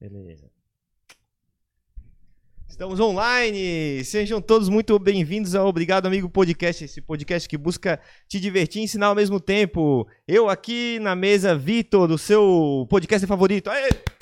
[0.00, 0.50] Beleza.
[2.66, 4.02] Estamos online!
[4.02, 8.84] Sejam todos muito bem-vindos ao Obrigado Amigo Podcast, esse podcast que busca te divertir e
[8.84, 10.08] ensinar ao mesmo tempo.
[10.26, 13.68] Eu aqui na mesa, Vitor, do seu podcast favorito.
[13.68, 14.19] Aê!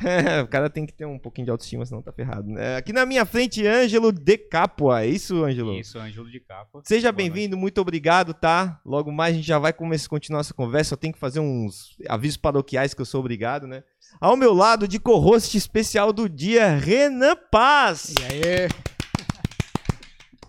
[0.42, 2.48] o cara tem que ter um pouquinho de autoestima, senão tá ferrado.
[2.48, 2.76] Né?
[2.76, 5.02] Aqui na minha frente, Ângelo de Capua.
[5.02, 5.74] É isso, Ângelo?
[5.74, 6.82] Isso, Ângelo de Capua.
[6.84, 8.80] Seja bem-vindo, muito obrigado, tá?
[8.84, 10.94] Logo mais a gente já vai começar, continuar nossa conversa.
[10.94, 13.84] Eu tenho que fazer uns avisos paroquiais que eu sou obrigado, né?
[14.20, 18.14] Ao meu lado, de co-host especial do dia, Renan Paz.
[18.18, 18.68] E aí?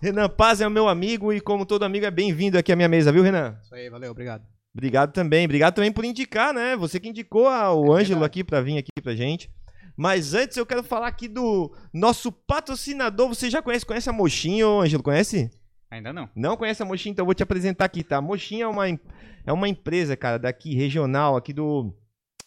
[0.00, 2.88] Renan Paz é o meu amigo e, como todo amigo, é bem-vindo aqui à minha
[2.88, 3.56] mesa, viu, Renan?
[3.62, 4.42] Isso aí, valeu, obrigado.
[4.74, 5.44] Obrigado também.
[5.44, 6.76] Obrigado também por indicar, né?
[6.76, 9.50] Você que indicou o é Ângelo aqui para vir aqui pra gente.
[9.96, 13.28] Mas antes eu quero falar aqui do nosso patrocinador.
[13.28, 13.84] Você já conhece?
[13.84, 15.02] Conhece a Mochinho, Ângelo?
[15.02, 15.50] Conhece?
[15.90, 16.28] Ainda não.
[16.34, 17.12] Não conhece a Mochinho?
[17.12, 18.16] Então eu vou te apresentar aqui, tá?
[18.16, 21.94] A Mochinho é uma, é uma empresa, cara, daqui, regional, aqui do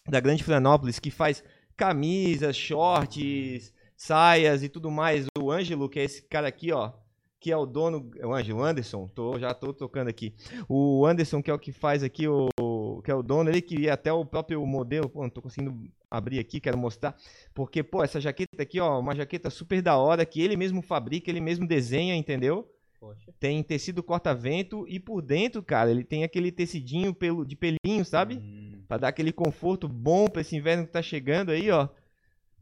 [0.08, 1.42] da Grande Florianópolis, que faz
[1.76, 5.26] camisas, shorts, saias e tudo mais.
[5.38, 6.92] O Ângelo, que é esse cara aqui, ó,
[7.40, 10.34] que é o dono, é o Ângelo Anderson, tô, já tô tocando aqui.
[10.68, 13.94] O Anderson, que é o que faz aqui, o que é o dono, ele queria
[13.94, 17.16] até o próprio modelo, pô, não tô conseguindo abrir aqui, quero mostrar,
[17.54, 21.30] porque, pô, essa jaqueta aqui, ó, uma jaqueta super da hora, que ele mesmo fabrica,
[21.30, 22.70] ele mesmo desenha, entendeu?
[22.98, 23.32] Poxa.
[23.38, 28.36] Tem tecido corta-vento e por dentro, cara, ele tem aquele tecidinho pelo, de pelinho, sabe?
[28.36, 28.82] Hum.
[28.88, 31.88] Pra dar aquele conforto bom pra esse inverno que tá chegando aí, ó.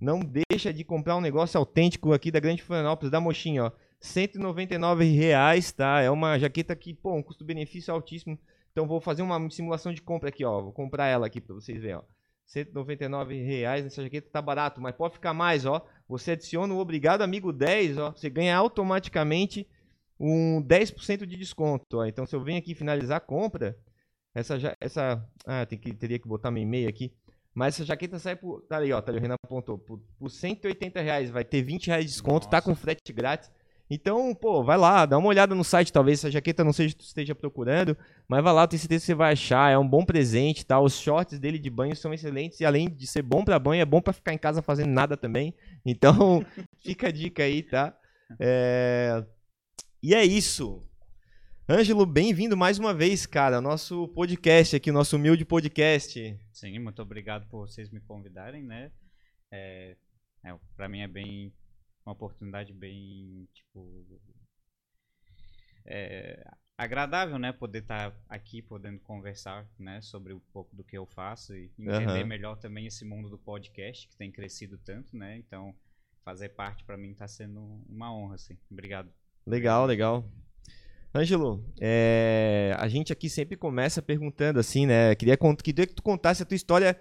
[0.00, 3.72] Não deixa de comprar um negócio autêntico aqui da Grande Florianópolis, da Mochinha, ó.
[4.05, 6.00] 199 reais, tá?
[6.00, 8.38] É uma jaqueta que, pô, um custo-benefício altíssimo.
[8.70, 10.60] Então vou fazer uma simulação de compra aqui, ó.
[10.60, 12.02] Vou comprar ela aqui pra vocês verem, ó.
[12.47, 15.84] 199 reais nessa jaqueta tá barato, mas pode ficar mais, ó.
[16.06, 18.12] Você adiciona o Obrigado Amigo 10, ó.
[18.12, 19.66] Você ganha automaticamente
[20.20, 21.98] um 10% de desconto.
[21.98, 22.05] Ó.
[22.05, 23.75] Então, se eu venho aqui finalizar a compra,
[24.34, 27.10] essa já, essa, ah, tem que teria que botar meu e-mail aqui.
[27.55, 30.28] Mas essa jaqueta sai por, tá aí, ó, tá ali, o Renan apontou, por, por
[30.28, 32.50] 180 reais, vai ter 20 reais de desconto, Nossa.
[32.50, 33.50] tá com frete grátis.
[33.89, 37.05] Então, pô, vai lá, dá uma olhada no site, talvez essa jaqueta não seja que
[37.05, 37.97] esteja procurando,
[38.27, 40.81] mas vai lá, tenho certeza que você vai achar, é um bom presente, tá?
[40.81, 43.84] Os shorts dele de banho são excelentes e além de ser bom para banho, é
[43.84, 45.55] bom para ficar em casa fazendo nada também.
[45.87, 46.43] Então,
[46.83, 47.94] fica a dica aí, tá?
[48.41, 49.23] É...
[50.03, 50.83] E é isso.
[51.69, 56.39] Ângelo, bem-vindo mais uma vez, cara, ao nosso podcast aqui, nosso humilde podcast.
[56.53, 58.91] Sim, muito obrigado por vocês me convidarem, né?
[59.53, 59.94] É,
[60.44, 61.53] é, para mim é bem
[62.04, 64.04] uma oportunidade bem, tipo,
[65.87, 67.53] é, agradável, né?
[67.53, 70.00] Poder estar tá aqui, podendo conversar, né?
[70.03, 72.26] Sobre um pouco do que eu faço e entender uhum.
[72.26, 75.37] melhor também esse mundo do podcast que tem crescido tanto, né?
[75.38, 75.75] Então,
[76.25, 78.59] fazer parte para mim está sendo uma honra, assim.
[78.70, 79.10] Obrigado.
[79.47, 80.28] Legal, legal.
[81.14, 85.14] Ângelo, é, a gente aqui sempre começa perguntando assim, né?
[85.14, 87.00] Queria, queria que tu contasse a tua história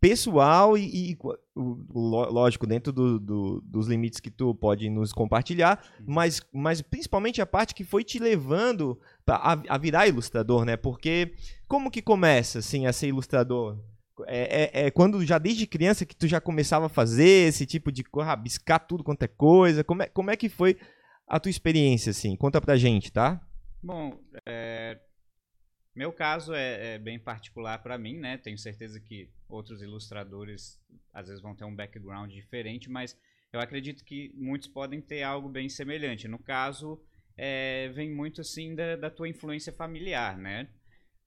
[0.00, 1.18] pessoal e, e
[1.56, 6.06] lógico, dentro do, do, dos limites que tu pode nos compartilhar, uhum.
[6.08, 10.76] mas, mas principalmente a parte que foi te levando a, a virar ilustrador, né?
[10.76, 11.34] Porque
[11.66, 13.78] como que começa, assim, a ser ilustrador?
[14.26, 17.92] É, é, é, quando já desde criança que tu já começava a fazer esse tipo
[17.92, 19.84] de rabiscar tudo quanto é coisa?
[19.84, 20.76] Como é, como é que foi
[21.28, 22.36] a tua experiência, assim?
[22.36, 23.40] Conta pra gente, tá?
[23.82, 24.98] Bom, é,
[25.96, 28.36] meu caso é, é bem particular para mim, né?
[28.36, 30.78] Tenho certeza que outros ilustradores
[31.12, 33.18] às vezes vão ter um background diferente, mas
[33.50, 36.28] eu acredito que muitos podem ter algo bem semelhante.
[36.28, 37.02] No caso,
[37.34, 40.68] é, vem muito assim da, da, tua influência familiar, né?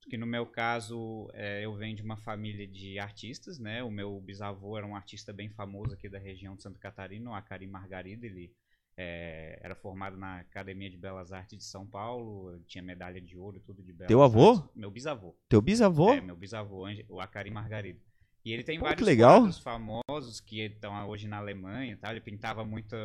[0.08, 3.84] Que no meu caso, é, eu venho de uma família de artistas, né?
[3.84, 7.34] O meu bisavô era um artista bem famoso aqui da região de Santa Catarina, o
[7.34, 8.54] Acari Margarida, ele
[9.02, 13.58] é, era formado na Academia de Belas Artes de São Paulo, tinha medalha de ouro,
[13.62, 14.52] tudo de Belas Teu avô?
[14.52, 14.76] Artes.
[14.76, 15.34] Meu bisavô.
[15.48, 16.12] Teu bisavô?
[16.12, 18.02] É, meu bisavô, o Acari Margarida.
[18.44, 22.12] E ele tem Pô, vários quadros famosos que estão hoje na Alemanha, tá?
[22.12, 22.98] Ele pintava muita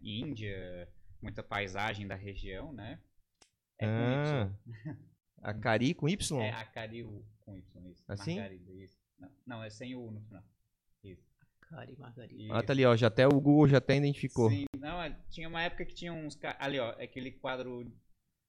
[0.00, 0.88] Índia,
[1.20, 3.00] muita paisagem da região, né?
[3.80, 4.50] É ah,
[5.42, 6.40] Acari com Y?
[6.42, 7.02] É, Acari
[7.40, 8.04] com Y, isso.
[8.06, 8.36] Assim?
[8.36, 8.96] Margarida, isso.
[9.18, 10.44] Não, não, é sem U no final.
[11.68, 12.54] Cari Margarida.
[12.54, 12.96] Ah, tá ali, ó.
[12.96, 14.50] Já até o Google já até identificou.
[14.50, 16.38] Sim, não, é, tinha uma época que tinha uns.
[16.58, 17.90] Ali, ó, aquele quadro.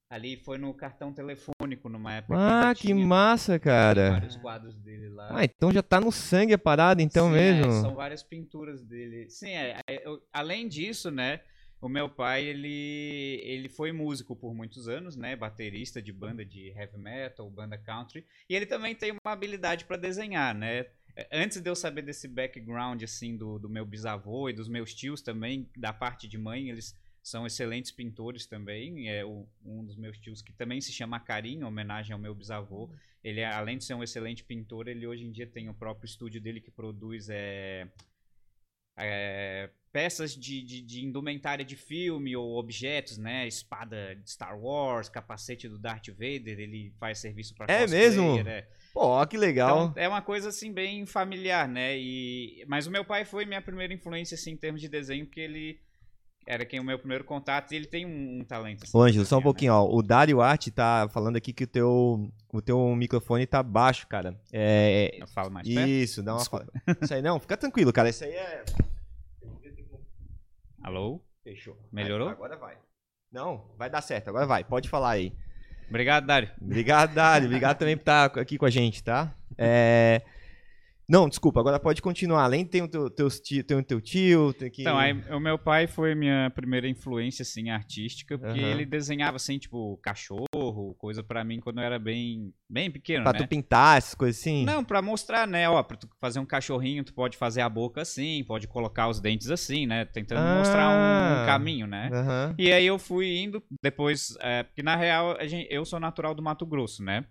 [0.08, 2.36] Ali foi no cartão telefônico numa época.
[2.38, 4.12] Ah, que, que massa, cara.
[4.12, 5.38] Vários quadros dele lá.
[5.38, 7.72] Ah, então já tá no sangue a parada, então Sim, mesmo.
[7.72, 9.28] É, são várias pinturas dele.
[9.28, 11.40] Sim, é, é eu, além disso, né?
[11.80, 15.36] O meu pai, ele, ele foi músico por muitos anos, né?
[15.36, 18.24] Baterista de banda de heavy metal, banda country.
[18.48, 20.86] E ele também tem uma habilidade para desenhar, né?
[21.32, 25.22] Antes de eu saber desse background, assim, do, do meu bisavô e dos meus tios
[25.22, 29.08] também, da parte de mãe, eles são excelentes pintores também.
[29.08, 32.34] É o, um dos meus tios que também se chama Carinho, em homenagem ao meu
[32.34, 32.88] bisavô.
[33.24, 36.06] Ele, é, além de ser um excelente pintor, ele hoje em dia tem o próprio
[36.06, 37.88] estúdio dele que produz é,
[38.96, 43.48] é, peças de, de, de, indumentária de filme ou objetos, né?
[43.48, 48.38] Espada de Star Wars, capacete do Darth Vader, ele faz serviço para É mesmo?
[48.40, 48.68] É.
[48.92, 49.86] Pô, que legal.
[49.86, 51.96] Então, é uma coisa assim bem familiar, né?
[51.96, 55.40] E mas o meu pai foi minha primeira influência assim em termos de desenho, porque
[55.40, 55.80] ele
[56.46, 58.84] era quem o meu primeiro contato e ele tem um, um talento.
[58.84, 59.44] Assim, Ô, Ângelo, só um né?
[59.44, 59.78] pouquinho, né?
[59.78, 59.88] ó.
[59.90, 64.38] O Dário Art tá falando aqui que o teu, o teu microfone tá baixo, cara.
[64.52, 66.26] É, Eu falo mais Isso, perto?
[66.26, 66.96] dá uma.
[67.00, 68.10] Isso aí não, fica tranquilo, cara.
[68.10, 68.62] Isso aí é.
[70.86, 71.20] Alô?
[71.42, 71.76] Fechou.
[71.90, 72.28] Melhorou?
[72.28, 72.78] Agora vai.
[73.32, 74.62] Não, vai dar certo, agora vai.
[74.62, 75.32] Pode falar aí.
[75.88, 76.48] Obrigado, Dário.
[76.62, 77.46] Obrigado, Dário.
[77.48, 79.34] Obrigado também por estar aqui com a gente, tá?
[79.58, 80.22] É.
[81.08, 82.42] Não, desculpa, agora pode continuar.
[82.42, 84.52] Além ter o teu, teu, tio, tem o teu tio.
[84.52, 84.82] Tem que...
[84.82, 88.66] Então, aí, o meu pai foi minha primeira influência, assim, artística, porque uhum.
[88.66, 93.32] ele desenhava, assim, tipo, cachorro, coisa para mim quando eu era bem, bem pequeno, pra
[93.32, 93.38] né?
[93.38, 94.64] tu pintar, essas coisas assim?
[94.64, 95.68] Não, pra mostrar, né?
[95.68, 99.20] Ó, pra tu fazer um cachorrinho, tu pode fazer a boca assim, pode colocar os
[99.20, 100.04] dentes assim, né?
[100.04, 102.10] Tentando ah, mostrar um, um, caminho, né?
[102.12, 102.54] Uhum.
[102.58, 106.42] E aí eu fui indo, depois, é, porque na real, gente, eu sou natural do
[106.42, 107.24] Mato Grosso, né?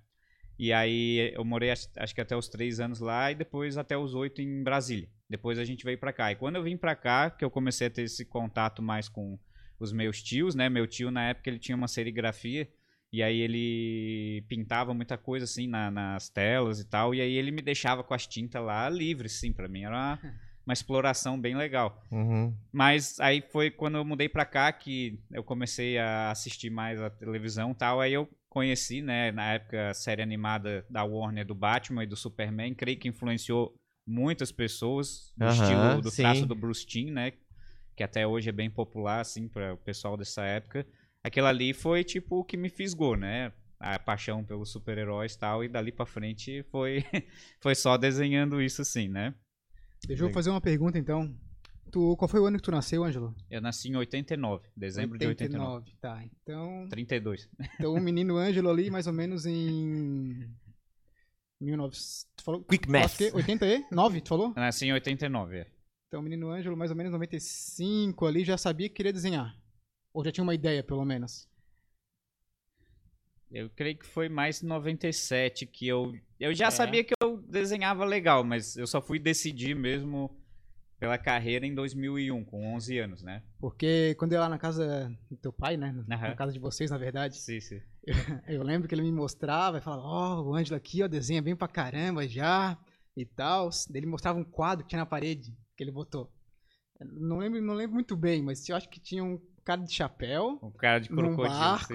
[0.57, 4.13] E aí eu morei acho que até os três anos lá e depois até os
[4.13, 5.09] oito em Brasília.
[5.29, 6.31] Depois a gente veio para cá.
[6.31, 9.37] E quando eu vim para cá, que eu comecei a ter esse contato mais com
[9.79, 10.69] os meus tios, né?
[10.69, 12.69] Meu tio na época ele tinha uma serigrafia
[13.11, 17.13] e aí ele pintava muita coisa assim na, nas telas e tal.
[17.13, 20.19] E aí ele me deixava com as tintas lá livres, sim, para mim era uma,
[20.65, 22.03] uma, exploração bem legal.
[22.11, 22.53] Uhum.
[22.71, 27.09] Mas aí foi quando eu mudei para cá que eu comecei a assistir mais a
[27.09, 28.01] televisão e tal.
[28.01, 32.15] Aí eu conheci, né, na época, a série animada da Warner do Batman e do
[32.15, 33.75] Superman, creio que influenciou
[34.07, 36.21] muitas pessoas do estilo do sim.
[36.21, 37.33] traço do Bruce Timm, né,
[37.97, 40.87] que até hoje é bem popular assim para o pessoal dessa época.
[41.21, 43.51] Aquilo ali foi tipo o que me fisgou, né?
[43.77, 47.03] A paixão pelos super-heróis e tal, e dali para frente foi
[47.59, 49.33] foi só desenhando isso assim, né?
[50.07, 51.35] Deixa eu fazer uma pergunta então.
[51.95, 53.33] Tu, qual foi o ano que tu nasceu, Ângelo?
[53.49, 55.91] Eu nasci em 89, dezembro 89, de 89.
[56.01, 56.89] Tá, então.
[56.89, 57.49] 32.
[57.75, 60.45] Então o menino Ângelo ali, mais ou menos em.
[61.61, 61.95] 19.
[62.35, 62.63] Tu falou?
[62.65, 63.21] Quick Math.
[63.33, 64.47] 89, tu falou?
[64.47, 65.67] Eu nasci em 89, é.
[66.09, 69.57] Então o menino Ângelo, mais ou menos 95 ali, já sabia que queria desenhar.
[70.13, 71.47] Ou já tinha uma ideia, pelo menos?
[73.49, 76.13] Eu creio que foi mais 97 que eu.
[76.41, 76.71] Eu já é.
[76.71, 80.43] sabia que eu desenhava legal, mas eu só fui decidir mesmo
[81.05, 83.43] pela carreira em 2001, com 11 anos, né?
[83.59, 85.93] Porque quando eu ia lá na casa do teu pai, né?
[86.07, 86.35] Na uhum.
[86.35, 87.37] casa de vocês, na verdade.
[87.37, 87.79] Sim, sim.
[88.03, 88.15] Eu,
[88.55, 91.43] eu lembro que ele me mostrava e falava, ó, oh, o Ângelo aqui, ó, desenha
[91.43, 92.75] bem pra caramba já
[93.15, 93.69] e tal.
[93.93, 96.33] Ele mostrava um quadro que tinha na parede que ele botou.
[96.99, 100.59] Não lembro, não lembro muito bem, mas eu acho que tinha um cara de chapéu.
[100.61, 101.93] Um cara de crocodilo, num barco.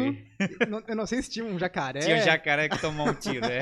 [0.88, 2.00] eu não sei se tinha um jacaré.
[2.00, 3.60] Tinha um jacaré que tomou um tiro, é.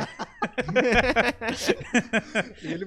[2.63, 2.87] ele...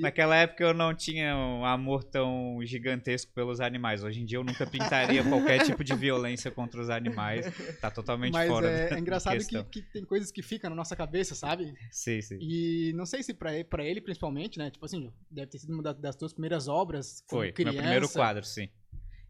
[0.00, 4.04] Naquela época eu não tinha um amor tão gigantesco pelos animais.
[4.04, 7.46] Hoje em dia eu nunca pintaria qualquer tipo de violência contra os animais.
[7.80, 8.70] Tá totalmente Mas fora.
[8.70, 11.74] É, é engraçado que, que, tem coisas que ficam na nossa cabeça, sabe?
[11.90, 12.38] Sim, sim.
[12.40, 14.70] E não sei se pra ele, pra ele principalmente, né?
[14.70, 17.24] Tipo assim, deve ter sido uma das tuas primeiras obras.
[17.28, 17.72] Foi, criança.
[17.72, 18.68] meu primeiro quadro, sim.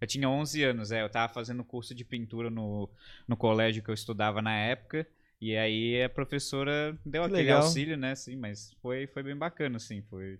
[0.01, 2.89] Eu tinha 11 anos, é, eu tava fazendo curso de pintura no,
[3.27, 5.07] no colégio que eu estudava na época.
[5.41, 7.63] E aí a professora deu que aquele legal.
[7.63, 10.39] auxílio, né, assim, mas foi, foi bem bacana, assim, foi...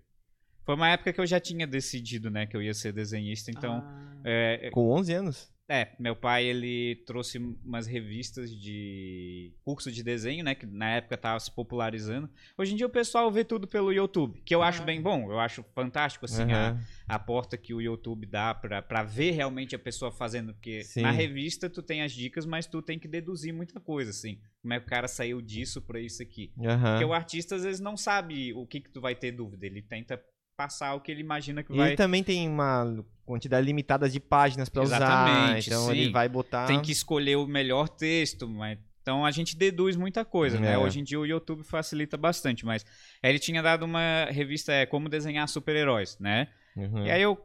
[0.63, 3.83] Foi uma época que eu já tinha decidido, né, que eu ia ser desenhista, então...
[3.85, 4.15] Ah.
[4.23, 5.54] É, Com 11 anos?
[5.67, 11.17] É, meu pai ele trouxe umas revistas de curso de desenho, né, que na época
[11.17, 12.29] tava se popularizando.
[12.55, 15.39] Hoje em dia o pessoal vê tudo pelo YouTube, que eu acho bem bom, eu
[15.39, 20.11] acho fantástico assim a, a porta que o YouTube dá para ver realmente a pessoa
[20.11, 21.01] fazendo, porque Sim.
[21.01, 24.39] na revista tu tem as dicas, mas tu tem que deduzir muita coisa assim.
[24.61, 26.51] Como é que o cara saiu disso para isso aqui?
[26.91, 29.81] Porque o artista às vezes não sabe o que que tu vai ter dúvida, ele
[29.81, 30.21] tenta
[30.55, 31.89] passar o que ele imagina que e vai.
[31.89, 35.91] Ele também tem uma quantidade limitada de páginas para usar, então sim.
[35.91, 36.65] ele vai botar.
[36.65, 40.69] Tem que escolher o melhor texto, mas então a gente deduz muita coisa, né?
[40.69, 40.71] é.
[40.71, 40.77] né?
[40.77, 42.85] Hoje em dia o YouTube facilita bastante, mas
[43.21, 46.47] ele tinha dado uma revista é como desenhar super-heróis, né?
[46.75, 47.05] Uhum.
[47.05, 47.37] E aí eu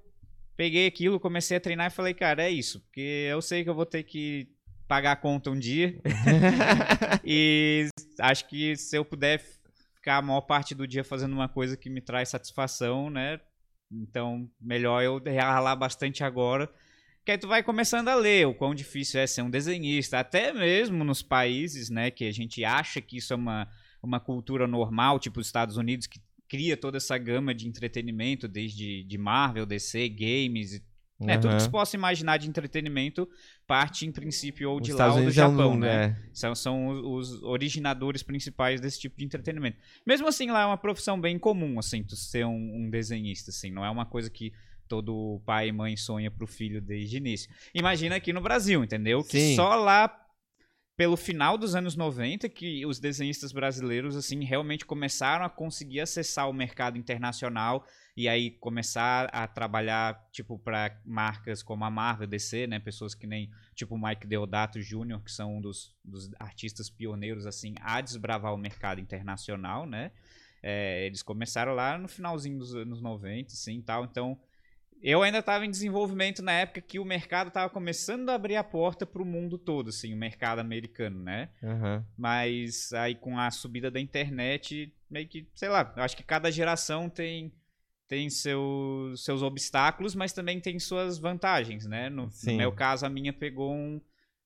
[0.57, 3.75] peguei aquilo, comecei a treinar e falei, cara, é isso, porque eu sei que eu
[3.75, 4.49] vou ter que
[4.88, 6.00] pagar a conta um dia.
[7.25, 7.88] e
[8.19, 9.40] acho que se eu puder
[10.00, 13.38] ficar a maior parte do dia fazendo uma coisa que me traz satisfação, né?
[13.92, 16.73] Então, melhor eu ralar bastante agora.
[17.25, 20.19] Que aí tu vai começando a ler o quão difícil é ser um desenhista.
[20.19, 23.69] Até mesmo nos países, né, que a gente acha que isso é uma,
[24.02, 29.04] uma cultura normal, tipo os Estados Unidos, que cria toda essa gama de entretenimento, desde
[29.04, 30.83] de Marvel, DC, games,
[31.26, 33.28] É, tudo que se possa imaginar de entretenimento
[33.66, 36.04] parte, em princípio, ou Os de lá Estados ou do Unidos é um- Japão, né?
[36.04, 36.16] é.
[36.32, 39.76] São, são os, os originadores principais desse tipo de entretenimento.
[40.06, 43.70] Mesmo assim, lá é uma profissão bem comum, assim, tu ser um, um desenhista, assim.
[43.70, 44.52] Não é uma coisa que
[44.88, 47.48] todo pai e mãe sonha pro filho desde o início.
[47.74, 49.22] Imagina aqui no Brasil, entendeu?
[49.22, 49.56] Que Sim.
[49.56, 50.08] só lá
[51.00, 56.47] pelo final dos anos 90 que os desenhistas brasileiros, assim, realmente começaram a conseguir acessar
[56.47, 62.66] o mercado internacional e aí começar a trabalhar, tipo, para marcas como a Marvel, DC,
[62.66, 62.78] né?
[62.78, 67.75] Pessoas que nem, tipo, Mike Deodato Jr., que são um dos, dos artistas pioneiros, assim,
[67.80, 70.11] a desbravar o mercado internacional, né?
[70.62, 74.04] É, eles começaram lá no finalzinho dos anos 90, assim, tal.
[74.04, 74.38] Então,
[75.02, 78.64] eu ainda estava em desenvolvimento na época que o mercado estava começando a abrir a
[78.64, 81.50] porta para o mundo todo, assim, o mercado americano, né?
[81.62, 82.04] Aham.
[82.16, 86.50] Mas aí com a subida da internet, meio que, sei lá, eu acho que cada
[86.50, 87.52] geração tem
[88.07, 92.11] tem seus, seus obstáculos, mas também tem suas vantagens, né?
[92.11, 94.00] No, no meu caso, a minha pegou um,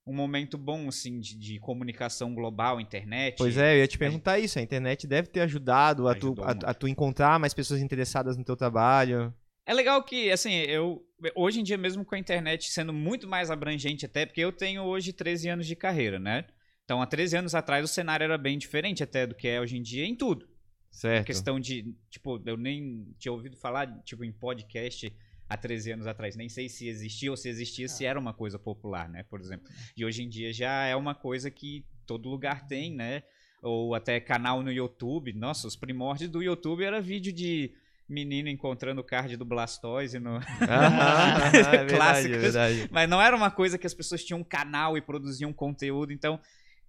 [0.07, 3.39] um momento bom, assim, de, de comunicação global, internet.
[3.39, 4.59] Pois é, eu ia te perguntar isso.
[4.59, 8.45] A internet deve ter ajudado a tu, a, a tu encontrar mais pessoas interessadas no
[8.45, 9.33] teu trabalho.
[9.67, 11.07] É legal que, assim, eu.
[11.35, 14.83] Hoje em dia, mesmo com a internet sendo muito mais abrangente, até, porque eu tenho
[14.83, 16.45] hoje 13 anos de carreira, né?
[16.85, 19.77] Então, há 13 anos atrás, o cenário era bem diferente até do que é hoje
[19.77, 20.47] em dia em tudo.
[20.91, 21.27] Certo.
[21.27, 25.13] questão de, tipo, eu nem tinha ouvido falar, tipo, em podcast
[25.49, 26.37] há 13 anos atrás.
[26.37, 29.25] Nem sei se existia ou se existia, se era uma coisa popular, né?
[29.25, 29.67] Por exemplo.
[29.97, 33.25] E hoje em dia já é uma coisa que todo lugar tem, né?
[33.61, 35.33] Ou até canal no YouTube.
[35.33, 37.75] Nossa, os primórdios do YouTube era vídeo de
[38.09, 40.37] menino encontrando o card do Blastoise no...
[40.37, 42.89] Aham, é verdade, é verdade.
[42.91, 46.13] Mas não era uma coisa que as pessoas tinham um canal e produziam conteúdo.
[46.13, 46.39] Então,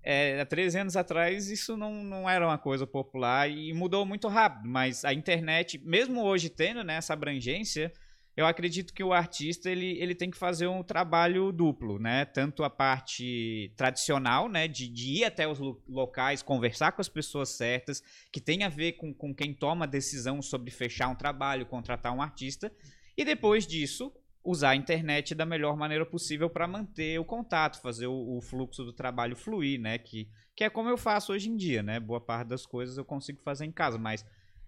[0.04, 4.28] é, há 13 anos atrás, isso não, não era uma coisa popular e mudou muito
[4.28, 4.68] rápido.
[4.68, 7.92] Mas a internet, mesmo hoje tendo né, essa abrangência,
[8.36, 12.26] eu acredito que o artista ele, ele tem que fazer um trabalho duplo, né?
[12.26, 14.68] Tanto a parte tradicional, né?
[14.68, 18.70] De, de ir até os lo- locais, conversar com as pessoas certas, que tem a
[18.70, 22.72] ver com, com quem toma a decisão sobre fechar um trabalho, contratar um artista.
[23.18, 24.12] E depois disso,
[24.44, 28.84] usar a internet da melhor maneira possível para manter o contato, fazer o, o fluxo
[28.84, 29.98] do trabalho fluir, né?
[29.98, 32.02] Que, que é como eu faço hoje em dia, né?
[32.02, 34.26] Boa parte das coisas eu consigo fazer em casa, mas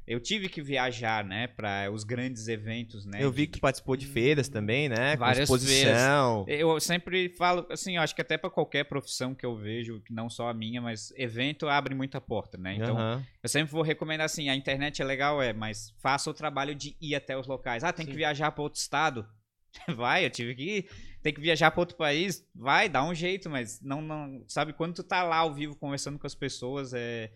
[0.08, 3.18] eu tive que viajar, né, para os grandes eventos, né?
[3.22, 5.18] Eu vi que tu participou de feiras também, né?
[5.18, 6.46] Com Várias exposição.
[6.48, 10.14] eu sempre falo, assim, eu acho que até para qualquer profissão que eu vejo, que
[10.14, 12.76] não só a minha, mas evento abre muita porta, né?
[12.76, 13.26] Então, Aham.
[13.44, 16.96] eu sempre vou recomendar assim, a internet é legal, é, mas faça o trabalho de
[17.02, 17.84] ir até os locais.
[17.84, 18.18] Ah, tem que Sim.
[18.20, 19.28] viajar para outro estado.
[19.94, 20.90] Vai, eu tive que ir.
[21.22, 22.48] Tem que viajar para outro país.
[22.56, 26.18] Vai, dá um jeito, mas não, não, sabe quando tu tá lá ao vivo conversando
[26.18, 27.30] com as pessoas é,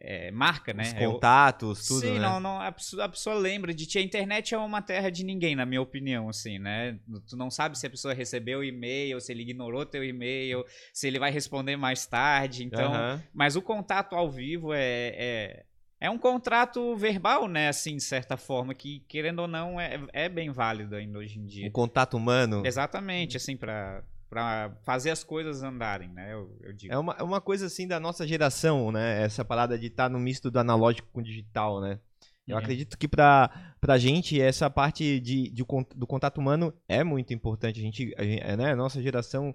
[0.00, 0.82] é marca, né?
[0.82, 2.20] Os o- contatos, tudo, Sim, né?
[2.20, 3.98] não, não, a, pessoa, a pessoa lembra de ti.
[3.98, 6.98] A internet é uma terra de ninguém, na minha opinião, assim, né?
[7.28, 11.06] Tu não sabe se a pessoa recebeu o e-mail, se ele ignorou teu e-mail, se
[11.06, 12.64] ele vai responder mais tarde.
[12.64, 13.22] Então, Aham.
[13.34, 14.80] mas o contato ao vivo é,
[15.16, 15.64] é,
[16.00, 17.68] é um contrato verbal, né?
[17.68, 21.44] Assim, de certa forma, que, querendo ou não, é, é bem válido ainda hoje em
[21.44, 21.70] O dia.
[21.70, 22.62] contato humano.
[22.64, 26.32] Exatamente, assim, pra, pra fazer as coisas andarem, né?
[26.32, 26.92] Eu, eu digo.
[26.92, 29.22] É uma, é uma coisa assim da nossa geração, né?
[29.22, 31.98] Essa parada de estar no misto do analógico com digital, né?
[32.46, 32.62] Eu Uhum.
[32.62, 37.78] acredito que pra, pra gente essa parte de, de do contato humano é muito importante.
[37.78, 38.72] A gente, a, gente- é, né?
[38.72, 39.54] a nossa geração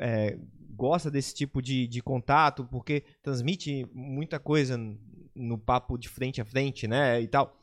[0.00, 0.36] é,
[0.70, 4.76] gosta desse tipo de, de contato porque transmite muita coisa
[5.34, 7.20] no papo de frente a frente, né?
[7.20, 7.56] E tal.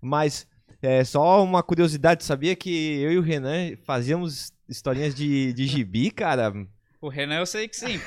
[0.00, 0.46] Mas
[0.82, 6.10] é só uma curiosidade, sabia que eu e o Renan fazíamos historinhas de, de gibi,
[6.10, 6.52] cara?
[7.00, 7.98] O Renan eu sei que sim.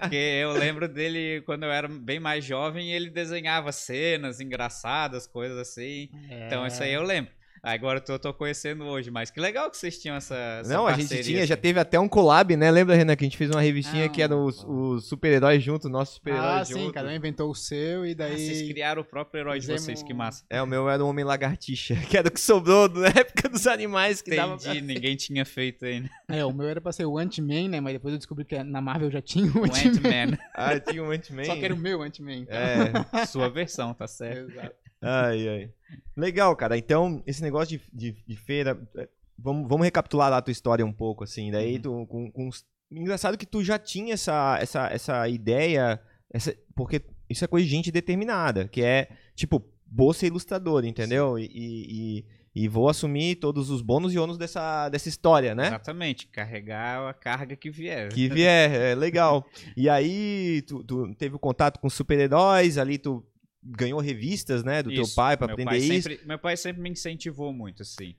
[0.00, 5.56] Porque eu lembro dele quando eu era bem mais jovem, ele desenhava cenas engraçadas, coisas
[5.56, 6.08] assim.
[6.46, 7.32] Então isso aí eu lembro.
[7.64, 10.84] Agora eu tô, tô conhecendo hoje, mas que legal que vocês tinham essa, essa Não,
[10.84, 11.62] a gente tinha, já assim.
[11.62, 12.68] teve até um collab, né?
[12.72, 15.88] Lembra, Renan, que a gente fez uma revistinha Ah, que era os, os super-heróis juntos,
[15.88, 16.92] nossos super-heróis Ah, sim, juntos.
[16.92, 18.68] cada um inventou o seu e Ah, vocês daí.
[18.72, 20.44] criaram o próprio herói de fizemos- vocês, que massa.
[20.50, 23.64] É, o meu era o Homem Lagartixa, que era o que sobrou na época dos
[23.68, 24.72] animais que dava pra...
[24.74, 26.10] Entendi, ninguém tinha feito ainda.
[26.28, 27.80] É, o meu era pra ser o Ant-Man, né?
[27.80, 29.90] Mas depois eu descobri que na Marvel já tinha o O Ant-Man.
[29.92, 30.38] Ant-Man.
[30.52, 31.44] Ah, tinha um Ant-Man.
[31.44, 32.44] Só que era o meu Ant-Man.
[32.48, 34.50] É, Sua versão, tá certo.
[34.50, 34.81] Exato.
[35.02, 35.70] Ai, ai.
[36.16, 36.76] Legal, cara.
[36.78, 37.82] Então, esse negócio de,
[38.12, 38.80] de, de feira...
[38.96, 41.50] é, Vamos, vamos recapitular lá a tua história um pouco, assim.
[41.50, 41.80] Daí, Uhum.
[41.80, 42.50] tu, com, com
[42.90, 46.00] Engraçado que tu já tinha essa, essa, essa ideia,
[46.32, 46.54] essa...
[46.76, 51.38] porque isso é coisa de gente determinada, que é, tipo, vou ser ilustrador, entendeu?
[51.38, 55.68] E, e, e- e vou assumir todos os bônus e ônus dessa, dessa história, né?
[55.68, 58.10] Exatamente, carregar a carga que vier.
[58.12, 59.46] Que vier, é legal.
[59.74, 63.24] E aí, tu, tu teve o contato com super-heróis, ali tu
[63.62, 66.08] ganhou revistas, né, do teu Isso, pai pra meu aprender pai isso.
[66.08, 68.14] Sempre, meu pai sempre me incentivou muito, assim.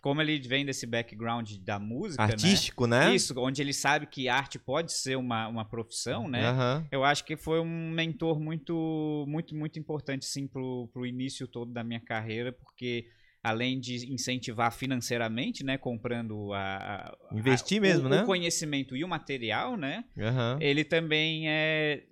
[0.00, 2.32] como ele vem desse background da música, né?
[2.32, 3.14] Artístico, né?
[3.14, 6.44] Isso, onde ele sabe que arte pode ser uma, uma profissão, né?
[6.50, 6.86] Aham.
[6.90, 11.72] Eu acho que foi um mentor muito, muito, muito importante, sim, pro, pro início todo
[11.72, 13.06] da minha carreira, porque
[13.42, 18.22] além de incentivar financeiramente, né, comprando a, a- Investir a- mesmo, o, né?
[18.22, 20.04] o conhecimento e o material, né?
[20.18, 20.58] Aham.
[20.60, 22.04] Ele também é,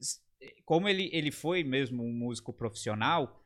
[0.64, 3.44] como ele, ele foi mesmo um músico profissional,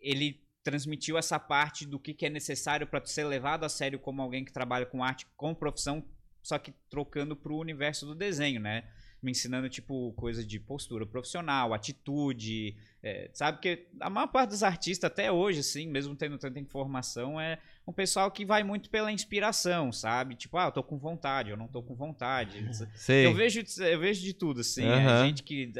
[0.00, 4.22] ele transmitiu essa parte do que, que é necessário para ser levado a sério como
[4.22, 6.04] alguém que trabalha com arte, com profissão,
[6.42, 8.84] só que trocando pro universo do desenho, né?
[9.20, 13.58] Me ensinando, tipo, coisa de postura profissional, atitude, é, sabe?
[13.58, 17.92] Porque a maior parte dos artistas, até hoje, assim, mesmo tendo tanta informação, é um
[17.92, 20.34] pessoal que vai muito pela inspiração, sabe?
[20.34, 22.66] Tipo, ah, eu tô com vontade, eu não tô com vontade.
[22.96, 23.24] Sei.
[23.24, 24.84] Eu vejo, eu vejo de tudo, assim.
[24.84, 25.26] É Aham.
[25.26, 25.72] gente que,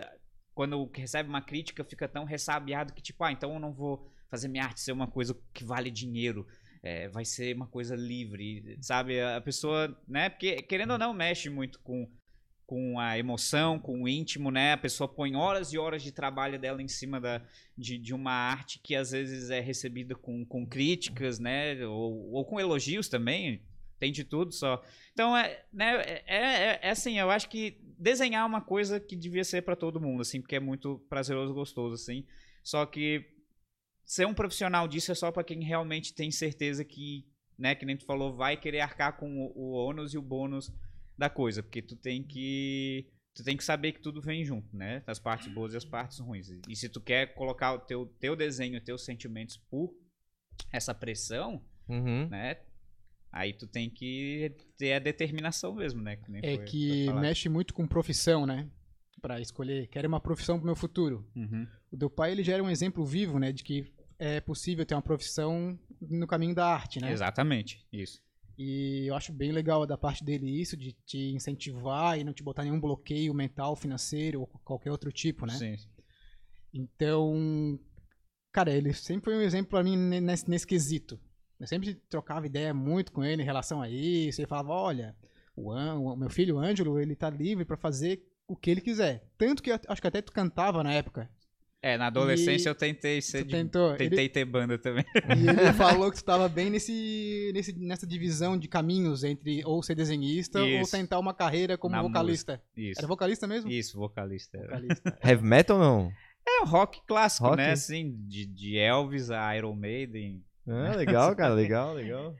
[0.54, 4.48] quando recebe uma crítica, fica tão ressabiado que, tipo, ah, então eu não vou fazer
[4.48, 6.46] minha arte ser uma coisa que vale dinheiro.
[6.82, 9.20] É, vai ser uma coisa livre, sabe?
[9.20, 10.28] A pessoa, né?
[10.28, 12.10] Porque, querendo ou não, mexe muito com,
[12.66, 14.72] com a emoção, com o íntimo, né?
[14.72, 17.40] A pessoa põe horas e horas de trabalho dela em cima da,
[17.78, 21.86] de, de uma arte que às vezes é recebida com, com críticas, né?
[21.86, 23.62] Ou, ou com elogios também.
[24.02, 24.82] Tem de tudo só.
[25.12, 29.14] Então, é, né, é, é, é assim, eu acho que desenhar é uma coisa que
[29.14, 32.26] devia ser pra todo mundo, assim, porque é muito prazeroso, gostoso, assim.
[32.64, 33.24] Só que
[34.04, 37.24] ser um profissional disso é só pra quem realmente tem certeza que,
[37.56, 40.72] né, que nem tu falou, vai querer arcar com o, o ônus e o bônus
[41.16, 43.06] da coisa, porque tu tem que
[43.36, 45.04] tu tem que saber que tudo vem junto, né?
[45.06, 46.48] As partes boas e as partes ruins.
[46.68, 49.94] E se tu quer colocar o teu teu desenho, teus sentimentos por
[50.72, 52.26] essa pressão, Uhum.
[52.28, 52.56] né?
[53.32, 56.18] Aí tu tem que ter a determinação mesmo, né?
[56.28, 58.68] nem É foi- que foi mexe muito com profissão, né?
[59.22, 61.26] Pra escolher, quero uma profissão pro meu futuro.
[61.34, 61.66] Uhum.
[61.90, 63.50] O teu pai, ele já era um exemplo vivo, né?
[63.50, 67.10] De que é possível ter uma profissão no caminho da arte, né?
[67.10, 68.20] Exatamente, isso.
[68.58, 72.42] E eu acho bem legal da parte dele isso, de te incentivar e não te
[72.42, 75.54] botar nenhum bloqueio mental, financeiro ou qualquer outro tipo, né?
[75.54, 75.76] Sim.
[76.72, 77.78] Então,
[78.52, 81.18] cara, ele sempre foi um exemplo pra mim ne- nesse, nesse quesito.
[81.62, 84.40] Eu sempre trocava ideia muito com ele em relação a isso.
[84.40, 85.14] Ele falava, olha,
[85.56, 88.80] o, An- o meu filho, o Ângelo, ele tá livre pra fazer o que ele
[88.80, 89.24] quiser.
[89.38, 91.30] Tanto que acho que até tu cantava na época.
[91.84, 93.50] É, na adolescência E eu tentei ser Tu de...
[93.50, 93.90] tentou.
[93.90, 95.04] Ele- Tentei ter banda também.
[95.36, 99.82] E ele falou que tu tava bem nesse, nesse, nessa divisão de caminhos entre ou
[99.82, 100.90] ser desenhista ou Isso.
[100.92, 102.62] tentar uma carreira como Na vocalista.
[102.76, 103.00] Isso.
[103.00, 103.68] Era vocalista mesmo?
[103.70, 104.58] Isso, vocalista.
[104.58, 105.18] Vocalista.
[105.24, 106.12] Heavy metal não?
[106.46, 107.56] É um rock clássico, Rock?
[107.56, 107.72] né?
[107.72, 110.40] Assim, de, de Elvis a Iron Maiden.
[110.66, 112.34] Ah, legal, cara, legal, legal.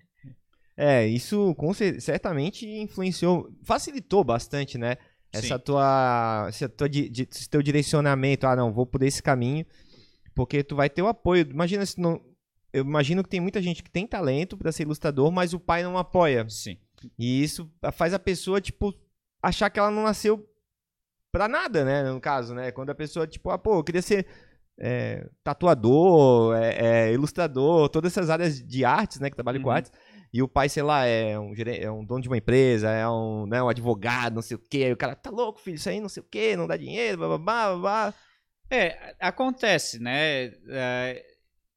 [0.77, 4.97] É, isso com cer- certamente influenciou, facilitou bastante, né?
[5.33, 5.65] Essa Sim.
[5.65, 9.65] tua, esse, tua esse teu direcionamento, ah, não, vou por esse caminho,
[10.35, 11.47] porque tu vai ter o apoio.
[11.51, 12.21] Imagina se não,
[12.73, 15.83] eu imagino que tem muita gente que tem talento pra ser ilustrador, mas o pai
[15.83, 16.47] não apoia.
[16.49, 16.79] Sim.
[17.19, 18.95] E isso faz a pessoa, tipo,
[19.43, 20.47] achar que ela não nasceu
[21.31, 22.03] pra nada, né?
[22.11, 22.71] No caso, né?
[22.71, 24.27] Quando a pessoa, tipo, ah, pô, eu queria ser
[24.79, 29.31] é, tatuador, é, é, ilustrador, todas essas áreas de artes, né?
[29.31, 29.75] Que trabalham com Uhum.
[29.75, 29.93] artes.
[30.33, 33.47] E o pai, sei lá, é um, é um dono de uma empresa, é um,
[33.47, 34.85] né, um advogado, não sei o quê.
[34.85, 37.19] Aí o cara, tá louco, filho, isso aí não sei o quê, não dá dinheiro,
[37.19, 38.15] blá, blá, blá, blá.
[38.71, 40.47] É, acontece, né?
[40.69, 41.23] É,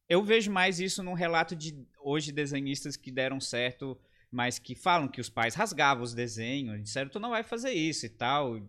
[0.08, 3.99] eu vejo mais isso num relato de hoje desenhistas que deram certo,
[4.31, 8.05] mas que falam que os pais rasgavam os desenhos, disseram, tu não vai fazer isso
[8.05, 8.58] e tal.
[8.58, 8.63] E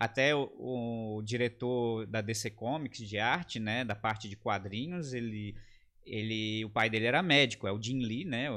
[0.00, 0.50] até o,
[1.18, 5.54] o diretor da DC Comics de arte, né, da parte de quadrinhos, ele,
[6.06, 8.48] ele, o pai dele era médico, é o Jim Lee, né,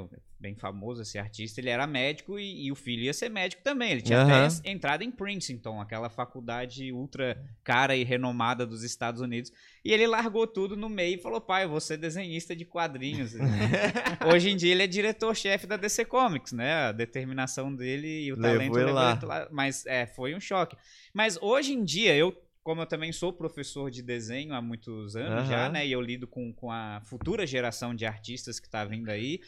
[0.43, 3.93] bem famoso esse artista, ele era médico e, e o filho ia ser médico também.
[3.93, 4.47] Ele tinha Aham.
[4.47, 9.53] até entrado em Princeton, aquela faculdade ultra cara e renomada dos Estados Unidos.
[9.85, 13.33] E ele largou tudo no meio e falou: pai, eu vou ser desenhista de quadrinhos.
[14.27, 16.73] Hoje em dia ele é diretor-chefe da DC Comics, né?
[16.73, 19.47] A determinação dele e o Levou talento ele levou lá.
[19.49, 20.75] Mas é, foi um choque.
[21.13, 25.47] Mas hoje em dia, eu, como eu também sou professor de desenho há muitos anos
[25.47, 25.69] já, Aham.
[25.71, 25.87] né?
[25.87, 29.39] E eu lido com, com a futura geração de artistas que tá vindo aí.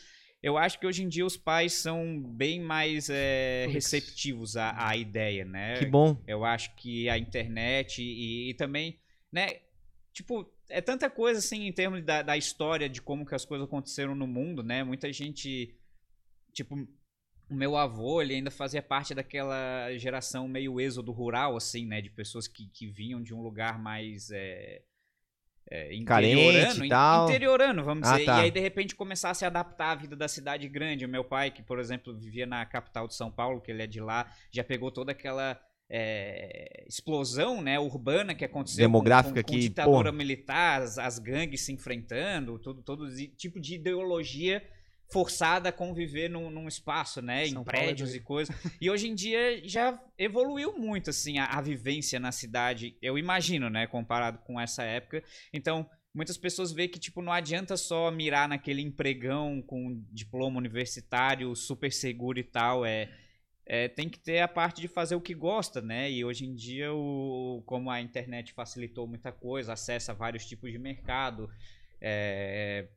[0.45, 4.95] Eu acho que hoje em dia os pais são bem mais é, receptivos à, à
[4.95, 5.79] ideia, né?
[5.79, 6.21] Que bom.
[6.27, 8.99] Eu acho que a internet e, e também,
[9.31, 9.62] né?
[10.13, 13.65] Tipo, é tanta coisa assim em termos da, da história de como que as coisas
[13.65, 14.84] aconteceram no mundo, né?
[14.84, 15.75] Muita gente,
[16.53, 16.75] tipo,
[17.49, 22.01] o meu avô, ele ainda fazia parte daquela geração meio êxodo rural, assim, né?
[22.01, 24.84] De pessoas que, que vinham de um lugar mais é,
[25.69, 27.30] é, Carente interiorano, e tal.
[27.30, 28.25] interiorano, vamos Ah, dizer.
[28.25, 28.39] tá.
[28.39, 31.06] E aí, de repente, começar a se adaptar à vida da cidade grande.
[31.06, 33.88] O meu pai, que, por exemplo, vivia na capital de São Paulo, que ele é
[33.88, 39.54] de lá, já pegou toda aquela é, explosão né, urbana que aconteceu Demográfica com, com,
[39.54, 40.17] com que, ditadura pô.
[40.17, 44.63] militar, as, as gangues se enfrentando, todo, todo tipo de ideologia
[45.11, 47.47] forçada a conviver num, num espaço, né?
[47.47, 48.55] São em é prédios e coisas.
[48.81, 52.97] E hoje em dia já evoluiu muito, assim, a, a vivência na cidade.
[53.01, 53.87] Eu imagino, né?
[53.87, 55.23] Comparado com essa época.
[55.53, 61.55] Então, muitas pessoas veem que, tipo, não adianta só mirar naquele empregão com diploma universitário
[61.55, 62.85] super seguro e tal.
[62.85, 63.09] É,
[63.65, 66.11] é, tem que ter a parte de fazer o que gosta, né?
[66.11, 70.77] E hoje em dia, o, como a internet facilitou muita coisa, acessa vários tipos de
[70.77, 71.49] mercado.
[72.01, 72.87] é,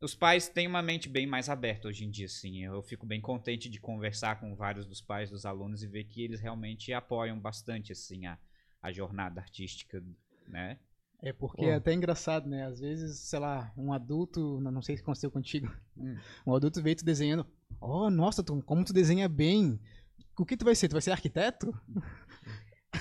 [0.00, 2.62] os pais têm uma mente bem mais aberta hoje em dia, sim.
[2.62, 6.22] Eu fico bem contente de conversar com vários dos pais dos alunos e ver que
[6.22, 8.38] eles realmente apoiam bastante, assim, a,
[8.80, 10.02] a jornada artística,
[10.46, 10.78] né?
[11.20, 11.70] É porque Pô.
[11.70, 12.64] é até engraçado, né?
[12.64, 16.16] Às vezes, sei lá, um adulto, não não sei se aconteceu contigo, Hum.
[16.46, 17.44] um adulto veio tu desenhando.
[17.80, 19.80] Oh, nossa, tu, como tu desenha bem.
[20.38, 20.88] O que tu vai ser?
[20.88, 21.74] Tu vai ser arquiteto?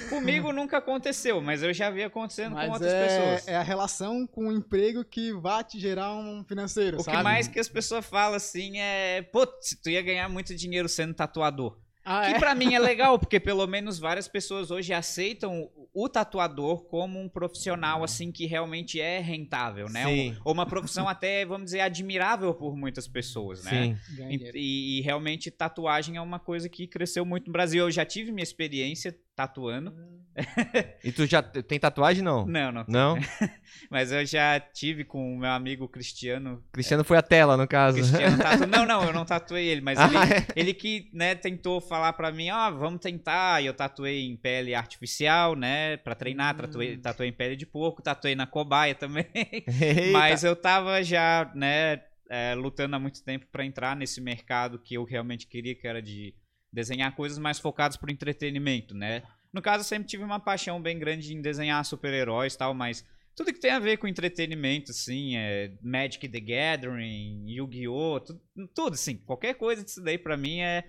[0.10, 3.47] Comigo nunca aconteceu, mas eu já vi acontecendo Mas com outras é, pessoas.
[3.47, 7.17] é a relação com o emprego que vai te gerar um financeiro, O sabe?
[7.17, 11.13] que mais que as pessoas falam assim é, pô, tu ia ganhar muito dinheiro sendo
[11.13, 11.77] tatuador.
[12.05, 12.39] Ah, Que é?
[12.39, 17.27] pra mim é legal, porque pelo menos várias pessoas hoje aceitam o tatuador como um
[17.27, 20.05] profissional assim que realmente é rentável, né?
[20.05, 20.31] Sim.
[20.31, 23.97] Um- ou uma profissão até, vamos dizer, admirável por muitas pessoas, né?
[24.05, 24.27] Sim.
[24.29, 27.86] E, e- e realmente tatuagem é uma coisa que cresceu muito no Brasil.
[27.86, 29.91] Eu já tive minha experiência tatuando.
[31.04, 32.45] E tu já tem tatuagem, não?
[32.45, 32.86] Não, não.
[32.88, 33.17] Não?
[33.89, 36.63] Mas eu já tive com o meu amigo Cristiano.
[36.71, 37.97] Cristiano foi a tela, no caso.
[37.97, 38.67] Cristiano tatu...
[38.67, 40.47] Não, não, eu não tatuei ele, mas Ah, ele, é?
[40.56, 43.62] ele que, né, tentou falar pra mim, ó, vamos tentar.
[43.62, 46.56] E eu tatuei em pele artificial, né, pra treinar.
[46.56, 46.58] Hum.
[46.58, 49.26] Tatuei, tatuei em pele de porco, tatuei na cobaia também.
[49.34, 50.12] Eita.
[50.12, 54.95] Mas eu tava já, né, é, lutando há muito tempo pra entrar nesse mercado que
[54.95, 56.34] eu realmente queria, que era de
[56.71, 59.23] desenhar coisas mais focadas pro entretenimento, né?
[59.58, 63.04] No caso, eu sempre tive uma paixão bem grande em desenhar super-heróis e tal, mas
[63.36, 68.41] tudo que tem a ver com entretenimento, assim, é Magic the Gathering, Yu-Gi-Oh!, tudo,
[68.76, 70.84] tudo, assim, qualquer coisa disso daí pra mim é.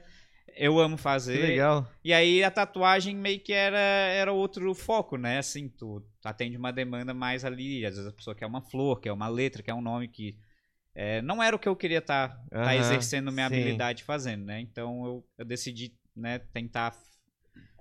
[0.55, 1.41] Eu amo Que fazer.
[1.41, 1.91] legal.
[2.05, 5.39] E aí a tatuagem meio que era, era outro foco, né?
[5.39, 7.87] Assim, tu atende uma demanda mais ali.
[7.87, 10.37] Às vezes a pessoa quer uma flor, quer uma letra, quer um nome que.
[10.95, 13.55] é, não era o que eu queria estar Aham, exercendo minha sim.
[13.55, 14.61] habilidade fazendo, né?
[14.61, 16.95] Então eu, eu decidi né, tentar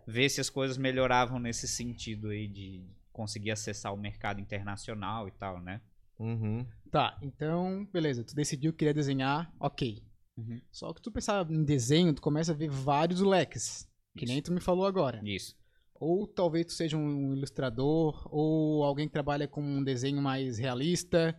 [0.08, 5.32] ver se as coisas melhoravam nesse sentido aí de conseguir acessar o mercado internacional e
[5.32, 5.82] tal, né?
[6.18, 6.66] Uhum.
[6.90, 8.24] Tá, então, beleza.
[8.24, 10.02] Tu decidiu que queria desenhar, ok.
[10.38, 10.62] Uhum.
[10.72, 13.88] Só que tu pensar em desenho, tu começa a ver vários leques.
[14.16, 14.34] Que Isso.
[14.34, 15.20] nem tu me falou agora.
[15.24, 15.56] Isso.
[15.94, 21.36] Ou talvez tu seja um ilustrador, ou alguém que trabalha com um desenho mais realista,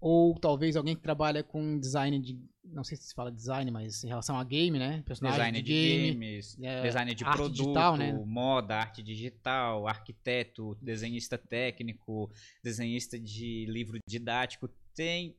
[0.00, 2.38] ou talvez alguém que trabalha com design de.
[2.64, 5.02] Não sei se se fala design, mas em relação a game, né?
[5.06, 6.12] Personagem Design de, de game.
[6.14, 8.12] games, é, design de produto, digital, né?
[8.26, 12.30] moda, arte digital, arquiteto, desenhista técnico,
[12.62, 14.68] desenhista de livro didático.
[14.94, 15.36] Tem.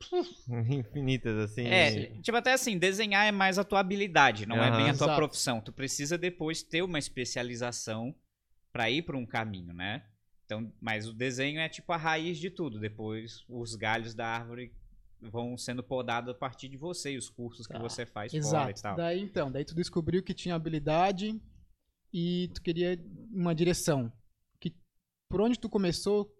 [0.68, 1.66] Infinitas, assim.
[1.66, 4.76] É, tipo, até assim, desenhar é mais a tua habilidade, não é Aham.
[4.76, 5.16] bem a tua Exato.
[5.16, 5.60] profissão.
[5.60, 8.14] Tu precisa depois ter uma especialização
[8.70, 10.04] pra ir pra um caminho, né?
[10.44, 12.78] Então, mas o desenho é tipo a raiz de tudo.
[12.78, 14.72] Depois os galhos da árvore
[15.20, 17.78] vão sendo podados a partir de você e os cursos que Tá.
[17.78, 18.82] você faz fora e Exato.
[18.82, 18.96] tal.
[18.96, 21.40] Daí então, daí tu descobriu que tinha habilidade
[22.12, 22.98] e tu queria
[23.32, 24.12] uma direção.
[24.60, 24.74] Que,
[25.28, 26.32] por onde tu começou,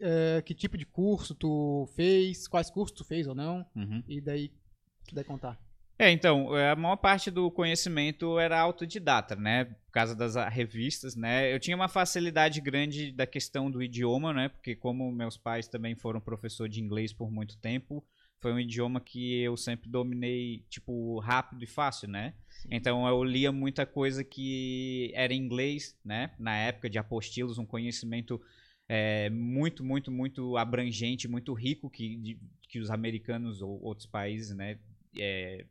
[0.00, 4.02] eh, que tipo de curso tu fez, quais cursos tu fez ou não, Uhum.
[4.08, 5.60] e daí tu puder contar.
[5.98, 9.66] É, então, a maior parte do conhecimento era autodidata, né?
[9.66, 11.54] Por causa das ah, revistas, né?
[11.54, 14.48] Eu tinha uma facilidade grande da questão do idioma, né?
[14.48, 18.04] Porque como meus pais também foram professor de inglês por muito tempo,
[18.42, 22.34] foi um idioma que eu sempre dominei, tipo, rápido e fácil, né?
[22.70, 26.32] Então eu lia muita coisa que era em inglês, né?
[26.38, 28.40] Na época de apostilos, um conhecimento
[28.88, 34.54] é, muito, muito, muito abrangente, muito rico que, de- que os americanos ou outros países,
[34.56, 34.78] né?
[35.18, 35.64] é,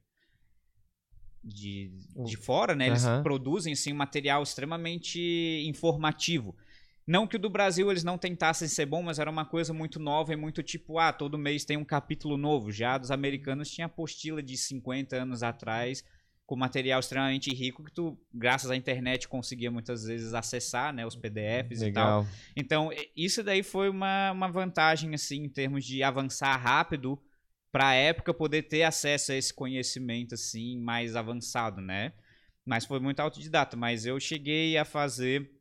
[1.44, 2.88] de, de fora, né?
[2.88, 3.24] Eles Aham.
[3.24, 5.20] produzem assim, um material extremamente
[5.68, 6.56] informativo.
[7.12, 10.00] Não que o do Brasil eles não tentassem ser bom, mas era uma coisa muito
[10.00, 12.72] nova e muito tipo, ah, todo mês tem um capítulo novo.
[12.72, 16.06] Já dos americanos tinha apostila de 50 anos atrás,
[16.46, 21.18] com material extremamente rico que tu, graças à internet, conseguia muitas vezes acessar, né, os
[21.18, 22.22] PDFs e tal.
[22.22, 22.28] Legal.
[22.56, 27.22] Então, isso daí foi uma, uma vantagem, assim, em termos de avançar rápido
[27.74, 32.14] para a época poder ter acesso a esse conhecimento, assim, mais avançado, né?
[32.66, 33.76] Mas foi muito autodidata.
[33.76, 35.52] Mas eu cheguei a fazer,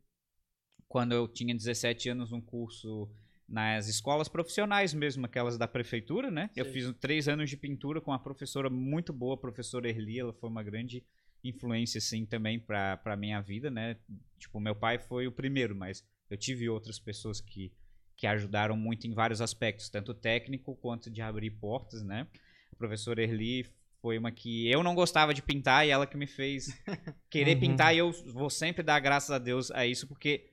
[0.91, 3.09] quando eu tinha 17 anos, um curso
[3.47, 6.49] nas escolas profissionais mesmo, aquelas da prefeitura, né?
[6.53, 6.73] Eu Sei.
[6.73, 10.49] fiz três anos de pintura com uma professora muito boa, a professora Erli, ela foi
[10.49, 11.01] uma grande
[11.41, 13.95] influência, assim, também para pra minha vida, né?
[14.37, 17.71] Tipo, meu pai foi o primeiro, mas eu tive outras pessoas que,
[18.17, 22.27] que ajudaram muito em vários aspectos, tanto técnico quanto de abrir portas, né?
[22.71, 23.65] A professora Erli
[24.01, 26.67] foi uma que eu não gostava de pintar e ela que me fez
[27.29, 27.59] querer Uhum.
[27.61, 30.50] pintar e eu vou sempre dar graças a Deus a isso porque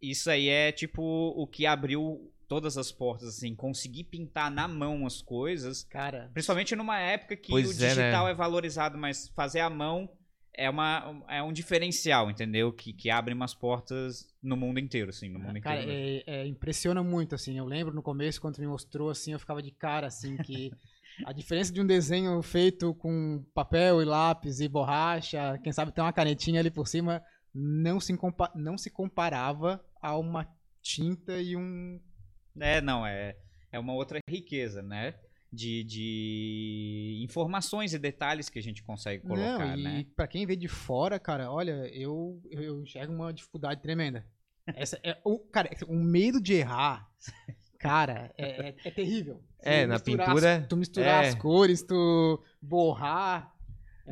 [0.00, 5.06] isso aí é tipo o que abriu todas as portas assim, conseguir pintar na mão
[5.06, 7.68] as coisas, Cara, principalmente numa época que o é, né?
[7.68, 10.08] digital é, valorizado, mas fazer à mão
[10.54, 12.72] é uma é um diferencial, entendeu?
[12.72, 16.24] Que, que abre umas portas no mundo inteiro, assim, no mundo cara, inteiro.
[16.26, 17.56] é, é, impressiona muito, assim.
[17.56, 20.72] Eu lembro no começo, quando me mostrou, assim, eu ficava de cara, assim, que
[21.24, 26.02] a diferença de um desenho feito com papel e lápis e borracha, quem sabe tem
[26.02, 27.22] uma canetinha ali por cima,
[27.54, 30.48] não se, compa- não se comparava a uma
[30.82, 32.00] tinta e um...
[32.60, 33.36] É, não, é,
[33.70, 35.14] é uma outra riqueza, né?
[35.50, 40.06] De, de informações e detalhes que a gente consegue colocar, não, e né?
[40.14, 44.26] pra quem vê de fora, cara, olha, eu, eu, enxergo uma dificuldade tremenda.
[44.66, 47.08] Essa é o, cara, o medo de errar,
[47.78, 49.42] cara, é, é, é terrível.
[49.60, 51.28] É, Tu na pintura, as- tu misturar é.
[51.28, 53.54] as cores, tu borrar.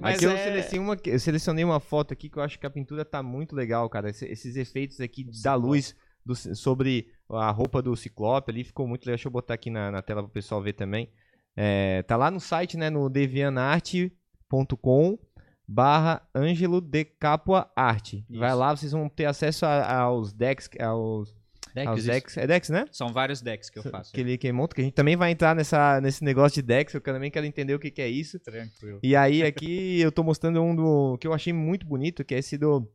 [0.01, 2.67] Mas aqui eu, é- selecionei uma, eu selecionei uma foto aqui que eu acho que
[2.67, 4.11] a pintura tá muito legal, cara.
[4.11, 9.03] Esse- esses efeitos aqui da luz do- sobre a roupa do Ciclope ali ficou muito
[9.05, 9.17] legal.
[9.17, 11.11] Deixa eu botar aqui na, na tela pro pessoal ver também.
[11.57, 15.19] É, tá lá no site, né, no devianarte.com
[15.69, 18.25] barra Ângelo de Capua Arte.
[18.39, 21.35] Vai lá, vocês vão ter acesso a- aos decks, aos,
[21.85, 22.37] aos decks.
[22.37, 22.85] É decks, né?
[22.93, 24.13] São vários decks que eu faço.
[24.13, 26.95] Que ele que monta, que a gente também vai entrar nessa, nesse negócio de decks,
[26.95, 28.39] eu também quero entender o que, que é isso.
[28.41, 29.01] Tranquilo.
[29.03, 32.39] E aí aqui eu tô mostrando um do que eu achei muito bonito, que é
[32.39, 32.89] esse do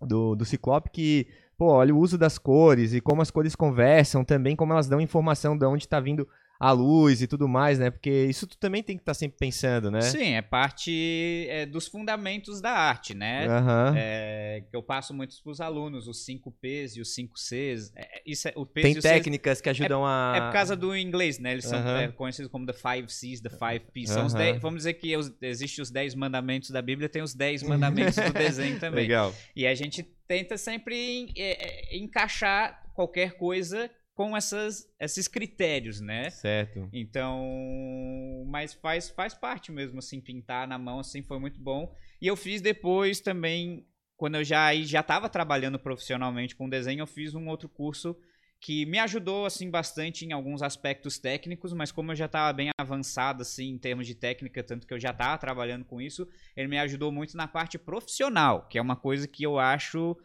[0.00, 1.26] do, do Ciclope que,
[1.56, 5.00] pô, olha o uso das cores e como as cores conversam, também como elas dão
[5.00, 6.28] informação de onde tá vindo
[6.60, 7.88] a luz e tudo mais, né?
[7.88, 10.00] Porque isso tu também tem que estar sempre pensando, né?
[10.00, 13.46] Sim, é parte é, dos fundamentos da arte, né?
[13.46, 13.94] Aham.
[13.96, 17.92] É, que eu passo muitos para os alunos, os 5 P's e os 5 C's.
[17.94, 20.52] É, isso é, o P's Tem e os C's técnicas que ajudam a É por
[20.52, 21.52] causa do inglês, né?
[21.52, 24.10] Eles são é, conhecidos como the five C's, the five P's.
[24.10, 24.42] São os Aham.
[24.44, 28.16] 10, vamos dizer que os, existe os 10 mandamentos da Bíblia, tem os 10 mandamentos
[28.16, 29.02] do desenho também.
[29.04, 29.32] Legal.
[29.54, 36.00] E a gente tenta sempre en- é, é, encaixar qualquer coisa com essas, esses critérios,
[36.00, 36.28] né?
[36.30, 36.88] Certo.
[36.92, 41.94] Então, mas faz, faz parte mesmo, assim, pintar na mão, assim, foi muito bom.
[42.20, 47.06] E eu fiz depois também, quando eu já já estava trabalhando profissionalmente com desenho, eu
[47.06, 48.16] fiz um outro curso
[48.58, 52.70] que me ajudou, assim, bastante em alguns aspectos técnicos, mas como eu já estava bem
[52.76, 56.26] avançado, assim, em termos de técnica, tanto que eu já estava trabalhando com isso,
[56.56, 60.16] ele me ajudou muito na parte profissional, que é uma coisa que eu acho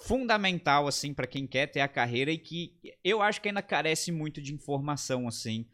[0.00, 4.10] fundamental assim para quem quer ter a carreira e que eu acho que ainda carece
[4.10, 5.66] muito de informação assim.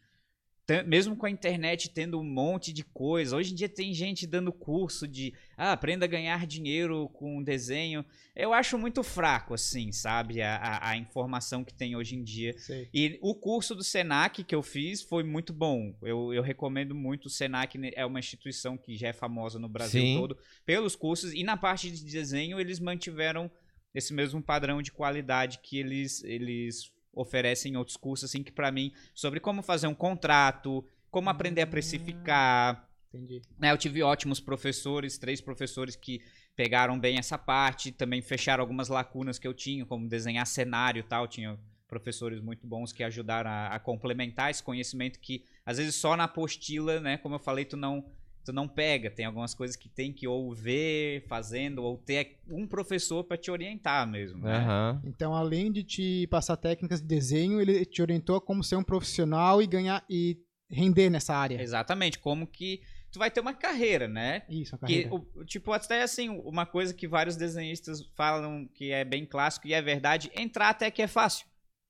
[0.85, 4.53] Mesmo com a internet tendo um monte de coisa, hoje em dia tem gente dando
[4.53, 8.05] curso de ah, aprenda a ganhar dinheiro com desenho.
[8.35, 10.43] Eu acho muito fraco, assim, sabe?
[10.43, 12.53] A, a, a informação que tem hoje em dia.
[12.59, 12.89] Sei.
[12.93, 15.95] E o curso do Senac que eu fiz foi muito bom.
[16.03, 17.27] Eu, eu recomendo muito.
[17.27, 20.19] O Senac né, é uma instituição que já é famosa no Brasil Sim.
[20.19, 21.33] todo pelos cursos.
[21.33, 23.49] E na parte de desenho, eles mantiveram
[23.97, 28.71] esse mesmo padrão de qualidade que eles, eles oferecem em outros cursos, assim, que pra
[28.71, 33.41] mim, sobre como fazer um contrato, como aprender a precificar, Entendi.
[33.59, 36.21] né, eu tive ótimos professores, três professores que
[36.55, 41.03] pegaram bem essa parte, também fecharam algumas lacunas que eu tinha, como desenhar cenário e
[41.03, 41.27] tal.
[41.27, 46.19] Tinha professores muito bons que ajudaram a, a complementar esse conhecimento que, às vezes, só
[46.19, 48.05] na apostila, né, como eu falei, tu não,
[48.47, 49.11] tu não pega.
[49.11, 53.51] Tem algumas coisas que tem que ou ver fazendo, ou ter um professor para te
[53.51, 54.39] orientar mesmo.
[54.43, 54.57] Né?
[54.57, 55.03] Aham.
[55.05, 58.83] Então, além de te passar técnicas de desenho, ele te orientou a como ser um
[58.85, 60.39] profissional e ganhar e
[60.71, 61.61] render nessa área.
[61.61, 62.81] Exatamente, como que
[63.13, 64.43] tu vai ter uma carreira, né?
[64.49, 65.15] Isso, a Que, carreira.
[65.15, 69.73] o- tipo, até assim, uma coisa que vários desenhistas falam que é bem clássico e
[69.75, 71.47] é verdade, entrar até que é fácil,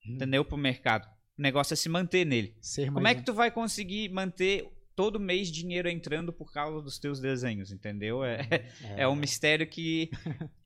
[0.07, 0.15] Hum.
[0.17, 0.45] entendeu?
[0.45, 1.07] Pro mercado.
[1.39, 2.55] O negócio é se manter nele.
[2.61, 6.99] Ser Como é que tu vai conseguir manter todo mês dinheiro entrando por causa dos
[6.99, 8.25] teus desenhos, entendeu?
[8.25, 10.11] É, um- é um mistério que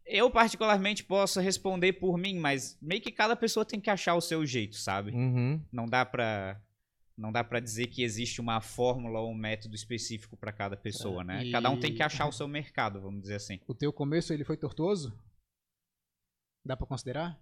[0.07, 4.21] eu particularmente posso responder por mim, mas meio que cada pessoa tem que achar o
[4.21, 5.11] seu jeito, sabe?
[5.11, 5.61] Uhum.
[5.73, 6.61] Não dá pra
[7.19, 11.21] não dá para dizer que existe uma fórmula ou um método específico para cada pessoa,
[11.21, 11.45] É, né?
[11.45, 13.61] e- Cada um tem que achar o seu mercado, vamos dizer assim.
[13.69, 15.13] O teu começo, ele foi tortuoso?
[16.65, 17.39] Dá pra considerar?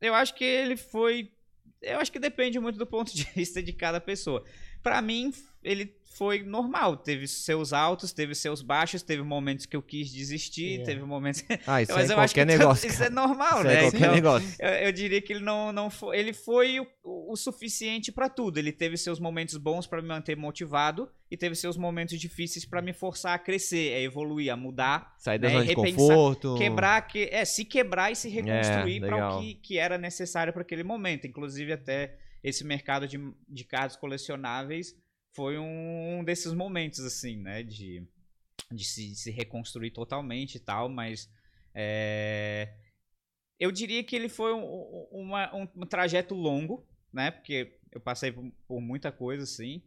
[0.00, 1.32] Eu acho que ele foi.
[1.80, 4.44] Eu acho que depende muito do ponto de vista de cada pessoa.
[4.82, 6.96] Pra mim, ele foi normal.
[6.98, 10.84] Teve seus altos, teve seus baixos, teve momentos que eu quis desistir, É.
[10.84, 11.42] teve momentos.
[11.66, 12.86] Ah, isso Mas é eu acho que negócio.
[12.90, 13.74] isso é normal, Isso né?
[13.74, 14.56] é qualquer Então, negócio.
[14.58, 16.18] eu, eu diria que ele não, não foi.
[16.18, 16.86] Ele foi o,
[17.32, 18.58] o suficiente pra tudo.
[18.58, 22.82] Ele teve seus momentos bons pra me manter motivado e teve seus momentos difíceis pra
[22.82, 26.54] me forçar a crescer, a evoluir, a mudar Sair da né, zona de repensar- conforto.
[26.58, 29.38] quebrar, que, é, se quebrar e se reconstruir para legal.
[29.38, 31.26] o que, que era necessário para aquele momento.
[31.26, 34.94] Inclusive, até esse mercado de, de cards colecionáveis
[35.32, 37.62] foi um desses momentos, assim, né?
[37.62, 38.06] De,
[38.70, 41.30] de se, se reconstruir totalmente e tal, mas.
[41.74, 42.74] É,
[43.58, 47.30] eu diria que ele foi um, uma, um, um trajeto longo, né?
[47.30, 49.82] Porque eu passei por, por, muita coisa, assim.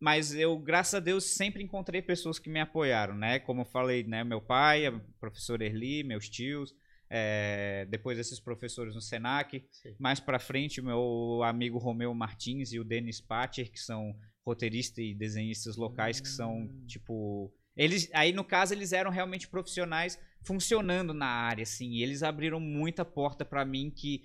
[0.00, 3.38] Mas eu, graças a Deus, sempre encontrei pessoas que me apoiaram, né?
[3.38, 4.24] Como eu falei, né?
[4.24, 6.74] Meu pai, a professora Erli, meus tios,
[7.08, 9.64] é, depois esses professores no Senac.
[9.70, 9.94] Sim.
[9.98, 14.14] Mais para frente, meu amigo Romeu Martins e o Denis Pacher, que são
[14.44, 16.84] roteiristas e desenhistas locais, que são, hum.
[16.86, 17.52] tipo...
[17.76, 21.90] Eles, aí, no caso, eles eram realmente profissionais funcionando na área, assim.
[21.90, 24.22] E eles abriram muita porta para mim que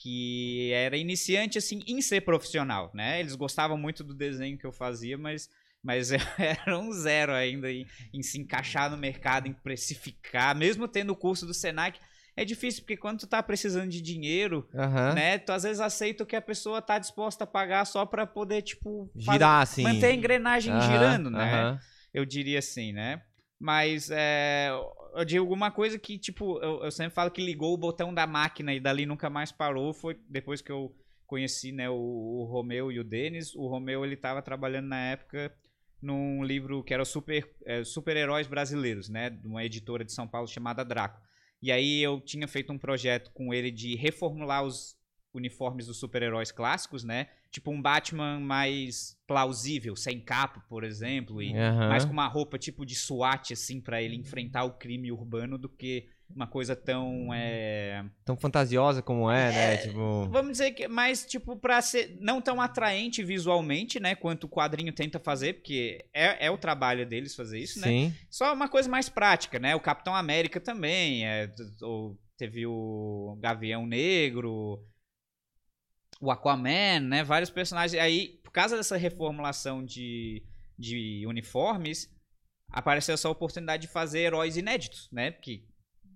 [0.00, 3.18] que era iniciante assim em ser profissional, né?
[3.18, 5.50] Eles gostavam muito do desenho que eu fazia, mas
[5.82, 11.12] mas era um zero ainda em, em, se encaixar no mercado, em precificar, mesmo tendo
[11.12, 11.98] o curso do Senac.
[12.38, 15.12] É difícil, porque quando tu tá precisando de dinheiro, uhum.
[15.12, 15.38] né?
[15.38, 18.62] Tu às vezes aceita o que a pessoa tá disposta a pagar só para poder,
[18.62, 19.82] tipo, girar, assim.
[19.82, 20.80] Manter a engrenagem uhum.
[20.80, 21.80] girando, né?
[22.14, 23.22] Eu diria assim, né?
[23.58, 24.70] Mas é,
[25.16, 28.24] eu digo alguma coisa que, tipo, eu, eu, sempre falo que ligou o botão da
[28.24, 29.92] máquina e dali nunca mais parou.
[29.92, 30.94] Foi depois que eu
[31.26, 33.52] conheci né, o, o Romeu e o Denis.
[33.56, 35.52] O Romeu ele estava trabalhando na época
[36.00, 39.28] num livro que era Super é, Super Heróis Brasileiros, né?
[39.28, 41.26] De uma editora de São Paulo chamada Draco.
[41.60, 44.96] E aí eu tinha feito um projeto com ele de reformular os
[45.34, 47.28] uniformes dos super-heróis clássicos, né?
[47.50, 51.88] Tipo um Batman mais plausível, sem capa, por exemplo, e uhum.
[51.88, 55.68] mais com uma roupa tipo de SWAT, assim, para ele enfrentar o crime urbano do
[55.68, 58.04] que uma coisa tão é...
[58.24, 59.64] tão fantasiosa como é, né?
[59.64, 64.14] é, né tipo vamos dizer que mais tipo para ser não tão atraente visualmente né
[64.14, 67.86] quanto o quadrinho tenta fazer porque é, é o trabalho deles fazer isso né?
[67.86, 68.08] Sim.
[68.08, 73.36] né só uma coisa mais prática né o Capitão América também é, ou teve o
[73.40, 74.84] Gavião Negro
[76.20, 77.22] o Aquaman, né?
[77.22, 78.00] Vários personagens.
[78.00, 80.42] Aí, por causa dessa reformulação de,
[80.78, 82.12] de uniformes,
[82.70, 85.30] apareceu essa oportunidade de fazer heróis inéditos, né?
[85.30, 85.64] Porque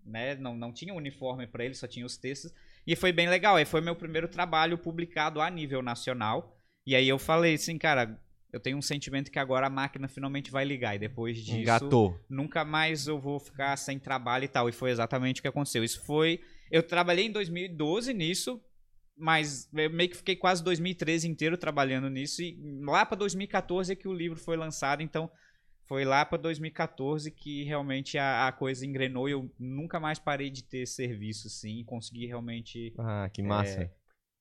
[0.04, 2.52] né, não, não tinha uniforme para eles, só tinha os textos.
[2.86, 3.56] E foi bem legal.
[3.56, 6.56] Aí foi meu primeiro trabalho publicado a nível nacional.
[6.86, 8.20] E aí eu falei assim, cara,
[8.52, 10.94] eu tenho um sentimento que agora a máquina finalmente vai ligar.
[10.94, 12.20] E depois disso, Engatou.
[12.28, 14.68] nunca mais eu vou ficar sem trabalho e tal.
[14.68, 15.82] E foi exatamente o que aconteceu.
[15.82, 16.40] Isso foi.
[16.70, 18.60] Eu trabalhei em 2012 nisso,
[19.16, 23.96] mas eu meio que fiquei quase 2013 inteiro trabalhando nisso e lá para 2014 é
[23.96, 25.30] que o livro foi lançado, então
[25.92, 30.48] foi lá para 2014 que realmente a, a, coisa engrenou e eu nunca mais parei
[30.48, 33.82] de ter serviço assim, consegui realmente Ah, que massa.
[33.82, 33.90] É,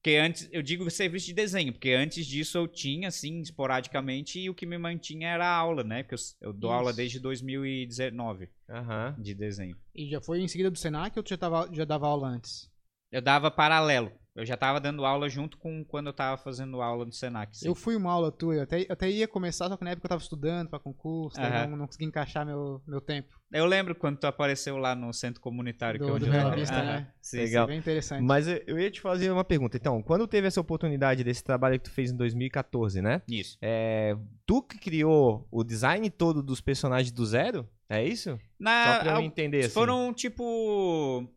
[0.01, 4.49] porque antes, eu digo serviço de desenho, porque antes disso eu tinha, assim, esporadicamente, e
[4.49, 6.03] o que me mantinha era a aula, né?
[6.03, 6.77] Porque eu, eu dou Isso.
[6.79, 9.21] aula desde 2019 uhum.
[9.21, 9.75] de desenho.
[9.93, 12.70] E já foi em seguida do Senac ou tu já, tava, já dava aula antes?
[13.11, 14.11] Eu dava paralelo.
[14.33, 17.57] Eu já estava dando aula junto com quando eu estava fazendo aula no Senac.
[17.57, 17.67] Sim.
[17.67, 20.05] Eu fui uma aula tua, eu até, eu até ia começar, só que na época
[20.05, 21.49] eu estava estudando para concurso, uhum.
[21.49, 23.37] não, não consegui encaixar meu, meu tempo.
[23.51, 26.85] Eu lembro quando tu apareceu lá no centro comunitário do, que eu do revista, uhum.
[26.85, 27.11] né?
[27.21, 27.67] Sim, Legal.
[27.67, 28.23] bem interessante.
[28.23, 29.75] Mas eu ia te fazer uma pergunta.
[29.75, 33.21] Então, quando teve essa oportunidade desse trabalho que tu fez em 2014, né?
[33.27, 33.57] Isso.
[33.61, 37.67] É, tu que criou o design todo dos personagens do zero?
[37.89, 38.39] É isso?
[38.57, 39.65] Na, Só pra eu entender.
[39.65, 39.73] Assim.
[39.73, 41.29] Foram, tipo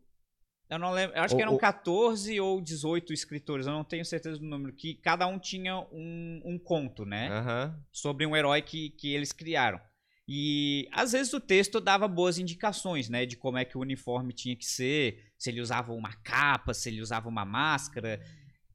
[0.69, 1.15] eu não lembro.
[1.15, 4.73] Eu acho ou, que eram 14 ou 18 escritores, eu não tenho certeza do número,
[4.73, 7.29] que cada um tinha um, um conto, né?
[7.29, 7.83] Uhum.
[7.91, 9.79] Sobre um herói que, que eles criaram.
[10.27, 13.25] E às vezes o texto dava boas indicações, né?
[13.25, 16.89] De como é que o uniforme tinha que ser, se ele usava uma capa, se
[16.89, 18.19] ele usava uma máscara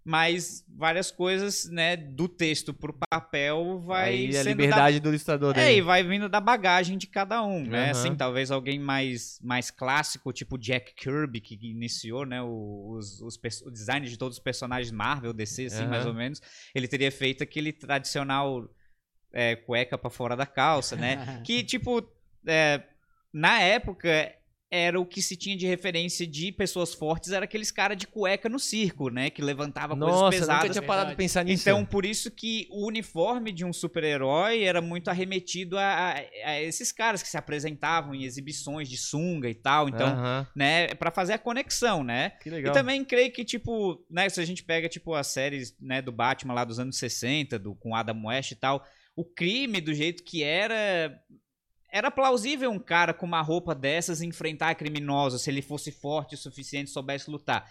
[0.05, 5.05] mas várias coisas, né, do texto pro papel vai Aí a liberdade da...
[5.05, 7.85] do ilustrador É, e vai vindo da bagagem de cada um, né?
[7.85, 7.91] Uhum.
[7.91, 13.71] Assim, talvez alguém mais mais clássico, tipo Jack Kirby que iniciou, né, os, os, o
[13.71, 15.91] design de todos os personagens Marvel, DC assim, uhum.
[15.91, 16.41] mais ou menos,
[16.75, 18.69] ele teria feito aquele tradicional
[19.33, 21.41] é, cueca para fora da calça, né?
[21.45, 22.03] que tipo
[22.47, 22.83] é,
[23.33, 24.35] na época
[24.71, 28.49] era o que se tinha de referência de pessoas fortes, era aqueles caras de cueca
[28.49, 29.29] no circo, né?
[29.29, 30.63] Que levantava Nossa, coisas pesadas.
[30.63, 31.69] Nunca tinha parado de pensar nisso.
[31.69, 36.63] Então, por isso que o uniforme de um super-herói era muito arremetido a, a, a,
[36.63, 39.89] esses caras que se apresentavam em exibições de sunga e tal.
[39.89, 40.47] Então, uh -huh.
[40.55, 40.95] né?
[40.95, 42.31] para fazer a conexão, né?
[42.41, 42.73] Que legal.
[42.73, 44.29] E também creio que, tipo, né?
[44.29, 47.75] Se a gente pega, tipo, as séries né, do Batman lá dos anos 60, do,
[47.75, 48.87] com Adam West e tal,
[49.17, 51.21] o crime do jeito que era
[51.93, 56.39] era plausível um cara com uma roupa dessas enfrentar criminosos se ele fosse forte o
[56.39, 57.71] suficiente e soubesse lutar.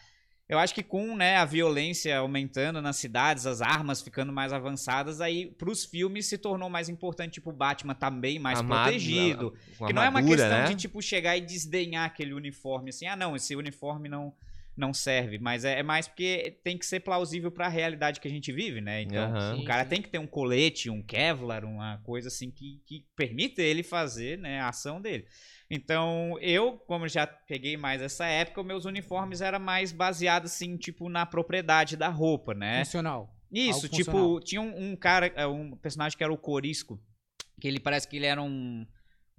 [0.50, 5.22] Eu acho que com né, a violência aumentando nas cidades, as armas ficando mais avançadas,
[5.22, 9.54] aí pros filmes se tornou mais importante, tipo, o Batman também mais protegido.
[9.86, 10.64] que não é uma questão né?
[10.70, 14.34] de, tipo, chegar e desdenhar aquele uniforme, assim, ah, não, esse uniforme não,
[14.80, 18.28] não serve, mas é, é mais porque tem que ser plausível para a realidade que
[18.28, 19.02] a gente vive, né?
[19.02, 19.60] Então, Aham.
[19.60, 23.62] o cara tem que ter um colete, um Kevlar, uma coisa assim que, que permita
[23.62, 25.26] ele fazer né, a ação dele.
[25.70, 31.10] Então, eu, como já peguei mais essa época, meus uniformes eram mais baseados, assim, tipo,
[31.10, 32.84] na propriedade da roupa, né?
[32.86, 33.36] Funcional.
[33.52, 34.40] Isso, Algo tipo, funcional.
[34.40, 37.00] tinha um, um cara, é, um personagem que era o Corisco,
[37.60, 38.86] que ele parece que ele era um,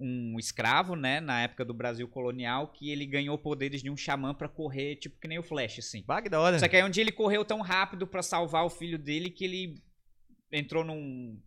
[0.01, 4.33] um escravo, né, na época do Brasil colonial, que ele ganhou poderes de um xamã
[4.33, 6.03] pra correr, tipo, que nem o Flash, assim.
[6.05, 6.57] Bah, que da hora.
[6.59, 9.45] Só que aí um dia ele correu tão rápido pra salvar o filho dele que
[9.45, 9.75] ele
[10.51, 11.39] entrou num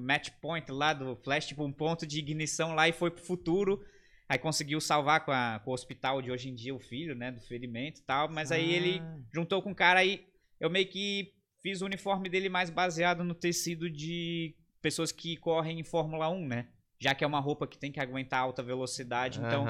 [0.00, 3.84] match point lá do Flash, tipo um ponto de ignição lá e foi pro futuro.
[4.28, 7.30] Aí conseguiu salvar com, a- com o hospital de hoje em dia o filho, né,
[7.32, 8.30] do ferimento e tal.
[8.30, 9.18] Mas aí ele Ah.
[9.34, 10.24] juntou com o cara aí
[10.60, 11.32] eu meio que
[11.62, 16.46] fiz o uniforme dele mais baseado no tecido de pessoas que correm em Fórmula 1,
[16.46, 16.68] né?
[17.04, 19.66] Já que é uma roupa que tem que aguentar alta velocidade, então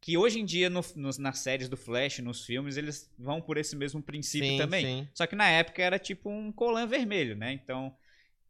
[0.00, 3.56] que hoje em dia no- nos- nas séries do Flash, nos filmes, eles vão por
[3.58, 4.84] esse mesmo princípio Sim, também.
[4.86, 5.08] sim.
[5.14, 7.52] Só que na época era tipo um colã vermelho, né?
[7.52, 7.94] Então,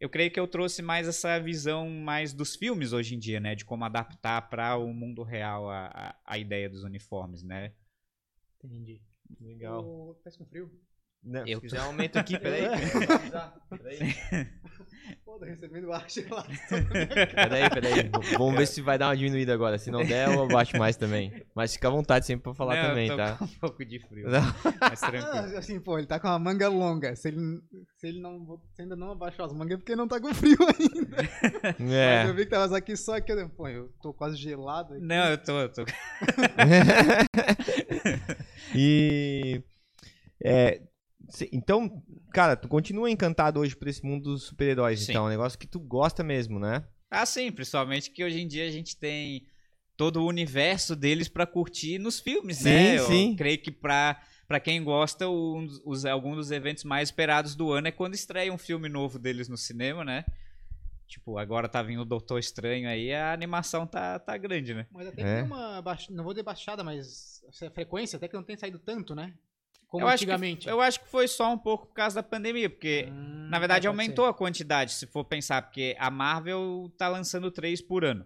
[0.01, 3.55] eu creio que eu trouxe mais essa visão mais dos filmes hoje em dia, né?
[3.55, 7.73] De como adaptar para o mundo real a, a, a ideia dos uniformes, né?
[8.61, 9.01] Entendi.
[9.41, 9.83] Legal.
[9.85, 10.71] Ô, Tá com frio?
[11.23, 12.65] Não, Eu quiser, aumenta aqui, peraí.
[13.69, 14.49] peraí.
[15.25, 16.49] Pô, tô recebendo ar gelado.
[17.35, 18.11] Peraí, peraí.
[18.37, 19.79] Vamos ver se vai dar uma diminuída agora.
[19.79, 21.33] Se não der, eu abaixo mais também.
[21.55, 23.37] Mas fica à vontade sempre pra falar Não, eu também, tô tá?
[23.37, 24.41] com um pouco de frio, Não.
[24.81, 25.27] mas tranquilo.
[25.57, 27.17] Ah, assim, pô, ele tá com uma manga longa.
[27.17, 27.61] Se ele,
[27.97, 30.59] se ele não, se ainda não abaixou as mangas, é porque não tá com frio
[30.61, 31.17] ainda.
[31.79, 32.29] Mas É.
[32.29, 35.03] eu vi que tava aqui só que, eu- pô, eu tô quase gelado aqui.
[35.05, 35.85] Não, eu tô, eu tô.
[38.75, 39.63] e.
[40.45, 40.81] é,
[41.53, 42.03] então,
[42.33, 45.09] cara, tu continua encantado hoje por esse mundo dos super-heróis.
[45.09, 46.85] Então, é um negócio que tu gosta mesmo, né?
[47.11, 49.47] Ah, sim, principalmente que hoje em dia a gente tem
[49.97, 52.99] todo o universo deles pra curtir nos filmes, Sim, né?
[52.99, 53.35] Eu sim.
[53.37, 57.73] creio que pra, pra quem gosta, um dos- os, algum dos eventos mais esperados do
[57.73, 60.25] ano é quando estreia um filme novo deles no cinema, né?
[61.07, 64.87] Tipo, agora tá vindo o Doutor Estranho aí, a animação tá, tá grande, né?
[64.93, 65.25] Mas até É.
[65.25, 68.79] que tem uma, não vou dizer baixada, mas essa frequência até que não tem saído
[68.79, 69.33] tanto, né?
[69.89, 70.69] Como eu acho, que, antigamente.
[70.69, 73.87] eu acho que foi só um pouco por causa da pandemia, porque Hum, Na verdade,
[73.87, 78.05] é, pode aumentou a quantidade, se for pensar, porque a Marvel tá lançando três por
[78.05, 78.25] ano.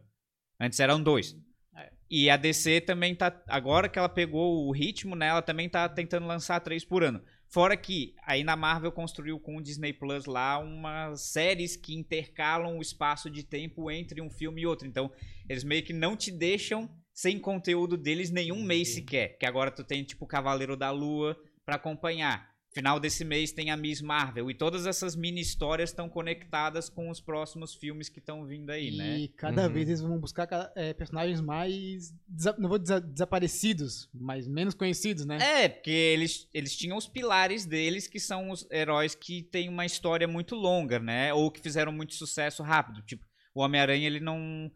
[0.60, 1.36] Antes eram dois.
[1.76, 1.90] É.
[2.10, 3.32] E a DC também tá.
[3.46, 5.28] Agora que ela pegou o ritmo, né?
[5.28, 7.22] Ela também tá tentando lançar três por ano.
[7.48, 12.78] Fora que aí na Marvel construiu com o Disney Plus lá umas séries que intercalam
[12.78, 14.88] o espaço de tempo entre um filme e outro.
[14.88, 15.12] Então,
[15.48, 19.36] eles meio que não te deixam sem conteúdo deles nenhum mês sequer.
[19.38, 22.50] Que agora tu tem, tipo, Cavaleiro da Lua pra acompanhar.
[22.74, 24.50] Final desse mês tem a Miss Marvel.
[24.50, 28.88] E todas essas mini histórias estão conectadas com os próximos filmes que estão vindo aí,
[28.88, 29.28] e né?
[29.36, 29.72] cada Uhum.
[29.74, 32.14] vez eles vão buscar ca- é, personagens mais.
[32.58, 35.36] não vou dizer desaparecidos, mas menos conhecidos, né?
[35.64, 39.84] É, porque eles, eles tinham os pilares deles, que são os heróis que têm uma
[39.84, 41.34] história muito longa, né?
[41.34, 43.02] Ou que fizeram muito sucesso rápido.
[43.02, 43.22] Tipo,
[43.54, 44.72] o Homem-Aranha, ele não,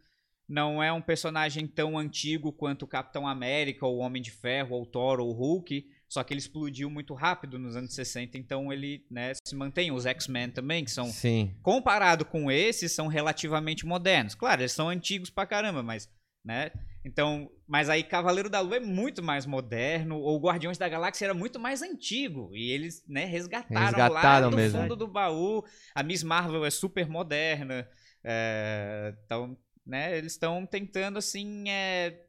[0.46, 4.76] não é um personagem tão antigo quanto o Capitão América, ou o Homem de Ferro,
[4.76, 5.86] ou o Thor, ou o Hulk.
[6.08, 9.90] Só que ele explodiu muito rápido nos anos 60, então ele né, se mantém.
[9.90, 11.54] Os X-Men também, que são Sim.
[11.62, 14.34] comparado com esses, são relativamente modernos.
[14.34, 16.08] Claro, eles são antigos pra caramba, mas,
[16.44, 16.70] né?
[17.04, 21.34] Então, mas aí Cavaleiro da Lua é muito mais moderno, ou Guardiões da Galáxia era
[21.34, 24.80] muito mais antigo, e eles, né, resgataram, Resgataram lá do mesmo.
[24.80, 25.64] fundo do baú.
[25.94, 27.88] A Miss Marvel é super moderna,
[28.24, 32.26] é, então, né, eles estão tentando, assim, é,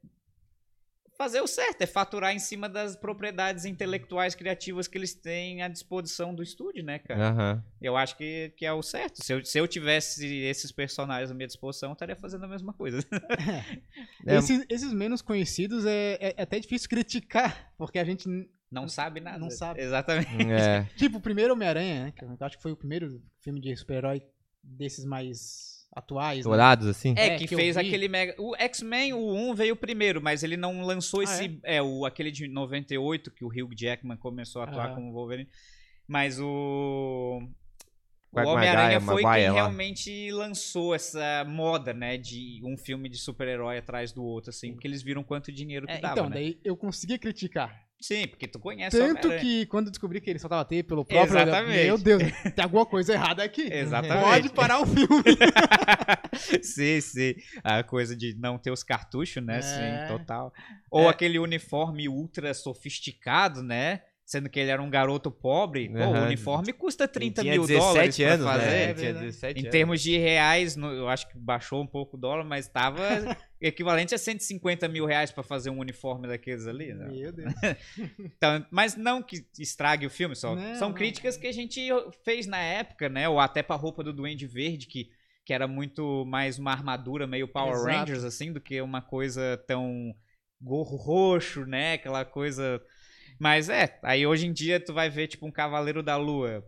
[1.17, 5.67] fazer o certo, é faturar em cima das propriedades intelectuais criativas que eles têm à
[5.67, 7.29] disposição do estúdio, né, cara?
[7.29, 7.63] Aham.
[7.81, 9.23] Eu acho que, que é o certo.
[9.23, 12.73] Se eu, se eu tivesse esses personagens à minha disposição, eu estaria fazendo a mesma
[12.73, 12.99] coisa.
[14.25, 18.27] É, Esses, esses menos conhecidos é, é até difícil criticar, porque a gente.
[18.69, 19.37] Não sabe nada.
[19.37, 19.81] Não sabe.
[19.81, 20.43] Exatamente.
[20.51, 20.83] é.
[20.97, 22.11] Tipo, o primeiro Homem-Aranha, né?
[22.11, 24.21] Que eu acho que foi o primeiro filme de super-herói
[24.61, 26.37] desses mais atuais.
[26.39, 26.43] né?
[26.43, 27.13] Dourados, assim?
[27.17, 28.35] É, É, que, que fez aquele mega.
[28.37, 31.59] O X-Men, o 1 veio primeiro, mas ele não lançou Ah, esse.
[31.63, 31.81] é?
[31.81, 34.95] o, aquele de 98, que o Hugh Jackman começou a atuar Aham.
[34.95, 35.49] como Wolverine.
[36.07, 37.41] Mas o.
[38.31, 39.53] O Homem-Aranha foi quem lá.
[39.53, 42.17] realmente lançou essa moda, né?
[42.17, 45.93] De um filme de super-herói atrás do outro, assim, porque eles viram quanto dinheiro que
[45.93, 46.13] É, dava.
[46.13, 46.35] então, né?
[46.35, 47.86] daí eu conseguia criticar.
[47.99, 49.41] Sim, porque tu conhece o Tanto Homem-Aranha.
[49.41, 51.31] que quando eu descobri que ele soltava T pelo próprio.
[51.35, 51.83] Exatamente.
[51.85, 52.21] Meu Deus,
[52.55, 53.63] tem alguma coisa errada aqui.
[53.73, 54.23] Exatamente.
[54.23, 55.07] Pode parar o filme.
[56.61, 57.33] sim, sim.
[57.63, 59.57] A coisa de não ter os cartuchos, né?
[59.57, 59.61] É.
[59.61, 60.53] Sim, total.
[60.91, 61.09] Ou É.
[61.09, 64.01] aquele uniforme ultra sofisticado, né?
[64.29, 67.79] sendo que ele era um garoto pobre, pô, o uniforme custa 30 Tinha mil 17
[67.79, 68.65] dólares pra anos, fazer.
[68.65, 68.83] né?
[68.83, 69.25] É Tinha verdade.
[69.27, 69.71] 17 Em anos.
[69.71, 74.17] termos de reais, eu acho que baixou um pouco o dólar, mas estava equivalente a
[74.17, 76.93] 150 mil reais para fazer um uniforme daqueles ali.
[76.93, 77.07] Né?
[77.07, 77.53] Meu Deus.
[78.19, 80.95] Então, mas não que estrague o filme, só Não, são não.
[80.95, 81.89] críticas que a gente
[82.23, 83.27] fez na época, né?
[83.27, 85.09] Ou até pra roupa do Duende Verde, que,
[85.45, 87.89] que era muito mais uma armadura meio Power Exato.
[87.89, 90.13] Rangers, assim, do que uma coisa tão
[90.61, 91.93] gorro roxo, né?
[91.93, 92.81] Aquela coisa.
[93.39, 96.63] Mas é, aí hoje em dia tu vai ver, tipo, um Cavaleiro da Lua.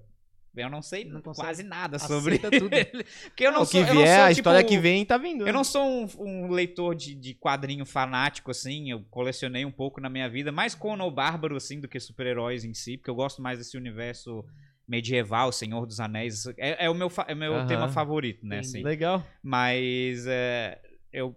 [0.61, 2.69] Eu não sei Não quase nada sobre tudo.
[2.73, 3.03] ele.
[3.25, 5.05] Porque eu não o sou, que eu não vier, sou, a história tipo, que vem
[5.05, 5.47] tá vindo.
[5.47, 8.91] eu não sou um, um leitor de, de quadrinho fanático, assim.
[8.91, 12.63] Eu colecionei um pouco na minha vida, mais Conan o Bárbaro, assim, do que super-heróis
[12.63, 14.45] em si, porque eu gosto mais desse universo
[14.87, 16.47] medieval, Senhor dos Anéis.
[16.57, 17.67] É, é o meu, é meu Aham.
[17.67, 18.59] tema favorito, né?
[18.59, 18.81] Assim.
[18.83, 19.23] Legal.
[19.43, 20.81] Mas é,
[21.13, 21.35] eu,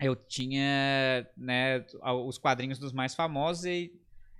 [0.00, 1.84] eu tinha né,
[2.26, 3.92] os quadrinhos dos mais famosos e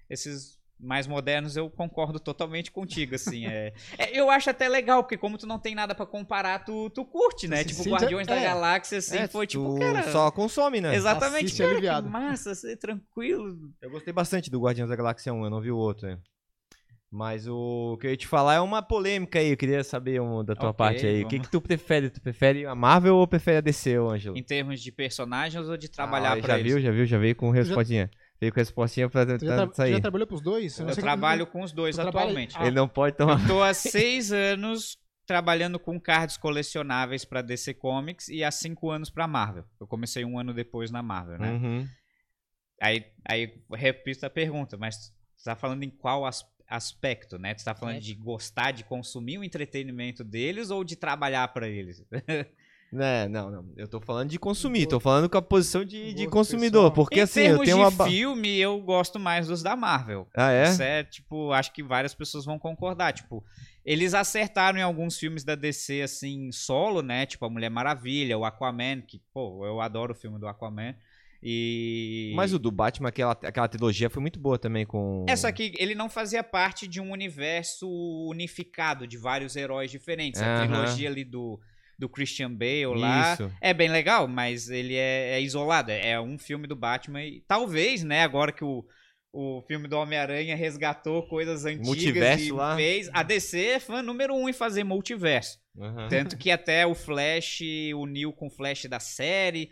[0.09, 3.47] esses mais modernos eu concordo totalmente contigo, assim.
[3.47, 6.91] É, É, eu acho até legal, porque como tu não tem nada pra comparar, tu,
[6.91, 7.59] tu curte, né?
[7.59, 8.43] se tipo, sente- Guardiões da é.
[8.45, 10.11] Galáxia, assim, É, foi tipo, tu cara...
[10.13, 10.95] só consome, né?
[10.95, 12.07] Exatamente, Assiste cara, aliviado.
[12.07, 13.57] que massa, ser tranquilo.
[13.81, 16.07] Eu gostei bastante do Guardiões da Galáxia 1, eu não vi o outro.
[16.09, 16.19] né?
[17.11, 20.45] Mas o que eu ia te falar é uma polêmica aí, eu queria saber um,
[20.45, 21.23] da tua Ok, parte aí.
[21.23, 22.11] O que, que tu prefere?
[22.11, 24.37] Tu prefere a Marvel ou prefere a DC, ô Ângelo?
[24.37, 26.73] Em termos de personagens ou de trabalhar ah, pra Já eles?
[26.73, 28.11] viu, já viu, já veio com respostinha.
[28.41, 29.93] Veio com respostinha pra tentar sair.
[29.93, 30.79] já trabalhou pros dois?
[30.79, 32.55] Eu sei trabalho com os dois atualmente.
[32.59, 33.47] Ah, Ele não pode tomar.
[33.47, 39.09] Tô há seis anos trabalhando com cards colecionáveis pra DC Comics e há cinco anos
[39.09, 39.65] pra Marvel.
[39.81, 41.51] Eu comecei um ano depois na Marvel, né?
[41.53, 41.89] Uhum.
[42.83, 44.97] Aí, aí repito a pergunta, mas
[45.35, 47.55] você tá falando em qual as- aspecto, né?
[47.55, 48.01] Tu tá falando É.
[48.01, 52.03] de gostar de consumir o entretenimento deles ou de trabalhar pra eles?
[52.95, 53.73] Né, não, não.
[53.77, 56.83] Eu tô falando de consumir, tô falando com a posição de, de consumidor.
[56.83, 56.93] pessoal.
[56.93, 57.91] Porque em assim, eu termos tenho de uma.
[57.91, 60.29] ba- filme, eu gosto mais dos da Marvel.
[60.37, 60.63] Ah, é?
[60.71, 63.13] Isso é, tipo, acho que várias pessoas vão concordar.
[63.13, 63.45] Tipo,
[63.85, 67.27] eles acertaram em alguns filmes da DC, assim, solo, né?
[67.27, 70.95] Tipo, a Mulher Maravilha, o Aquaman, que, pô, eu adoro o filme do Aquaman.
[71.43, 72.33] E.
[72.35, 75.27] Mas o do Batman, aquela, aquela trilogia foi muito boa também com.
[75.29, 77.87] É, só que ele não fazia parte de um universo
[78.31, 80.41] unificado de vários heróis diferentes.
[80.41, 80.63] A Aham.
[80.69, 81.61] trilogia ali do,
[81.99, 83.35] do Christian Bale lá.
[83.35, 83.53] Isso.
[83.61, 85.91] É bem legal, mas ele é, é isolado.
[85.91, 88.85] É um filme do Batman e talvez, né, agora que o,
[89.33, 92.77] o filme do Homem-Aranha resgatou coisas antigas Multiverso e lá.
[92.77, 93.11] fez.
[93.13, 95.59] A DC é fã número um em fazer multiverso.
[95.79, 96.09] Aham.
[96.09, 97.61] Tanto que até o Flash
[97.97, 99.71] uniu com o Flash da série.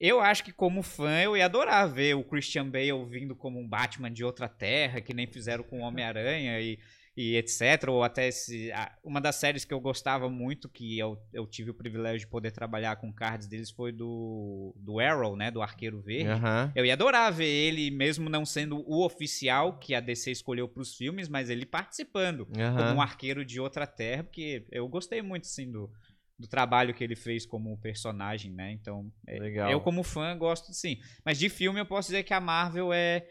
[0.00, 3.68] Eu acho que como fã eu ia adorar ver o Christian Bale vindo como um
[3.68, 6.78] Batman de outra terra, que nem fizeram com o Homem-Aranha e,
[7.16, 7.88] e etc.
[7.88, 8.70] Ou até esse,
[9.02, 12.50] uma das séries que eu gostava muito, que eu, eu tive o privilégio de poder
[12.50, 15.50] trabalhar com cards deles, foi do, do Arrow, né?
[15.50, 16.30] Do Arqueiro Verde.
[16.30, 16.72] Aham.
[16.74, 20.82] Eu ia adorar ver ele, mesmo não sendo o oficial que a DC escolheu para
[20.82, 22.94] os filmes, mas ele participando como Aham.
[22.94, 25.90] um arqueiro de outra terra, porque eu gostei muito, assim, do,
[26.38, 28.72] do trabalho que ele fez como personagem, né?
[28.72, 29.70] Então, é, Legal.
[29.70, 30.98] eu como fã gosto, sim.
[31.24, 33.26] Mas de filme eu posso dizer que a Marvel é,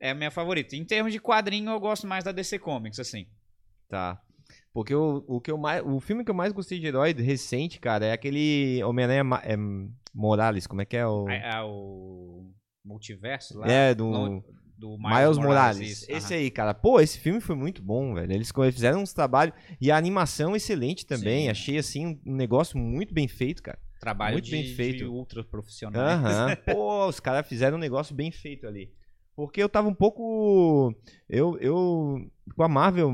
[0.00, 0.76] é a minha favorita.
[0.76, 3.26] Em termos de quadrinho, eu gosto mais da DC Comics, assim.
[3.88, 4.20] Tá.
[4.72, 7.80] Porque o, o, que eu mais, o filme que eu mais gostei de herói recente,
[7.80, 9.56] cara, é aquele Homem-Aranha Ma- é,
[10.14, 11.26] Morales, como é que é o.
[11.28, 12.52] A- a- o
[12.84, 14.44] multiverso lá É, do no-
[14.78, 15.90] do Miles, Morales.
[15.90, 16.42] isso, Esse aham.
[16.42, 16.72] aí, cara.
[16.72, 18.32] Pô, esse filme foi muito bom, velho.
[18.32, 19.52] Eles fizeram uns trabalhos.
[19.80, 21.44] E a animação excelente também.
[21.46, 21.50] Sim.
[21.50, 23.78] Achei, assim, um- negócio muito bem feito, cara.
[24.00, 25.04] Trabalho muito de, bem feito.
[25.12, 26.00] ultra profissional.
[26.00, 26.56] Aham.
[26.64, 28.92] Pô, os caras fizeram um negócio bem feito ali.
[29.38, 30.92] Porque eu tava um pouco.
[31.28, 32.28] Eu, eu.
[32.56, 33.12] Com a Marvel,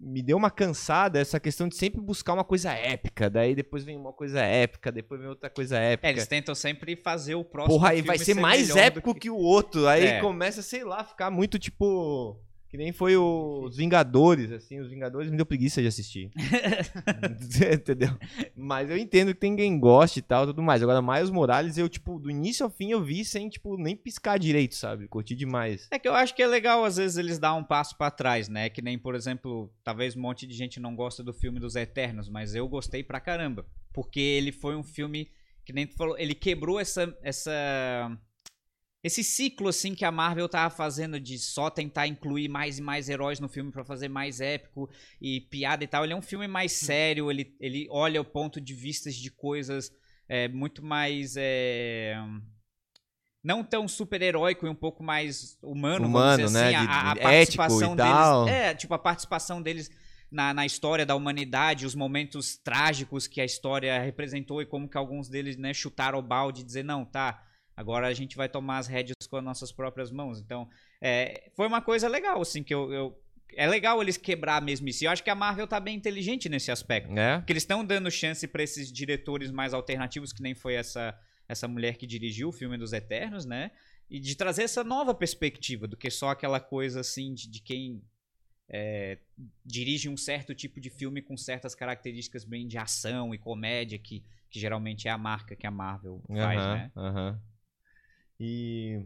[0.00, 3.30] me deu uma cansada essa questão de sempre buscar uma coisa épica.
[3.30, 6.08] Daí depois vem uma coisa épica, depois vem outra coisa épica.
[6.08, 9.14] É, eles tentam sempre fazer o próximo Porra, aí vai ser mais melhor do épico
[9.14, 9.30] que...
[9.30, 9.86] o outro.
[9.86, 10.20] Aí É.
[10.20, 12.36] começa, sei lá, a ficar muito tipo.
[12.74, 14.80] Que nem foi o- os Vingadores, assim.
[14.80, 16.32] Os Vingadores me deu preguiça de assistir.
[17.72, 18.08] Entendeu?
[18.56, 20.82] Mas eu entendo que tem quem goste e tal, tudo mais.
[20.82, 24.40] Agora, Miles Morales, eu, tipo, do início ao fim eu vi sem, tipo, nem piscar
[24.40, 25.06] direito, sabe?
[25.06, 25.86] Curti demais.
[25.88, 28.48] É que eu acho que é legal, às vezes, eles dar um passo pra trás,
[28.48, 28.68] né?
[28.68, 32.28] Que nem, por exemplo, talvez um monte de gente não gosta do filme dos Eternos,
[32.28, 33.64] mas eu gostei pra caramba.
[33.92, 35.28] Porque ele foi um filme,
[35.64, 37.16] que nem tu falou, ele quebrou essa.
[37.22, 38.18] essa
[39.04, 43.10] esse ciclo, assim, que a Marvel tava fazendo de só tentar incluir mais e mais
[43.10, 44.88] heróis no filme pra fazer mais épico
[45.20, 46.04] e piada e tal.
[46.04, 49.92] Ele é um filme mais sério, ele, ele olha o ponto de vista de coisas
[50.26, 51.34] é, muito mais.
[51.36, 52.16] é,
[53.44, 56.74] não tão super-heróico e um pouco mais humano, Humano, vamos dizer né?
[56.74, 56.86] assim.
[56.86, 58.48] De- a, a participação deles.
[58.48, 59.90] É, tipo, a participação deles
[60.30, 64.96] na, na história da humanidade, os momentos trágicos que a história representou e como que
[64.96, 67.44] alguns deles, né, chutaram o balde e dizer, não, tá,
[67.76, 70.38] Agora a gente vai tomar as rédeas com as nossas próprias mãos.
[70.40, 70.68] Então,
[71.00, 73.20] é, foi uma coisa legal, assim, que eu, eu-
[73.56, 75.04] É legal eles quebrar mesmo isso.
[75.04, 77.16] Eu acho que a Marvel tá bem inteligente nesse aspecto.
[77.16, 77.38] É?
[77.38, 81.16] Porque eles estão dando chance pra esses diretores mais alternativos, que nem foi essa,
[81.48, 83.70] essa mulher que dirigiu o filme dos Eternos, né?
[84.10, 88.02] E de trazer essa nova perspectiva do que só aquela coisa assim de, de quem
[88.68, 89.18] é,
[89.64, 94.24] dirige um certo tipo de filme com certas características bem de ação e comédia, que,
[94.50, 96.92] que geralmente é a marca que a Marvel faz, né?
[96.96, 97.40] aham.
[98.38, 99.00] E,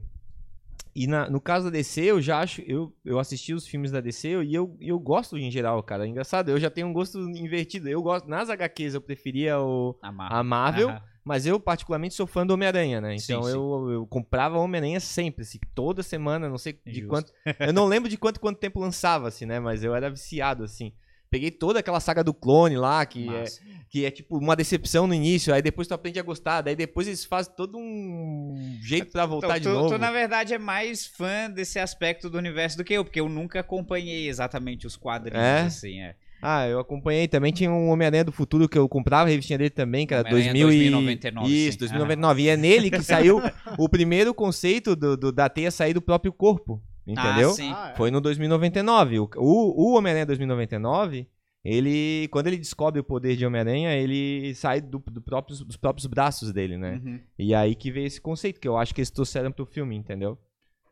[0.94, 2.60] e na- no caso da DC, eu já acho.
[2.62, 6.04] Eu, eu assisti os filmes da DC e eu, eu gosto em geral, cara.
[6.04, 7.88] É engraçado, eu já tenho um gosto invertido.
[7.88, 8.28] Eu gosto.
[8.28, 10.38] Nas HQs eu preferia o, A Marvel.
[10.38, 11.02] a Marvel, Aham.
[11.24, 13.16] mas eu particularmente sou fã do Homem-Aranha, né?
[13.18, 13.50] Sim, Então sim.
[13.52, 17.08] Eu, eu comprava Homem-Aranha sempre, assim, toda semana, não sei de Justo.
[17.08, 17.32] quanto.
[17.60, 19.60] Eu não lembro de quanto quanto tempo lançava, assim, né?
[19.60, 20.92] Mas eu era viciado, assim.
[21.30, 23.44] Peguei toda aquela saga do clone lá, que é,
[23.90, 27.06] que é tipo uma decepção no início, aí depois tu aprende a gostar, daí depois
[27.06, 29.94] eles fazem todo um jeito pra voltar Então, de tu, novo.
[29.94, 33.28] tu, na verdade, é mais fã desse aspecto do universo do que eu, porque eu
[33.28, 35.60] nunca acompanhei exatamente os quadrinhos, É?
[35.62, 36.14] assim, é.
[36.40, 39.70] Ah, eu acompanhei também, tinha um Homem-Aranha do Futuro que eu comprava a revistinha dele
[39.70, 40.90] também, que era Homem-Aranha 2000 e...
[40.90, 41.78] 2099, Isso, sim.
[41.80, 42.42] 2099.
[42.42, 43.42] E é nele que saiu
[43.76, 46.80] o primeiro conceito do, do- da teia sair do próprio corpo,
[47.12, 47.50] entendeu?
[47.50, 47.72] Ah, sim.
[47.72, 47.96] Ah, é.
[47.96, 49.18] Foi no 2099.
[49.20, 51.26] O, o, o Homem-Aranha 2099,
[51.64, 56.06] ele, quando ele descobre o poder de Homem-Aranha, ele sai do, do próprios, dos próprios
[56.06, 57.00] braços dele, né?
[57.04, 57.20] Uhum.
[57.38, 60.38] E aí que veio esse conceito, que eu acho que eles trouxeram pro filme, entendeu?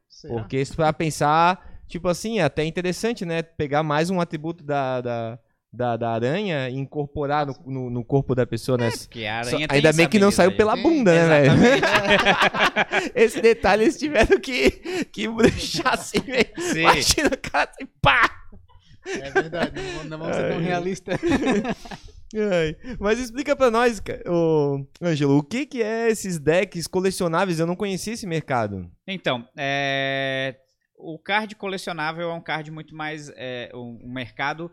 [0.09, 0.35] Será?
[0.35, 3.43] Porque se pra pensar, tipo assim, é até interessante, né?
[3.43, 5.39] Pegar mais um atributo da, da,
[5.77, 8.91] da, da aranha e incorporar no, no, no corpo da pessoa, né?
[8.91, 10.57] Só- aranha tem ainda bem que não saiu aí.
[10.57, 11.53] pela Tem, bunda, né, velho?
[13.15, 14.71] Esse detalhe eles tiveram que,
[15.13, 16.49] que bruxar assim, velho.
[16.81, 18.31] Imagina o cara assim, pá!
[19.07, 19.73] É verdade,
[20.09, 21.21] não vamos- ser tão realistas.
[22.35, 27.61] Ai, Mas explica pra nós, ô, Ângelo, o que que é esses decks colecionáveis?
[27.61, 28.91] Eu não conhecia esse mercado.
[29.07, 30.57] Então, é,
[30.99, 33.31] o card colecionável é um card muito mais.
[33.37, 34.71] É, um, um mercado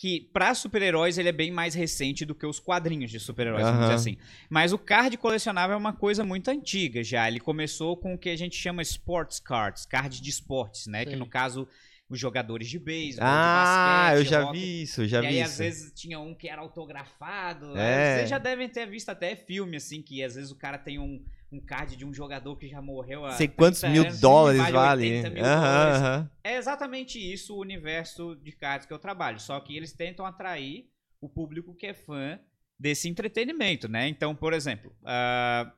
[0.00, 3.80] que, para super-heróis, ele é bem mais recente do que os quadrinhos de super-heróis, vamos
[3.80, 4.16] dizer assim.
[4.48, 7.26] Mas o card colecionável é uma coisa muito antiga já.
[7.26, 11.02] Ele começou com o que a gente chama sports cards, cards de esportes, né?
[11.04, 11.18] Que Sei.
[11.18, 11.66] no caso,
[12.08, 14.60] os jogadores de beisebol, Ah, de basquete, eu já hóquei.
[14.60, 15.50] vi isso, já e vi aí, isso.
[15.50, 17.76] às vezes, tinha um que era autografado.
[17.76, 18.18] É.
[18.18, 21.20] Vocês já devem ter visto até filme, assim, que às vezes o cara tem um,
[21.50, 23.32] um card de um jogador que já morreu há.
[23.32, 25.16] Sei quantos 30 mil anos e dólares vale vale.
[25.16, 26.30] 80 mil dólares.
[26.44, 29.40] É exatamente isso o universo de cards que eu trabalho.
[29.40, 30.90] Só que eles tentam atrair
[31.20, 32.38] o público que é fã
[32.78, 34.06] desse entretenimento, né?
[34.08, 35.72] Então, por exemplo, ah,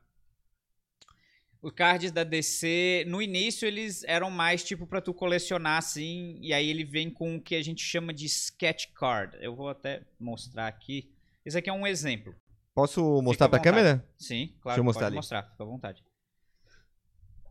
[1.62, 6.52] os cards da DC, no início eles eram mais tipo pra tu colecionar assim, e
[6.52, 9.36] aí ele vem com o que a gente chama de sketch card.
[9.40, 11.10] Eu vou até mostrar aqui.
[11.44, 12.34] Esse aqui é um exemplo.
[12.80, 13.76] Posso mostrar pra vontade.
[13.76, 14.08] câmera?
[14.18, 14.80] Sim, Deixa claro.
[14.80, 15.16] eu mostrar pode ali.
[15.16, 16.04] mostrar, fica à vontade.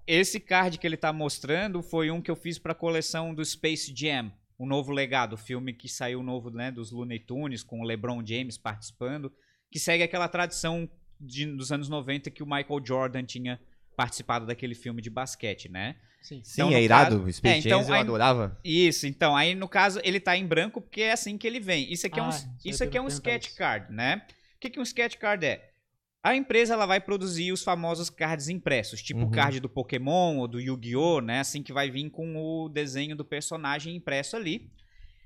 [0.08, 3.94] Esse card que ele tá mostrando foi um que eu fiz pra coleção do Space
[3.96, 7.84] Jam, o novo legado, o filme que saiu novo, né, dos Looney Tunes com o
[7.84, 9.32] LeBron James participando,
[9.72, 13.60] que segue aquela tradição de- dos anos 90 que o Michael Jordan tinha
[13.96, 15.96] participado daquele filme de basquete, né?
[16.22, 16.42] Sim.
[16.44, 17.16] Sim, Então, é no irado.
[17.18, 18.60] caso- o Space é, então, Jam eu aí- adorava.
[18.64, 21.92] Isso, então, aí no caso ele tá em branco porque é assim que ele vem.
[21.92, 23.58] Isso aqui é Ah, um, isso aí isso aqui é um sketch isso.
[23.58, 24.26] card, né?
[24.60, 25.72] O que, que um sketch card é?
[26.22, 29.28] A empresa ela vai produzir os famosos cards impressos, tipo Uhum.
[29.28, 31.40] o card do Pokémon ou do Yu-Gi-Oh, né?
[31.40, 34.70] Assim que vai vir com o desenho do personagem impresso ali.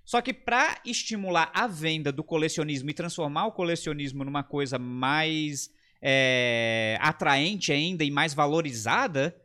[0.06, 5.72] Só que para estimular a venda do colecionismo e transformar o colecionismo numa coisa mais
[6.00, 9.36] é, atraente ainda e mais valorizada,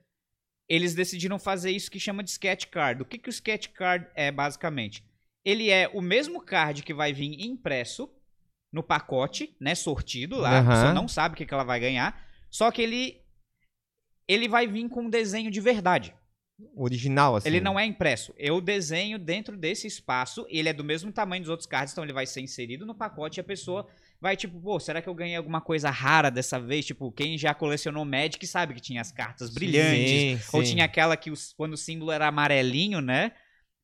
[0.68, 3.01] eles decidiram fazer isso que chama de sketch card.
[3.01, 5.03] O que, que o sketch card é, basicamente?
[5.43, 8.11] Ele é o mesmo card que vai vir impresso
[8.72, 10.70] no pacote, né, sortido lá, a Aham.
[10.70, 13.20] pessoa não sabe o que, que ela vai ganhar, só que ele
[14.26, 16.14] ele vai vir com um desenho de verdade.
[16.74, 17.48] Original, assim.
[17.48, 18.34] Ele não é impresso.
[18.36, 22.12] Eu desenho dentro desse espaço, ele é do mesmo tamanho dos outros cards, então ele
[22.12, 23.88] vai ser inserido no pacote e a pessoa
[24.20, 26.84] vai tipo, pô, será que eu ganhei alguma coisa rara dessa vez?
[26.84, 30.72] Tipo, quem já colecionou Magic sabe que tinha as cartas brilhantes, Sim, ou sim.
[30.72, 33.32] tinha aquela que os- quando o símbolo era amarelinho, né?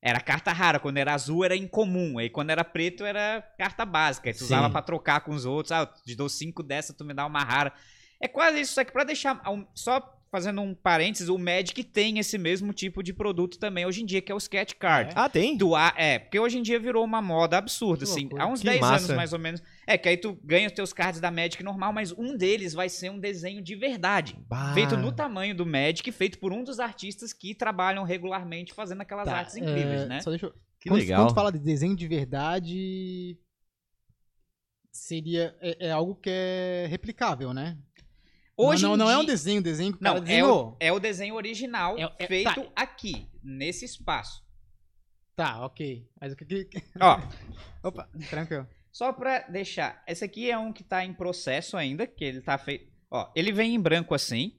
[0.06, 4.28] Era carta rara, quando era azul era incomum, aí quando era preto era carta básica,
[4.28, 4.44] aí tu Sim.
[4.44, 7.24] usava pra trocar com os outros, ah, eu te dou cinco dessa, tu me dá
[7.24, 7.72] uma rara.
[8.20, 9.40] É quase isso, só que pra deixar,
[9.74, 14.04] só fazendo um parênteses, o Magic tem esse mesmo tipo de produto também hoje em
[14.04, 15.12] dia, que é o Sketch Card.
[15.16, 15.56] Ah, tem?
[15.56, 18.20] Doar, é, porque hoje em dia virou uma moda absurda, Que assim.
[18.22, 18.42] loucura.
[18.42, 19.04] Há uns Que 10 massa.
[19.06, 19.62] anos, mais ou menos.
[19.86, 22.88] É, que aí tu ganha os teus cards da Magic normal, mas um deles vai
[22.88, 24.34] ser um desenho de verdade.
[24.48, 24.72] Bah.
[24.72, 29.26] Feito no tamanho do Magic, feito por um dos artistas que trabalham regularmente fazendo aquelas
[29.26, 30.20] Tá, artes incríveis, é, né?
[30.20, 30.54] Só deixa eu...
[30.80, 31.22] Que quando, legal.
[31.24, 33.38] quando fala de desenho de verdade,
[34.92, 35.56] seria...
[35.60, 37.78] É, é algo que é replicável, né?
[38.56, 41.34] Hoje não, não é um dia- desenho, desenho que Não, é o, é o desenho
[41.34, 42.70] original É- é- feito tá.
[42.76, 44.42] aqui, nesse espaço.
[45.34, 46.08] Tá, ok.
[46.20, 46.82] Mas o que que...
[47.00, 47.18] Ó,
[47.82, 48.66] Opa, tranquilo.
[48.94, 52.56] Só pra deixar, esse aqui é um que tá em processo ainda, que ele tá
[52.56, 52.86] feito.
[53.10, 54.52] Ó, ele vem em branco assim.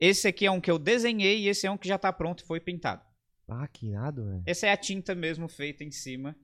[0.00, 2.42] Esse aqui é um que eu desenhei e esse é um que já tá pronto
[2.42, 3.02] e foi pintado.
[3.46, 4.42] Ah, que irado, velho.
[4.46, 6.34] Essa é a tinta mesmo feita em cima.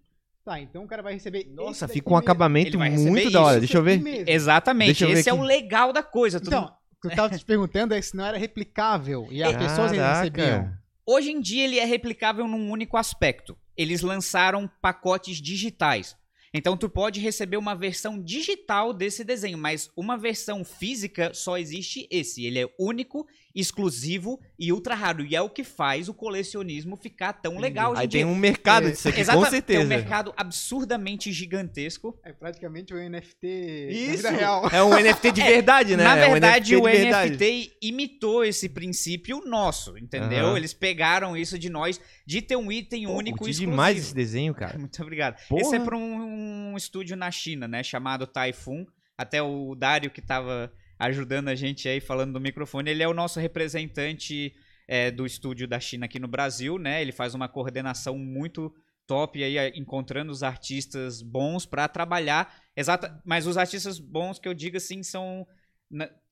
[0.44, 2.22] Tá, então o cara vai receber Nossa, fica um mesmo.
[2.22, 3.52] acabamento muito da hora.
[3.52, 3.98] isso, Deixa eu ver.
[4.00, 4.28] mesmo.
[4.28, 5.40] Exatamente, Deixa eu ver esse é aqui.
[5.40, 6.38] o legal da coisa.
[6.38, 9.42] tu não- Então, o que eu tava te perguntando é se não era replicável e
[9.42, 10.18] as pessoas Caraca.
[10.20, 10.72] recebiam.
[11.06, 13.56] Hoje em dia ele é replicável num único aspecto.
[13.74, 16.14] Eles lançaram pacotes digitais.
[16.54, 22.06] Então tu pode receber uma versão digital desse desenho, mas uma versão física só existe
[22.10, 22.44] esse.
[22.44, 25.24] Ele é único, exclusivo e ultra raro.
[25.24, 28.20] E é o que faz o colecionismo ficar tão legal hoje Aí em dia.
[28.24, 29.84] tem um mercado É, disso aqui, com Tem certeza.
[29.84, 32.18] um mercado absurdamente gigantesco.
[32.24, 33.46] É praticamente um NFT
[33.90, 34.28] Isso!
[34.28, 34.68] real.
[34.72, 36.04] É um NFT de verdade, né?
[36.04, 37.32] Na É um verdade, o verdade.
[37.32, 40.46] NFT imitou esse princípio nosso, entendeu?
[40.46, 40.56] Aham.
[40.56, 43.70] Eles pegaram isso de nós, de ter um item Pô, único e exclusivo.
[43.70, 44.76] demais esse desenho, cara.
[44.78, 45.40] Muito obrigado.
[45.48, 45.62] Porra.
[45.62, 47.82] Esse é para um, um estúdio na China, né?
[47.82, 48.84] Chamado Typhoon.
[49.16, 53.14] Até o Dário que tava ajudando a gente aí falando do microfone, ele é o
[53.14, 54.52] nosso representante
[54.86, 57.00] é, do estúdio da China aqui no Brasil, né?
[57.00, 58.74] Ele faz uma coordenação muito
[59.06, 62.54] top aí, encontrando os artistas bons para trabalhar.
[62.76, 65.46] Exata, mas os artistas bons que eu digo assim são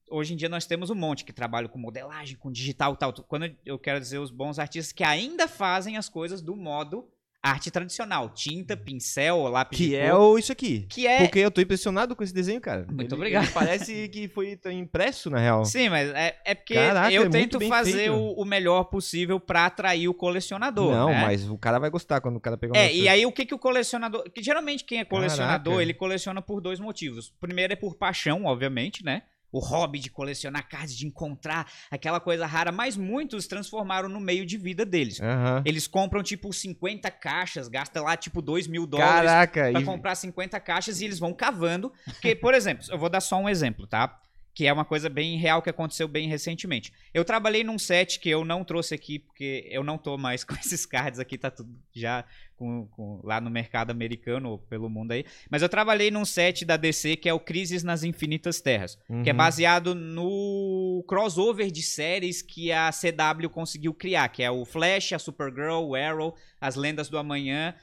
[0.09, 3.13] Hoje em dia nós temos um monte que trabalham com modelagem, com digital e tal.
[3.13, 7.09] Quando eu quero dizer os bons artistas que ainda fazem as coisas do modo
[7.43, 8.31] arte tradicional.
[8.31, 10.21] Tinta, pincel, lápis Que de é cor.
[10.21, 10.87] o, isso aqui.
[10.89, 11.19] Que é...
[11.19, 12.85] Porque eu tô impressionado com esse desenho, cara.
[12.91, 13.45] Muito Ele- obrigado.
[13.45, 15.65] ele parece que foi impresso, na real.
[15.65, 19.39] Sim, mas é, é porque Caraca, é eu muito tento fazer o, o melhor possível
[19.39, 20.91] pra atrair o colecionador.
[20.93, 21.23] Não, né?
[21.23, 23.47] mas o cara vai gostar quando o cara pegar um É, e aí o que,
[23.47, 24.25] que o colecionador.
[24.31, 25.83] Que geralmente quem é colecionador, Caraca.
[25.83, 27.29] ele coleciona por dois motivos.
[27.29, 29.23] O primeiro é por paixão, obviamente, né?
[29.57, 34.45] O hobby de colecionar cards, de encontrar aquela coisa rara, mas muitos transformaram no meio
[34.45, 35.19] de vida deles.
[35.19, 35.63] Aham.
[35.65, 40.15] Eles compram, tipo, 50 caixas, gastam lá, tipo, 2 mil dólares Caraca, pra e- comprar
[40.15, 41.91] 50 caixas e eles vão cavando.
[42.05, 44.21] Porque, por exemplo, eu vou dar só um exemplo, tá?
[44.57, 46.91] Que é uma coisa bem real que aconteceu bem recentemente.
[47.13, 50.55] Eu trabalhei num set que eu não trouxe aqui, porque eu não tô mais com
[50.55, 52.25] esses cards aqui, tá tudo já
[52.57, 55.27] com- com- lá no mercado americano ou pelo mundo aí.
[55.51, 59.29] Mas eu trabalhei num set da DC que é o Crises nas Infinitas Terras que
[59.29, 59.37] é Uhum.
[59.37, 65.19] baseado no crossover de séries que a CW conseguiu criar, que é o Flash, a
[65.19, 67.75] Supergirl, o Arrow, as Lendas do Amanhã.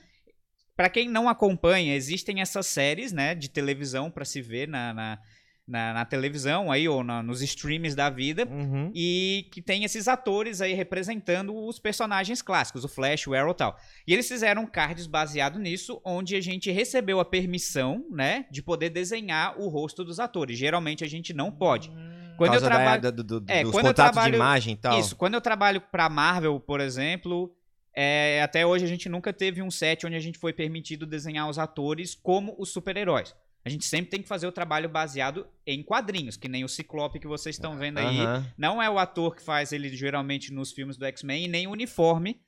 [0.76, 5.20] Pra quem não acompanha, existem essas séries, né, de televisão pra se ver na, na,
[5.68, 8.46] na- na televisão aí ou na- nos streams da vida.
[8.50, 8.92] Uhum.
[8.94, 13.56] E que tem esses atores aí representando os personagens clássicos, o Flash, o Arrow e
[13.56, 13.78] tal.
[14.06, 18.90] E eles fizeram cards baseado nisso, onde a gente recebeu a permissão, né, de poder
[18.90, 20.58] desenhar o rosto dos atores.
[20.58, 21.90] Geralmente a gente não pode.
[21.90, 23.02] Por Quando eu trabalho.
[23.02, 25.00] da- do- do- É, dos quando eu contratos trabalho- de imagem e tal.
[25.00, 27.56] Isso, quando eu trabalho pra Marvel, por exemplo,
[27.96, 31.48] é, até hoje a gente nunca teve um set onde a gente foi permitido desenhar
[31.48, 33.36] os atores como os super-heróis.
[33.66, 37.20] A gente sempre tem que fazer o trabalho baseado em quadrinhos, que nem o Ciclope
[37.20, 38.20] que vocês estão vendo aí.
[38.20, 38.46] Aham.
[38.58, 41.72] Não é o ator que faz ele geralmente nos filmes do X-Men e nem o
[41.72, 42.42] uniforme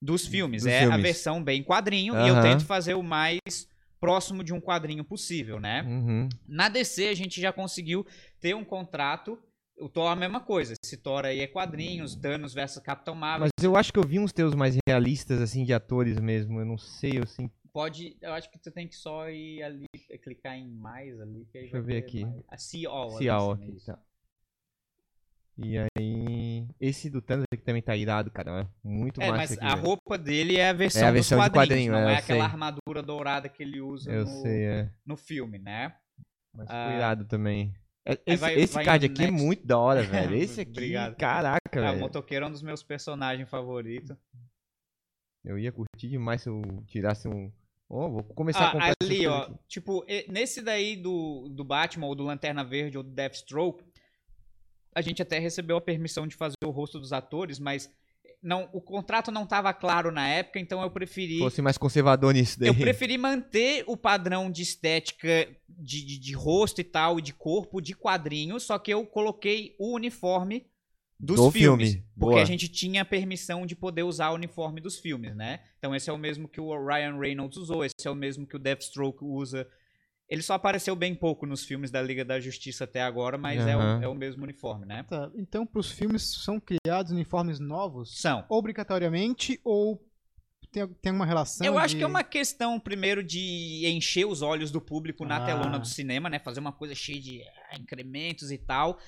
[0.00, 0.62] dos filmes.
[0.62, 1.02] Dos é a filmes.
[1.02, 3.68] versão bem quadrinho e eu tento fazer o mais
[4.00, 5.82] próximo de um quadrinho possível, né?
[5.82, 6.28] Uhum.
[6.46, 8.06] Na DC a gente já conseguiu
[8.40, 9.38] ter um contrato.
[9.80, 10.74] O Thor é a mesma coisa.
[10.82, 13.48] Esse Thor aí é quadrinhos, Thanos versus Capitão Marvel.
[13.54, 16.58] Mas eu acho que eu vi uns teus mais realistas, assim, de atores mesmo.
[16.58, 17.48] Eu não sei, assim.
[17.78, 18.16] Pode.
[18.20, 19.86] Eu acho que tu tem que só ir ali,
[20.20, 21.44] clicar em mais ali.
[21.46, 22.24] Que aí Deixa eu ver aqui.
[22.24, 22.42] mais.
[22.48, 23.10] A See All.
[23.10, 23.86] Se all ali, aqui, isso.
[23.86, 23.98] tá.
[25.58, 26.68] E aí.
[26.80, 28.62] Esse do Thanos aqui também tá irado, cara.
[28.62, 29.86] É muito É, massa mas aqui, a velho.
[29.86, 32.50] roupa dele é a versão, É a versão quadrinhos, quadrinho, não é, é aquela sei.
[32.52, 34.90] armadura dourada que ele usa Eu no, sei, é.
[35.06, 35.96] no filme, né?
[36.52, 36.82] Mas Ah.
[36.84, 37.72] ficou irado também.
[38.04, 39.44] É, Esse, vai- esse vai card aqui é next.
[39.44, 40.00] muito da hora,
[40.32, 40.34] velho.
[40.34, 41.14] Esse aqui, Obrigado.
[41.16, 42.00] caraca, Ah, o velho.
[42.00, 44.16] motoqueiro é um dos meus personagens favoritos.
[45.44, 47.52] Eu ia curtir demais se eu tirasse um.
[47.90, 49.42] Ó, vou começar a Ah, comprar essas ali, ó.
[49.42, 49.54] aqui.
[49.66, 53.82] Tipo, nesse daí do, do Batman, ou do Lanterna Verde, ou do Deathstroke,
[54.94, 57.90] a gente até recebeu a permissão de fazer o rosto dos atores, mas
[58.42, 61.38] não, o contrato não estava claro na época, então eu preferi.
[61.38, 62.68] Fosse mais conservador nisso daí.
[62.68, 67.32] Eu preferi manter o padrão de estética de, de, de rosto e tal, e de
[67.32, 70.66] corpo, de quadrinhos, só que eu coloquei o uniforme
[71.20, 71.92] dos Do filmes.
[71.92, 72.06] filme.
[72.18, 72.42] Porque Boa.
[72.42, 75.60] a gente tinha permissão de poder usar o uniforme dos filmes, né?
[75.78, 78.54] Então esse é o mesmo que o Ryan Reynolds usou, esse é o mesmo que
[78.56, 79.66] o Deathstroke usa.
[80.28, 83.74] Ele só apareceu bem pouco nos filmes da Liga da Justiça até agora, mas é,
[83.76, 85.02] o, é o mesmo uniforme, né?
[85.08, 88.20] Tá, Então, pros filmes são criados uniformes novos?
[88.20, 88.44] São.
[88.48, 90.04] Obrigatoriamente ou
[90.70, 91.66] tem, tem uma relação?
[91.66, 95.38] Eu acho de- que é uma questão, primeiro, de encher os olhos do público na
[95.38, 95.46] Ah.
[95.46, 96.38] telona do cinema, né?
[96.38, 97.40] Fazer uma coisa cheia de
[97.72, 98.98] ah, incrementos e tal.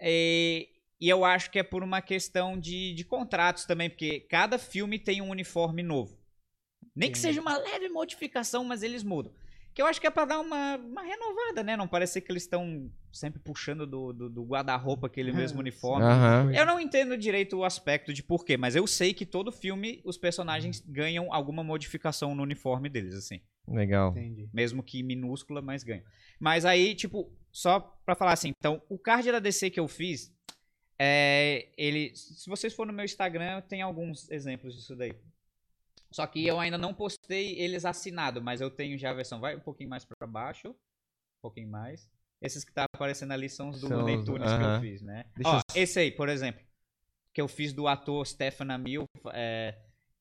[0.00, 0.68] E,
[1.02, 5.00] e eu acho que é por uma questão de, de contratos também, porque cada filme
[5.00, 6.16] tem um uniforme novo.
[6.94, 9.34] Nem que seja uma leve modificação, mas eles mudam.
[9.74, 11.76] Que eu acho que é pra dar uma, uma renovada, né?
[11.76, 16.04] Não parecer que eles estão sempre puxando do, do, do guarda-roupa aquele mesmo uniforme.
[16.04, 16.52] Aham.
[16.54, 20.16] Eu não entendo direito o aspecto de porquê, mas eu sei que todo filme os
[20.16, 23.40] personagens ganham alguma modificação no uniforme deles, assim.
[23.66, 24.12] Legal.
[24.12, 24.48] Entendi.
[24.52, 26.04] Mesmo que minúscula, mas ganham.
[26.38, 30.32] Mas aí, tipo, só pra falar assim, então, o card da DC que eu fiz,
[31.04, 35.12] é, ele, se vocês forem no meu Instagram, tem alguns exemplos disso daí.
[36.12, 39.40] Só que eu ainda não postei eles assinado, mas eu tenho já a versão.
[39.40, 42.08] Vai um pouquinho mais pra baixo, um pouquinho mais.
[42.40, 45.24] Esses que tá aparecendo ali são os do Looney os- Tunes que eu fiz, né?
[45.34, 46.62] Deixa Ó, eu- esse aí, por exemplo,
[47.32, 49.76] que eu fiz do ator Stephen Amell, é,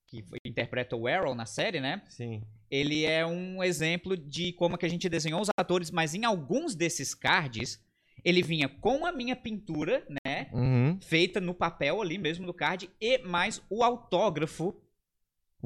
[0.07, 2.01] que interpreta o Arrow na série, né?
[2.09, 2.41] Sim.
[2.69, 6.73] ele é um exemplo de como que a gente desenhou os atores, mas em alguns
[6.73, 7.83] desses cards,
[8.23, 10.49] ele vinha com a minha pintura, né?
[10.51, 10.99] Uhum.
[11.01, 14.75] Feita no papel ali mesmo do card, e mais o autógrafo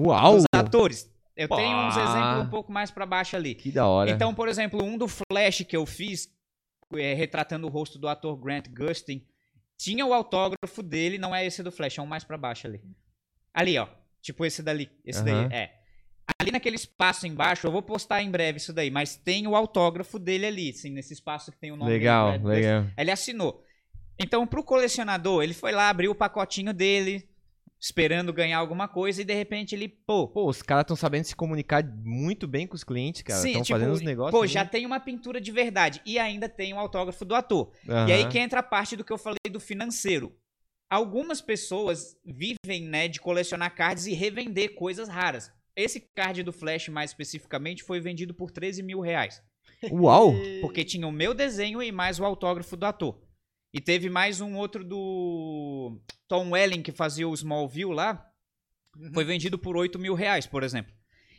[0.02, 0.36] Uau!
[0.36, 1.14] dos atores.
[1.36, 3.56] Eu tenho uns exemplos um pouco mais pra baixo ali.
[3.56, 4.10] Que da hora.
[4.10, 6.34] Então, por exemplo, um do Flash que eu fiz,
[6.94, 9.26] é, retratando o rosto do ator Grant Gustin,
[9.78, 12.82] tinha o autógrafo dele, não é esse do Flash, é um mais pra baixo ali.
[13.54, 13.88] Ali, ó.
[14.22, 14.90] Tipo esse dali.
[15.06, 15.50] Esse Aham.
[15.50, 15.85] daí, é.
[16.40, 20.18] Ali naquele espaço embaixo, eu vou postar em breve isso daí, mas tem o autógrafo
[20.18, 22.44] dele ali, assim, nesse espaço que tem o nome legal, dele.
[22.44, 22.68] Grant Gustin.
[22.68, 22.86] legal.
[22.98, 23.64] Ele assinou.
[24.20, 27.28] Então, pro colecionador, ele foi lá, abriu o pacotinho dele,
[27.80, 31.36] esperando ganhar alguma coisa, e de repente ele, pô, Pô, os caras estão sabendo se
[31.36, 33.46] comunicar muito bem com os clientes, cara.
[33.46, 34.32] Estão tipo, fazendo os negócios.
[34.32, 34.48] pô, né?
[34.48, 36.02] já tem uma pintura de verdade.
[36.06, 37.72] E ainda tem o autógrafo do ator.
[37.88, 38.10] Aham.
[38.10, 40.36] E aí que entra a parte do que eu falei do financeiro.
[40.90, 45.52] Algumas pessoas vivem, né, de colecionar cards e revender coisas raras.
[45.76, 49.42] Esse card do Flash, mais especificamente, foi vendido por 13 mil reais.
[49.92, 50.34] Uau!
[50.62, 53.22] Porque tinha o meu desenho e mais o autógrafo do ator.
[53.74, 56.00] E teve mais um outro do
[56.30, 58.26] Tom Welling, que fazia o Smallville lá.
[59.14, 60.94] Foi vendido por 8 mil reais, por exemplo.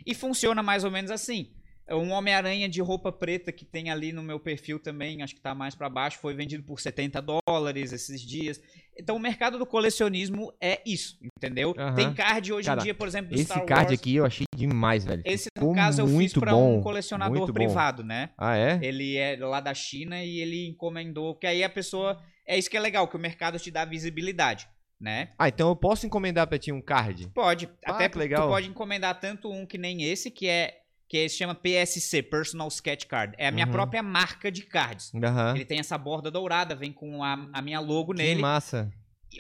[0.05, 1.55] E funciona mais ou menos assim.
[1.89, 5.55] Um Homem-Aranha de roupa preta que tem ali no meu perfil também, acho que tá
[5.55, 8.61] mais pra baixo, foi vendido por 70 dólares esses dias.
[8.99, 11.74] Então o mercado do colecionismo é isso, entendeu?
[11.76, 11.94] Aham.
[11.94, 14.01] Tem card hoje Cara, em dia, por exemplo, do Esse Star card Wars.
[14.01, 15.22] aqui eu achei demais, velho.
[15.24, 18.30] Esse, no Ficou caso, eu fiz bom, um colecionador privado, né?
[18.38, 18.78] Ah, é?
[18.82, 22.18] Ele é lá da China e ele encomendou, que aí a pessoa.
[22.47, 24.68] É isso que é legal, que o mercado te dá visibilidade,
[25.01, 25.30] né?
[25.38, 27.28] Ah, então eu posso encomendar pra ti um card?
[27.34, 27.68] Pode.
[27.84, 28.47] Ah, até que legal.
[28.47, 30.82] tu pode encomendar tanto um que nem esse, que é.
[31.09, 33.34] Que se chama PSC, Personal Sketch Card.
[33.38, 33.72] É a minha Uhum.
[33.72, 35.12] própria marca de cards.
[35.14, 35.54] Aham.
[35.54, 38.40] Ele tem essa borda dourada, vem com a, a minha logo Que nele.
[38.42, 38.90] massa.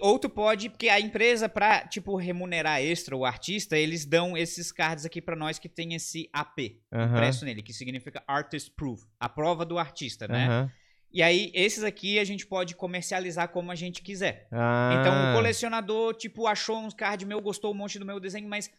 [0.00, 4.70] Ou tu pode, porque a empresa, pra, tipo, remunerar extra o artista, eles dão esses
[4.70, 7.10] cards aqui pra nós que tem esse AP Aham.
[7.16, 10.70] impresso nele, que significa Artist Proof, a prova do artista, né?
[11.12, 14.46] E aí, esses aqui a gente pode comercializar como a gente quiser.
[14.52, 14.98] Ah.
[15.00, 18.70] Então, o colecionador, tipo, achou uns cards meu, gostou um monte do meu desenho, mas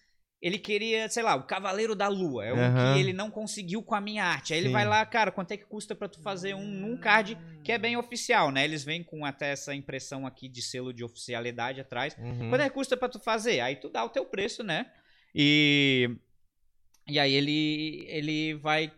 [0.41, 2.45] ele queria, sei lá, o Cavaleiro da Lua.
[2.45, 2.93] É um Aham.
[2.93, 4.53] que ele não conseguiu com a minha arte.
[4.53, 4.73] Aí ele Sim.
[4.73, 7.77] vai lá, cara, quanto é que custa pra tu fazer um num card que é
[7.77, 8.63] bem oficial, né?
[8.63, 12.15] Eles vêm com até essa impressão aqui de selo de oficialidade atrás.
[12.19, 12.49] Uhum.
[12.49, 13.61] Quanto é que custa pra tu fazer?
[13.61, 14.85] Aí tu dá o teu preço, né?
[15.33, 16.09] E
[17.07, 18.91] e aí ele ele vai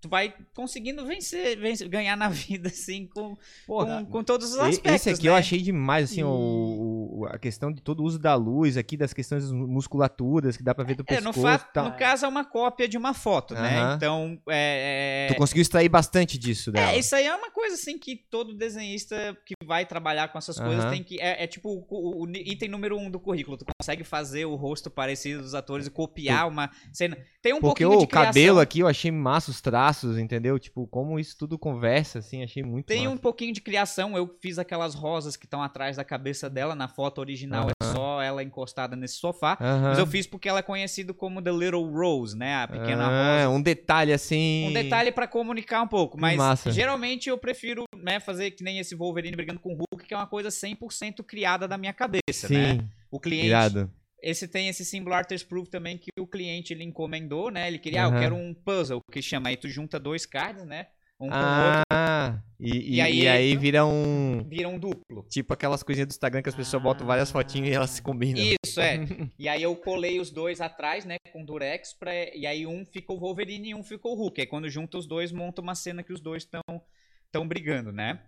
[0.00, 3.36] tu vai conseguindo vencer, vencer ganhar na vida assim com,
[3.66, 5.30] Pô, com, com todos os aspectos, Esse aqui né?
[5.30, 6.28] eu achei demais, assim, E- o,
[7.10, 10.74] o- a questão de todo o uso da luz aqui, das questões musculaturas que dá
[10.74, 11.84] pra ver do É, no, pescoço e tal.
[11.86, 13.94] no caso é uma cópia de uma foto, né?
[13.96, 16.92] Então, é, é- Tu conseguiu extrair bastante disso dela.
[16.92, 20.58] É, isso aí é uma coisa assim que todo desenhista que vai trabalhar com essas
[20.58, 20.90] coisas Aham.
[20.92, 21.20] tem que.
[21.20, 23.56] É, é tipo o, o item número um do currículo.
[23.56, 27.16] Tu consegue fazer o rosto parecido dos atores e copiar uma cena.
[27.42, 28.26] Tem um Porque pouquinho o de criação.
[28.32, 30.58] cabelo aqui eu achei massa, os traços, entendeu?
[30.58, 33.22] Tipo, como isso tudo conversa, assim, achei muito Tem um massa.
[33.22, 34.16] pouquinho de criação.
[34.16, 36.74] Eu fiz aquelas rosas que estão atrás da cabeça dela.
[36.74, 39.56] Na foto original é só ela encostada nesse sofá.
[39.60, 39.82] Aham.
[39.90, 42.56] Mas eu fiz porque ela é conhecida como The Little Rose, né?
[42.62, 43.48] A pequena Ah, rosa.
[43.50, 44.68] um detalhe assim.
[44.68, 46.70] Um detalhe pra comunicar um pouco, mas massa.
[46.70, 50.16] geralmente eu prefiro né, fazer que nem esse Wolverine brigando com o Hulk, que é
[50.16, 52.74] uma coisa 100% criada da minha cabeça, né?
[52.74, 53.90] Sim, O cliente, irado.
[54.22, 57.66] esse tem esse símbolo Artist Proof também que o cliente ele encomendou, né?
[57.68, 58.16] Ele queria, ah, Aham.
[58.16, 60.86] eu quero um puzzle, que chama aí tu junta dois cards, né?
[61.18, 64.44] Um com o outro, Ah, e, e, E aí- e aí vira um.
[64.46, 65.24] vira um duplo.
[65.30, 68.42] Tipo aquelas coisinhas do Instagram que as pessoas botam várias fotinhas e elas se combinam.
[68.62, 68.96] Isso, é.
[69.38, 72.12] e aí eu colei os dois atrás, né, com durex, pra...
[72.36, 74.42] e aí um ficou o Wolverine e um ficou o Hulk.
[74.42, 76.60] Aí quando junta os dois, monta uma cena que os dois estão
[77.32, 78.20] tão brigando, né?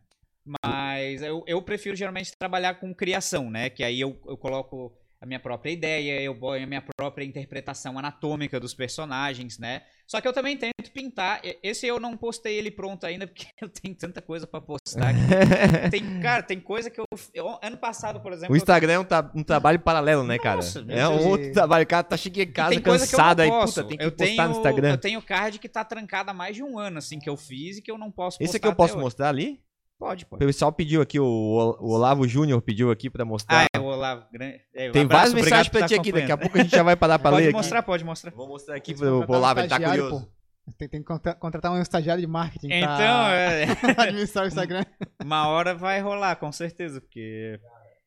[0.65, 3.69] Mas eu, eu prefiro geralmente trabalhar com criação, né?
[3.71, 7.99] Que aí eu, eu coloco a minha própria ideia, eu ponho a minha própria interpretação
[7.99, 9.83] anatômica dos personagens, né?
[10.07, 11.41] Só que eu também tento pintar.
[11.61, 15.19] Esse eu não postei ele pronto ainda, porque eu tenho tanta coisa pra postar aqui.
[15.91, 18.53] Tem, cara, tem coisa que eu, eu- Ano passado, por exemplo.
[18.53, 20.57] O eu- Instagram é um, tra- um trabalho paralelo, né, cara?
[20.57, 21.83] Nossa, é um outro trabalho.
[21.83, 24.49] O cara tá em casa que eu cansado aí, puta, tem que eu postar tenho,
[24.49, 24.91] no Instagram.
[24.91, 27.79] Eu tenho card que tá trancado há mais de um ano, assim, que eu fiz
[27.79, 28.45] e que eu não posso postar.
[28.45, 29.03] Esse aqui eu posso hoje.
[29.03, 29.61] mostrar ali?
[29.99, 30.47] Pode, O pode.
[30.47, 33.63] pessoal pediu aqui, o, o Olavo Júnior pediu aqui pra mostrar.
[33.65, 34.25] Ah, é o Olavo.
[34.33, 36.71] Grande, é, um Tem abraço, várias mensagens pra ti aqui, daqui a pouco a gente
[36.71, 37.87] já vai parar pra Pode ler mostrar, aqui.
[37.87, 38.31] pode mostrar.
[38.31, 40.21] Vou mostrar aqui pro, Olavo, um ele tá curioso.
[40.27, 40.39] pô.
[40.77, 43.65] Tem, tem que contra- contratar um estagiário de marketing Então, pra é,
[43.99, 44.85] administrar o Instagram.
[45.25, 47.59] uma hora vai rolar, com certeza, porque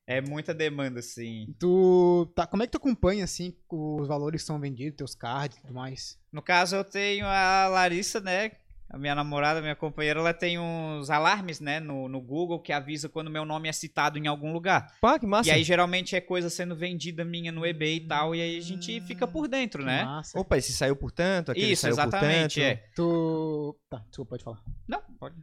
[0.07, 1.47] é muita demanda, assim.
[1.59, 5.57] Tu, tá, como é que tu acompanha, assim, os valores que são vendidos, teus cards
[5.57, 6.17] e tudo mais?
[6.31, 8.51] No caso, eu tenho a Larissa, né?
[8.93, 13.07] A minha namorada, minha companheira, ela tem uns alarmes, né, no, no Google que avisa
[13.07, 14.93] quando meu nome é citado em algum lugar.
[14.99, 15.47] Pá, que massa.
[15.47, 18.61] E aí, geralmente, é coisa sendo vendida minha no eBay e tal, e aí a
[18.61, 20.03] gente fica por dentro, né?
[20.03, 20.37] Massa.
[20.37, 22.83] Opa, esse saiu por tanto, aquele Isso, saiu exatamente, por tanto.
[22.83, 22.89] é.
[22.93, 23.79] Tu.
[23.89, 24.61] Tá, desculpa, pode falar.
[24.85, 25.37] Não, pode.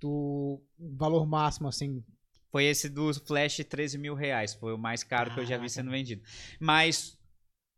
[0.00, 0.60] Tu.
[0.76, 2.02] Valor máximo, assim.
[2.50, 4.54] Foi esse do Flash 13 mil reais.
[4.54, 6.22] Foi o mais caro que eu já vi sendo vendido.
[6.58, 7.16] Mas,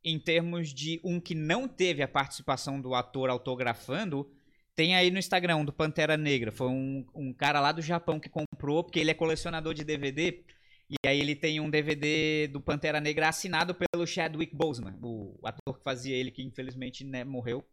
[0.03, 4.27] em termos de um que não teve a participação do ator autografando,
[4.75, 6.51] tem aí no Instagram, um do Pantera Negra.
[6.51, 10.45] Foi um, um cara lá do Japão que comprou, porque ele é colecionador de DVD.
[10.91, 15.79] E aí ele tem um DVD do Pantera Negra assinado pelo Chadwick Boseman, o ator
[15.79, 17.67] que fazia ele, que infelizmente né, morreu.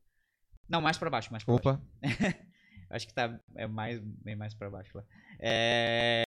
[0.69, 1.69] Não, mais pra baixo, mais pra baixo.
[1.69, 1.81] Opa,
[2.89, 5.03] Acho que tá é mais, bem mais pra baixo lá.
[5.39, 6.23] É,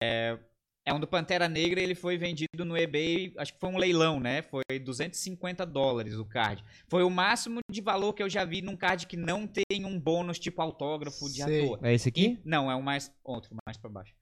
[0.90, 4.20] é um do Pantera Negra, ele foi vendido no eBay, acho que foi um leilão,
[4.20, 4.42] né?
[4.42, 6.64] Foi 250 dólares o card.
[6.90, 10.00] Foi o máximo de valor que eu já vi num card que não tem um
[10.00, 11.66] bônus tipo autógrafo de Sei.
[11.66, 11.80] ator.
[11.86, 12.26] é esse aqui?
[12.26, 14.14] E- não, é o mais outro, mais pra baixo.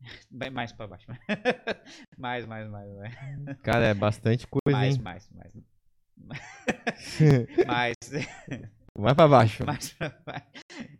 [0.30, 1.06] Bem mais pra baixo.
[2.16, 3.58] mais, mais, mais, mais.
[3.62, 5.02] Cara, é bastante coisa, Mais, hein?
[5.02, 5.52] mais, mais.
[7.66, 7.94] Mais,
[8.96, 9.64] Vai pra baixo.
[9.64, 10.46] mais pra baixo.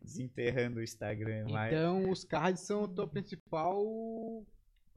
[0.03, 1.49] Desenterrando o Instagram.
[1.51, 1.73] mais.
[1.73, 3.83] Então, os cards são a tua principal.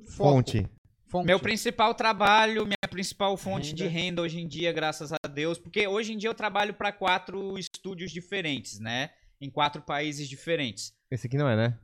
[0.06, 0.68] Foco, Fonte.
[1.08, 1.26] fonte.
[1.26, 4.00] Meu principal trabalho, minha principal fonte de Renda.
[4.00, 7.58] renda hoje em dia, graças a Deus, porque hoje em dia eu trabalho para quatro
[7.58, 9.12] estúdios diferentes, né?
[9.40, 10.94] Em quatro países diferentes.
[11.10, 11.78] Esse aqui não é, né?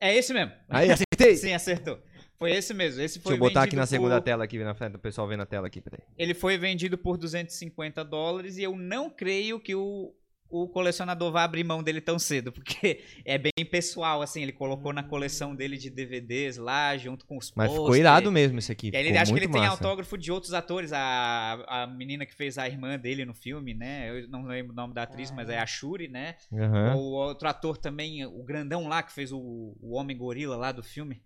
[0.00, 0.52] É esse mesmo.
[0.68, 1.36] Aí, acertei!
[1.36, 1.98] Sim, acertou.
[2.38, 3.00] Foi esse mesmo.
[3.00, 5.26] Esse Deixa foi eu botar aqui na segunda por- tela aqui, na frente, o pessoal
[5.26, 6.00] vê na tela aqui, peraí.
[6.18, 10.12] Ele foi vendido por 250 dólares e eu não creio que o,
[10.48, 14.92] o colecionador vá abrir mão dele tão cedo, porque é bem pessoal, assim, ele colocou
[14.92, 18.90] na coleção dele de DVDs lá, junto com os Mas ficou irado mesmo esse aqui.
[18.92, 19.72] E ele acho que ele tem massa.
[19.72, 20.92] autógrafo de outros atores.
[20.92, 24.10] A, a menina que fez a irmã dele no filme, né?
[24.10, 26.36] Eu não lembro o nome da atriz, mas é a Shuri, né?
[26.52, 26.96] Aham.
[26.96, 29.38] O outro ator também, o grandão lá que fez o,
[29.80, 31.22] o Homem Gorila lá do filme.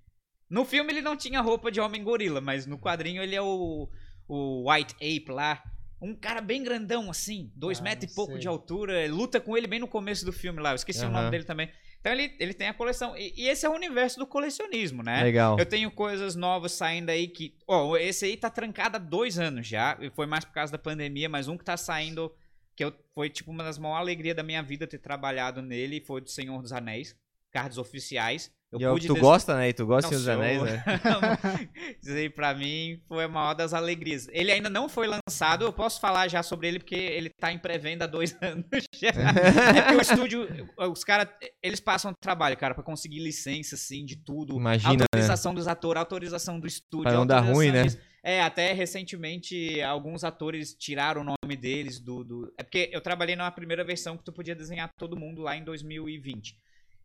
[0.48, 3.88] No filme ele não tinha roupa de Homem Gorila, mas no quadrinho ele é o,
[4.26, 5.62] o White Ape lá.
[6.02, 8.40] Um cara bem grandão, assim, dois Ah, metros e pouco sei.
[8.40, 9.06] de altura.
[9.12, 10.70] Luta com ele bem no começo do filme lá.
[10.70, 11.70] Eu esqueci o nome dele também.
[12.00, 13.14] Então ele, ele tem a coleção.
[13.16, 15.22] E, e esse é o universo do colecionismo, né?
[15.22, 15.58] Legal.
[15.58, 17.54] Eu tenho coisas novas saindo aí que.
[17.68, 19.98] Ó, esse aí tá trancado há dois anos já.
[20.00, 22.34] E Foi mais por causa da pandemia, mas um que tá saindo.
[22.74, 26.00] Que eu, foi tipo uma das maiores alegrias da minha vida ter trabalhado nele.
[26.00, 27.14] Foi do Senhor dos Anéis.
[27.50, 28.50] Cards oficiais.
[28.72, 29.68] Eu E é pude tu gosta, né?
[29.68, 30.28] E tu gosta Não, dos.
[30.28, 30.84] Anéis, né?
[32.06, 34.28] Aí pra mim foi a maior das alegrias.
[34.30, 37.58] Ele ainda não foi lançado, eu posso falar já sobre ele porque ele tá em
[37.58, 38.64] pré-venda há dois anos
[38.94, 39.08] já.
[39.08, 40.48] É porque o estúdio,
[40.78, 41.28] os caras,
[41.60, 44.56] eles passam trabalho, cara, pra conseguir licença, assim, de tudo.
[44.56, 45.02] Imagina, né?
[45.02, 47.04] Autorização dos atores, autorização do estúdio.
[47.04, 47.86] Pra não dar ruim, né?
[48.22, 52.52] É, até recentemente alguns atores tiraram o nome deles do, do...
[52.58, 55.64] É porque eu trabalhei numa primeira versão que tu podia desenhar todo mundo lá em
[55.64, 56.54] 2020.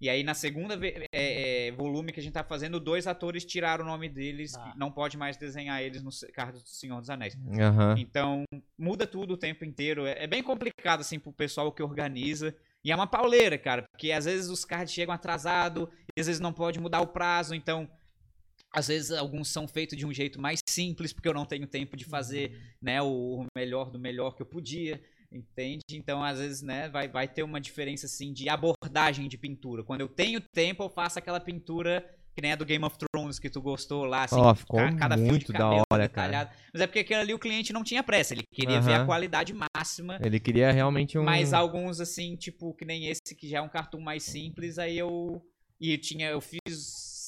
[0.05, 3.83] E aí na segunda é, é, volume que a gente tá fazendo, dois atores tiraram
[3.83, 4.71] o nome deles, Ah.
[4.77, 7.35] não pode mais desenhar eles no carro do Senhor dos Anéis.
[7.59, 7.95] Aham.
[7.97, 8.43] Então,
[8.77, 10.05] muda tudo o tempo inteiro.
[10.05, 12.55] É, é bem complicado, assim, pro pessoal que organiza.
[12.83, 16.39] E é uma pauleira, cara, porque às vezes os cards chegam atrasados, e às vezes
[16.39, 17.89] não pode mudar o prazo, então.
[18.71, 21.97] Às vezes alguns são feitos de um jeito mais simples, porque eu não tenho tempo
[21.97, 25.01] de fazer né, o melhor do melhor que eu podia.
[25.35, 25.81] Entende?
[25.91, 29.83] Então, às vezes, né, vai, vai ter uma diferença assim de abordagem de pintura.
[29.83, 33.39] Quando eu tenho tempo, eu faço aquela pintura que nem a do Game of Thrones
[33.39, 36.07] que tu gostou lá, assim, Ó, ficou ca- cada muito da hora, cara.
[36.07, 36.49] detalhado.
[36.73, 39.53] Mas é porque aquele ali o cliente não tinha pressa, ele queria ver a qualidade
[39.53, 40.17] máxima.
[40.21, 41.23] Ele queria realmente um.
[41.23, 44.97] Mas alguns, assim, tipo, que nem esse, que já é um cartoon mais simples, aí
[44.97, 45.41] eu.
[45.79, 46.27] E tinha.
[46.29, 46.59] Eu fiz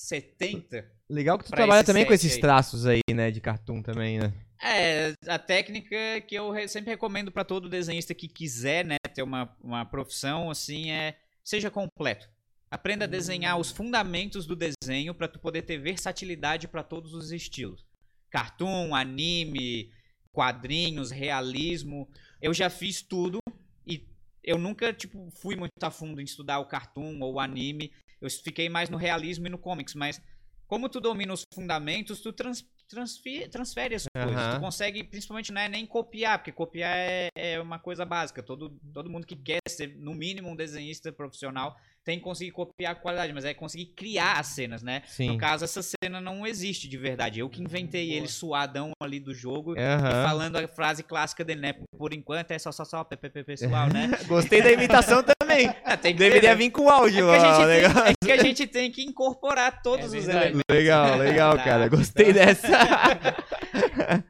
[0.08, 0.86] 70.
[1.10, 2.40] Legal que tu trabalha também com esses aí.
[2.42, 3.32] traços aí, né?
[3.32, 4.34] De cartoon também, né?
[4.62, 5.96] É, a técnica
[6.28, 10.50] que eu re- sempre recomendo pra todo desenhista que quiser, né, ter uma, uma profissão,
[10.50, 11.18] assim, é.
[11.44, 12.28] Seja completo.
[12.70, 17.32] Aprenda a desenhar os fundamentos do desenho pra tu poder ter versatilidade pra todos os
[17.32, 17.86] estilos.
[18.30, 19.90] Cartoon, anime,
[20.34, 22.10] quadrinhos, realismo.
[22.42, 23.40] Eu já fiz tudo
[23.86, 24.06] e
[24.44, 27.94] eu nunca, tipo, fui muito a fundo em estudar o cartoon ou o anime.
[28.20, 30.22] Eu fiquei mais no realismo e no comics, mas
[30.68, 34.36] como tu domina os fundamentos, tu trans, transfere, transfere as coisas.
[34.36, 34.56] Aham.
[34.56, 38.42] Tu consegue, principalmente, não é nem copiar, porque copiar é, é uma coisa básica.
[38.42, 41.78] Todo, todo mundo que quer ser, no mínimo, um desenhista profissional
[42.08, 45.02] tem que conseguir copiar a qualidade, mas é conseguir criar as cenas, né?
[45.08, 45.28] Sim.
[45.28, 47.42] No caso, essa cena não existe de verdade.
[47.42, 50.24] Eu que inventei ele suadão ali do jogo Aham.
[50.24, 51.74] falando a frase clássica dele, né?
[51.98, 54.10] Por enquanto é só, só, só, PPP pessoal, né?
[54.26, 55.38] Gostei da imitação também.
[55.84, 56.56] Ah, tem que Deveria ter, né?
[56.56, 57.30] vir com áudio.
[57.32, 57.94] É ó, legal.
[57.94, 60.62] tem, é que a gente tem que incorporar todos É os elementos.
[60.70, 61.88] Legal, legal, Tá, cara.
[61.88, 62.68] Gostei então- dessa.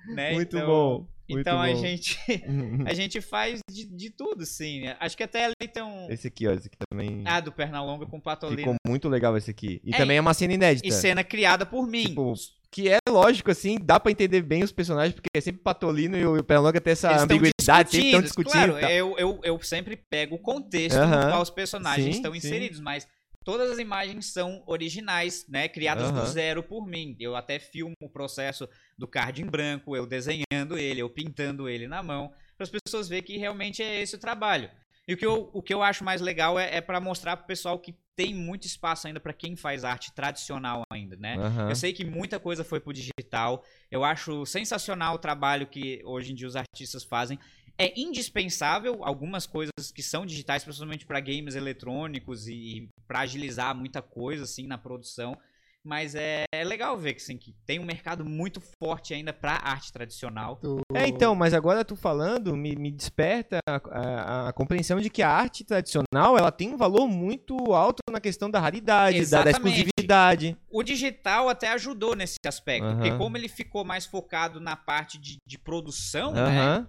[0.07, 0.33] né?
[0.33, 1.16] Muito Então- bom.
[1.29, 2.17] Então a gente
[2.85, 4.81] a gente faz de, de tudo, sim.
[4.81, 4.95] né?
[4.99, 6.09] Acho que até ali tem um.
[6.09, 6.51] Esse aqui, ó.
[6.53, 7.23] Esse aqui também.
[7.25, 8.59] Ah, do Pernalonga com Patolino.
[8.59, 9.81] Ficou muito legal esse aqui.
[9.83, 10.87] E É, também é uma cena inédita.
[10.87, 12.03] E cena criada por mim.
[12.05, 12.33] Tipo,
[12.71, 16.25] que é lógico, assim, dá pra entender bem os personagens, porque é sempre Patolino e
[16.25, 18.51] o Pernalonga tem essa Eles tão ambiguidade, sempre estão discutindo.
[18.51, 21.23] Claro, eu, eu, eu sempre pego o contexto Aham.
[21.25, 22.37] no qual os personagens Sim, estão sim.
[22.37, 23.07] inseridos, mas
[23.47, 25.69] todas as imagens são originais, né?
[25.69, 26.25] Criadas do Aham.
[26.25, 27.15] zero por mim.
[27.17, 28.67] Eu até filmo o processo
[28.97, 33.07] do card em branco, eu desenhando ele, eu pintando ele na mão, para as pessoas
[33.07, 34.69] verem que realmente é esse o trabalho.
[35.07, 37.47] E o que eu, o que eu acho mais legal é, é para mostrar pro
[37.47, 41.37] pessoal que tem muito espaço ainda para quem faz arte tradicional ainda, né?
[41.37, 41.69] Aham.
[41.69, 43.63] Eu sei que muita coisa foi pro digital.
[43.89, 47.39] Eu acho sensacional o trabalho que hoje em dia os artistas fazem.
[47.77, 53.75] É indispensável algumas coisas que são digitais, principalmente para games eletrônicos e, e para agilizar
[53.75, 55.37] muita coisa assim na produção.
[55.83, 59.53] Mas é, é legal ver que, assim, que tem um mercado muito forte ainda para
[59.53, 60.59] arte tradicional.
[60.93, 65.21] É, então, mas agora tu falando, me, me desperta a, a- a compreensão de que
[65.21, 69.51] a arte tradicional, ela tem um valor muito alto na questão da raridade, da, da
[69.51, 70.57] exclusividade.
[70.69, 73.17] O digital até ajudou nesse aspecto, porque Aham.
[73.17, 76.85] como ele ficou mais focado na parte de, de produção, né?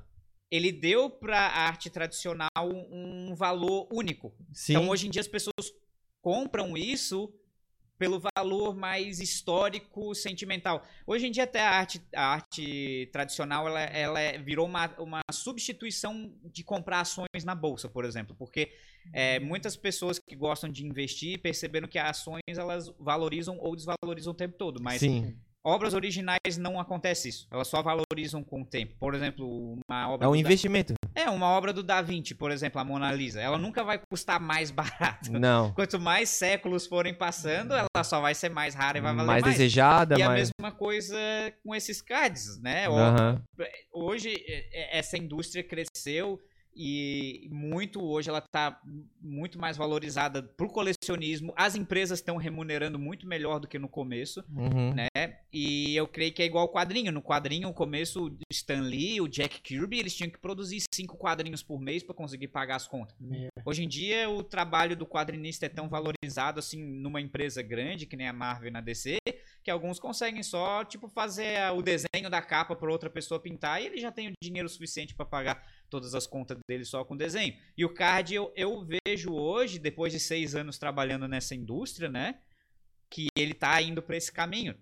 [0.51, 2.49] Ele deu pra arte tradicional
[2.91, 4.35] um valor único.
[4.53, 4.73] sim.
[4.73, 5.73] Então, hoje em dia, as pessoas
[6.23, 7.33] compram isso
[7.99, 10.87] pelo valor mais histórico, sentimental.
[11.05, 15.21] Hoje em dia, até a arte, a arte tradicional ela, ela é- virou uma, uma
[15.33, 18.37] substituição de comprar ações na bolsa, por exemplo.
[18.39, 18.73] Porque
[19.13, 24.33] é, muitas pessoas que gostam de investir perceberam que as ações elas valorizam ou desvalorizam
[24.33, 24.81] o tempo todo.
[24.81, 25.37] Mas Sim.
[25.69, 27.47] Obras originais não acontece isso.
[27.51, 28.95] Elas só valorizam com o tempo.
[28.99, 30.95] Por exemplo, uma obra É um do Da- investimento.
[31.15, 33.41] é, uma obra do Da Vinci, por exemplo, a Mona Lisa.
[33.41, 34.71] Ela nunca vai custar mais
[35.29, 35.33] barato.
[35.33, 35.73] Não.
[35.75, 39.43] Quanto mais séculos forem passando, ela só vai ser mais rara e vai valer mais.
[39.43, 40.51] mais desejada, E a mais.
[40.61, 41.17] mesma coisa
[41.65, 42.87] com esses cards, né?
[42.89, 43.43] Aham.
[43.93, 46.39] Hoje, é- é- essa indústria cresceu
[46.81, 48.81] e muito hoje ela está
[49.21, 51.53] muito mais valorizada pro colecionismo.
[51.57, 54.95] As empresas estão remunerando muito melhor do que no começo, Uhum.
[54.95, 55.09] né?
[55.53, 57.11] E eu creio que é igual o quadrinho.
[57.11, 61.17] No quadrinho, no começo, o Stan Lee, o Jack Kirby, eles tinham que produzir cinco
[61.17, 63.17] quadrinhos por mês para conseguir pagar as contas.
[63.33, 63.49] É.
[63.65, 68.17] Hoje em dia, o trabalho do quadrinista é tão valorizado assim numa empresa grande, que
[68.17, 69.19] nem a Marvel na DC,
[69.65, 73.87] que alguns conseguem só, tipo, fazer o desenho da capa para outra pessoa pintar e
[73.87, 77.55] ele já tem o dinheiro suficiente para pagar todas as contas dele só com desenho.
[77.77, 82.39] E o card eu, eu vejo hoje, depois de seis anos trabalhando nessa indústria, né,
[83.11, 84.75] que ele tá indo para esse caminho.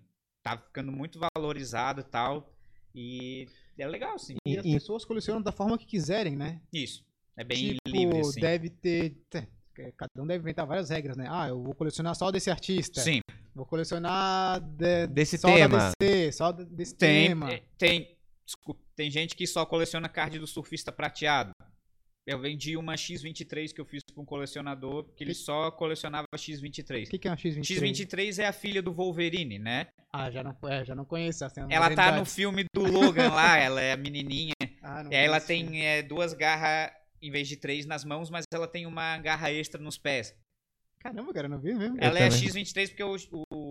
[0.43, 2.53] Tá ficando muito valorizado e tal.
[2.95, 3.47] E
[3.77, 4.35] é legal, sim.
[4.45, 6.61] E E- as e- pessoas colecionam da forma que quiserem, né?
[6.73, 7.05] Isso.
[7.37, 8.39] É bem tipo, livre, assim.
[8.41, 9.17] deve ter.
[9.29, 9.47] te-
[9.95, 11.27] Cada um deve inventar várias regras, né?
[11.29, 12.99] Ah, eu vou colecionar só desse artista.
[12.99, 13.19] Sim.
[13.53, 15.77] Vou colecionar de- Desse só tema.
[15.77, 17.53] da DC, só desse Tem, tema.
[17.53, 18.16] é, tem,
[18.47, 21.51] desculpa, tem gente que só coleciona card do surfista prateado.
[22.25, 26.37] Eu vendi uma X23 que eu fiz pra um colecionador que ele só colecionava O
[26.37, 27.09] X23.
[27.09, 27.61] que, que é uma X23?
[27.61, 29.87] X23 é a filha do Wolverine, né?
[30.11, 33.55] Ah, já não, é, já não conheço essa Ela tá no filme do Logan lá,
[33.59, 34.51] ela é a menininha.
[34.81, 36.91] Ah, não E aí ela tem é, duas garras
[37.21, 40.35] em vez de três nas mãos, mas ela tem uma garra extra nos pés.
[40.99, 41.97] Caramba, cara, eu não vi mesmo.
[41.99, 42.49] Ela é a também.
[42.49, 43.15] X23 porque o,
[43.51, 43.66] o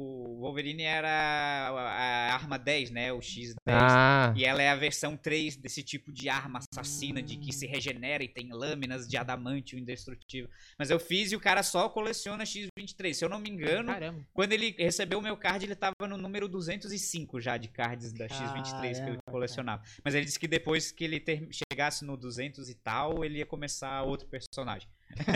[0.46, 3.12] Wolverine era a, a arma 10, né?
[3.12, 3.54] O X10.
[3.66, 7.66] Ah, E ela é a versão 3 desse tipo de arma assassina, de que se
[7.66, 10.48] regenera e tem lâminas de adamantio indestrutível.
[10.78, 13.12] Mas eu fiz e o cara só coleciona X23.
[13.14, 14.20] Se eu não me engano, Caramba.
[14.32, 18.26] quando ele recebeu o meu card, ele tava no número 205 já de cards da
[18.26, 19.82] X23 que ele colecionava.
[20.04, 23.46] Mas ele disse que depois que ele ter- chegasse no 200 e tal, ele ia
[23.46, 24.88] começar outro personagem.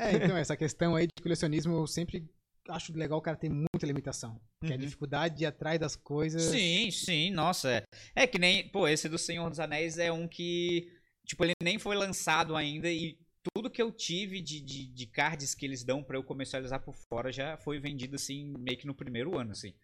[0.00, 2.24] É, então, essa questão aí de colecionismo, eu sempre
[2.68, 4.40] acho legal o cara ter muita limitação.
[4.64, 4.80] Que a Uhum.
[4.82, 6.42] dificuldade de ir atrás das coisas.
[6.42, 7.70] Sim, sim, nossa.
[7.70, 7.84] É.
[8.14, 10.92] é que nem, pô, esse do Senhor dos Anéis é um que,
[11.26, 13.18] tipo, ele nem foi lançado ainda e
[13.54, 16.94] tudo que eu tive de, de, de cards que eles dão pra eu comercializar por
[16.94, 19.74] fora já foi vendido, assim, meio que no primeiro ano, assim.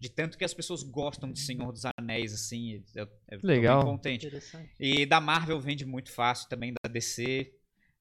[0.00, 2.84] De tanto que as pessoas gostam de Senhor dos Anéis, assim.
[2.94, 3.78] Eu, eu tô Legal.
[3.82, 4.26] bem contente.
[4.26, 4.70] Interessante.
[4.78, 7.54] E da Marvel vende muito fácil também, da DC.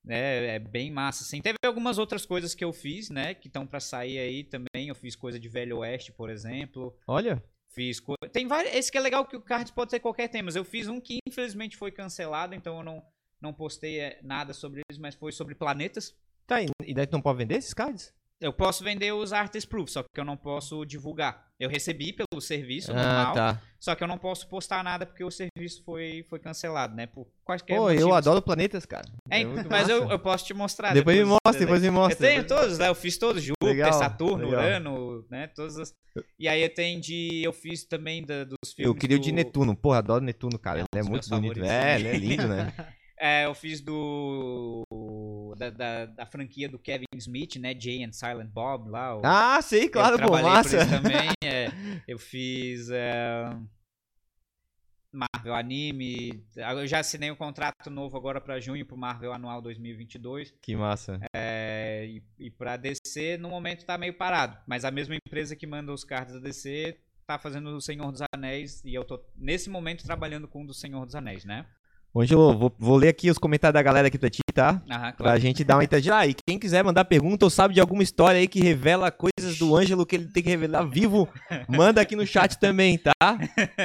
[0.05, 1.41] Né, é bem massa, assim.
[1.41, 3.33] Teve algumas outras coisas que eu fiz, né?
[3.33, 4.87] Que estão pra sair aí também.
[4.87, 6.95] Eu fiz coisa de Velho Oeste, por exemplo.
[7.07, 7.43] Olha,
[7.75, 8.15] Fiz co...
[8.31, 8.73] Tem vários.
[8.73, 10.45] Esse que é legal que o Cards pode ser qualquer tema.
[10.45, 13.03] Mas eu fiz um que infelizmente foi cancelado, então eu não,
[13.41, 16.15] não postei eh, nada sobre eles, mas foi sobre planetas.
[16.47, 16.61] tá.
[16.61, 18.13] E daí tu não pode vender esses cards?
[18.41, 21.45] Eu posso vender os artist proof, só que eu não posso divulgar.
[21.57, 23.61] Eu recebi pelo serviço Ah, normal, tá.
[23.79, 27.07] só que eu não posso postar nada porque o serviço foi, foi cancelado, né?
[27.07, 28.13] Por quaisquer Pô, eu motivos.
[28.17, 29.05] adoro planetas, cara.
[29.29, 30.93] É, É mas eu, eu posso te mostrar.
[30.93, 32.27] Depois me mostra, depois me Eu mostra.
[32.27, 32.89] tenho todos, né?
[32.89, 34.63] Eu fiz todos, Júpiter, Legal, Saturno, legal.
[34.65, 35.47] Urano, né?
[35.47, 35.93] Todas as...
[36.37, 37.41] E aí eu tenho de.
[37.41, 38.87] Eu fiz também da- dos filmes.
[38.87, 39.75] Eu queria o de Netuno.
[39.77, 40.79] Porra, adoro Netuno, cara.
[40.79, 41.53] É um Ele é muito bonito.
[41.55, 42.73] favoritos É, ele é lindo, né?
[43.17, 44.83] É, eu fiz do.
[45.55, 47.73] Da, da, da franquia do Kevin Smith, né?
[47.79, 49.17] Jay and Silent Bob lá.
[49.17, 50.85] o- Ah, sei, claro, eu pô, massa.
[50.85, 51.29] também.
[51.43, 51.67] é.
[52.07, 52.89] eu fiz.
[52.89, 53.49] é,
[55.11, 56.45] Marvel Anime.
[56.57, 60.53] Eu já assinei um contrato novo agora pra junho pro Marvel Anual 2022.
[60.61, 61.19] Que massa.
[61.33, 64.57] É, e, e pra DC, no momento tá meio parado.
[64.67, 68.21] Mas a mesma empresa que manda os cards da DC tá fazendo o Senhor dos
[68.33, 68.83] Anéis.
[68.83, 71.65] E eu tô, nesse momento, trabalhando com o do Senhor dos Anéis, né?
[72.21, 74.81] Ângelo, vou, vou ler aqui os comentários da galera aqui pra ti, tá?
[74.89, 75.39] Aham, Pra claro.
[75.41, 76.15] gente dar uma interagida.
[76.17, 79.57] Ah, e quem quiser mandar pergunta ou sabe de alguma história aí que revela coisas
[79.59, 81.27] do Ângelo que ele tem que revelar vivo,
[81.67, 83.13] manda aqui no chat também, tá?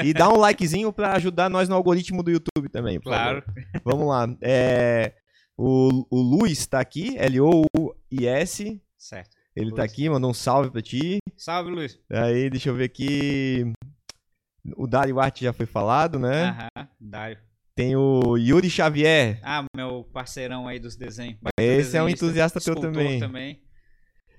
[0.04, 3.42] E dá um likezinho pra ajudar nós no algoritmo do YouTube também, Claro.
[3.42, 3.64] favor.
[3.84, 4.28] Vamos lá.
[4.40, 5.12] É,
[5.56, 8.80] o, o Luiz tá aqui, L-O-U-I-S.
[8.96, 9.36] Certo.
[9.56, 9.92] Ele tá Luiz.
[9.92, 11.18] aqui, mandou um salve pra ti.
[11.36, 11.98] Salve, Luiz.
[12.08, 13.72] Aí, deixa eu ver aqui.
[14.76, 16.56] O Dario Arte já foi falado, né?
[16.76, 17.38] Aham, Dário.
[17.80, 19.40] Tem o Yuri Xavier.
[19.42, 21.38] Ah, meu parceirão aí dos desenhos.
[21.58, 23.62] Esse é um entusiasta teu escultor também.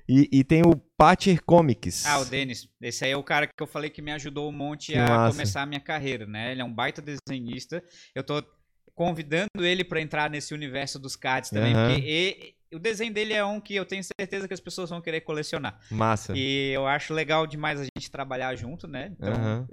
[0.07, 2.05] E, e tem o Patcher Comics.
[2.05, 2.67] Ah, o Denis.
[2.79, 5.07] Esse aí é o cara que eu falei que me ajudou um monte Que a
[5.07, 5.31] massa.
[5.31, 6.51] começar a minha carreira, né?
[6.51, 7.83] Ele é um baita desenhista.
[8.13, 8.43] Eu tô
[8.93, 11.93] convidando ele pra entrar nesse universo dos cards também, Aham.
[11.95, 12.07] porque
[12.71, 15.21] e- o desenho dele é um que eu tenho certeza que as pessoas vão querer
[15.21, 15.79] colecionar.
[15.89, 16.33] Massa.
[16.35, 19.11] E eu acho legal demais a gente trabalhar junto, né?
[19.17, 19.67] Então, Aham.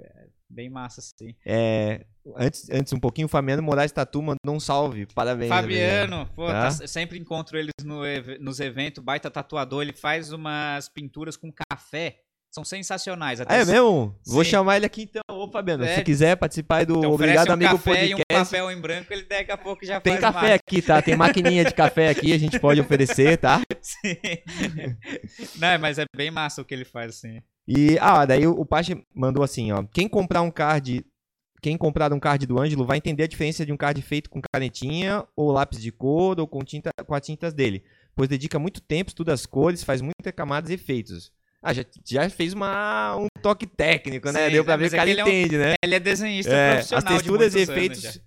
[0.49, 1.35] Bem massa, sim.
[1.45, 2.05] É,
[2.37, 5.05] antes, antes um pouquinho, o Fabiano Moraes Tatu mandou um salve.
[5.13, 5.49] Parabéns.
[5.49, 6.63] Fabiano, pô, Tá?
[6.71, 8.01] tá- sempre encontro eles no
[8.39, 12.17] nos eventos, baita tatuador, ele faz umas pinturas com café,
[12.51, 13.39] são sensacionais.
[13.39, 14.15] Até Ah, é se- mesmo?
[14.25, 14.49] Vou Sim.
[14.49, 15.21] chamar ele aqui então.
[15.29, 16.03] Ô, Fabiano, se É.
[16.03, 18.51] quiser participar do Então, Obrigado um Amigo café e um Podcast.
[18.51, 20.53] papel em branco, ele daqui a pouco já Tem café mais.
[20.55, 20.99] aqui, tá?
[21.01, 23.61] Tem maquininha de café aqui, a gente pode oferecer, tá?
[23.81, 24.15] Sim.
[25.57, 27.41] Não, mas é bem massa o que ele faz, assim.
[27.67, 29.83] E, ah, daí o, Pache mandou assim, ó.
[29.93, 31.05] Quem comprar um card.
[31.61, 34.39] Quem comprar um card do Ângelo vai entender a diferença de um card feito com
[34.53, 37.83] canetinha, ou lápis de cor, ou com, tinta, com as tintas dele.
[38.15, 41.31] Pois dedica muito tempo, estuda as cores, faz muitas camadas e efeitos.
[41.61, 44.45] Ah, já, já fez uma, um toque técnico, né?
[44.45, 45.73] Sim, Deu pra é, ver que é que ele é um- entende, né?
[45.83, 48.21] Ele é desenhista É, as profissional texturas e efeitos.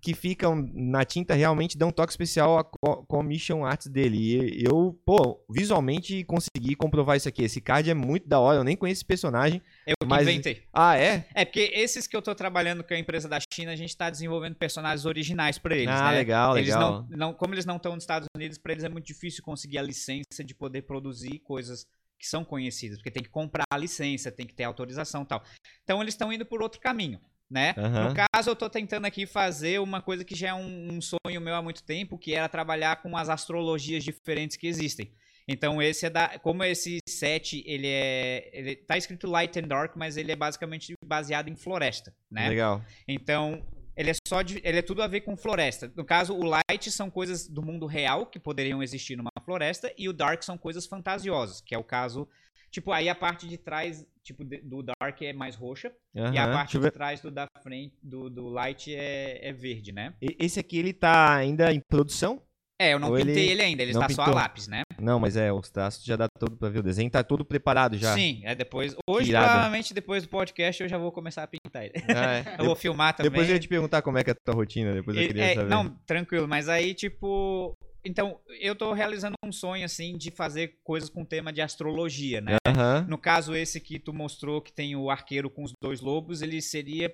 [0.00, 4.16] Que ficam na tinta realmente dão um toque especial à co- commission arts dele.
[4.60, 7.42] E eu, pô, visualmente consegui comprovar isso aqui.
[7.42, 9.60] Esse card é muito da hora, eu nem conheço esse personagem.
[9.86, 10.62] Eu Mas- inventei.
[10.72, 11.26] Ah, é?
[11.34, 14.08] É, porque esses que eu tô trabalhando com a empresa da China, a gente tá
[14.10, 16.18] desenvolvendo personagens originais pra eles, ah, né?
[16.18, 17.06] legal, Eles legal.
[17.10, 19.78] não, não, como eles não estão nos Estados Unidos, pra eles é muito difícil conseguir
[19.78, 21.86] a licença de poder produzir coisas
[22.18, 25.42] que são conhecidas, porque tem que comprar a licença, tem que ter autorização e tal.
[25.84, 27.20] Então eles estão indo por outro caminho,
[27.50, 27.74] né?
[27.76, 28.08] Aham.
[28.08, 31.40] No caso, eu tô tentando aqui fazer uma coisa que já é um, um sonho
[31.40, 35.12] meu há muito tempo, que era trabalhar com as astrologias diferentes que existem.
[35.48, 39.94] Então esse é da, como esse set, ele é, ele tá escrito Light and Dark,
[39.94, 42.48] mas ele é basicamente baseado em floresta, né?
[42.48, 42.82] Legal.
[43.06, 43.64] Então,
[43.96, 45.90] ele é só de, ele é tudo a ver com floresta.
[45.94, 50.08] No caso, o light são coisas do mundo real que poderiam existir numa floresta e
[50.08, 52.28] o dark são coisas fantasiosas, que é o caso,
[52.76, 56.78] tipo, aí a parte de trás, tipo, do dark é mais roxa e a parte
[56.78, 60.12] de trás do da frente do, do light é, é verde, né?
[60.20, 62.42] E- Esse aqui, ele tá ainda em produção?
[62.78, 64.34] É, eu não Ou ele pintei ele, ainda, ele está só a pintou.
[64.34, 64.82] lápis, né?
[65.00, 66.80] Não, mas é, os traços já dá todo pra ver.
[66.80, 68.14] O desenho tá todo preparado já.
[68.14, 68.94] Sim, é depois.
[69.08, 69.46] Hoje, irado.
[69.46, 71.94] provavelmente, depois do podcast, eu já vou começar a pintar ele.
[72.14, 72.44] Ah, é.
[72.60, 73.30] Eu vou filmar também.
[73.30, 75.44] Depois eu ia te perguntar como é que é a tua rotina, depois eu queria
[75.44, 75.70] é, saber.
[75.70, 77.72] Não, tranquilo, mas aí, tipo.
[78.06, 82.56] Então, eu tô realizando um sonho, assim, de fazer coisas com tema de astrologia, né?
[82.66, 83.04] Aham.
[83.08, 86.62] No caso, esse que tu mostrou, que tem o arqueiro com os dois lobos, ele
[86.62, 87.12] seria.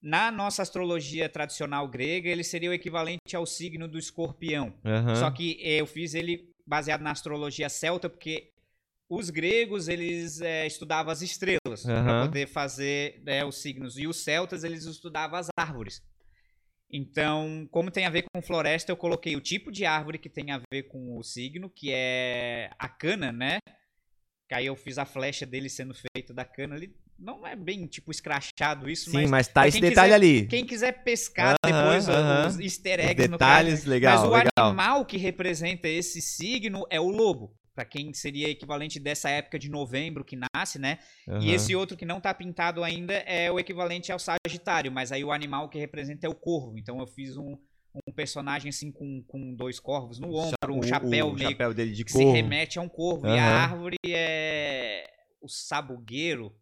[0.00, 4.74] Na nossa astrologia tradicional grega, ele seria o equivalente ao signo do escorpião.
[4.84, 5.16] Aham.
[5.16, 8.52] Só que eh, eu fiz ele baseado na astrologia celta, porque
[9.08, 12.26] os gregos, eles eh, estudavam as estrelas para Aham.
[12.26, 13.98] poder fazer né, os signos.
[13.98, 16.02] E os celtas, eles estudavam as árvores.
[16.96, 20.52] Então, como tem a ver com floresta, eu coloquei o tipo de árvore que tem
[20.52, 23.58] a ver com o signo, que é a cana, né?
[24.48, 26.94] Que aí eu fiz a flecha dele sendo feita da cana ali.
[27.18, 30.46] Não é bem, tipo, escrachado isso, Sim, mas mas tá esse detalhe quiser- ali.
[30.46, 32.46] quem quiser pescar Aham, depois aham.
[32.48, 34.68] os easter Os eggs no detalhes, legal, mas o legal.
[34.68, 37.56] animal que representa esse signo é o lobo.
[37.74, 40.98] Pra quem seria equivalente dessa época de novembro que nasce, né?
[41.26, 41.54] E Aham.
[41.54, 45.32] esse outro que não tá pintado ainda é o equivalente ao Sagitário, mas aí o
[45.32, 46.78] animal que representa é o corvo.
[46.78, 47.58] Então eu fiz um,
[48.06, 51.92] um personagem assim com, com dois corvos no ombro, um chapéu o meio chapéu dele
[51.92, 52.28] de que corvo.
[52.28, 53.26] se remete a um corvo.
[53.26, 55.10] E a árvore é
[55.40, 56.54] o sabugueiro.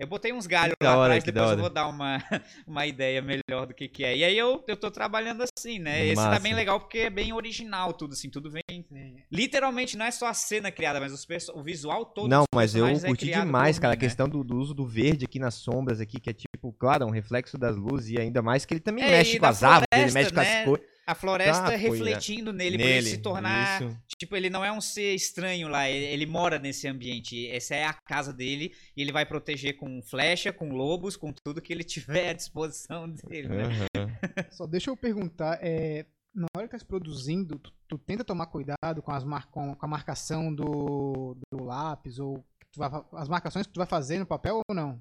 [0.00, 2.16] Eu botei uns galhos lá hora, atrás, depois eu vou dar uma,
[2.66, 4.16] uma ideia melhor do que, que é.
[4.16, 6.06] E aí eu, eu tô trabalhando assim, né?
[6.06, 6.30] Esse Massa.
[6.30, 8.62] tá bem legal porque é bem original tudo, assim, tudo vem.
[8.66, 9.16] Sim.
[9.30, 12.30] Literalmente, não é só a cena criada, mas os perso- o visual todo.
[12.30, 14.08] Não, mas eu é curti criado demais, cara, a mim, né?
[14.08, 17.10] questão do, do uso do verde aqui nas sombras aqui, que é tipo, claro, um
[17.10, 20.12] reflexo das luzes e ainda mais que ele também É, mexe com as árvores, ele
[20.12, 20.64] mexe com as né?
[21.10, 23.82] A floresta Tá, refletindo nele, pra ele se tornar.
[23.82, 23.96] isso.
[24.18, 27.48] Tipo, ele não é um ser estranho lá, ele, ele mora nesse ambiente.
[27.48, 31.60] Essa é a casa dele e ele vai proteger com flecha, com lobos, com tudo
[31.60, 33.64] que ele tiver à disposição dele, né?
[33.64, 34.10] Aham.
[34.52, 38.46] Só deixa eu perguntar, é, na hora que tá se produzindo, tu, tu tenta tomar
[38.46, 43.28] cuidado com, as mar, com, com a marcação do, do lápis ou tu vai as
[43.28, 45.00] marcações que tu vai fazer no papel ou não?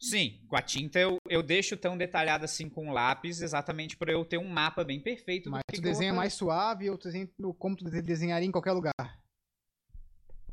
[0.00, 4.10] Sim, com a tinta eu, eu deixo tão detalhado assim com o lápis, exatamente para
[4.10, 5.50] eu ter um mapa bem perfeito.
[5.50, 6.12] Mas desenha fazer.
[6.12, 7.28] mais suave ou tu desenha
[7.58, 8.94] como tu de- desenharia em qualquer lugar?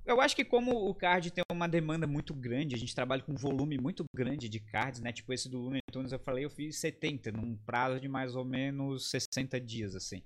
[0.05, 3.33] Eu acho que como o card tem uma demanda muito grande, a gente trabalha com
[3.33, 5.11] um volume muito grande de cards, né?
[5.11, 8.45] Tipo esse do Looney Tunes, eu falei, eu fiz 70 num prazo de mais ou
[8.45, 10.21] menos 60 dias, assim,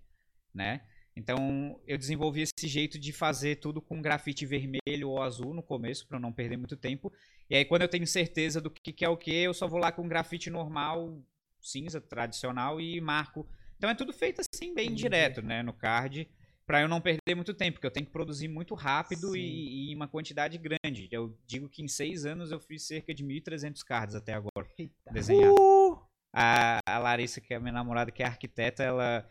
[0.53, 0.81] né?
[1.15, 6.20] Então, eu desenvolvi esse jeito de fazer tudo com grafite vermelho azul no começo, para
[6.20, 7.12] não perder muito tempo.
[7.50, 9.80] E aí, quando eu tenho certeza do que, que é o que, eu só vou
[9.80, 11.20] lá com grafite normal,
[11.60, 13.48] cinza, tradicional, e marco.
[13.78, 15.64] Então, é tudo feito assim, bem direto, né?
[15.64, 16.30] No card,
[16.66, 19.92] para eu não perder muito tempo, porque eu tenho que produzir muito rápido e, e
[19.92, 21.10] em uma quantidade grande.
[21.12, 25.12] Eu digo que em seis anos eu fiz cerca de 1.300 cards até agora, Eita.
[25.12, 25.52] desenhar.
[25.52, 26.00] Uh!
[26.32, 29.28] A, a Larissa, que é a minha namorada, que é arquiteta, ela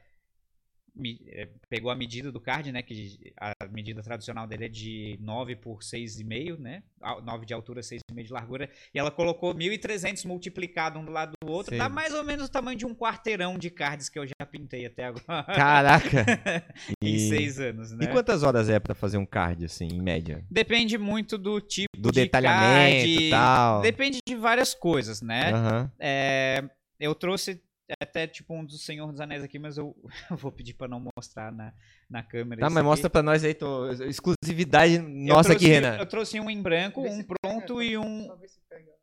[1.69, 2.83] pegou a medida do card, né?
[2.83, 6.83] Que a medida tradicional dele é de 9 por 6,5, né?
[7.01, 8.69] a- 9 de altura, 6,5 de largura.
[8.95, 11.71] E ela colocou 1.300 multiplicado um do lado do outro.
[11.71, 11.79] Sei.
[11.79, 14.85] Dá mais ou menos o tamanho de um quarteirão de cards que eu já pintei
[14.87, 15.45] até agora.
[15.45, 16.25] Caraca!
[17.03, 18.05] em E- seis anos, né?
[18.05, 20.45] E quantas horas é pra fazer um card, assim, em média?
[20.51, 23.09] Depende muito do tipo Do de detalhamento card.
[23.27, 23.81] e tal.
[23.83, 25.53] Depende de várias coisas, né?
[25.53, 25.93] Aham.
[25.99, 26.65] É,
[26.99, 27.63] eu trouxe
[28.01, 29.97] até tipo um do Senhor dos Anéis aqui, mas eu,
[30.31, 31.73] eu vou pedir pra não mostrar na,
[32.09, 32.61] na câmera.
[32.61, 32.89] Tá, esse mas aqui.
[32.89, 33.91] mostra pra nós aí, tô...
[33.91, 35.97] exclusividade nossa aqui, Renan.
[35.97, 38.29] Eu trouxe um em branco, um pronto pega, e um.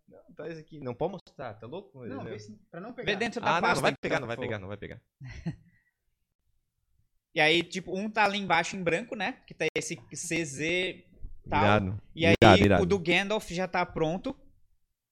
[0.07, 0.79] Não, traz aqui.
[0.79, 2.05] Não pode mostrar, tá louco?
[2.05, 3.11] Não, vê se, pra não pegar.
[3.11, 3.75] Vê dentro da Ah, não, pasta.
[3.75, 5.01] não vai então, pegar, não vai pegar, não vai pegar.
[7.35, 9.37] E aí, tipo, um tá ali embaixo em branco, né?
[9.45, 11.05] Que tá esse CZ
[11.47, 11.63] tal.
[11.63, 12.01] Irado.
[12.15, 12.83] E aí irado, irado.
[12.83, 14.35] o do Gandalf já tá pronto.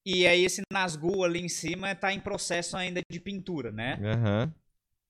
[0.06, 4.00] E aí esse Nazgûl ali em cima tá em processo ainda de pintura, né?
[4.04, 4.54] Aham.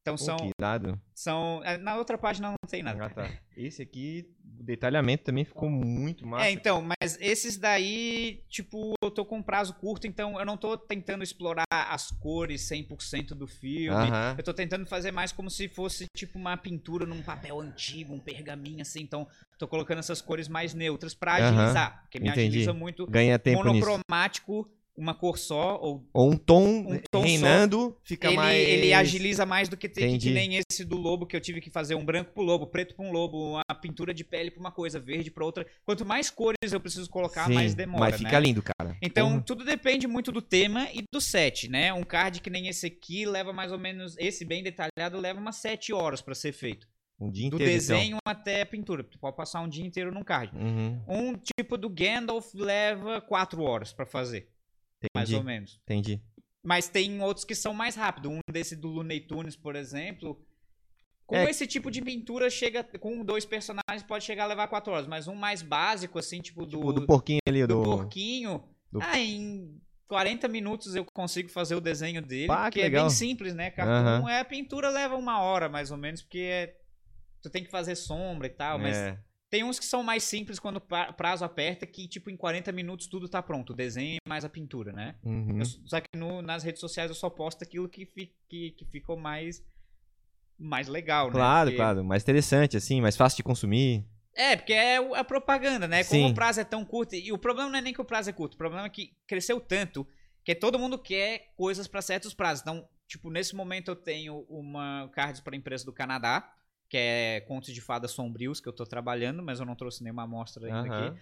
[0.02, 1.02] Então Pô, são, que irado.
[1.16, 1.64] são.
[1.66, 3.06] é, Na outra página não tem nada.
[3.06, 3.28] Ah, tá.
[3.58, 6.46] Esse aqui, o detalhamento também ficou muito massa.
[6.46, 10.58] É, então, mas esses daí, tipo, eu tô com um prazo curto, então eu não
[10.58, 13.94] tô tentando explorar as cores 100% do filme.
[13.94, 14.36] Aham.
[14.38, 18.20] Eu tô tentando fazer mais como se fosse, tipo, uma pintura num papel antigo, um
[18.20, 19.02] pergaminho, assim.
[19.02, 19.28] Então,
[19.58, 22.04] tô colocando essas cores mais neutras pra agilizar.
[22.04, 22.48] Porque me Entendi.
[22.48, 24.00] agiliza muito Ganha tempo nisso.
[24.98, 28.58] Uma cor só, ou Ou um tom, Um tom reinando, fica ele, mais...
[28.68, 31.70] ele agiliza mais do que ter que, nem esse do lobo que eu tive que
[31.70, 34.72] fazer um branco pro lobo, preto pra um lobo, uma pintura de pele pra uma
[34.72, 35.66] coisa, verde pra outra.
[35.86, 38.40] Quanto mais cores eu preciso colocar, Sim, mais demora, Mas fica né?
[38.40, 38.98] lindo, cara.
[39.02, 39.42] Então, Porra.
[39.46, 41.92] tudo depende muito do tema e do set, né?
[41.94, 45.58] Um card que nem esse aqui leva mais ou menos, esse bem detalhado leva umas
[45.58, 46.88] 7 horas pra ser feito.
[47.20, 49.04] um dia Do inteiro, desenho até a pintura.
[49.04, 50.52] Tu pode passar um dia inteiro num card.
[50.56, 50.68] então.
[50.68, 51.02] Uhum.
[51.08, 54.50] Um tipo do Gandalf leva 4 horas pra fazer,
[55.14, 55.80] mais ou menos.
[55.84, 56.22] entendi.
[56.64, 58.32] Mas tem outros que são mais rápidos.
[58.32, 60.44] Um desse do Looney Tunes, por exemplo.
[61.28, 61.50] Com É.
[61.50, 65.08] esse tipo de pintura, chega com dois personagens, pode chegar a levar 4 horas.
[65.08, 67.84] Mas um mais básico, assim, tipo do, O do porquinho ali, do do...
[67.84, 68.64] porquinho.
[68.92, 72.48] do- Ah, em 40 minutos eu consigo fazer o desenho dele.
[72.48, 73.70] Pá, que porque é bem simples, né?
[73.72, 73.94] Cartoon
[74.24, 74.30] Aham.
[74.30, 76.76] é a pintura leva uma hora, mais ou menos, porque é-
[77.42, 78.78] tu tem que fazer sombra e tal.
[78.80, 79.20] Mas É.
[79.56, 82.72] tem uns que são mais simples quando o pra- prazo aperta, que tipo em 40
[82.74, 83.72] minutos tudo tá pronto.
[83.72, 85.16] O desenho mais a pintura, né?
[85.24, 85.60] Uhum.
[85.60, 88.86] Eu- só que no- nas redes sociais eu só posto aquilo que, fi- que, que
[88.86, 89.64] ficou mais,
[90.60, 91.34] mais legal, né?
[91.34, 92.04] Claro, Porque- claro.
[92.04, 94.06] Mais interessante, assim, mais fácil de consumir.
[94.34, 96.04] É, porque é a propaganda, né?
[96.04, 96.32] Como Sim.
[96.32, 97.16] o prazo é tão curto.
[97.16, 99.14] E o problema não é nem que o prazo é curto, o problema é que
[99.26, 100.06] cresceu tanto
[100.44, 102.62] que todo mundo quer coisas para certos prazos.
[102.62, 106.52] Então, tipo, nesse momento eu tenho uma cards para empresa do Canadá,
[106.90, 110.24] que é Contos de Fadas Sombrios, que eu tô trabalhando, mas eu não trouxe nenhuma
[110.24, 111.08] amostra ainda Aham.
[111.08, 111.20] aqui.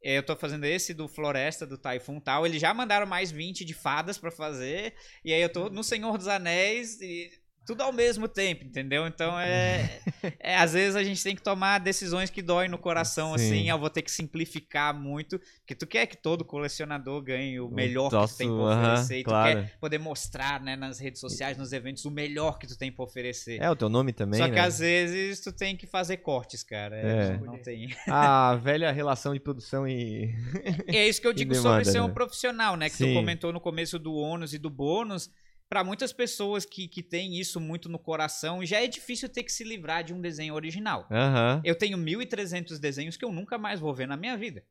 [0.00, 2.46] Eu tô fazendo esse do Floresta, do Typhoon tal.
[2.46, 4.94] Eles já mandaram mais 20 de fadas pra fazer.
[5.24, 7.30] E aí eu tô no Senhor dos Anéis e
[7.68, 9.06] tudo ao mesmo tempo, entendeu?
[9.06, 10.00] Então é,
[10.40, 13.44] é às vezes a gente tem que tomar decisões que doem no coração, Sim.
[13.44, 13.68] assim.
[13.68, 18.08] Eu vou ter que simplificar muito, porque tu quer que todo colecionador ganhe o melhor
[18.08, 19.18] que tu tem pra troço, aham, oferecer.
[19.18, 19.60] e tu claro.
[19.60, 23.04] quer poder mostrar, né, nas redes sociais, nos eventos, o melhor que tu tem pra
[23.04, 23.60] oferecer.
[23.60, 24.54] É o teu nome também, Só né?
[24.54, 26.96] que às vezes tu tem que fazer cortes, cara.
[26.96, 27.34] É.
[27.34, 27.94] É, Não tem.
[28.06, 30.34] A velha relação de produção e...
[30.90, 32.14] E é isso que eu digo demanda, sobre ser um né?
[32.14, 32.88] profissional, né?
[32.88, 33.12] Que Sim.
[33.12, 35.30] tu comentou no começo do ônus e do bônus.
[35.68, 39.52] Pra muitas pessoas que, que têm isso muito no coração, já é difícil ter que
[39.52, 41.06] se livrar de um desenho original.
[41.10, 44.64] Aham, Eu tenho 1.300 desenhos que eu nunca mais vou ver na minha vida.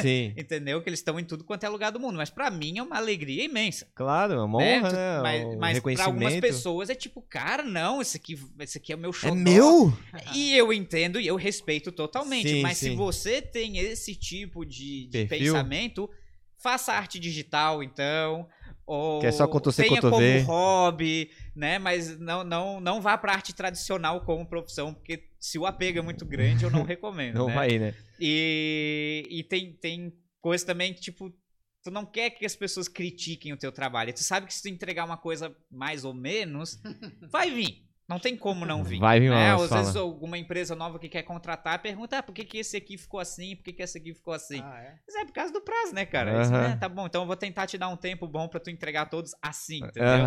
[0.00, 0.32] sim.
[0.38, 0.80] Entendeu?
[0.80, 2.16] Que eles estão em tudo quanto é lugar do mundo.
[2.16, 3.88] Mas pra mim é uma alegria imensa.
[3.92, 4.78] Claro, é uma né?
[4.78, 5.20] honra, né?
[5.20, 9.00] Mas, mas pra algumas pessoas é tipo, cara, não, esse aqui, esse aqui é o
[9.00, 9.32] meu show.
[9.32, 9.92] É meu?
[10.32, 12.48] E eu entendo e eu respeito totalmente.
[12.48, 12.94] Sim, mas se sim.
[12.94, 16.08] você tem esse tipo de, de pensamento,
[16.56, 18.48] faça arte digital, então.
[18.86, 21.78] Ou Que é só tenha como hobby, né?
[21.78, 26.02] Mas não, não, não vá pra arte tradicional como profissão, porque se o apego é
[26.02, 27.34] muito grande, eu não recomendo.
[27.34, 27.54] Não né?
[27.54, 27.94] vai, né?
[28.20, 31.34] E, e tem, tem coisa também que, tipo,
[31.82, 34.12] tu não quer que as pessoas critiquem o teu trabalho.
[34.12, 36.80] Tu sabe que se tu entregar uma coisa mais ou menos,
[37.30, 37.85] vai vir.
[38.08, 39.00] Não tem como não vir.
[39.00, 39.52] Vai vir né?
[39.52, 39.80] uma, Às fala.
[39.80, 43.18] vezes alguma empresa nova que quer contratar pergunta, ah, por que, que esse aqui ficou
[43.18, 43.56] assim?
[43.56, 44.60] Por que, que esse aqui ficou assim?
[44.62, 44.98] Ah, é?
[45.04, 46.40] Mas é por causa do prazo, né, cara?
[46.40, 46.68] Isso, Aham.
[46.68, 46.76] né?
[46.76, 49.34] Tá bom, então eu vou tentar te dar um tempo bom pra tu entregar todos
[49.42, 50.24] assim, entendeu?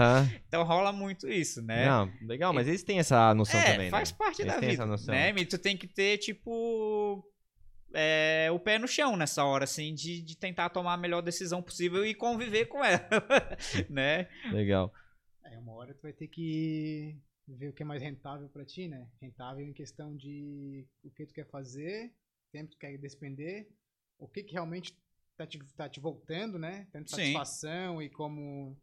[0.48, 1.86] Então rola muito isso, né?
[1.86, 4.18] Não, legal, mas eles têm essa noção é, também, faz né?
[4.20, 5.16] parte Eles da vida, essa noção.
[5.16, 5.34] né?
[5.38, 7.24] E tu tem que ter, tipo,
[7.94, 11.62] é, o pé no chão nessa hora, assim, de, de tentar tomar a melhor decisão
[11.62, 13.08] possível e conviver com ela,
[13.90, 14.28] né?
[14.52, 14.92] Legal.
[15.46, 17.18] É, uma hora tu vai ter que
[17.56, 19.10] ver o que é mais rentável pra ti, né?
[19.22, 22.14] Rentável em questão de o que tu quer fazer,
[22.52, 23.70] tempo que tu quer despender,
[24.18, 24.98] o que, que realmente
[25.36, 26.88] tá te, tá te voltando, né?
[26.92, 27.16] Tanto Sim.
[27.16, 28.78] satisfação e como.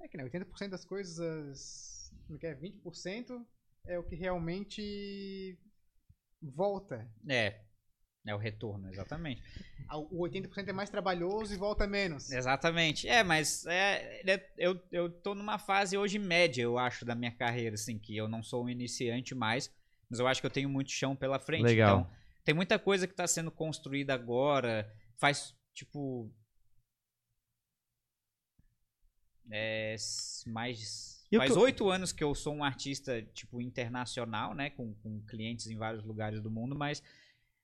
[0.00, 2.12] É que né, 80% das coisas.
[2.26, 2.54] Como que é?
[2.54, 3.46] 20%
[3.84, 5.58] é o que realmente
[6.42, 7.10] volta.
[7.28, 7.64] É,
[8.30, 9.42] é o retorno, exatamente.
[10.10, 12.30] O 80% é mais trabalhoso e volta menos.
[12.30, 13.08] Exatamente.
[13.08, 17.32] É, mas é, é, eu, eu tô numa fase hoje média, eu acho, da minha
[17.32, 19.72] carreira, assim, que eu não sou um iniciante mais,
[20.10, 21.64] mas eu acho que eu tenho muito chão pela frente.
[21.64, 22.00] Legal.
[22.00, 22.10] Então,
[22.44, 26.30] tem muita coisa que tá sendo construída agora, faz, tipo...
[29.50, 29.96] É,
[30.46, 31.16] mais...
[31.34, 34.70] Faz oito anos que eu sou um artista, tipo, internacional, né?
[34.70, 37.02] Com, com clientes em vários lugares do mundo, mas...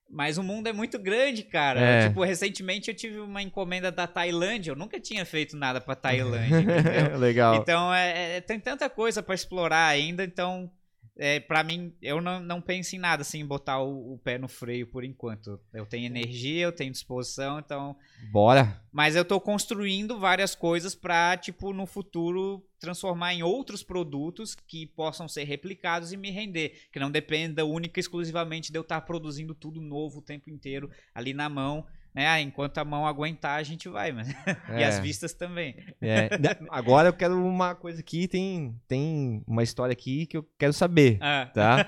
[0.09, 1.79] Mas o mundo é muito grande, cara.
[1.81, 2.07] É.
[2.07, 4.71] Tipo, recentemente eu tive uma encomenda da Tailândia.
[4.71, 7.55] Eu nunca tinha feito nada pra Tailândia, legal.
[7.55, 10.71] Então, é, é- tem tanta coisa pra explorar ainda, então,
[11.17, 14.37] é, para mim, eu não, não penso em nada, assim, em botar o, o pé
[14.37, 15.59] no freio por enquanto.
[15.73, 17.95] Eu tenho energia, eu tenho disposição, então...
[18.31, 18.81] Bora.
[18.91, 24.85] Mas eu tô construindo várias coisas pra, tipo, no futuro, transformar em outros produtos que
[24.85, 26.87] possam ser replicados e me render.
[26.91, 30.91] Que não dependa única e exclusivamente de eu estar produzindo tudo novo o tempo inteiro,
[31.13, 31.85] ali na mão,
[32.15, 32.25] né?
[32.27, 34.29] Ah, Enquanto a mão aguentar, a gente vai, mas...
[34.69, 35.75] e É, as vistas também.
[36.01, 36.35] é.
[36.37, 40.71] Da- Agora eu quero uma coisa aqui, tem, tem uma história aqui que eu quero
[40.73, 41.85] saber, Ah, tá?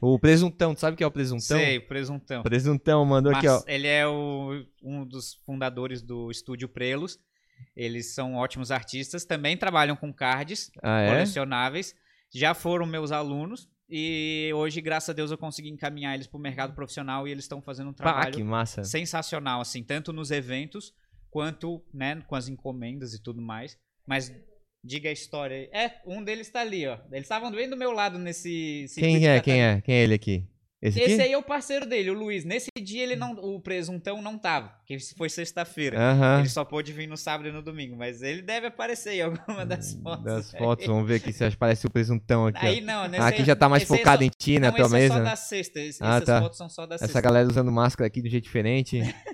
[0.00, 1.58] O presuntão, tu sabe o que é o presuntão?
[1.58, 2.42] sei, presuntão.
[2.42, 3.54] Presuntão mandou aqui, ó.
[3.56, 7.18] Mas ele é o- um dos fundadores do estúdio Prelos.
[7.76, 11.08] Eles são ótimos artistas, também trabalham com cards Ah, é?
[11.10, 11.94] colecionáveis.
[12.32, 16.40] Já foram meus alunos e hoje, graças a Deus, eu consegui encaminhar eles para o
[16.40, 18.82] mercado profissional e eles estão fazendo um Pá, trabalho massa.
[18.82, 20.92] sensacional, assim, tanto nos eventos
[21.30, 23.78] quanto, né, com as encomendas e tudo mais.
[24.04, 24.34] Mas
[24.84, 25.70] diga a história aí.
[25.72, 26.98] É, um deles tá ali, ó.
[27.12, 28.86] Eles estavam bem do meu lado nesse.
[28.96, 29.40] Quem é?
[29.40, 29.80] Quem é?
[29.80, 30.44] Quem é ele aqui?
[30.82, 31.00] Esse?
[31.00, 32.44] Esse aí é o parceiro dele, o Luiz.
[32.44, 35.98] Nesse dia ele não, o presuntão não tava, que foi sexta-feira.
[35.98, 36.40] Aham.
[36.40, 39.64] Ele só pôde vir no sábado e no domingo, mas ele deve aparecer em alguma
[39.64, 40.20] das fotos.
[40.20, 40.58] Hum, Das aí.
[40.60, 42.58] fotos, vamos ver aqui se acho que parece o presuntão aqui.
[42.62, 42.68] ó.
[42.68, 45.08] Aí não, nesse Ah, aqui já tá mais focado só- em ti, tua esse é
[45.08, 45.80] só da sexta.
[45.80, 46.42] esse- Ah, essas tá.
[46.42, 47.20] fotos são só da Essa sexta.
[47.22, 49.00] galera usando máscara aqui de um jeito diferente.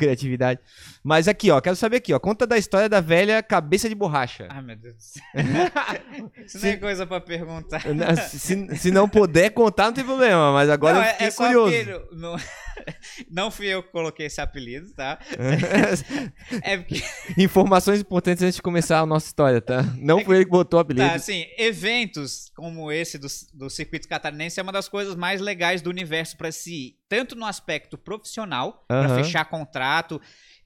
[0.00, 0.60] Criatividade.
[1.04, 2.18] Mas aqui, ó, quero saber aqui, ó.
[2.18, 4.48] Conta da história da velha cabeça de borracha.
[4.50, 5.22] Ai, meu Deus do céu.
[6.44, 7.82] Isso não é coisa pra perguntar.
[8.16, 11.30] se, se não puder contar, não tem problema, mas agora não, eu é, fiquei é
[11.30, 11.72] só curioso.
[11.76, 12.36] porque não,
[13.30, 15.18] não fui eu que coloquei esse apelido, tá?
[16.62, 17.02] É porque,
[17.38, 19.82] Informações importantes antes de começar a nossa história, tá?
[19.98, 21.06] Não foi ele que botou o apelido.
[21.06, 25.82] tá, assim, eventos como esse do, do circuito catarinense é uma das coisas mais legais
[25.82, 29.22] do universo pra se ir, tanto no aspecto profissional, pra Aham.
[29.22, 30.20] fechar contrato.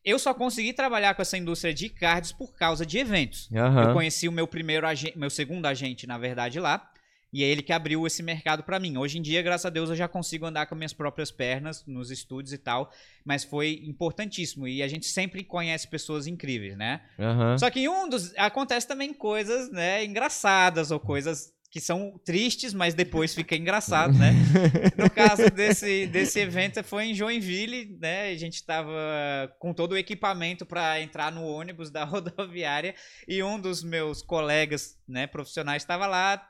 [0.04, 3.48] Eu só consegui trabalhar com essa indústria de cards por causa de eventos.
[3.54, 3.84] Aham.
[3.84, 6.90] Eu conheci o meu primeiro agente, meu segundo agente, na verdade, lá.
[7.34, 8.96] E é ele que abriu esse mercado pra mim.
[8.96, 12.12] Hoje em dia, graças a Deus, eu já consigo andar com minhas próprias pernas nos
[12.12, 12.92] estúdios e tal.
[13.24, 14.68] Mas foi importantíssimo.
[14.68, 17.00] E a gente sempre conhece pessoas incríveis, né?
[17.18, 17.58] Aham.
[17.58, 18.32] Só que em um dos.
[18.36, 24.32] Acontece também coisas, né, engraçadas ou coisas que são tristes, mas depois fica engraçado, né?
[24.96, 28.28] No caso desse, desse evento foi em Joinville, né?
[28.28, 28.92] A gente tava
[29.58, 32.94] com todo o equipamento para entrar no ônibus da rodoviária
[33.26, 36.40] e um dos meus colegas, né, profissionais estava lá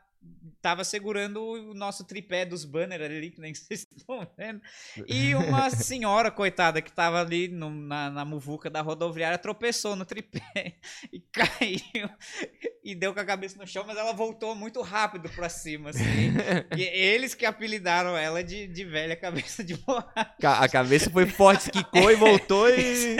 [0.61, 4.61] tava segurando o nosso tripé dos banners ali, que nem vocês estão vendo.
[5.07, 10.05] E uma senhora, coitada, que tava ali no- na, na muvuca da rodoviária, tropeçou no
[10.07, 10.77] tripé
[11.13, 12.09] e caiu.
[12.83, 16.33] E deu com a cabeça no chão, mas ela voltou muito rápido pra cima, assim.
[16.77, 20.35] E eles que apelidaram ela de, de velha cabeça de borracha.
[20.43, 23.17] A cabeça foi forte, quicou e voltou e.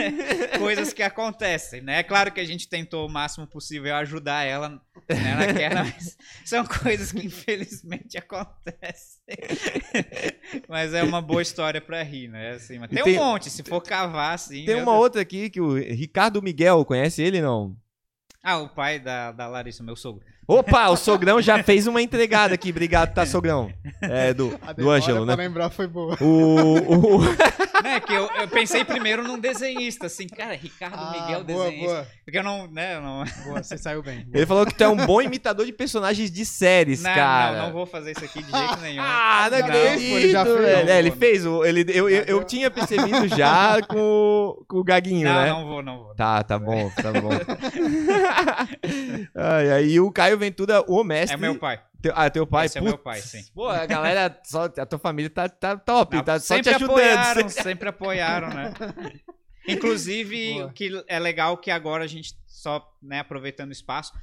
[0.59, 1.99] Coisas que acontecem, né?
[1.99, 4.69] É claro que a gente tentou o máximo possível ajudar ela
[5.09, 9.21] né, na queda, mas são coisas que infelizmente acontecem.
[10.69, 12.51] mas é uma boa história pra rir, né?
[12.51, 14.65] Assim, mas tem, tem- um monte, se for cavar, assim.
[14.65, 14.97] Tem uma Deus.
[15.03, 17.75] outra aqui que o Ricardo Miguel, conhece ele não?
[18.43, 20.23] Ah, o pai da, da Larissa, meu sogro.
[20.47, 22.69] Opa, o sogrão já fez uma entregada aqui.
[22.69, 23.73] Obrigado, tá, sogrão?
[24.01, 25.43] É, do, A do Ângelo, pra né?
[25.43, 26.15] lembrar foi boa.
[26.21, 27.19] O, o-
[27.83, 31.93] né, que eu, eu pensei primeiro num desenhista, assim, cara, Ricardo Ah, Miguel boa, desenhista.
[31.93, 33.23] boa, Porque eu não, né, eu não...
[33.45, 34.25] boa, você saiu bem.
[34.33, 37.57] ele falou que tu é um bom imitador de personagens de séries, Não, cara.
[37.57, 39.03] não, não vou fazer isso aqui de jeito nenhum.
[39.27, 40.85] Ah, não Não, acredito, pô, ele já fez, velho.
[40.85, 41.45] não, É, ele fez.
[41.45, 45.49] O, ele, eu, eu, eu tinha percebido já com, o- com o Gaguinho, não, né?
[45.49, 46.15] não vou, não vou.
[46.15, 47.29] Tá, tá bom, tá bom.
[49.35, 51.35] Ai, aí o Caio Ventura, o mestre.
[51.35, 51.79] É meu pai.
[52.05, 52.67] Teu- ah, teu pai?
[52.67, 53.03] Esse é meu Putz.
[53.03, 53.43] pai, sim.
[53.51, 56.75] Pô, a galera, só, a tua família tá, tá top, Não, tá só te sempre
[56.75, 56.91] ajudando.
[56.91, 58.73] apoiaram, sempre apoiaram, né?
[59.67, 60.65] Inclusive, Boa.
[60.67, 64.13] o que é legal que agora a gente só, né, aproveitando o espaço,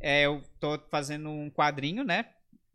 [0.00, 2.26] é, eu tô fazendo um quadrinho, né?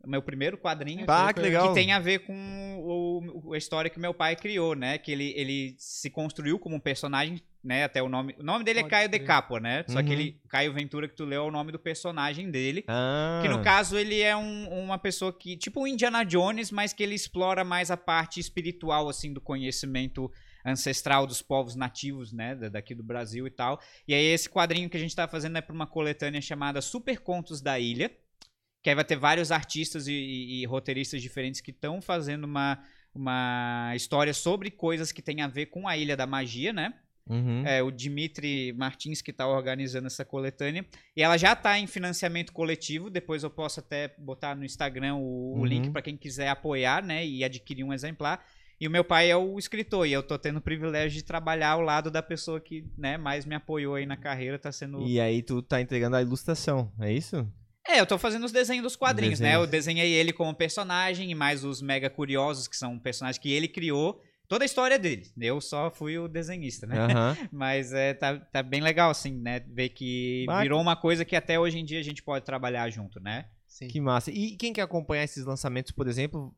[0.06, 1.06] Meu primeiro quadrinho.
[1.06, 1.68] Pá, que legal.
[1.68, 2.34] Que tem a ver com
[2.78, 4.98] o- o- a história que meu pai criou, né?
[4.98, 7.84] Que ele, ele se construiu como um personagem, né?
[7.84, 8.34] Até o nome.
[8.38, 9.20] O nome dele é Pode Caio crer.
[9.20, 9.84] de Capua, né?
[9.88, 10.04] Só Uhum.
[10.04, 10.40] que ele.
[10.48, 12.84] Caio Ventura, que tu leu, é o nome do personagem dele.
[12.88, 16.92] Ah, Que no caso ele é um- uma pessoa que, tipo o Indiana Jones, mas
[16.92, 20.30] que ele explora mais a parte espiritual, assim, do conhecimento
[20.66, 23.78] ancestral dos povos nativos, né, da- daqui do Brasil e tal.
[24.08, 27.20] E aí esse quadrinho que a gente tá fazendo é para uma coletânea chamada Super
[27.20, 28.10] Contos da Ilha,
[28.84, 32.78] que aí vai ter vários artistas e, e- e roteiristas diferentes que estão fazendo uma,
[33.14, 36.92] uma história sobre coisas que tem a ver com a Ilha da Magia, né?
[37.26, 37.66] Uhum.
[37.66, 40.84] É o Dimitri Martins que está organizando essa coletânea.
[41.16, 43.08] E ela já está em financiamento coletivo.
[43.08, 45.64] Depois eu posso até botar no Instagram o, o Uhum.
[45.64, 47.26] link para quem quiser apoiar, né?
[47.26, 48.44] E adquirir um exemplar.
[48.78, 50.06] E o meu pai é o escritor.
[50.06, 53.46] E eu tô tendo o privilégio de trabalhar ao lado da pessoa que né, mais
[53.46, 54.58] me apoiou aí na carreira.
[54.58, 55.00] Tá sendo.
[55.08, 57.50] E aí tu tá entregando a ilustração, é isso?
[57.86, 59.48] É, eu tô fazendo os desenhos dos quadrinhos, né?
[59.48, 59.66] Desenhos.
[59.66, 63.68] Eu desenhei ele como personagem e mais os mega curiosos, que são personagens que ele
[63.68, 64.22] criou.
[64.46, 65.30] Toda a história dele.
[65.40, 66.98] Eu só fui o desenhista, né?
[66.98, 67.36] Aham.
[67.52, 69.60] Mas é, tá, tá bem legal, assim, né?
[69.60, 73.20] Ver que virou uma coisa que até hoje em dia a gente pode trabalhar junto,
[73.20, 73.46] né?
[73.66, 73.88] Sim.
[73.88, 74.30] Que massa.
[74.30, 76.54] E quem quer acompanhar esses lançamentos, por exemplo,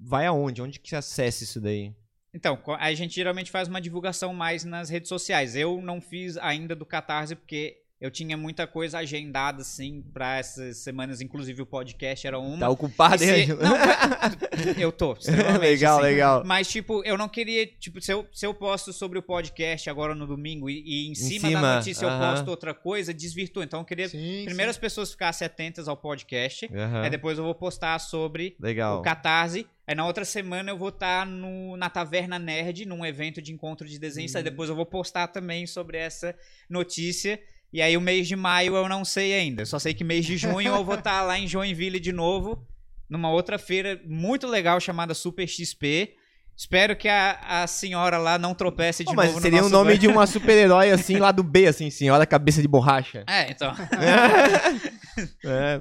[0.00, 0.62] vai aonde?
[0.62, 1.94] Onde que acessa isso daí?
[2.32, 5.56] Então, a gente geralmente faz uma divulgação mais nas redes sociais.
[5.56, 10.78] Eu não fiz ainda do Catarse porque eu tinha muita coisa agendada, assim, pra essas
[10.78, 11.20] semanas.
[11.20, 12.58] Inclusive o podcast era uma.
[12.58, 13.54] Tá ocupado, hein, se-?
[13.54, 13.76] Não,
[14.78, 15.16] eu tô.
[15.60, 16.06] legal, assim.
[16.06, 16.42] legal.
[16.44, 17.66] Mas, tipo, eu não queria.
[17.66, 21.14] Tipo, se eu, se eu posto sobre o podcast agora no domingo e, e em,
[21.14, 22.30] cima, cima, da notícia eu aham.
[22.34, 23.64] posto outra coisa, desvirtua.
[23.64, 24.76] Então eu queria Sim, primeiro sim.
[24.76, 26.70] as pessoas ficassem atentas ao podcast.
[26.74, 27.02] Aham.
[27.02, 29.00] Aí depois eu vou postar sobre Legal.
[29.00, 29.66] o Catarse.
[29.86, 33.86] Aí na outra semana eu vou estar no, na Taverna Nerd, num evento de encontro
[33.88, 34.34] de desenhos.
[34.36, 34.44] Aí Uhum.
[34.50, 36.34] depois eu vou postar também sobre essa
[36.68, 37.38] notícia.
[37.72, 39.64] E aí o mês de maio eu não sei ainda.
[39.64, 42.66] Só sei que mês de junho eu vou estar lá em Joinville de novo,
[43.08, 46.14] numa outra feira muito legal chamada Super XP.
[46.56, 49.70] Espero que a, a senhora lá não tropece de Pô, mas novo seria no o
[49.70, 50.00] nome banco.
[50.00, 53.24] de uma super-herói assim, lá do B, assim, senhora cabeça de borracha.
[53.28, 53.72] É, então.
[55.44, 55.80] É.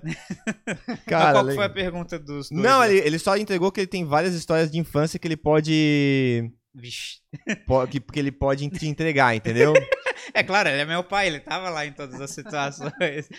[0.88, 2.64] Mas Cara, qual foi a pergunta dos dois?
[2.64, 2.90] Não, né?
[2.90, 6.52] ele, ele só entregou que ele tem várias histórias de infância que ele pode.
[6.74, 7.20] Vixe.
[7.66, 9.74] po- que, que ele pode te entregar, entendeu?
[10.34, 13.30] É claro, ele é meu pai, ele tava lá em todas as situações.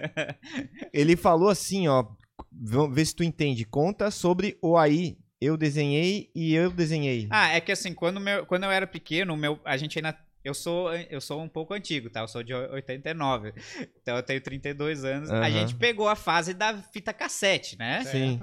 [0.92, 2.04] ele falou assim, ó.
[2.52, 3.64] Vamos ver se tu entende.
[3.64, 5.18] Conta sobre o aí.
[5.40, 7.28] Eu desenhei e eu desenhei.
[7.30, 10.18] ah, é que assim, quando, meu, quando eu era pequeno, meu, a gente ainda.
[10.44, 12.20] Eu sou, eu sou um pouco antigo, tá?
[12.20, 13.52] Eu sou de 89.
[14.00, 15.30] Então eu tenho 32 anos.
[15.30, 15.50] A Aham.
[15.50, 18.02] gente pegou a fase da fita cassete, né?
[18.04, 18.40] Sim.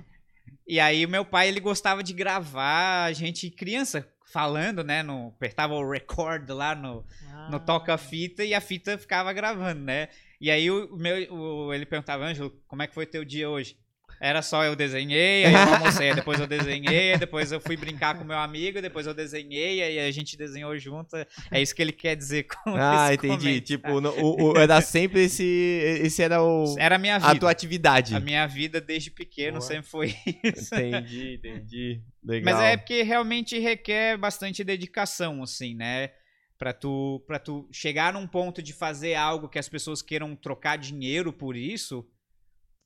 [0.68, 5.02] E aí o meu pai, ele gostava de gravar a gente criança falando, né?
[5.02, 7.06] No, apertava o record lá no,
[7.50, 10.10] no Ah, toca-fita e a fita ficava gravando, né?
[10.42, 13.78] E aí o meu, o- ele perguntava, Ângelo, como é que foi teu dia hoje?
[14.22, 18.24] Era só eu desenhei, aí eu almocei, depois eu desenhei, depois eu fui brincar com
[18.24, 21.16] meu amigo, depois eu desenhei, aí a gente desenhou junto.
[21.52, 23.28] É isso que ele quer dizer com Ah, esse entendi.
[23.30, 23.62] comentário.
[23.62, 25.44] Tipo, no- o, o- era sempre esse.
[26.02, 26.76] Esse era o.
[26.80, 27.40] Era a minha A vida.
[27.40, 28.16] tua atividade.
[28.16, 29.62] A minha vida desde pequeno Boa.
[29.68, 30.74] sempre foi isso.
[30.76, 32.02] Entendi, entendi.
[32.24, 32.54] Legal.
[32.56, 36.10] Mas é porque realmente requer bastante dedicação, assim, né?
[36.58, 40.78] Pra tu, pra tu chegar num ponto de fazer algo que as pessoas queiram trocar
[40.78, 42.08] dinheiro por isso,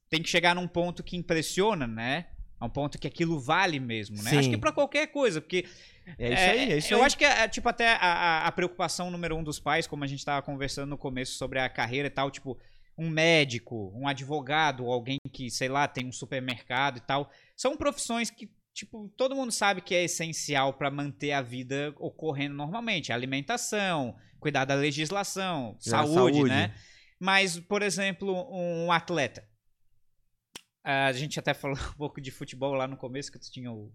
[0.10, 2.28] tem que chegar num ponto que impressiona, né?
[2.60, 4.32] A um ponto que aquilo vale mesmo, né?
[4.32, 4.50] Acho Sim.
[4.52, 5.66] que pra qualquer coisa, porque
[6.18, 7.04] É isso aí, é isso eu aí.
[7.06, 10.26] acho que, é, tipo, até a, a- preocupação número um dos pais, como a gente
[10.26, 12.58] tava conversando no começo sobre a carreira e tal, tipo,
[12.98, 18.30] um médico, um advogado, alguém que, sei lá, tem um supermercado e tal, são profissões
[18.30, 23.14] que, tipo, todo mundo sabe que é essencial pra manter a vida ocorrendo normalmente.
[23.14, 26.44] Alimentação, cuidar da legislação, É, saúde, saúde.
[26.50, 26.74] né?
[27.18, 29.48] Mas, por exemplo, um atleta.
[31.08, 33.92] A gente até falou um pouco de futebol lá no começo, que tu tinha o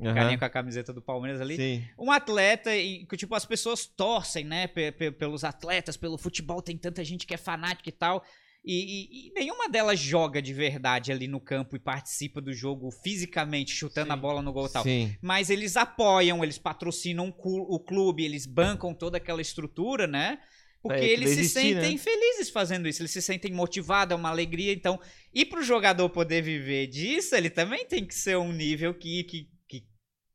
[0.00, 0.14] Aham.
[0.14, 1.84] carinha com a camiseta do Palmeiras ali Sim.
[1.98, 6.60] um atleta e que tipo as pessoas torcem, né, pe- pe- pelos atletas, pelo futebol,
[6.60, 8.24] tem tanta gente que é fanática e tal.
[8.66, 12.90] E, e- e nenhuma delas joga de verdade ali no campo e participa do jogo
[12.90, 14.20] fisicamente, chutando a Sim.
[14.22, 14.82] bola no gol e tal.
[14.82, 15.14] Sim.
[15.22, 20.40] Mas eles apoiam, eles patrocinam o o clube, eles bancam toda aquela estrutura, né?
[20.84, 21.98] Porque É, eles se existir, sentem né?
[21.98, 24.70] felizes fazendo isso, eles se sentem motivados, é uma alegria.
[24.70, 25.00] Então,
[25.32, 29.48] e pro jogador poder viver disso, ele também tem que ser um nível que, que,
[29.66, 29.86] que,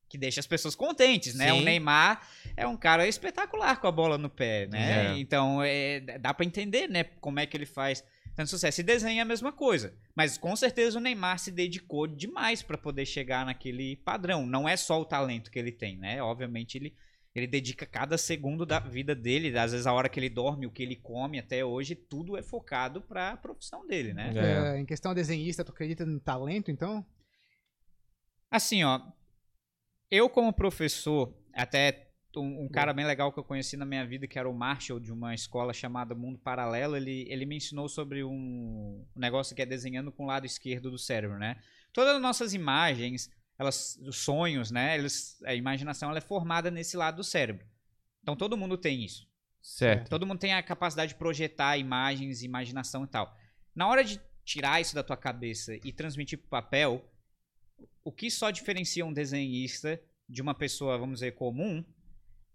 [0.10, 1.52] que deixa as pessoas contentes, né?
[1.52, 1.60] Sim.
[1.60, 2.28] O Neymar
[2.58, 5.14] é um cara espetacular com a bola no pé, né?
[5.14, 5.20] É.
[5.20, 8.04] Então, é, dá pra entender, né, como é que ele faz
[8.36, 8.82] tanto sucesso.
[8.82, 9.94] E desenha a mesma coisa.
[10.16, 14.48] Mas com certeza o Neymar se dedicou demais pra poder chegar naquele padrão.
[14.48, 16.24] Não é só o talento que ele tem, né?
[16.24, 16.96] Obviamente ele,
[17.36, 20.72] ele dedica cada segundo da vida dele, às vezes a hora que ele dorme, o
[20.72, 24.34] que ele come até hoje, tudo é focado pra profissão dele, né?
[24.36, 24.78] É.
[24.78, 27.06] É, em questão desenhista, tu acredita no talento, então?
[28.50, 29.00] Assim, ó,
[30.10, 34.28] eu como professor, até um, um cara bem legal que eu conheci na minha vida,
[34.28, 38.24] que era o Marshall, de uma escola chamada Mundo Paralelo, ele, ele me ensinou sobre
[38.24, 41.58] um negócio que é desenhando com o lado esquerdo do cérebro, né?
[41.94, 43.30] Todas as nossas imagens,
[43.60, 44.98] elas, os sonhos, né?
[44.98, 47.68] Eles, a imaginação ela é formada nesse lado do cérebro.
[48.24, 49.28] Então todo mundo tem isso.
[49.62, 50.10] Certo.
[50.10, 53.38] Todo mundo tem a capacidade de projetar imagens, imaginação e tal.
[53.76, 57.06] Na hora de tirar isso da tua cabeça e transmitir pro papel,
[58.04, 61.84] o que só diferencia um desenhista de uma pessoa, vamos dizer, comum,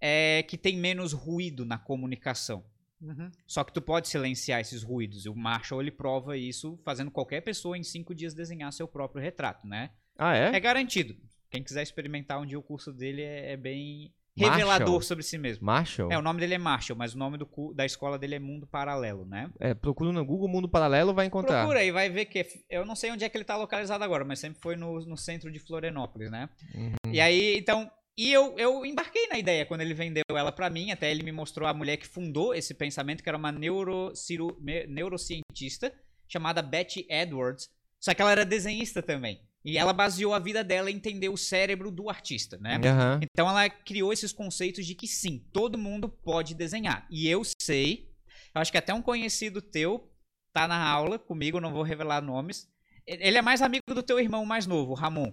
[0.00, 2.64] é que tem menos ruído na comunicação.
[3.00, 3.30] Uhum.
[3.46, 5.26] Só que tu pode silenciar esses ruídos.
[5.26, 9.22] E o Marshall, ele prova isso fazendo qualquer pessoa em cinco dias desenhar seu próprio
[9.22, 9.90] retrato, né?
[10.18, 10.54] Ah, é?
[10.54, 11.16] É garantido.
[11.50, 14.58] Quem quiser experimentar um dia o curso dele é, é bem Marshall?
[14.58, 15.64] revelador sobre si mesmo.
[15.64, 16.10] Marshall?
[16.10, 18.66] É, o nome dele é Marshall, mas o nome do da escola dele é Mundo
[18.66, 19.48] Paralelo, né?
[19.60, 21.60] É, procura no Google Mundo Paralelo vai encontrar.
[21.60, 22.44] Procura aí, vai ver que.
[22.68, 25.16] Eu não sei onde é que ele tá localizado agora, mas sempre foi no, no
[25.16, 26.48] centro de Florianópolis, né?
[26.74, 27.12] Uhum.
[27.12, 27.90] E aí, então.
[28.16, 31.32] E eu, eu embarquei na ideia quando ele vendeu ela pra mim, até ele me
[31.32, 34.56] mostrou a mulher que fundou esse pensamento, que era uma neurociru,
[34.88, 35.92] neurocientista
[36.28, 37.68] chamada Betty Edwards.
[37.98, 39.40] Só que ela era desenhista também.
[39.64, 42.78] E ela baseou a vida dela em entender o cérebro do artista, né?
[42.84, 43.20] Aham.
[43.22, 47.06] Então ela criou esses conceitos de que sim, todo mundo pode desenhar.
[47.10, 48.12] E eu sei,
[48.54, 50.12] eu acho que até um conhecido teu
[50.52, 52.70] tá na aula comigo, não vou revelar nomes.
[53.06, 55.32] Ele é mais amigo do teu irmão mais novo, Ramon.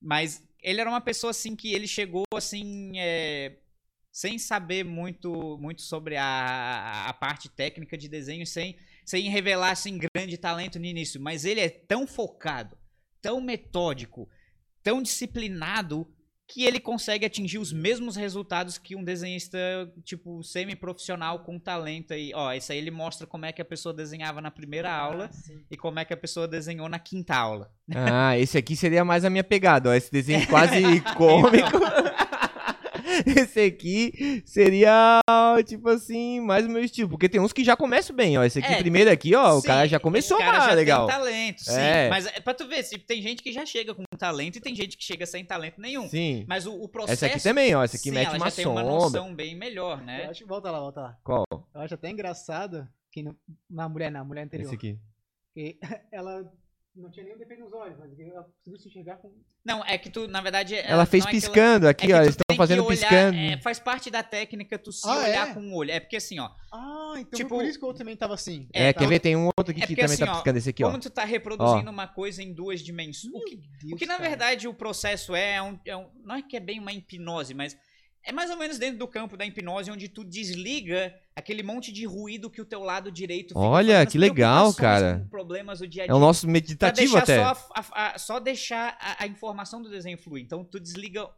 [0.00, 3.58] Mas ele era uma pessoa assim que ele chegou assim, é,
[4.12, 9.98] sem saber muito, muito sobre a, a parte técnica de desenho, sem, sem revelar assim
[9.98, 11.20] grande talento no início.
[11.20, 12.75] Mas ele é tão focado,
[13.26, 14.28] tão metódico,
[14.84, 16.06] tão disciplinado
[16.48, 19.58] que ele consegue atingir os mesmos resultados que um desenhista,
[20.04, 22.30] tipo, semi-profissional com talento aí.
[22.32, 25.28] Ó, esse aí ele mostra como é que a pessoa desenhava na primeira aula
[25.68, 27.68] e como é que a pessoa desenhou na quinta aula.
[27.92, 29.92] Ah, esse aqui seria mais a minha pegada, ó.
[29.92, 30.80] Esse desenho quase
[31.18, 31.80] cômico.
[33.26, 35.20] Esse aqui seria,
[35.66, 37.08] tipo assim, mais o meu estilo.
[37.08, 38.44] Porque tem uns que já começam bem, ó.
[38.44, 39.54] Esse aqui É, primeiro aqui, ó.
[39.56, 41.06] o Sim, cara já começou cara já legal.
[41.06, 41.78] tem talento, sim.
[41.80, 42.08] É.
[42.08, 44.74] Mas é pra tu ver, se tem gente que já chega com talento e tem
[44.74, 46.08] gente que chega sem talento nenhum.
[46.08, 46.44] Sim.
[46.48, 47.24] Mas o, o processo...
[47.24, 47.82] Essa aqui também, ó.
[47.82, 48.94] Essa aqui sim, mete ela uma já tem uma sombra.
[48.94, 50.26] noção bem melhor, Eu né?
[50.30, 51.18] acho, volta lá, volta lá.
[51.22, 51.44] Qual?
[51.50, 53.36] Eu acho até engraçado que no-
[53.70, 54.66] na mulher, na mulher anterior.
[54.66, 54.98] Esse aqui.
[55.54, 55.78] que
[56.12, 56.44] ela
[56.96, 59.32] não tinha nenhum defeito nos olhos, mas ela conseguiu se enxergar com.
[59.64, 60.74] Não, é que tu, na verdade...
[60.76, 62.18] Ela fez é ela- piscando aqui, é ó.
[62.22, 63.36] Eles estão fazendo olhar, piscando.
[63.36, 65.54] é, faz parte da técnica tu se Ah, olhar é?
[65.54, 65.90] com o olho.
[65.90, 68.68] É porque assim, ó, Ah, então Tipo- por isso que o outro também tava assim.
[68.72, 69.00] É, tá.
[69.00, 69.18] quer ver?
[69.20, 70.58] Tem um outro aqui É que porque também assim, tá ó, piscando.
[70.58, 70.88] Esse aqui, ó.
[70.88, 73.34] como tu tá reproduzindo uma coisa em duas dimensões.
[73.34, 74.28] O que, Deus, o que na cara.
[74.28, 77.54] verdade o processo é, é um, é um- Não é que é bem uma hipnose,
[77.54, 77.76] mas
[78.26, 82.04] É mais ou menos dentro do campo da hipnose, onde tu desliga aquele monte de
[82.04, 85.24] ruído que o teu lado direito fica Olha, que legal, cara.
[85.30, 86.16] problemas do dia a É dia.
[86.16, 87.38] o nosso meditativo até.
[87.38, 90.42] Só, a- a- só deixar a, a informação do desenho fluir.
[90.44, 91.28] Então, tu desliga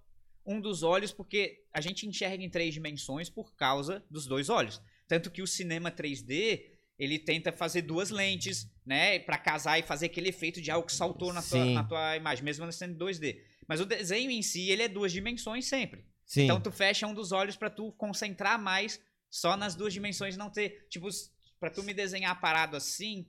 [0.46, 4.80] um dos olhos, porque a gente enxerga em três dimensões por causa dos dois olhos.
[5.06, 6.62] Tanto que o cinema 3D,
[6.98, 9.18] ele tenta fazer duas lentes, né?
[9.18, 12.42] Pra casar e fazer aquele efeito de algo que saltou na tua, na tua imagem,
[12.44, 13.36] mesmo sendo 2D.
[13.68, 16.02] Mas o desenho em si, ele é duas dimensões sempre.
[16.28, 16.44] Sim.
[16.44, 19.00] Então tu fecha um dos olhos pra tu concentrar mais
[19.30, 21.08] só nas duas dimensões, não ter, tipo,
[21.58, 23.26] pra tu me desenhar parado assim,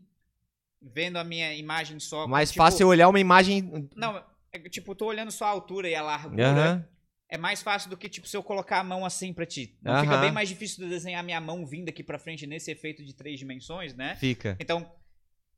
[0.81, 2.27] vendo a minha imagem só.
[2.27, 3.89] Mais tipo, fácil olhar uma imagem.
[3.95, 6.87] Não, é tipo, tô olhando só a altura e a largura.
[7.31, 9.77] É mais fácil do que, tipo, se eu colocar a mão assim pra ti.
[9.83, 13.05] Não fica bem mais difícil de desenhar minha mão vindo aqui pra frente nesse efeito
[13.05, 14.15] de três dimensões, né?
[14.15, 14.57] Fica.
[14.59, 14.91] Então,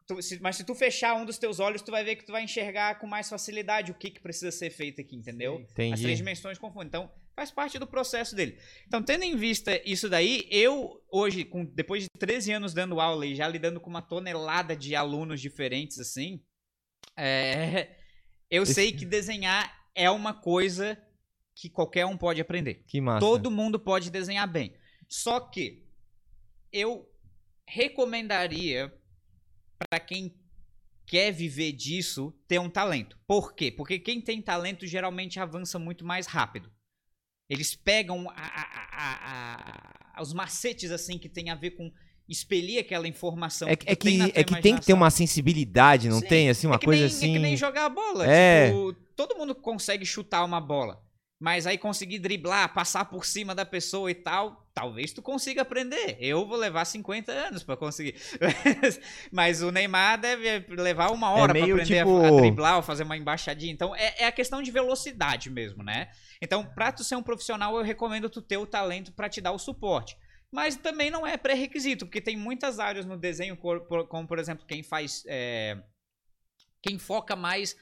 [0.05, 2.33] tu- se- mas se tu fechar um dos teus olhos, tu vai ver que tu
[2.33, 5.61] vai enxergar com mais facilidade o que, que precisa ser feito aqui, entendeu?
[5.65, 6.15] As três Entendi.
[6.17, 6.87] dimensões confundem.
[6.89, 8.57] Então, faz parte do processo dele.
[8.87, 13.25] Então, tendo em vista isso daí, eu hoje, com, depois de 13 anos dando aula
[13.25, 16.43] e já lidando com uma tonelada de alunos diferentes, assim,
[17.17, 17.95] é,
[18.49, 21.01] eu Esse- sei que desenhar é uma coisa
[21.55, 22.83] que qualquer um pode aprender.
[22.87, 23.19] Que massa.
[23.19, 24.73] Todo mundo pode desenhar bem.
[25.07, 25.85] Só que
[26.71, 27.07] eu
[27.67, 28.93] recomendaria
[29.89, 30.37] para quem
[31.05, 33.17] quer viver disso ter um talento.
[33.27, 33.69] Por quê?
[33.71, 36.71] Porque quem tem talento geralmente avança muito mais rápido.
[37.51, 41.91] Eles pegam a- a- a- os macetes assim que tem a ver com
[42.29, 45.09] expelir aquela informação É, que, é tem que, tua é que tem que ter uma
[45.09, 46.49] sensibilidade, não Sim, tem?
[46.49, 47.29] Assim, uma é que coisa nem, assim.
[47.29, 48.25] É que nem jogar a bola.
[48.25, 48.67] É.
[48.67, 51.03] Tipo, todo mundo consegue chutar uma bola.
[51.43, 56.15] Mas aí conseguir driblar, passar por cima da pessoa e tal, talvez tu consiga aprender.
[56.19, 58.13] Eu vou levar 50 anos pra conseguir.
[59.31, 62.83] Mas o Neymar deve levar uma hora pra meio aprender a- tipo- a, driblar ou
[62.83, 63.73] fazer uma embaixadinha.
[63.73, 66.09] Então é, é a questão de velocidade mesmo, né?
[66.39, 69.51] Então, pra tu ser um profissional, eu recomendo tu ter o talento pra te dar
[69.51, 70.15] o suporte.
[70.51, 74.83] Mas também não é pré-requisito, porque tem muitas áreas no desenho, como por exemplo, quem
[74.83, 75.23] faz.
[75.25, 75.77] é,
[76.83, 77.75] quem foca mais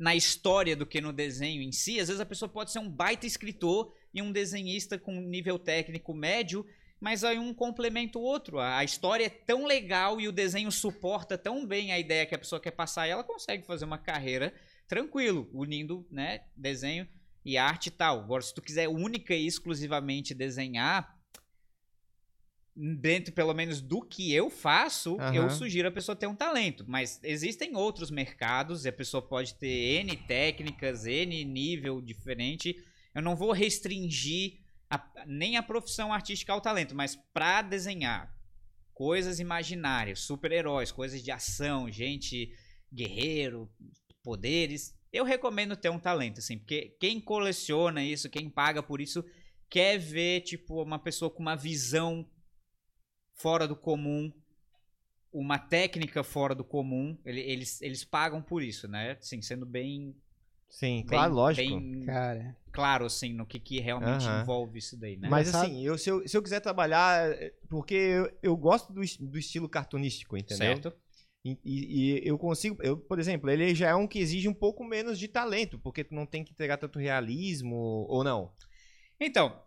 [0.00, 2.00] na história do que no desenho em si.
[2.00, 6.14] Às vezes a pessoa pode ser um baita escritor e um desenhista com nível técnico
[6.14, 6.64] médio,
[6.98, 8.58] mas aí um complementa o outro.
[8.58, 12.38] A história é tão legal e o desenho suporta tão bem a ideia que a
[12.38, 14.54] pessoa quer passar e ela consegue fazer uma carreira
[14.88, 17.06] tranquilo, unindo, né, desenho
[17.44, 18.20] e arte e tal.
[18.20, 21.14] Agora, se tu quiser única e exclusivamente desenhar,
[22.76, 25.34] dentro pelo menos do que eu faço, Aham.
[25.34, 26.84] eu sugiro a pessoa ter um talento.
[26.88, 32.76] Mas existem outros mercados e a pessoa pode ter N técnicas, N nível diferente.
[33.14, 38.32] Eu não vou restringir a- nem a profissão artística ao talento, mas para desenhar
[38.94, 42.52] coisas imaginárias, super-heróis, coisas de ação, gente
[42.92, 43.70] guerreiro,
[44.22, 49.24] poderes, eu recomendo ter um talento, assim, porque quem coleciona isso, quem paga por isso,
[49.68, 52.28] quer ver, tipo, uma pessoa com uma visão
[53.40, 54.32] fora do comum,
[55.32, 59.12] uma técnica fora do comum, ele- eles, eles pagam por isso, né?
[59.20, 60.14] Assim, sendo bem,
[60.68, 61.66] Sim, bem, claro, lógico.
[61.68, 64.42] bem Cara, claro, assim, no que, que realmente Aham.
[64.42, 65.28] envolve isso daí, né?
[65.28, 67.30] Mas assim, eu, se, eu, se eu quiser trabalhar.
[67.30, 70.74] é, Porque eu, eu gosto do, do estilo cartunístico, entendeu?
[70.74, 70.92] certo?
[71.44, 72.76] E, e- e eu consigo.
[72.82, 76.04] Eu, por exemplo, ele já é um que exige um pouco menos de talento, porque
[76.04, 77.76] tu não tem que entregar tanto realismo,
[78.08, 78.52] ou não.
[79.20, 79.62] Então,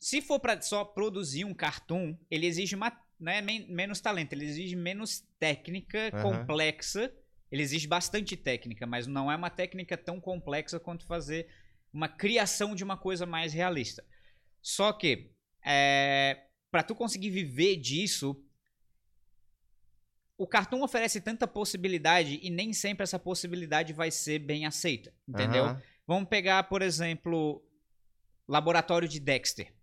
[0.00, 2.90] se for pra só produzir um cartoon, ele exige uma,
[3.20, 6.22] né, men- menos talento, ele exige menos técnica Aham.
[6.22, 7.12] complexa.
[7.52, 11.48] Ele exige bastante técnica, mas não é uma técnica tão complexa quanto fazer
[11.92, 14.04] uma criação de uma coisa mais realista.
[14.62, 15.32] Só que,
[15.64, 18.40] é, para tu conseguir viver disso,
[20.38, 25.66] o cartoon oferece tanta possibilidade e nem sempre essa possibilidade vai ser bem aceita, entendeu?
[25.66, 25.82] Aham.
[26.06, 27.62] Vamos pegar, por exemplo,
[28.48, 29.74] Laboratório de Dexter.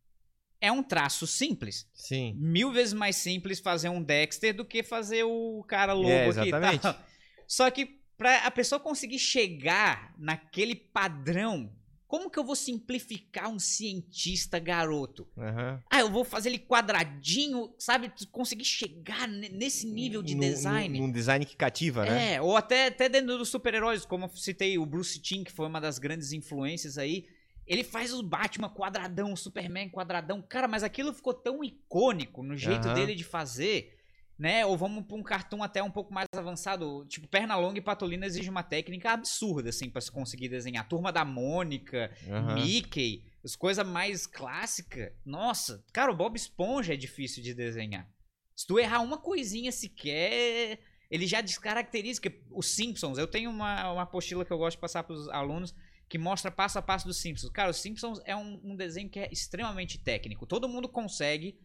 [0.60, 1.88] É um traço simples.
[1.94, 2.34] Sim.
[2.38, 6.50] Mil vezes mais simples fazer um Dexter do que fazer o cara lobo É, aqui
[6.50, 6.96] e tal.
[7.48, 11.72] Só que pra a pessoa conseguir chegar naquele padrão,
[12.08, 15.28] como que eu vou simplificar um cientista garoto?
[15.38, 15.84] Aham.
[15.92, 18.12] Ah, eu vou fazer ele quadradinho, sabe?
[18.32, 21.00] Conseguir chegar ne- nesse nível de Num- design.
[21.00, 22.36] Num design que cativa, né?
[22.36, 25.68] É, ou até, até dentro dos super-heróis, como eu citei, o Bruce Timm, que foi
[25.68, 27.26] uma das grandes influências aí.
[27.68, 30.42] Ele faz o Batman quadradão, o Superman quadradão.
[30.42, 32.94] Cara, mas aquilo ficou tão icônico no jeito Aham.
[32.94, 33.98] dele de fazer,
[34.40, 34.66] né?
[34.66, 37.06] Ou vamos pra um cartoon até um pouco mais avançado.
[37.08, 40.88] Tipo, Pernalonga e Patolina exige uma técnica absurda, assim, pra se conseguir desenhar.
[40.88, 42.54] Turma da Mônica, Aham.
[42.54, 45.12] Mickey, as coisas mais clássicas.
[45.26, 48.10] Nossa, cara, o Bob Esponja é difícil de desenhar.
[48.56, 50.80] Se tu errar uma coisinha sequer,
[51.12, 52.22] ele já descaracteriza.
[52.50, 55.76] Os Simpsons, eu tenho uma, uma apostila que eu gosto de passar pros alunos,
[56.10, 57.52] que mostra passo a passo dos Simpsons.
[57.52, 60.46] Cara, os Simpsons é um, um desenho que é extremamente técnico.
[60.46, 61.60] Todo mundo consegue.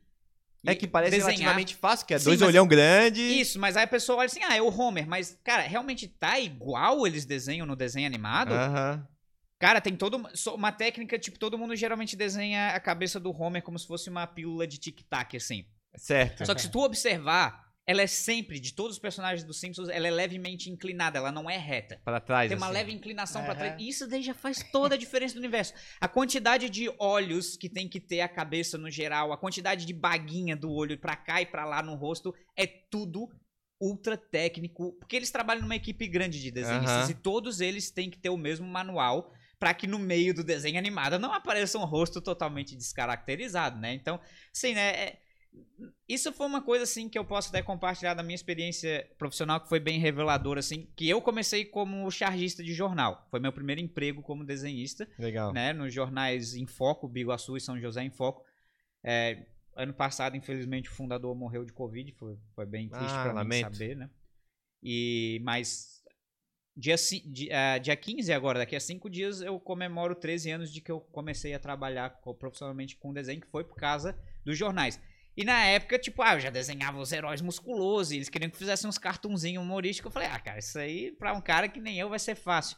[0.65, 1.33] É que parece desenhar.
[1.33, 3.21] relativamente fácil, que é Sim, dois mas- olhão grande.
[3.21, 5.07] Isso, mas aí a pessoa olha assim, ah, é o Homer.
[5.09, 8.53] Mas, cara, realmente tá igual eles desenham no desenho animado?
[8.53, 9.09] Aham.
[9.59, 10.21] Cara, tem toda
[10.55, 14.27] uma técnica, tipo, todo mundo geralmente desenha a cabeça do Homer como se fosse uma
[14.27, 15.65] pílula de tic-tac, assim.
[15.97, 16.45] Certo.
[16.47, 20.07] Só que se tu observar, ela é sempre, de todos os personagens dos Simpsons, ela
[20.07, 22.01] é levemente inclinada, ela não é reta.
[22.05, 22.49] Pra trás.
[22.49, 22.75] Tem uma assim.
[22.75, 23.59] leve inclinação pra Aham.
[23.59, 23.81] trás.
[23.81, 25.75] E Isso daí já faz toda a diferença do universo.
[26.01, 29.93] A quantidade de olhos que tem que ter a cabeça no geral, a quantidade de
[29.93, 33.29] baguinha do olho pra cá e pra lá no rosto, é tudo
[33.81, 34.93] ultra técnico.
[35.01, 37.11] Porque eles trabalham numa equipe grande de desenhistas Aham.
[37.11, 40.79] e todos eles têm que ter o mesmo manual pra que no meio do desenho
[40.79, 43.93] animado não apareça um rosto totalmente descaracterizado, né?
[43.93, 44.21] Então,
[44.55, 44.91] assim, né?
[44.91, 45.19] é-
[46.09, 49.69] isso foi uma coisa assim que eu posso até compartilhar da minha experiência profissional que
[49.69, 53.27] foi bem reveladora assim, que eu comecei como chargista de jornal.
[53.31, 55.53] Foi meu primeiro emprego como desenhista, Legal.
[55.53, 58.45] né, nos jornais Em Foco, Biguaçu e São José em Foco.
[59.03, 63.45] É, ano passado, infelizmente, o fundador morreu de covid, foi, foi bem triste Ah, pra
[63.45, 64.11] mim saber, né?
[64.83, 66.03] E mas
[66.77, 70.73] dia ci- di- ah, dia 15 agora, daqui a cinco dias eu comemoro 13 anos
[70.73, 75.01] de que eu comecei a trabalhar profissionalmente com desenho, que foi por causa dos jornais.
[75.37, 78.59] E na época, tipo, ah, eu já desenhava os heróis musculosos e eles queriam que
[78.59, 80.11] fizessem uns cartunzinhos humorísticos.
[80.11, 82.77] Eu falei, ah, cara, isso aí pra um cara que nem eu vai ser fácil.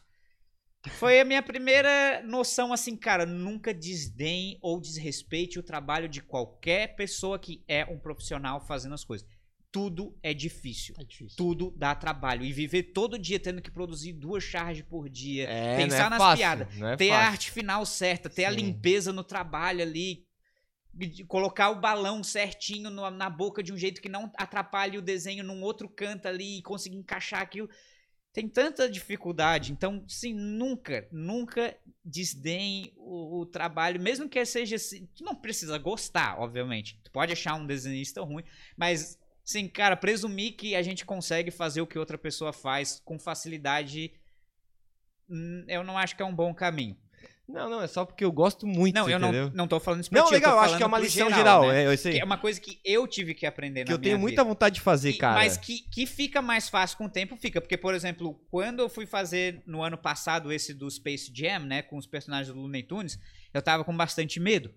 [0.99, 6.95] Foi a minha primeira noção, assim, cara, nunca desdenhe ou desrespeite o trabalho de qualquer
[6.95, 9.27] pessoa que é um profissional fazendo as coisas.
[9.71, 10.93] Tudo é difícil.
[10.95, 11.35] Tá difícil.
[11.35, 12.45] Tudo dá trabalho.
[12.45, 16.17] E viver todo dia tendo que produzir duas charges por dia, É, pensar é nas
[16.19, 17.31] fácil, piadas, é ter a fácil.
[17.31, 18.57] arte final certa, ter a Sim.
[18.57, 20.24] limpeza no trabalho ali,
[21.27, 25.43] colocar o balão certinho no- na boca de um jeito que não atrapalhe o desenho
[25.43, 27.69] num outro canto ali e conseguir encaixar aquilo.
[28.33, 35.07] Tem tanta dificuldade, então, sim, nunca, nunca desdenhe o, o trabalho, mesmo que seja assim,
[35.15, 36.99] tu não precisa gostar, obviamente.
[37.01, 38.43] Tu pode achar um desenhista ruim,
[38.75, 43.17] mas, sim, cara, presumir que a gente consegue fazer o que outra pessoa faz com
[43.17, 44.11] facilidade,
[45.29, 46.97] hum, eu não acho que é um bom caminho.
[47.47, 49.51] Não, não, é só porque eu gosto muito, Não, eu não, entendeu?
[49.53, 50.97] não tô falando isso pra Não, ti, eu tô legal, eu acho que é uma
[50.97, 51.83] pro lição geral, né?
[51.83, 52.13] é, eu sei.
[52.13, 54.43] Que é uma coisa que eu tive que aprender Que na eu tenho minha muita
[54.43, 55.35] vontade de fazer, E- cara.
[55.35, 57.61] Mas que, que fica mais fácil com o tempo, fica.
[57.61, 61.83] Porque, por exemplo, quando eu fui fazer no ano passado esse do Space Jam, né,
[61.83, 63.19] com os personagens do Looney Tunes,
[63.53, 64.73] eu tava com bastante medo.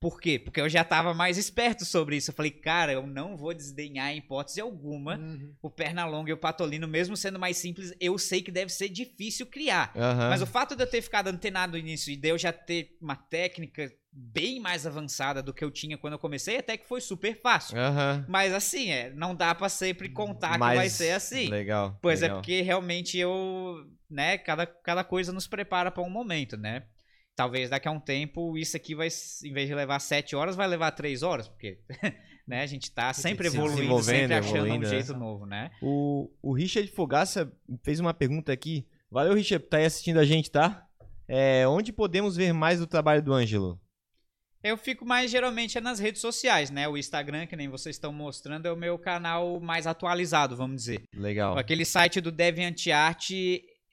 [0.00, 0.38] Por quê?
[0.38, 2.30] Porque eu já tava mais esperto sobre isso.
[2.30, 5.52] Eu falei, cara, eu não vou desdenhar em hipótese alguma Uhum.
[5.60, 9.44] o Pernalonga e o Patolino, mesmo sendo mais simples, eu sei que deve ser difícil
[9.46, 9.92] criar.
[9.94, 10.30] Aham.
[10.30, 13.14] Mas o fato de eu ter ficado antenado nisso e de eu já ter uma
[13.14, 17.38] técnica bem mais avançada do que eu tinha quando eu comecei, até que foi super
[17.38, 17.78] fácil.
[17.78, 18.24] Aham.
[18.26, 21.48] Mas assim, é, não dá pra sempre contar Mas- que vai ser assim.
[21.48, 21.98] Legal.
[22.00, 22.38] Pois legal.
[22.38, 26.84] é porque realmente eu, né, cada, cada coisa nos prepara pra um momento, né?
[27.40, 29.08] Talvez daqui a um tempo isso aqui vai,
[29.42, 31.78] em vez de levar sete horas, vai levar três horas, porque
[32.46, 34.94] né, a gente tá sempre se evoluindo, sempre achando evoluindo, um né?
[34.94, 35.70] jeito novo, né?
[35.80, 37.50] O, o Richard Fogaça
[37.82, 38.86] fez uma pergunta aqui.
[39.10, 40.86] Valeu, Richard, por tá aí assistindo a gente, tá?
[41.26, 43.80] É, onde podemos ver mais do trabalho do Ângelo?
[44.62, 46.86] Eu fico mais geralmente é nas redes sociais, né?
[46.86, 51.04] O Instagram, que nem vocês estão mostrando, é o meu canal mais atualizado, vamos dizer.
[51.14, 51.56] Legal.
[51.56, 53.30] Aquele site do DeviantArt,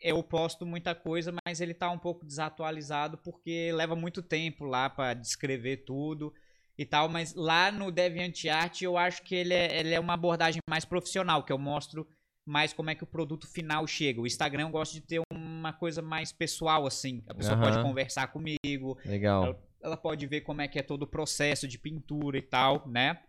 [0.02, 4.90] eu posto muita coisa, mas ele tá um pouco desatualizado porque leva muito tempo lá
[4.90, 6.34] pra descrever tudo
[6.78, 7.10] e tal.
[7.10, 11.44] Mas lá no DeviantArt eu acho que ele é, ele é uma abordagem mais profissional,
[11.44, 12.08] que eu mostro
[12.48, 14.22] mais como é que o produto final chega.
[14.22, 17.22] O Instagram eu gosto de ter uma coisa mais pessoal, assim.
[17.28, 17.88] A pessoa pode Aham.
[17.90, 19.60] conversar comigo, Legal.
[19.82, 23.22] ela pode ver como é que é todo o processo de pintura e tal, né?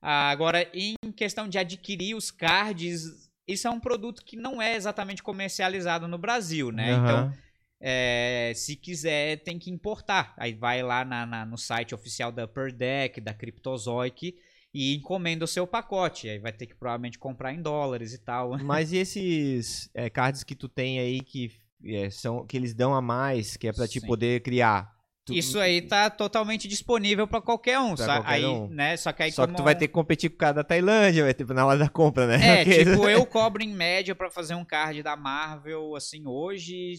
[0.00, 4.74] Ah, Agora, em questão de adquirir os cards, isso é um produto que não é
[4.76, 6.94] exatamente comercializado no Brasil, né?
[6.94, 7.34] Então, Aham.
[7.80, 10.34] é, se quiser, tem que importar.
[10.38, 14.36] Aí vai lá na- na- no site oficial da Upper Deck, da Cryptozoic,
[14.72, 16.28] e encomenda o seu pacote.
[16.28, 18.52] Aí vai ter que provavelmente comprar em dólares e tal.
[18.64, 21.50] Mas e esses é, cards que tu tem aí que
[21.84, 25.01] é, são que eles dão a mais, que é pra te poder criar?
[25.38, 28.68] Isso aí tá totalmente disponível para qualquer um, Pra sa- qualquer aí, um.
[28.68, 28.96] né?
[28.96, 31.24] Só que aí Só que tu vai ter que competir com o cara da Tailândia,
[31.24, 32.60] vai ter na hora da compra, né?
[32.60, 36.94] É, Porque- tipo, eu cobro em média pra fazer um card da Marvel, assim, hoje,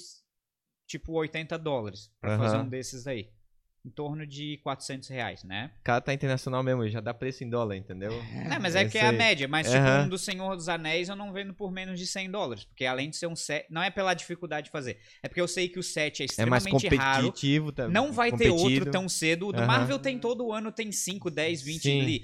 [0.88, 2.44] tipo, 80 dólares pra Aham.
[2.44, 3.30] fazer um desses aí.
[3.86, 5.70] Em torno de 400 reais, né?
[5.82, 8.12] O cara tá internacional mesmo, já dá preço em dólar, entendeu?
[8.50, 9.46] Não, mas é é que é a média.
[9.46, 10.06] Mas, tipo, Aham.
[10.06, 12.64] um do Senhor dos Anéis eu não vendo por menos de 100 dólares.
[12.64, 13.66] Porque além de ser um set...
[13.70, 15.00] Não é pela dificuldade de fazer.
[15.22, 17.24] É porque eu sei que o set é É mais extremamente raro.
[17.26, 17.90] competitivo, tá?
[17.90, 18.64] Não vai ter competido.
[18.64, 19.50] outro tão cedo.
[19.50, 19.68] O do Aham.
[19.68, 22.02] Marvel tem todo ano, tem 5, 10, 20 Sim.
[22.02, 22.24] ali.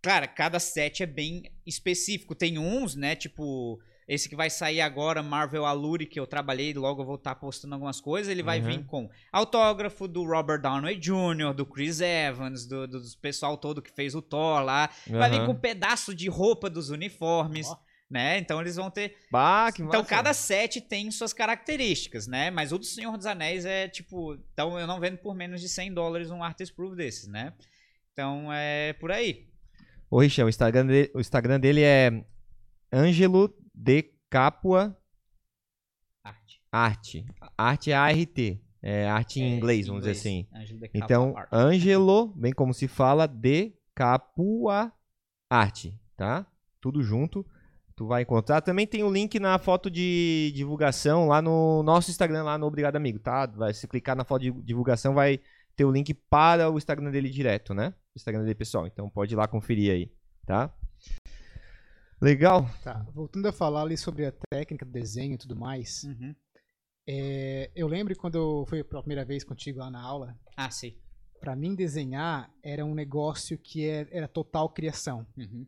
[0.00, 2.36] Claro, cada set é bem específico.
[2.36, 7.02] Tem uns, né, tipo esse que vai sair agora, Marvel Allure, que eu trabalhei, logo
[7.02, 8.66] eu vou estar postando algumas coisas, ele vai Uhum.
[8.66, 13.80] vir com autógrafo do Robert Downey Jr., do Chris Evans, do, do, do pessoal todo
[13.80, 14.90] que fez o Thor lá.
[15.08, 15.46] Vai vir Aham.
[15.46, 17.78] com um pedaço de roupa dos uniformes, Ó.
[18.10, 18.38] né?
[18.38, 19.16] Então eles vão ter...
[19.30, 20.10] Bah, que Então massa.
[20.14, 22.50] cada set tem suas características, né?
[22.50, 24.34] Mas o do Senhor dos Anéis é tipo...
[24.52, 27.54] Então eu não vendo por menos de 100 dólares um Artist Proof desses, né?
[28.12, 29.48] Então é por aí.
[30.10, 32.22] Ô, Richão, o Instagram, dele, o Instagram dele é
[32.92, 34.96] Ângelo de Capua
[36.22, 36.60] Arte.
[36.70, 37.26] Arte.
[37.56, 38.60] Arte é A-R-T.
[38.86, 40.46] É arte em É, inglês, vamos dizer assim.
[40.92, 41.48] Então, Art.
[41.50, 44.92] Ângelo, bem como se fala, de Capua
[45.48, 46.46] Arte, tá?
[46.80, 47.46] Tudo junto.
[47.96, 48.60] Tu vai encontrar.
[48.60, 52.96] Também tem o link na foto de divulgação lá no nosso Instagram, lá no Obrigado
[52.96, 53.46] Amigo, tá?
[53.46, 55.40] Vai, se clicar na foto de divulgação, vai
[55.76, 57.94] ter o link para o Instagram dele direto, né?
[58.14, 58.86] O Instagram dele pessoal.
[58.86, 60.12] Então pode ir lá conferir aí,
[60.44, 60.74] tá?
[62.24, 62.66] Legal.
[62.82, 66.34] Tá, voltando a falar ali sobre a técnica do desenho e tudo mais, Uhum.
[67.06, 70.96] é, eu lembro quando eu fui pela primeira vez contigo lá na aula, Ah, sim.
[71.40, 75.26] pra mim desenhar era um negócio que é- era total criação.
[75.36, 75.66] Uhum.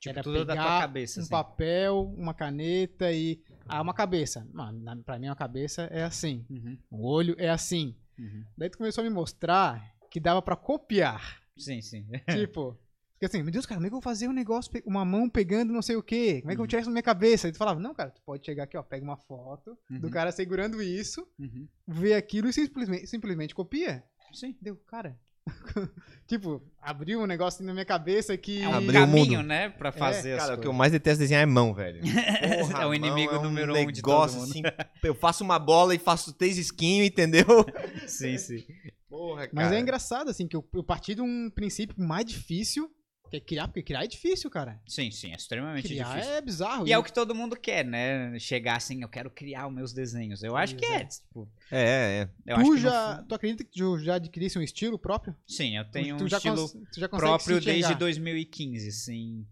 [0.00, 1.30] Tipo, Era tudo da tua pegar cabeça, um assim.
[1.30, 3.42] papel, uma caneta e...
[3.68, 4.48] Ah, uma cabeça.
[4.50, 6.46] Mano, pra mim uma cabeça é assim.
[6.48, 6.78] Uhum.
[6.90, 7.94] O olho é assim.
[8.18, 8.42] Uhum.
[8.56, 11.42] Daí tu começou a me mostrar que dava pra copiar.
[11.58, 12.06] Sim, sim.
[12.30, 12.78] tipo...
[13.20, 15.28] Porque assim, meu Deus, cara, como é que eu vou fazer um negócio, uma mão
[15.28, 16.38] pegando não sei o quê?
[16.40, 17.48] Como é que eu vou tirar isso na minha cabeça?
[17.48, 20.10] E tu falava, não, cara, tu pode chegar aqui, ó, pega uma foto do Uhum.
[20.10, 21.68] cara segurando isso, Uhum.
[21.86, 24.02] vê aquilo e simplesmente, simplesmente copia.
[24.32, 24.56] Sim.
[24.62, 25.18] Deu, cara.
[26.26, 28.62] tipo, abriu um negócio na minha cabeça que.
[28.62, 29.46] É um Abriu o caminho, mundo.
[29.46, 30.78] né, pra fazer Cara, as o que eu coisas.
[30.78, 32.00] mais detesto desenhar é mão, velho.
[32.80, 34.44] É o inimigo mão número um um de todo mundo.
[34.44, 34.62] assim.
[35.02, 37.44] Eu faço uma bola e faço três esquinhos, entendeu?
[38.08, 38.64] Sim, sim.
[39.10, 39.50] Porra, cara.
[39.52, 42.90] Mas é engraçado, assim, que eu, eu parti de um princípio mais difícil,
[43.30, 44.80] que é criar, porque criar é difícil, cara.
[44.86, 46.32] Sim, sim, é extremamente Criar difícil.
[46.34, 46.86] é bizarro.
[46.88, 48.38] E é o que todo mundo quer, né?
[48.38, 50.42] Chegar assim, eu quero criar os meus desenhos.
[50.42, 50.96] Eu acho que é.
[51.02, 51.22] Exato.
[51.28, 52.52] Tipo, É, é.
[52.52, 55.34] eu acho Tu já, tu acredita que tu já adquirisse um estilo próprio?
[55.46, 59.46] Sim, eu tenho tu um já estilo cons- próprio desde 2015, sim.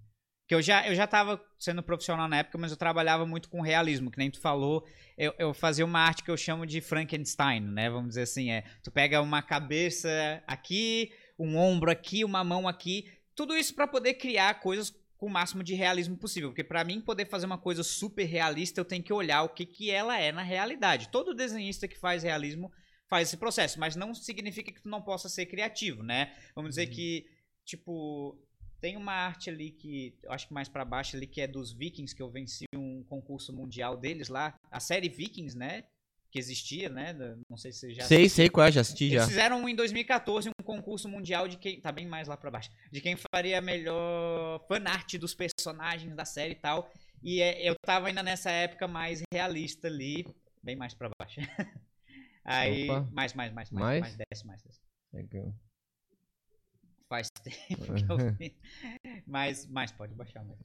[0.46, 3.60] Que eu já, eu já tava sendo profissional na época, mas eu trabalhava muito com
[3.60, 4.82] realismo, que nem tu falou.
[5.16, 7.90] Eu, eu fazia uma arte que eu chamo de Frankenstein, né?
[7.90, 8.64] Vamos dizer assim, é.
[8.82, 10.08] Tu pega uma cabeça
[10.46, 13.06] aqui, um ombro aqui, uma mão aqui.
[13.38, 16.48] Tudo isso pra poder criar coisas com o máximo de realismo possível.
[16.48, 19.64] Porque pra mim poder fazer uma coisa super realista, eu tenho que olhar o que,
[19.64, 21.08] que ela é na realidade.
[21.08, 22.68] Todo desenhista que faz realismo
[23.06, 26.36] faz esse processo, mas não significa que tu não possa ser criativo, né?
[26.52, 27.26] Vamos dizer que,
[27.64, 28.36] tipo,
[28.80, 31.72] tem uma arte ali que, eu acho que mais pra baixo ali, que é dos
[31.72, 34.52] Vikings, que eu venci um concurso mundial deles lá.
[34.68, 35.84] A série Vikings, né?
[36.30, 37.14] Que existia, né?
[37.48, 39.26] Não sei se você já Sei, sei qual é, já assisti eles já.
[39.28, 41.80] fizeram em 2014 um concurso mundial de quem.
[41.80, 42.70] Tá bem mais lá pra baixo.
[42.92, 46.92] De quem faria a melhor fanart dos personagens da série e tal.
[47.22, 50.26] E é, eu tava ainda nessa época mais realista ali.
[50.62, 51.40] Bem mais pra baixo.
[52.44, 52.90] Aí.
[52.90, 53.08] Opa.
[53.10, 54.16] Mais, mais, mais, mais, Mais?
[54.30, 54.80] Desce, mais, desce.
[55.14, 55.54] É eu-
[57.08, 58.54] Faz tempo que eu vi.
[59.26, 60.62] Mas, mas pode baixar mesmo.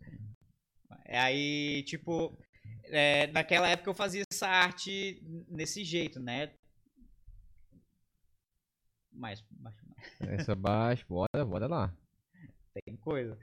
[1.05, 2.37] Aí, tipo,
[2.85, 6.51] é, naquela época eu fazia essa arte nesse jeito, né?
[9.11, 10.39] Mais, baixa mais.
[10.39, 11.93] Essa baixo, bora, bora lá.
[12.85, 13.37] Tem coisa.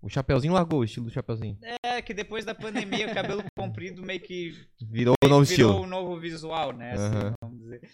[0.00, 1.58] O Chapeuzinho largou o estilo do Chapeuzinho.
[1.84, 4.50] É que depois da pandemia o cabelo comprido meio que
[4.80, 5.84] Virou o novo virou estilo.
[5.84, 6.92] um novo visual, né?
[6.92, 7.88] Assim, vamos dizer.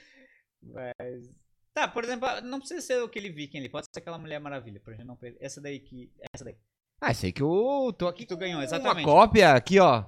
[0.63, 1.39] Mas.
[1.75, 4.95] Tá, por exemplo, não precisa ser aquele viking ali, pode ser aquela Mulher Maravilha, pra
[4.95, 5.39] gente não perder.
[5.41, 6.11] Essa daí que.
[6.33, 6.57] Essa daí.
[7.01, 9.07] Ah, sei que eu tô aqui Que tu ganhou, exatamente.
[9.07, 10.05] Uma cópia aqui, ó.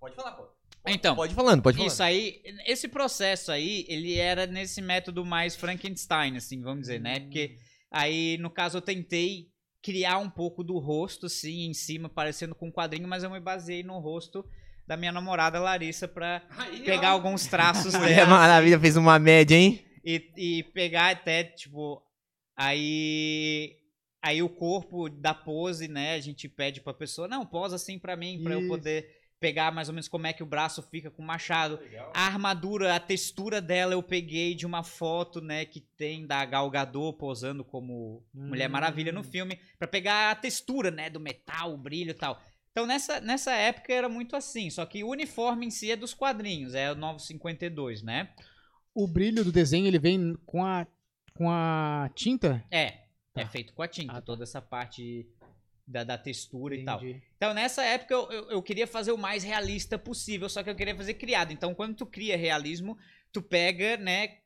[0.00, 0.48] Pode falar, pô.
[0.86, 1.86] Então, Pode falando, pode falar.
[1.86, 7.20] Isso aí, esse processo aí, ele era nesse método mais Frankenstein, assim, vamos dizer, né?
[7.20, 7.58] Porque
[7.90, 9.48] aí, no caso, eu tentei
[9.82, 13.40] criar um pouco do rosto, assim, em cima, parecendo com um quadrinho, mas eu me
[13.40, 14.44] baseei no rosto
[14.86, 16.42] da minha namorada Larissa pra
[16.86, 19.84] pegar alguns traços dela Maravilha fez uma média, hein?
[20.02, 22.02] e, e pegar até, tipo,
[22.56, 23.76] aí.
[24.20, 26.14] Aí o corpo da pose, né?
[26.14, 29.88] A gente pede pra pessoa, não, posa assim pra mim, pra eu poder pegar mais
[29.88, 31.78] ou menos como é que o braço fica com o machado.
[32.12, 36.68] A armadura, a textura dela eu peguei de uma foto, né, que tem da Gal
[36.70, 38.72] Gadot posando como Mulher Hum.
[38.72, 42.40] Maravilha no filme, pra pegar a textura, né, do metal, o brilho e tal.
[42.72, 46.14] Então nessa, nessa época era muito assim, só que o uniforme em si é dos
[46.14, 48.30] quadrinhos, é o 952, né?
[48.94, 50.86] O brilho do desenho, ele vem com a,
[51.34, 52.64] com a tinta?
[52.70, 53.07] É,
[53.40, 53.50] é Tá.
[53.50, 54.22] feito com a tinta, Ah, tá.
[54.22, 55.26] toda essa parte
[55.86, 56.98] da, da textura e tal.
[57.02, 57.22] Entendi.
[57.36, 60.74] Então, nessa época, eu, eu, eu queria fazer o mais realista possível, só que eu
[60.76, 61.52] queria fazer criado.
[61.52, 62.96] Então, quando tu cria realismo,
[63.32, 64.38] tu pega, né,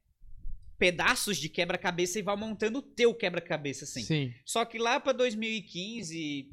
[0.79, 4.03] pedaços de quebra-cabeça e vai montando o teu quebra-cabeça, assim.
[4.03, 4.35] Sim.
[4.45, 6.51] Só que lá pra 2015,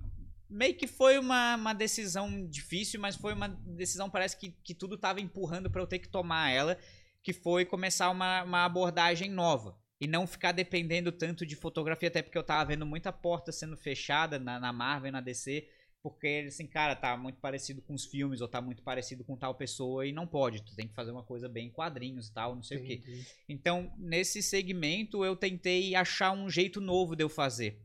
[0.49, 4.97] meio que foi uma, uma decisão difícil, mas foi uma decisão, parece que, que tudo
[4.97, 6.77] tava empurrando para eu ter que tomar ela,
[7.23, 9.77] que foi começar uma, uma abordagem nova.
[9.99, 13.75] E não ficar dependendo tanto de fotografia, até porque eu tava vendo muita porta sendo
[13.75, 15.67] fechada na, na Marvel e na DC,
[16.01, 19.53] porque assim, cara, tá muito parecido com os filmes, ou tá muito parecido com tal
[19.55, 22.55] pessoa, e não pode, tu tem que fazer uma coisa bem em quadrinhos e tal,
[22.55, 23.01] não sei o quê.
[23.49, 27.81] Então, nesse segmento, eu tentei achar um jeito novo de eu fazer.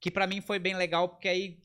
[0.00, 1.64] Que pra mim foi bem legal, porque aí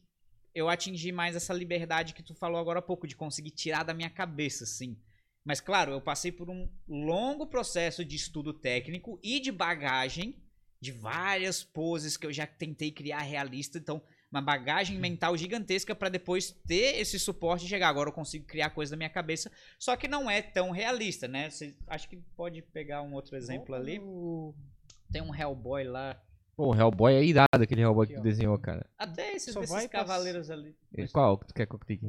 [0.55, 3.93] eu atingi mais essa liberdade que tu falou agora há pouco, de conseguir tirar da
[3.93, 4.97] minha cabeça, assim.
[5.45, 10.41] Mas, claro, eu passei por um longo processo de estudo técnico e de bagagem,
[10.79, 13.77] de várias poses que eu já tentei criar realista.
[13.77, 14.01] Então,
[14.31, 17.89] uma bagagem mental gigantesca pra depois ter esse suporte e chegar.
[17.89, 21.49] Agora eu consigo criar coisa na minha cabeça, só que não é tão realista, né?
[21.49, 23.99] Você, acho que pode pegar um outro exemplo ali.
[23.99, 24.55] O-
[25.11, 26.19] Tem um Hellboy lá.
[26.55, 28.29] Pô, o Hellboy é irado, aquele Hellboy que Aqui, tu ó.
[28.29, 28.89] desenhou, cara.
[28.97, 30.75] Até esses pass- cavaleiros ali.
[31.11, 32.07] Qual que tu quer que eu clique?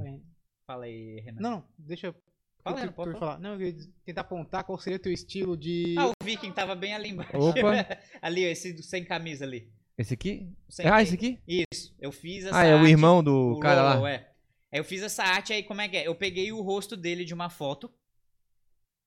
[0.66, 1.40] Fala aí, Renan.
[1.40, 2.14] Não, não, deixa eu.
[2.64, 3.38] Fala, pode eu falar.
[3.38, 5.94] Não, eu ia tentar apontar qual seria o teu estilo de.
[5.98, 7.36] Ah, o Viking tava bem ali embaixo.
[7.36, 7.60] Opa.
[8.22, 9.70] ali, ó, esse do sem camisa ali.
[9.98, 10.48] Esse aqui?
[10.68, 11.38] Sem- Ah, esse aqui?
[11.46, 11.94] Isso.
[12.00, 14.10] Eu fiz essa Ah, é o arte- irmão do o cara Rolo, lá.
[14.10, 14.28] é.
[14.72, 16.08] Aí eu fiz essa arte aí, como é que é?
[16.08, 17.92] Eu peguei o rosto dele de uma foto.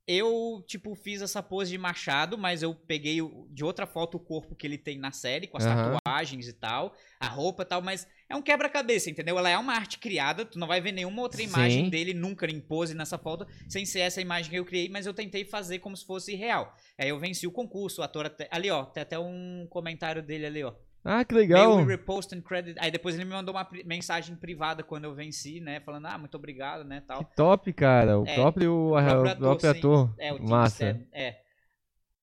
[0.07, 3.17] Eu, tipo, fiz essa pose de machado, mas eu peguei
[3.49, 5.99] de outra foto o corpo que ele tem na série, com as Aham.
[5.99, 9.37] tatuagens e tal, a roupa e tal, mas é um quebra-cabeça, entendeu?
[9.37, 11.89] Ela é uma arte criada, tu não vai ver nenhuma outra imagem Sim.
[11.89, 15.13] dele nunca em pose nessa foto, sem ser essa imagem que eu criei, mas eu
[15.13, 16.73] tentei fazer como se fosse real.
[16.97, 18.47] Aí eu venci o concurso, o ator até...
[18.49, 20.73] Ali, ó, tem até um comentário dele ali, ó.
[21.09, 21.77] Ah, que legal.
[21.77, 22.77] we repost and credit.
[22.79, 25.79] Aí depois ele me mandou uma mensagem privada quando eu venci, né?
[25.79, 27.01] Falando, ah, muito obrigado, né?
[27.07, 27.23] Tal.
[27.23, 28.19] Que top, cara.
[28.19, 29.77] O É, próprio, o o próprio ator, próprio sim.
[29.79, 30.15] ator.
[30.19, 30.75] É, o Massa.
[30.75, 31.37] Stead, É.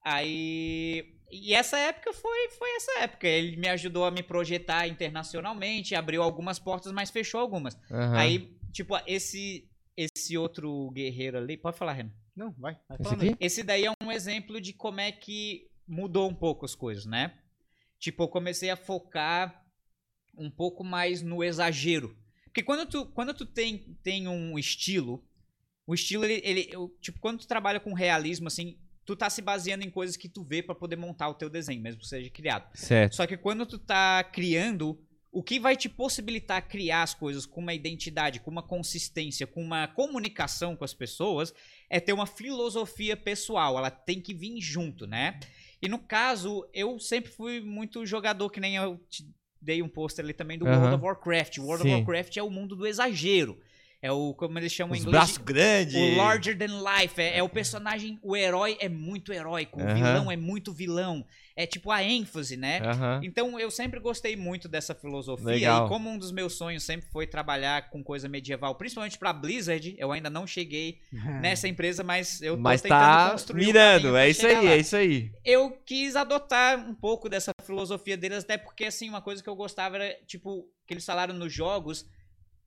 [0.05, 1.15] Aí.
[1.31, 3.27] E essa época foi, foi essa época.
[3.27, 7.75] Ele me ajudou a me projetar internacionalmente, abriu algumas portas, mas fechou algumas.
[7.91, 8.17] Aham.
[8.17, 11.57] Aí, tipo, esse esse outro guerreiro ali.
[11.57, 12.13] Pode falar, Renan.
[12.37, 12.77] Não, vai.
[12.89, 13.37] vai Esse aqui?
[13.41, 17.33] Esse daí é um exemplo de como é que mudou um pouco as coisas, né?
[18.05, 19.65] Tipo, eu comecei a focar
[20.37, 22.15] um pouco mais no exagero.
[22.45, 25.27] Porque quando tu, quando tu tem, tem um estilo,
[25.87, 29.41] o estilo, ele, ele eu- tipo, quando tu trabalha com realismo, assim, tu tá se
[29.41, 32.29] baseando em coisas que tu vê pra poder montar o teu desenho, mesmo que seja
[32.29, 32.71] criado.
[32.77, 33.17] Certo.
[33.17, 35.03] Só que quando tu tá criando,
[35.33, 39.63] o que vai te possibilitar criar as coisas com uma identidade, com uma consistência, com
[39.63, 41.55] uma comunicação com as pessoas,
[41.89, 43.79] é ter uma filosofia pessoal.
[43.79, 45.41] Ela tem que vir junto, né?
[45.85, 49.29] E no caso, eu sempre fui muito jogador, que nem eu te
[49.61, 50.79] dei um pôster ali também do Aham.
[50.79, 51.59] World of Warcraft.
[51.59, 51.89] O World Sim.
[51.91, 53.61] of Warcraft é o mundo do exagero.
[54.05, 55.95] É o, como eles chamam em Os inglês, braços de- grandes.
[55.95, 57.19] o larger than life.
[57.19, 59.95] É, é o personagem, o herói é muito heróico, o Aham.
[59.95, 61.25] vilão é muito vilão.
[61.57, 62.81] É tipo a ênfase, né?
[62.85, 63.21] Aham.
[63.23, 65.87] Então eu sempre gostei muito dessa filosofia Legal.
[65.87, 69.95] e como um dos meus sonhos sempre foi trabalhar com coisa medieval, principalmente pra Blizzard,
[69.97, 70.99] eu ainda não cheguei
[71.41, 74.03] nessa empresa, mas eu tô Mas tentando tá construir um mirando.
[74.03, 74.71] caminho É isso aí, lá.
[74.73, 75.31] é isso aí.
[75.45, 79.57] Eu quis adotar um pouco dessa filosofia deles, até porque assim, uma coisa que eu
[79.57, 82.05] gostava era, tipo, que eles falaram nos jogos,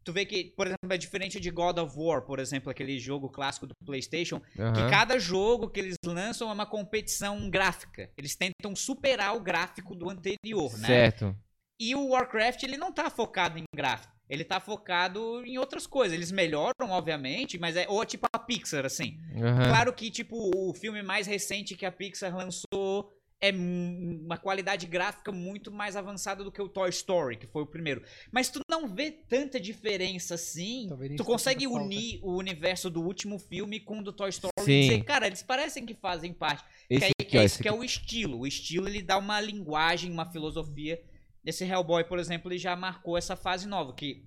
[0.08, 3.28] tu vê que, por exemplo, é diferente de God of War, por exemplo, aquele jogo
[3.28, 4.90] clássico do PlayStation, que Aham.
[4.90, 8.10] cada jogo que eles lançam é uma competição gráfica.
[8.18, 10.88] Eles tentam superar o gráfico do anterior, né?
[10.88, 11.36] Certo.
[11.78, 14.16] E o Warcraft, ele não tá focado em gráfico.
[14.30, 16.16] Ele tá focado em outras coisas.
[16.16, 19.20] Eles melhoram, obviamente, mas é ou tipo a Pixar, assim.
[19.36, 19.68] Aham.
[19.68, 25.32] Claro que, tipo, o filme mais recente que a Pixar lançou é uma qualidade gráfica
[25.32, 28.02] muito mais avançada do que o Toy Story, que foi o primeiro.
[28.32, 30.90] Mas tu não vê tanta diferença assim.
[31.16, 31.86] Tu consegue tanta falta.
[31.86, 34.72] unir o universo do último filme com o do Toy Story Sim.
[34.72, 36.64] e dizer, cara, eles parecem que fazem parte.
[36.90, 37.42] Esse que aí, aqui, ó.
[37.42, 37.80] é Esse isso que é aqui.
[37.80, 38.40] o estilo.
[38.40, 41.00] O estilo ele dá uma linguagem, uma filosofia.
[41.46, 44.26] Esse Hellboy, por exemplo, ele já marcou essa fase nova, que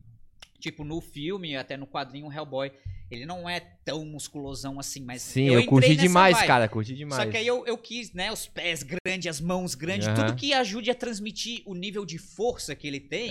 [0.60, 2.70] tipo no filme, até no quadrinho o Hellboy,
[3.10, 6.46] ele não é tão musculosão assim, mas Sim, eu, eu, curti demais, vibe.
[6.46, 6.68] cara.
[6.68, 7.22] Curti demais.
[7.22, 10.52] Só que aí eu, eu quis, né, os pés grandes, as mãos grandes, tudo que
[10.52, 13.30] ajude a transmitir o nível de força que ele tem,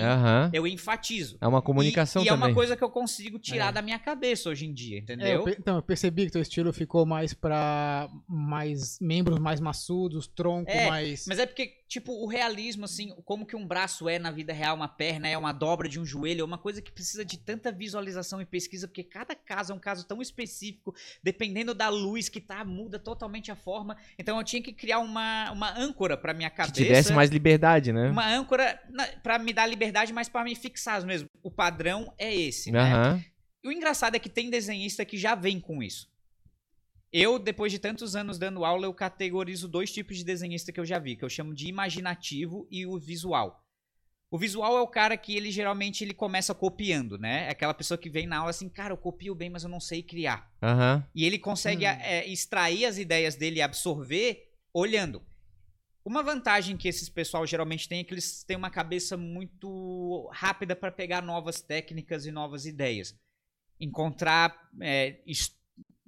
[0.54, 1.38] eu enfatizo.
[1.42, 2.48] É uma comunicação e, e é também.
[2.50, 3.72] uma coisa que eu consigo tirar É.
[3.72, 5.28] da minha cabeça hoje em dia, É, entendeu?
[5.28, 10.28] eu pe- então, eu percebi que teu estilo ficou mais pra mais membros mais maçudos,
[10.28, 11.26] tronco É, mais.
[11.28, 14.76] Mas é porque, tipo, o realismo, assim, como que um braço é na vida real,
[14.76, 17.72] uma perna é uma dobra de um joelho, é uma coisa que precisa de tanta
[17.72, 20.49] visualização e pesquisa, porque cada caso é um caso tão específico,
[21.24, 23.96] dependendo da luz que tá, muda totalmente a forma.
[24.18, 26.74] Então eu tinha que criar uma, uma âncora pra minha Que cabeça.
[26.74, 28.10] tivesse mais liberdade, né?
[28.10, 28.80] Uma âncora
[29.24, 31.28] pra me dar liberdade, mas pra me fixar mesmo.
[31.44, 32.80] O padrão é esse, né?
[32.80, 33.24] Aham.
[33.64, 36.10] E o engraçado é que tem desenhista que já vem com isso.
[37.12, 40.86] Eu, depois de tantos anos dando aula, eu categorizo dois tipos de desenhista que eu
[40.86, 43.66] já vi, que eu chamo de imaginativo e o visual.
[44.32, 47.46] O visual é o cara que ele geralmente ele começa copiando, né?
[47.48, 49.80] É aquela pessoa que vem na aula assim, cara, eu copio bem, mas eu não
[49.80, 50.52] sei criar.
[50.62, 51.04] Aham.
[51.16, 51.90] E ele consegue Hum.
[51.90, 55.24] é, extrair as ideias dele e absorver olhando.
[56.06, 60.76] Uma vantagem que esses pessoal geralmente tem é que eles têm uma cabeça muito rápida
[60.76, 63.16] para pegar novas técnicas e novas ideias.
[63.80, 65.56] Encontrar é, es-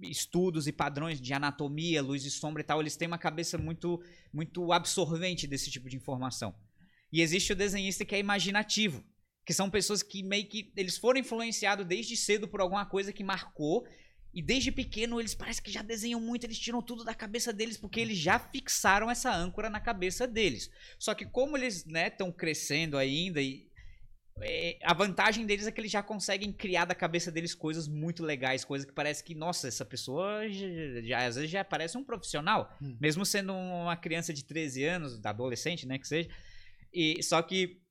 [0.02, 4.02] estudos e padrões de anatomia, luz e sombra e tal, eles têm uma cabeça muito,
[4.34, 6.54] muito absorvente desse tipo de informação.
[7.12, 9.04] E existe o desenhista que é imaginativo,
[9.46, 13.24] que são pessoas que meio que eles foram influenciados desde cedo por alguma coisa que
[13.24, 13.86] marcou
[14.34, 17.76] e desde pequeno eles parecem que já desenham muito, eles tiram tudo da cabeça deles
[17.78, 20.70] porque eles já fixaram essa âncora na cabeça deles.
[20.98, 23.68] Só que como eles estão crescendo ainda e
[24.44, 28.24] é, a vantagem deles é que eles já conseguem criar da cabeça deles coisas muito
[28.24, 30.66] legais, coisas que parece que, nossa, essa pessoa já,
[31.04, 32.98] já- às vezes já parece um profissional, Hum.
[33.02, 36.30] mesmo sendo uma criança de 13 anos, adolescente, né, que seja.
[36.94, 37.82] E só que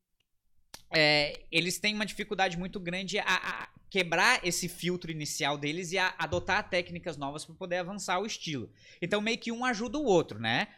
[0.92, 5.98] é, eles têm uma dificuldade muito grande a, a quebrar esse filtro inicial deles e
[5.98, 8.70] a adotar técnicas novas para poder avançar o estilo.
[9.02, 10.68] Então meio que um ajuda o outro, né?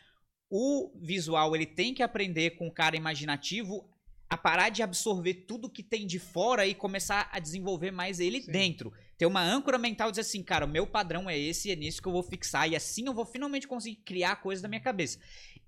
[0.50, 3.88] O visual ele tem que aprender com o cara imaginativo
[4.32, 8.40] a parar de absorver tudo que tem de fora e começar a desenvolver mais ele
[8.40, 8.50] Sim.
[8.50, 8.90] dentro.
[9.18, 12.00] Ter uma âncora mental e dizer assim, cara, o meu padrão é esse, é nisso
[12.00, 15.18] que eu vou fixar e assim eu vou finalmente conseguir criar coisas da minha cabeça.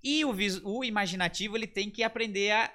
[0.05, 2.71] E o, o imaginativo ele tem que aprender a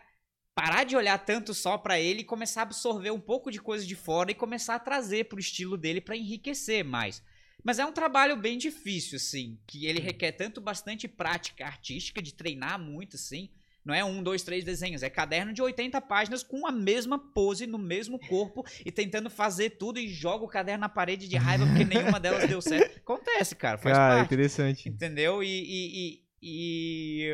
[0.52, 3.86] parar de olhar tanto só pra ele e começar a absorver um pouco de coisa
[3.86, 7.23] de fora e começar a trazer pro estilo dele pra enriquecer mais.
[7.62, 12.35] Mas é um trabalho bem difícil, assim, que ele requer tanto bastante prática artística, de
[12.35, 13.48] treinar muito, assim.
[13.85, 17.66] Não é um, dois, três desenhos, é caderno de 80 páginas com a mesma pose
[17.66, 21.65] no mesmo corpo e tentando fazer tudo e joga o caderno na parede de raiva
[21.66, 22.98] porque nenhuma delas deu certo.
[23.01, 24.27] Acontece, cara, faz Cara, parte.
[24.27, 24.89] interessante.
[24.89, 25.43] Entendeu?
[25.43, 27.30] E, e, e, e,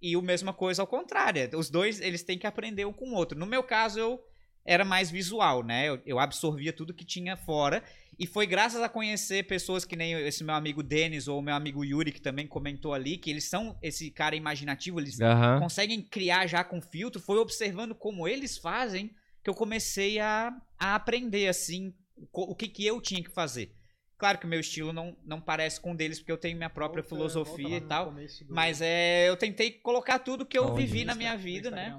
[0.00, 1.50] e o mesma coisa ao contrário.
[1.58, 3.38] Os dois, eles têm que aprender um com o outro.
[3.38, 4.24] No meu caso, eu
[4.64, 5.88] era mais visual, né?
[5.88, 7.82] Eu, eu absorvia tudo que tinha fora.
[8.18, 11.84] E foi graças a conhecer pessoas que nem esse meu amigo Denis ou meu amigo
[11.84, 15.58] Yuri, que também comentou ali, que eles são esse cara imaginativo, eles Aham.
[15.58, 17.20] conseguem criar já com filtro.
[17.20, 19.10] Foi observando como eles fazem
[19.42, 21.92] que eu comecei a, a aprender, assim,
[22.32, 23.74] o que, que eu tinha que fazer.
[24.16, 26.70] Claro que o meu estilo não, não parece com o deles, porque eu tenho minha
[26.70, 28.12] própria Volta- filosofia volta e tal.
[28.12, 30.82] do- Mas é, eu tentei colocar tudo que eu Aonde?
[30.86, 31.90] vivi na minha vida, né?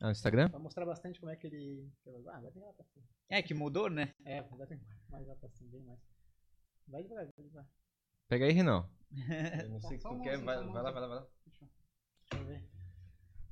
[0.00, 0.48] Ah, no Instagram?
[0.48, 1.86] Pra mostrar bastante como é que ele.
[2.28, 3.04] Ah, vai ter lá pra cima.
[3.28, 4.10] É, que mudou, né?
[4.24, 4.78] É, vai ter
[5.10, 5.98] mais lá pra cima, bem mais.
[6.88, 7.68] Vai devagar, vai devagar.
[8.28, 8.88] Pega aí, Renan.
[9.64, 10.38] Eu não Tá, sei o que tu quer.
[10.38, 11.00] mãozinho, Vai, vai lá, vai mãozinho.
[11.00, 11.26] lá, vai lá.
[11.46, 12.64] Deixa eu ver.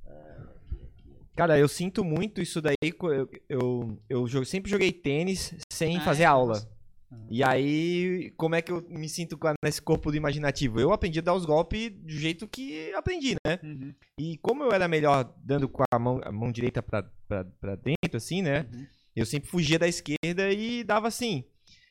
[0.04, 1.16] Aqui, aqui.
[1.36, 2.74] Cara, eu sinto muito isso daí.
[2.82, 6.26] Eu, eu, eu jo- sempre joguei tênis sem Ah, fazer é?
[6.26, 6.54] aula.
[6.54, 6.81] Nossa.
[7.30, 10.78] E aí, como é que eu me sinto nesse corpo do imaginativo?
[10.80, 13.58] Eu aprendi a dar os golpes do jeito que aprendi, né?
[13.62, 17.44] Uhum, E como eu era melhor dando com a mão, a mão direita pra, pra,
[17.44, 18.66] pra dentro, assim, né?
[18.72, 18.86] uhum.
[19.14, 21.44] Eu sempre fugia da esquerda e dava assim.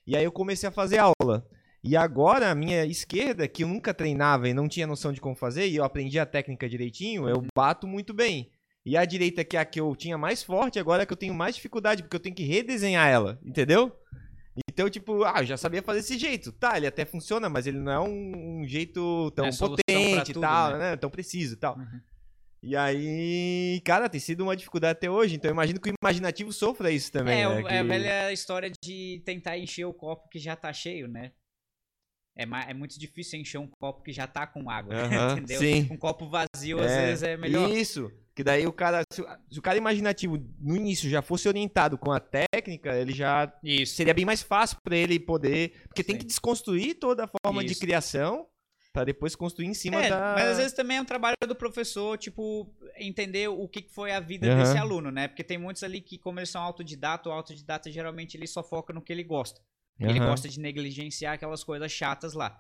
[0.06, 1.48] E aí eu comecei a fazer aula.
[1.84, 5.36] E agora a minha esquerda, que eu nunca treinava e não tinha noção de como
[5.36, 8.52] fazer, e eu aprendi a técnica direitinho, eu bato muito bem.
[8.86, 11.14] E a direita, que é a que eu tinha mais forte, agora é a que
[11.14, 13.92] eu tenho mais dificuldade, porque eu tenho que redesenhar ela, entendeu?
[14.70, 16.52] Então, tipo, ah, eu já sabia fazer desse jeito.
[16.52, 20.34] Tá, ele até funciona, mas ele não é um, um jeito tão É potente e
[20.34, 20.78] tal, né?
[20.92, 20.98] né?
[20.98, 21.78] Tão preciso e tal.
[21.78, 22.02] Uhum.
[22.64, 25.36] E aí, cara, tem sido uma dificuldade até hoje.
[25.36, 27.42] Então eu imagino que o imaginativo sofra isso também.
[27.42, 27.62] É, né?
[27.70, 31.32] é a Que- velha história de tentar encher o copo que já tá cheio, né?
[32.42, 34.94] É, é muito difícil encher um copo que já tá com água,
[35.44, 35.60] entendeu?
[35.60, 35.88] sim.
[35.92, 37.70] Um copo vazio, às vezes, é melhor.
[37.70, 38.12] Isso.
[38.34, 39.02] Que daí o cara.
[39.12, 43.12] Se, o- se o cara imaginativo no início já fosse orientado com a técnica, ele
[43.14, 43.52] já.
[43.62, 43.96] Isso.
[43.96, 45.82] Seria bem mais fácil pra ele poder.
[45.88, 46.20] Porque tem Sim.
[46.20, 47.82] que desconstruir toda a forma de Isso.
[47.82, 48.48] criação
[48.94, 50.34] pra depois construir em cima É, da.
[50.36, 54.20] mas às vezes também é um trabalho do professor, tipo, entender o que foi a
[54.20, 54.64] vida Aham.
[54.64, 55.28] desse aluno, né?
[55.30, 58.92] Porque tem muitos ali que, como eles são autodidata, o autodidata geralmente ele só foca
[58.92, 59.62] no que ele gosta.
[60.10, 60.30] Ele Aham.
[60.30, 62.60] gosta de negligenciar aquelas coisas chatas lá.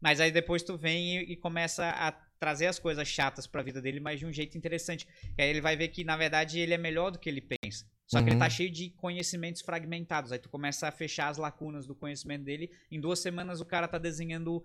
[0.00, 3.80] Mas aí depois tu vem e, e começa a trazer as coisas chatas pra vida
[3.80, 5.06] dele, mas de um jeito interessante.
[5.38, 7.86] E aí ele vai ver que, na verdade, ele é melhor do que ele pensa.
[8.06, 8.38] Só que ele Uhum.
[8.40, 10.30] tá cheio de conhecimentos fragmentados.
[10.30, 12.70] Aí tu começa a fechar as lacunas do conhecimento dele.
[12.90, 14.62] Em duas semanas o cara tá desenhando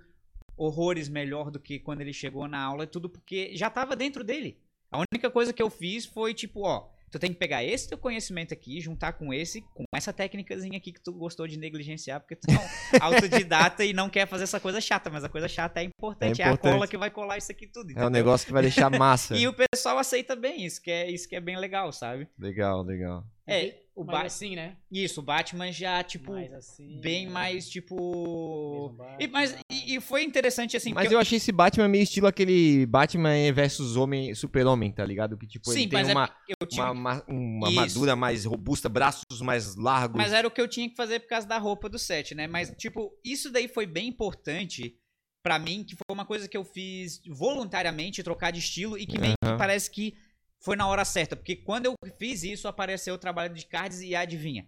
[0.57, 2.85] horrores melhor do que quando ele chegou na aula.
[2.85, 4.59] Tudo porque já tava dentro dele.
[4.91, 7.97] A única coisa que eu fiz foi tipo, ó, tu tem que pegar esse teu
[7.97, 12.35] conhecimento aqui, juntar com esse, com essa técnicazinha aqui que tu gostou de negligenciar, porque
[12.35, 12.59] tu é um
[13.03, 16.45] autodidata e não quer fazer essa coisa chata, mas a coisa chata é importante, é,
[16.45, 16.73] É a importante.
[16.73, 17.89] cola que vai colar isso aqui tudo.
[17.91, 18.09] É um entendeu?
[18.09, 19.35] negócio que vai deixar massa.
[19.39, 22.27] E o pessoal aceita bem isso, que é isso que é bem legal, sabe?
[22.37, 23.25] Legal, legal.
[23.47, 24.77] É, o Mas Ba- assim, né?
[24.91, 26.99] Isso, o Batman já, tipo, mais assim.
[27.01, 28.93] bem mais, tipo.
[28.95, 29.63] mesmo E, mas, Batman.
[29.71, 30.93] e, e foi interessante, assim.
[30.93, 35.37] Mas porque eu achei esse Batman meio estilo aquele Batman versus homem, super-homem, tá ligado?
[35.37, 36.91] Que tipo, Sim, ele tem é uma, eu tinha.
[36.91, 40.17] uma, uma, uma armadura mais robusta, braços mais largos.
[40.17, 42.47] Mas era o que eu tinha que fazer por causa da roupa do set, né?
[42.47, 44.95] Mas, tipo, isso daí foi bem importante
[45.43, 49.17] pra mim, que foi uma coisa que eu fiz voluntariamente, trocar de estilo, e que
[49.17, 50.13] meio que parece que
[50.59, 51.35] foi na hora certa.
[51.35, 54.67] Porque quando eu fiz isso, apareceu o trabalho de cards e adivinha.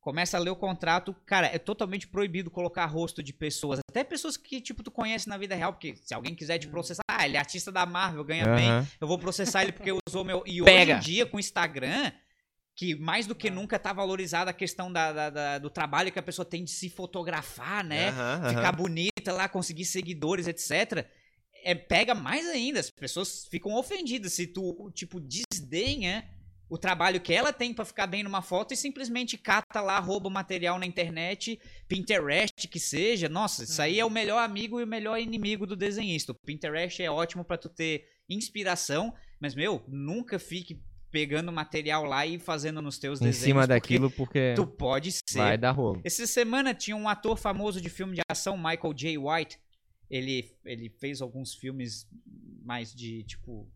[0.00, 3.80] Começa a ler o contrato, cara, é totalmente proibido colocar rosto de pessoas.
[3.90, 7.02] Até pessoas que, tipo, tu conhece na vida real, porque se alguém quiser te processar,
[7.06, 8.86] ah, ele é artista da Marvel, ganha bem, Aham.
[8.98, 10.42] eu vou processar ele porque usou meu.
[10.46, 10.80] E Pega.
[10.80, 12.10] hoje em dia, com o Instagram,
[12.74, 16.18] que mais do que nunca tá valorizada a questão da, da- da- do trabalho que
[16.18, 18.08] a pessoa tem de se fotografar, né?
[18.08, 18.48] Aham, aham.
[18.54, 21.06] Ficar bonita lá, conseguir seguidores, etc.
[21.64, 22.80] É, pega mais ainda.
[22.80, 26.28] As pessoas ficam ofendidas se tu, tipo, desdenha
[26.68, 30.30] o trabalho que ela tem pra ficar bem numa foto e simplesmente cata lá, rouba
[30.30, 31.58] material na internet,
[31.88, 33.28] Pinterest que seja.
[33.28, 36.30] Nossa, isso aí é o melhor amigo e o melhor inimigo do desenhista.
[36.30, 40.80] O Pinterest é ótimo pra tu ter inspiração, mas meu, nunca fique
[41.10, 43.44] pegando material lá e fazendo nos teus Em desenhos.
[43.44, 46.00] cima porque daquilo, porque tu pode ser vai dar rolo.
[46.04, 49.18] essa semana tinha um ator famoso de filme de ação, Michael J.
[49.18, 49.58] White.
[50.10, 52.08] Ele, ele fez alguns filmes
[52.62, 53.70] mais de tipo.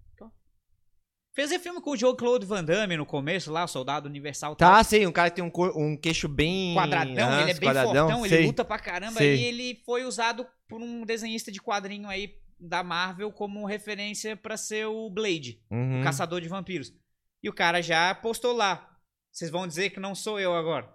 [1.37, 4.55] Fez filme com o Joe Claude Van Damme no começo, lá, Soldado Universal.
[4.55, 4.73] tal.
[4.73, 6.77] Tá, sei, um cara que tem um, um queixo bem...
[6.77, 8.39] Quadradão, ele é bem quadradão, fortão, sei.
[8.39, 9.19] ele luta pra caramba.
[9.19, 9.39] sei.
[9.39, 14.57] E ele foi usado por um desenhista de quadrinho aí da Marvel como referência pra
[14.57, 16.01] ser o Blade, Uhum.
[16.01, 16.95] o caçador de vampiros.
[17.43, 18.97] E o cara já postou lá.
[19.33, 20.89] Vocês vão dizer que não sou eu agora.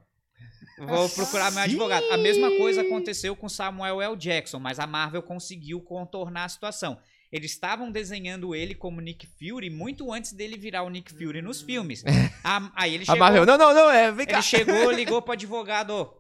[0.88, 1.70] Vou procurar meu Sim.
[1.70, 2.06] advogado.
[2.12, 4.16] A mesma coisa aconteceu com Samuel L.
[4.16, 6.98] Jackson, mas a Marvel conseguiu contornar a situação.
[7.32, 11.62] Eles estavam desenhando ele como Nick Fury muito antes dele virar o Nick Fury nos
[11.62, 12.04] filmes.
[12.44, 14.34] A- aí ele A chegou, Marvel, não, não, não, é, vem cá.
[14.38, 16.12] ele chegou, ligou pro advogado.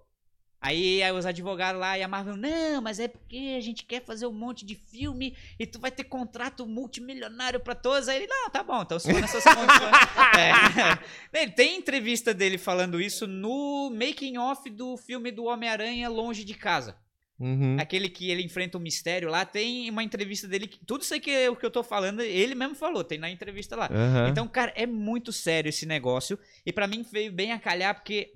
[0.62, 4.04] Aí, aí os advogados lá e a Marvel, não, mas é porque a gente quer
[4.04, 8.10] fazer um monte de filme e tu vai ter contrato multimilionário pra todos.
[8.10, 9.90] Aí ele, não, tá bom, então for nessas condições.
[11.34, 11.48] É.
[11.48, 16.96] Tem entrevista dele falando isso no making off do filme do Homem-Aranha Longe de Casa.
[17.40, 17.78] Uhum.
[17.80, 20.68] Aquele que ele enfrenta o mistério lá, tem uma entrevista dele.
[20.68, 23.18] Que, tudo isso aí que é o que eu tô falando, ele mesmo falou, tem
[23.18, 23.90] na entrevista lá.
[23.90, 24.30] Aham.
[24.30, 26.38] Então, cara, é muito sério esse negócio.
[26.66, 28.34] E pra mim veio bem a calhar porque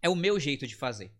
[0.00, 1.10] é o meu jeito de fazer.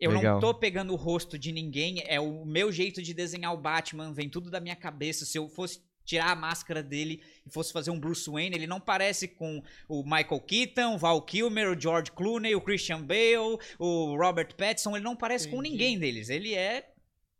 [0.00, 0.34] Eu Legal.
[0.34, 4.12] não tô pegando o rosto de ninguém, é o meu jeito de desenhar o Batman,
[4.14, 5.26] vem tudo da minha cabeça.
[5.26, 8.80] Se eu fosse tirar a máscara dele e fosse fazer um Bruce Wayne, ele não
[8.80, 14.16] parece com o Michael Keaton, o Val Kilmer, o George Clooney, o Christian Bale, o
[14.16, 15.70] Robert Pattinson, ele não parece com Entendi.
[15.70, 16.30] ninguém deles.
[16.30, 16.88] Ele é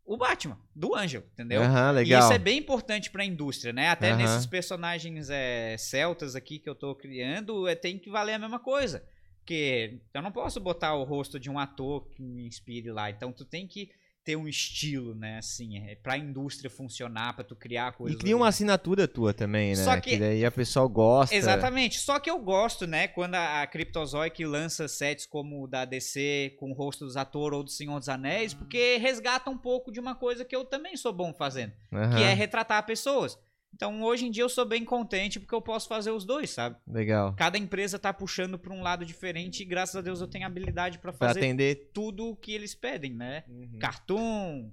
[0.05, 1.61] o Batman, do Angel, entendeu?
[1.63, 2.19] Aham, E legal.
[2.21, 3.89] isso é bem importante pra indústria, né?
[3.89, 4.17] Até Aham.
[4.17, 8.59] nesses personagens é, celtas aqui que eu tô criando, é, tem que valer a mesma
[8.59, 9.03] coisa.
[9.41, 13.09] Porque eu não posso botar o rosto de um ator que me inspire lá.
[13.09, 13.89] Então tu tem que
[14.23, 15.39] ter um estilo, né?
[15.39, 18.19] Assim, é, pra indústria funcionar, pra tu criar E coisas.
[18.19, 19.83] cria uma assinatura tua também, né?
[19.83, 21.35] Só que- daí a pessoa gosta.
[21.35, 21.97] Exatamente.
[21.99, 23.07] Só que eu gosto, né?
[23.07, 27.57] Quando a, a Cryptozoic lança sets como o da DC com o rosto dos atores
[27.57, 30.95] ou do Senhor dos Anéis, porque resgata um pouco de uma coisa que eu também
[30.95, 31.73] sou bom fazendo.
[31.89, 33.35] que Aham, é retratar pessoas.
[33.81, 36.75] Então, hoje em dia eu sou bem contente porque eu posso fazer os dois, sabe?
[36.85, 37.33] Legal.
[37.35, 40.99] Cada empresa tá puxando para um lado diferente e graças a Deus eu tenho habilidade
[40.99, 41.89] para Pra fazer atender.
[41.91, 43.43] tudo o que eles pedem, né?
[43.49, 43.79] Uhum.
[43.79, 44.71] Cartoon,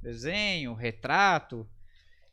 [0.00, 1.68] desenho, retrato.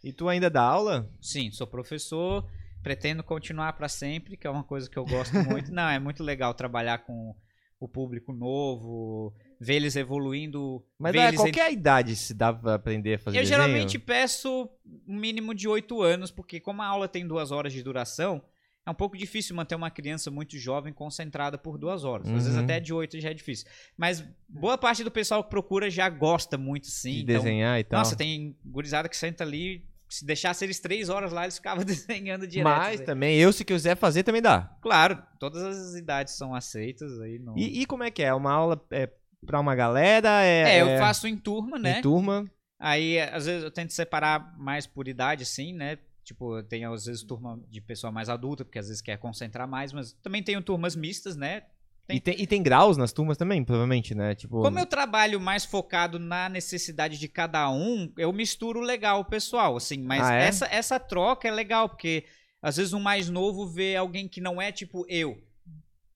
[0.01, 1.11] E tu ainda dá aula?
[1.19, 2.49] Sim, sou professor,
[2.81, 5.73] pretendo continuar para sempre, que é uma coisa que eu gosto muito.
[5.75, 7.35] Não, é muito legal trabalhar com
[7.81, 13.15] o público novo, ver eles evoluindo, Mas a eles qualquer idade se dá pra aprender
[13.15, 13.61] a fazer Eu desenho?
[13.61, 14.69] geralmente peço
[15.07, 18.41] um mínimo de 8 anos, porque como a aula tem duas horas de duração,
[18.85, 22.27] é um pouco difícil manter uma criança muito jovem concentrada por duas horas.
[22.27, 22.63] Às vezes Uhum.
[22.63, 23.65] até de 8 já é difícil.
[23.97, 27.13] Mas boa parte do pessoal que procura já gosta muito, sim.
[27.13, 27.99] de Então, desenhar e tal.
[27.99, 32.45] nossa, tem gurizada que senta ali, se deixasse eles 3 horas lá, eles ficavam desenhando
[32.45, 32.65] direto.
[32.67, 34.75] Mas também, eu se quiser fazer, também dá.
[34.81, 37.39] Claro, todas as idades são aceitas aí.
[37.39, 37.57] Não...
[37.57, 38.33] E, e como é que é?
[38.33, 39.09] Uma aula é
[39.45, 40.43] pra uma galera?
[40.43, 41.99] É, É, eu faço em turma, né?
[41.99, 42.45] em turma?
[42.79, 45.97] Aí, às vezes, eu tento separar mais por idade, assim, né?
[46.23, 49.91] Tipo, tem às vezes turma de pessoa mais adulta, porque às vezes quer concentrar mais,
[49.91, 51.63] mas também tenho turmas mistas, né?
[52.07, 54.35] Tem- E, tem, e tem graus nas turmas também, provavelmente, né?
[54.35, 59.25] Tipo, Como eu trabalho mais focado na necessidade de cada um, eu misturo legal o
[59.25, 60.43] pessoal, assim, mas Ah, é?
[60.47, 62.25] essa, essa troca é legal, porque
[62.61, 65.37] às vezes um mais novo vê alguém que não é tipo eu.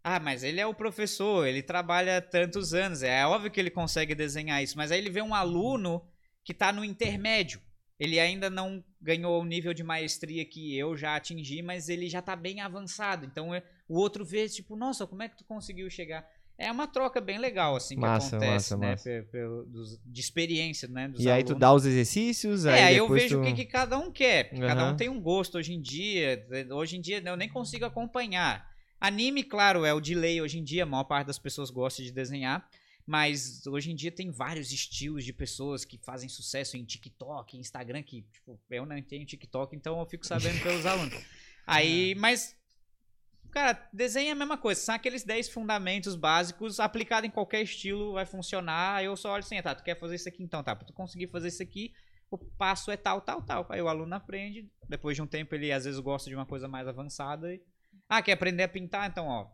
[0.09, 4.15] Ah, mas ele é o professor, ele trabalha tantos anos, é óbvio que ele consegue
[4.15, 6.01] desenhar isso, mas aí ele vê um aluno
[6.45, 7.59] que tá no intermédio.
[7.99, 12.21] Ele ainda não ganhou o nível de maestria que eu já atingi, mas ele já
[12.21, 13.25] tá bem avançado.
[13.25, 16.25] Então, é- o outro vê, tipo, nossa, como é que tu conseguiu chegar?
[16.57, 18.91] É uma troca bem legal, assim, que Massa, acontece, massa, né?
[18.91, 19.03] massa.
[19.03, 19.65] pe- pelo-
[20.05, 21.11] de experiência, né?
[21.19, 23.41] E aí tu dá os exercícios, É, aí aí eu vejo tu...
[23.41, 24.49] o que, que cada um quer.
[24.51, 26.47] porque Cada um tem um gosto hoje em dia.
[26.71, 28.65] Hoje em dia eu nem consigo acompanhar.
[28.99, 30.83] Anime, claro, é o de lei hoje em dia.
[30.83, 32.67] A maior parte das pessoas gosta de desenhar.
[33.07, 38.03] Mas hoje em dia tem vários estilos de pessoas que fazem sucesso em TikTok, Instagram,
[38.03, 41.23] que tipo, eu não tenho TikTok, então eu fico sabendo pelos alunos.
[41.65, 42.53] Aí, mas,
[43.49, 44.81] cara, desenho é a mesma coisa.
[44.81, 48.97] São aqueles 10 fundamentos básicos, aplicado em qualquer estilo, vai funcionar.
[48.97, 50.91] Aí eu só olho assim, tá, tu quer fazer isso aqui então, tá, pra tu
[50.91, 51.93] conseguir fazer isso aqui,
[52.29, 53.65] o passo é tal, tal, tal.
[53.69, 56.67] Aí o aluno aprende, depois de um tempo ele às vezes gosta de uma coisa
[56.67, 57.53] mais avançada.
[57.53, 57.61] E...
[58.09, 59.09] Ah, quer aprender a pintar?
[59.09, 59.47] Então, ó,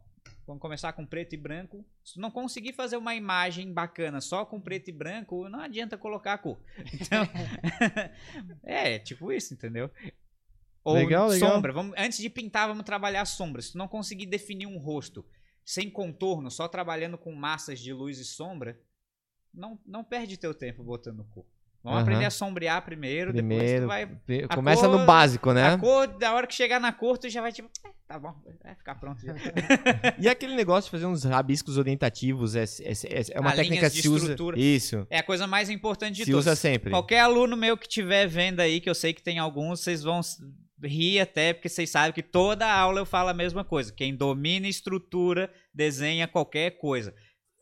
[0.45, 1.85] vamos começar com preto e branco.
[2.03, 5.97] Se tu não conseguir fazer uma imagem bacana só com preto e branco, não adianta
[5.97, 6.59] colocar a cor.
[6.93, 7.27] Então,
[8.63, 9.89] é, tipo isso, entendeu?
[10.83, 11.49] Ou Legal, legal.
[11.51, 11.71] sombra.
[11.71, 13.61] Vamos, antes de pintar, vamos trabalhar a sombra.
[13.61, 15.25] Se tu não conseguir definir um rosto
[15.65, 18.79] sem contorno, só trabalhando com massas de luz e sombra,
[19.53, 21.45] não, não perde teu tempo botando cor.
[21.83, 22.03] Vamos Aham.
[22.07, 24.03] aprender a sombrear primeiro, depois Primeiro, tu vai.
[24.49, 25.73] a começa cor- no básico, né?
[25.73, 28.33] A cor, da hora que chegar na cor, tu já vai tipo, "É, tá bom,
[28.63, 29.19] vai ficar pronto.
[29.21, 29.33] já."
[30.17, 33.89] E aquele negócio de fazer uns rabiscos orientativos, é, é, é- é uma Ah, técnica
[33.89, 34.33] que se usa...
[34.55, 36.45] Isso, É a coisa mais importante de se todas.
[36.47, 36.89] usa sempre.
[36.89, 40.21] Qualquer aluno meu que tiver vendo aí, que eu sei que tem alguns, vocês vão
[40.81, 43.91] rir até, porque vocês sabem que toda aula eu falo a mesma coisa.
[43.91, 47.13] Quem domina estrutura, desenha qualquer coisa.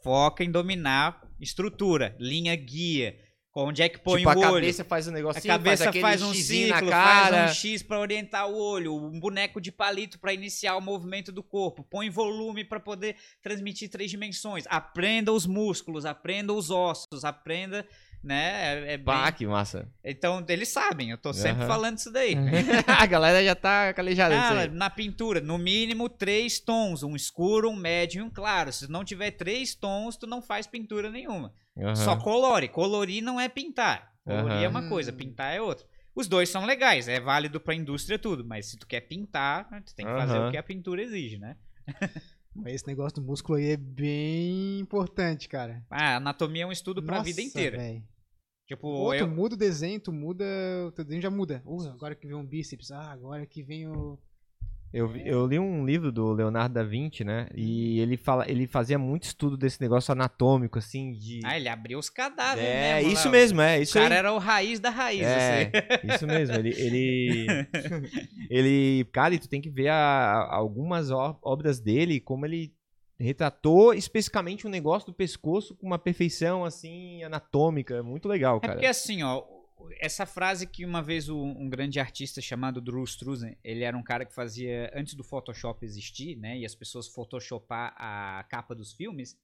[0.03, 3.15] Foca em dominar estrutura, linha guia.
[3.53, 4.53] Onde é que põe tipo, o a olho?
[4.61, 8.57] cabeça faz um negócio A cabeça faz, um ciclo, faz um X pra orientar o
[8.57, 13.17] olho, um boneco de palito pra iniciar o movimento do corpo, põe volume pra poder
[13.41, 14.63] transmitir três dimensões.
[14.69, 17.85] Aprenda os músculos, aprenda os ossos, aprenda,
[18.23, 18.85] né?
[18.87, 19.85] É, é bem- Pá, que massa.
[20.01, 21.67] Então eles sabem, eu tô sempre Aham.
[21.67, 22.35] falando isso daí.
[22.87, 24.69] a galera já tá calejada Ah, aí.
[24.69, 28.71] na pintura, no mínimo três tons, um escuro, um médio e um claro.
[28.71, 31.53] Se não tiver três tons, tu não faz pintura nenhuma.
[31.77, 31.95] Aham.
[31.95, 32.68] Só colore.
[32.68, 34.14] Colorir não é pintar.
[34.23, 34.64] Colorir Aham.
[34.64, 35.15] é uma coisa, Hum.
[35.18, 35.85] pintar é outra.
[36.14, 39.95] Os dois são legais, é válido pra indústria tudo, mas se tu quer pintar, tu
[39.95, 41.56] tem que fazer o que a pintura exige, né?
[42.53, 45.81] Mas esse negócio do músculo aí é bem importante, cara.
[45.89, 47.77] Ah, anatomia é um estudo pra Nossa, vida inteira.
[47.77, 48.03] véi.
[48.68, 50.45] Tipo, Ou tu eu, muda o desenho, tu muda.
[50.88, 51.61] O teu desenho já muda.
[51.65, 52.91] Uh, agora que vem um bíceps.
[52.91, 54.19] Ah, agora que vem o.
[54.93, 57.47] Eu, eu li um livro do Leonardo da Vinci, né?
[57.55, 61.39] E ele, fala, ele fazia muito estudo desse negócio anatômico, assim, de...
[61.45, 63.31] ah, ele abriu os cadáveres é, mesmo, isso lá.
[63.31, 64.19] mesmo, é, O isso cara aí.
[64.19, 66.07] era o raiz da raiz, É, assim.
[66.13, 66.55] isso mesmo.
[66.57, 67.47] Ele, ele,
[68.49, 72.73] ele, cara, e tu tem que ver a- a- algumas obras dele, como ele
[73.19, 78.59] retratou especificamente um negócio do pescoço com uma perfeição assim anatômica, é muito legal, É
[78.61, 78.73] cara.
[78.73, 79.43] porque assim, ó,
[79.99, 84.03] essa frase que uma vez o- um grande artista chamado Drew Struzan, ele era um
[84.03, 88.93] cara que fazia antes do Photoshop existir, né, e as pessoas photoshopar a capa dos
[88.93, 89.37] filmes,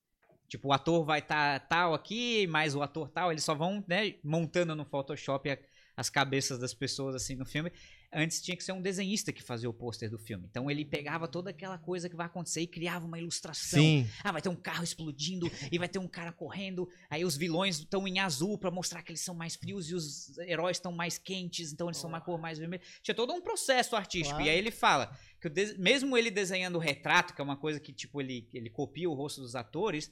[0.48, 4.16] tipo, o ator vai estar tal aqui, mais o ator tal, eles só vão, né,
[4.24, 5.58] montando no Photoshop a-
[5.96, 7.72] as cabeças das pessoas assim no filme.
[8.14, 10.48] Antes tinha que ser um desenhista que fazia o pôster do filme.
[10.50, 13.82] Então ele pegava toda aquela coisa que vai acontecer e criava uma ilustração.
[13.82, 16.88] Sim, Ah, vai ter um carro explodindo e vai ter um cara correndo.
[17.10, 20.38] Aí os vilões estão em azul pra mostrar que eles são mais frios e os
[20.40, 22.82] heróis estão mais quentes, então eles são uma cor mais vermelha.
[23.02, 24.36] Tinha todo um processo artístico.
[24.36, 24.46] Claro.
[24.46, 27.92] E aí ele fala que mesmo ele desenhando o retrato, que é uma coisa que
[27.92, 30.10] tipo ele, ele copia o rosto dos atores,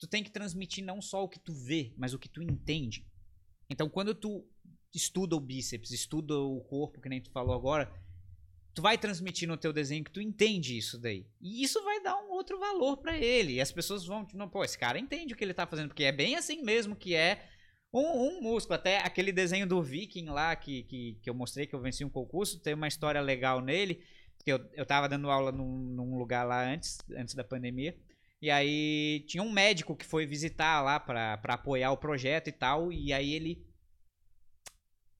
[0.00, 3.06] tu tem que transmitir não só o que tu vê, mas o que tu entende.
[3.70, 4.44] Então quando tu
[4.94, 7.92] estuda o bíceps, estuda o corpo, que nem tu falou agora,
[8.74, 11.26] tu vai transmitir no teu desenho que tu entende isso daí.
[11.40, 13.54] E isso vai dar um outro valor pra ele.
[13.54, 16.04] E as pessoas vão, tipo, pô, esse cara entende o que ele tá fazendo, porque
[16.04, 17.42] é bem assim mesmo que é
[17.92, 18.76] um, um músculo.
[18.76, 22.10] Até aquele desenho do Viking lá que, que, que eu mostrei que eu venci um
[22.10, 24.02] concurso, tem uma história legal nele.
[24.44, 27.96] Que eu, eu tava dando aula num, num lugar lá antes, antes da pandemia.
[28.40, 32.92] E aí tinha um médico que foi visitar lá pra apoiar o projeto e tal.
[32.92, 33.66] E aí ele.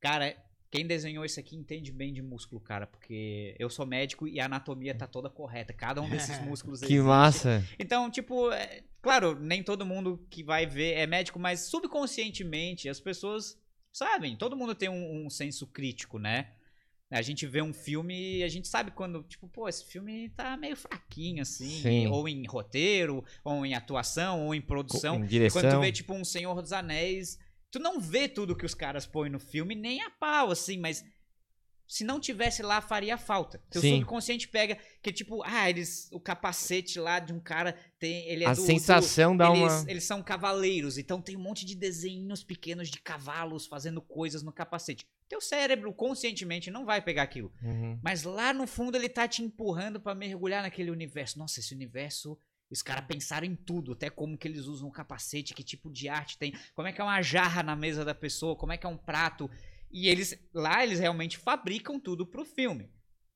[0.00, 0.36] Cara,
[0.70, 2.86] quem desenhou isso aqui entende bem de músculo, cara.
[2.86, 5.72] Porque eu sou médico e a anatomia tá toda correta.
[5.72, 7.02] Cada um desses músculos que existe.
[7.02, 7.64] massa.
[7.78, 13.00] Então, tipo, é- claro, nem todo mundo que vai ver é médico, mas subconscientemente as
[13.00, 13.58] pessoas
[13.92, 14.36] sabem.
[14.36, 16.48] Todo mundo tem um, um senso crítico, né?
[17.10, 20.58] A gente vê um filme e a gente sabe quando, tipo, pô, esse filme tá
[20.58, 21.80] meio fraquinho, assim.
[21.80, 22.06] Sim.
[22.08, 25.16] Ou em roteiro, ou em atuação, ou em produção.
[25.16, 25.62] Em direção.
[25.62, 27.38] Quando tu vê, tipo, um Senhor dos Anéis,
[27.78, 31.04] tu não vê tudo que os caras põem no filme, nem a pau, assim, mas
[31.86, 33.62] se não tivesse lá, faria falta.
[33.70, 33.94] Teu Sim.
[33.94, 36.08] subconsciente pega que, tipo, ah, eles.
[36.12, 38.26] O capacete lá de um cara tem.
[38.28, 39.90] Ele é A do- do- sensação dá eles, uma.
[39.90, 44.52] eles são cavaleiros, então tem um monte de desenhos pequenos de cavalos fazendo coisas no
[44.52, 45.06] capacete.
[45.30, 47.50] Teu cérebro, conscientemente, não vai pegar aquilo.
[47.62, 47.98] Uhum.
[48.02, 51.38] Mas lá no fundo ele tá te empurrando pra mergulhar naquele universo.
[51.38, 52.38] Nossa, esse universo.
[52.70, 56.08] Os caras pensaram em tudo, até como que eles usam um capacete, que tipo de
[56.08, 58.84] arte tem, como é que é uma jarra na mesa da pessoa, como é que
[58.86, 59.50] é um prato.
[59.90, 62.90] E eles lá eles realmente fabricam tudo pro filme.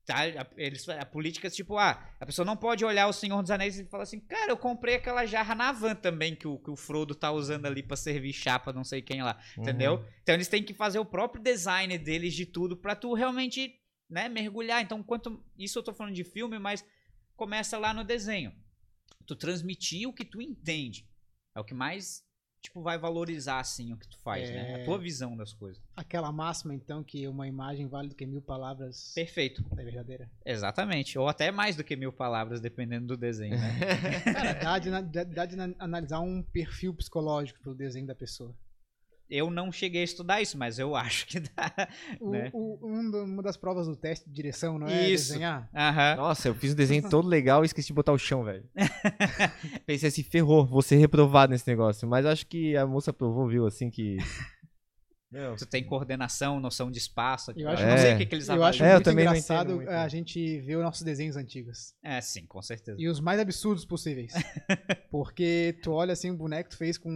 [0.05, 0.17] Tá?
[0.17, 3.79] A- Eles, a política, tipo, ah, a pessoa não pode olhar o Senhor dos Anéis
[3.79, 6.75] e falar assim, cara, eu comprei aquela jarra na van também que o, que o
[6.75, 9.39] Frodo tá usando ali pra servir chapa, não sei quem lá.
[9.57, 9.93] Entendeu?
[9.95, 10.05] Uhum.
[10.21, 13.73] Então eles têm que fazer o próprio design deles de tudo pra tu realmente,
[14.09, 14.81] né, mergulhar.
[14.83, 16.85] Então, quanto isso eu tô falando de filme, mas
[17.35, 18.53] começa lá no desenho.
[19.25, 21.07] Tu transmitir o que tu entende.
[21.55, 22.23] É o que mais
[22.61, 24.75] tipo vai valorizar assim o que tu faz, né?
[24.75, 24.83] A É.
[24.85, 25.83] tua visão das coisas.
[25.97, 29.61] Aquela máxima, então, que uma imagem vale do que mil palavras Perfeito.
[29.77, 30.31] é verdadeira.
[30.45, 31.19] Exatamente.
[31.19, 33.79] Ou até mais do que mil palavras, dependendo do desenho, né?
[34.33, 34.89] Cara, dá de,
[35.25, 38.55] dá- de na- analisar um perfil psicológico pelo desenho da pessoa.
[39.35, 41.87] Eu não cheguei a estudar isso, mas eu acho que dá.
[42.19, 42.49] O- Né?
[42.53, 45.09] o- um uma das provas do teste de direção, não é?
[45.09, 45.29] Isso.
[45.33, 45.69] Desenhar?
[45.73, 46.15] Aham.
[46.17, 48.63] Nossa, eu fiz um desenho todo legal e esqueci de botar o chão, velho.
[49.85, 52.07] Pensei assim, ferrou, vou ser reprovado nesse negócio.
[52.07, 54.17] Mas acho que a moça aprovou, viu, assim que.
[55.33, 55.55] Não.
[55.55, 57.51] Tu tem coordenação, noção de espaço.
[57.51, 58.15] Eu tipo, acho- eu não sei É.
[58.15, 58.83] o que, que eles Eu acho.
[58.83, 59.89] É, eu muito não engraçado muito.
[59.89, 61.93] a gente ver os nossos desenhos antigos.
[62.03, 62.97] É, sim, com certeza.
[63.01, 64.31] E os mais absurdos possíveis.
[65.09, 67.09] Porque tu olha assim, o boneco tu fez com.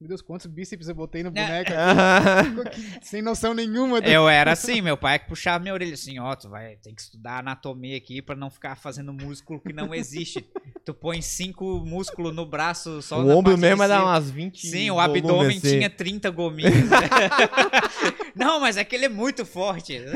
[0.00, 1.70] Meu Deus, quantos bíceps eu botei no boneco?
[3.02, 4.00] Sem noção nenhuma.
[4.00, 6.92] do- Eu era assim, meu pai que puxava minha orelha assim, ó, tu vai ter
[6.92, 10.44] que estudar anatomia aqui pra não ficar fazendo músculo que não existe.
[10.84, 15.00] tu põe cinco músculos no braço só o ombro mesmo era umas 20 Sim, o
[15.00, 15.78] abdômen assim.
[15.78, 16.72] tinha 30 gominhos.
[18.34, 20.00] não, mas é que ele é muito forte.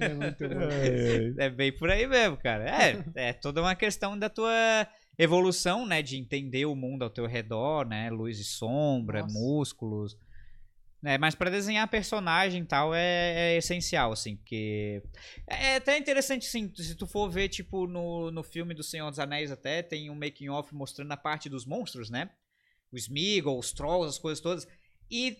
[0.00, 0.68] É muito bom.
[1.38, 2.64] É, É bem por aí mesmo, cara.
[2.64, 4.86] É, é toda uma questão da tua
[5.18, 6.02] evolução, né?
[6.02, 8.10] De entender o mundo ao teu redor, né?
[8.10, 9.38] Luz e sombra, Nossa.
[9.38, 10.16] músculos.
[11.02, 15.02] né mas pra desenhar personagem e tal é, é essencial, assim, porque.
[15.46, 19.18] É até interessante, sim, se tu for ver, tipo, no, no filme do Senhor dos
[19.18, 22.30] Anéis, até tem um making-off mostrando a parte dos monstros, né?
[22.94, 24.66] O Smeagol, os Trolls, as coisas todas.
[25.10, 25.36] E,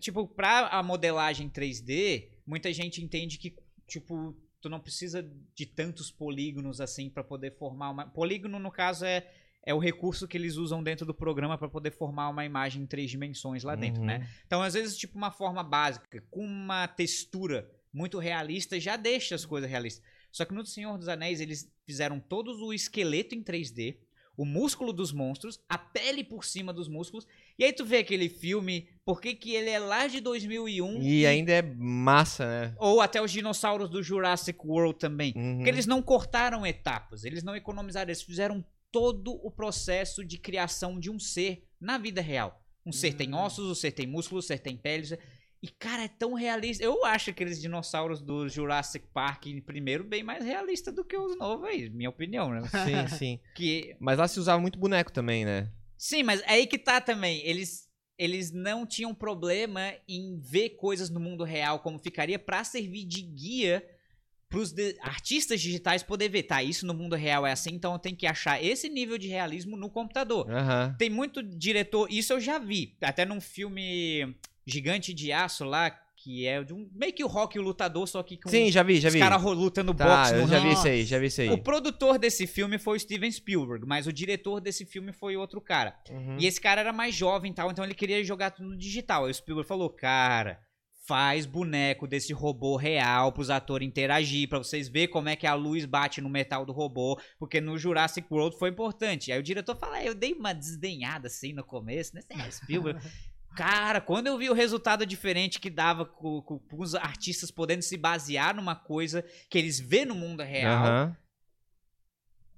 [0.00, 3.56] tipo, pra a modelagem 3D, muita gente entende que,
[3.86, 8.06] tipo, tu não precisa de tantos polígonos assim pra poder formar uma.
[8.08, 9.28] Polígono, no caso, é,
[9.64, 12.86] é o recurso que eles usam dentro do programa pra poder formar uma imagem em
[12.86, 14.06] três dimensões lá dentro, Uhum.
[14.06, 14.28] né?
[14.46, 19.44] Então, às vezes, tipo, uma forma básica, com uma textura muito realista, já deixa as
[19.44, 20.04] coisas realistas.
[20.30, 23.98] Só que no Senhor dos Anéis, eles fizeram todos o esqueleto em 3D,
[24.42, 27.26] o músculo dos monstros, a pele por cima dos músculos.
[27.58, 31.24] E aí tu vê aquele filme, por que que ele é lá de 2001 E
[31.24, 32.74] ainda é massa, né?
[32.78, 35.32] ou até os dinossauros do Jurassic World também.
[35.36, 35.56] Uhum.
[35.58, 40.98] Porque eles não cortaram etapas, eles não economizaram, eles fizeram todo o processo de criação
[40.98, 42.60] de um ser na vida real.
[42.84, 43.38] Um ser tem Hum.
[43.38, 45.04] ossos, o ser tem músculos, o ser tem pele.
[45.04, 45.20] o ser-
[45.62, 46.82] E, cara, é tão realista.
[46.82, 51.68] Eu acho aqueles dinossauros do Jurassic Park primeiro bem mais realista do que os novos
[51.68, 52.62] aí, minha opinião, né?
[52.84, 53.40] Sim, sim.
[53.54, 55.70] Que Mas lá se usava muito boneco também, né?
[55.96, 57.40] Sim, mas é aí que tá também.
[57.46, 63.04] Eles, eles não tinham problema em ver coisas no mundo real como ficaria pra servir
[63.04, 63.88] de guia
[64.48, 66.42] pros de- artistas digitais poder ver.
[66.42, 69.28] Tá, isso no mundo real é assim, então eu tenho que achar esse nível de
[69.28, 70.50] realismo no computador.
[70.50, 70.96] Aham.
[70.98, 74.34] Tem muito diretor, isso eu já vi, até num filme
[74.66, 78.06] Gigante de Aço lá, que é de um meio que o Rock e o Lutador,
[78.06, 79.18] só que com Sim, já vi, já os vi.
[79.20, 81.50] caras ro- lutando Tá, boxe eu já vi isso aí, já vi isso aí.
[81.50, 85.60] O produtor desse filme foi o Steven Spielberg, mas o diretor desse filme foi outro
[85.60, 85.96] cara.
[86.08, 86.36] Uhum.
[86.38, 89.24] E esse cara era mais jovem e tal, então ele queria jogar tudo no digital.
[89.24, 90.60] Aí o Spielberg falou, cara,
[91.04, 95.54] faz boneco desse robô real pros atores interagir, pra vocês verem como é que a
[95.54, 99.32] luz bate no metal do robô, porque no Jurassic World foi importante.
[99.32, 102.22] Aí o diretor fala, é, eu dei uma desdenhada assim no começo, né?
[102.30, 103.00] É, Spielberg...
[103.56, 107.82] Cara, quando eu vi o resultado diferente que dava com, com- com os artistas podendo
[107.82, 111.16] se basear numa coisa que eles vê no mundo real, Aham.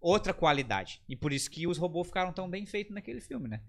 [0.00, 1.00] outra qualidade.
[1.08, 3.60] E por isso que os robôs ficaram tão bem feitos naquele filme, né?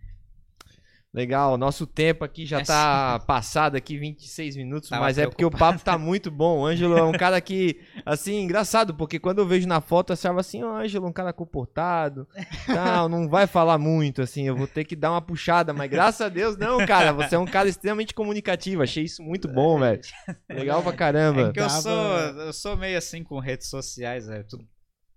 [1.16, 5.46] Legal, nosso tempo aqui já É tá passado aqui 26 minutos, Tava mas é porque
[5.46, 6.60] o papo tá muito bom.
[6.60, 10.16] O Ângelo é um cara que, assim, engraçado, porque quando eu vejo na foto, eu
[10.16, 12.28] achava assim, ó, Ângelo, é um cara comportado,
[12.68, 16.20] tal, não vai falar muito, assim, eu vou ter que dar uma puxada, mas graças
[16.20, 20.02] a Deus, não, cara, você é um cara extremamente comunicativo, achei isso muito bom, velho.
[20.50, 21.48] Legal pra caramba.
[21.48, 24.68] É que eu sou, eu sou meio assim com redes sociais, é tudo,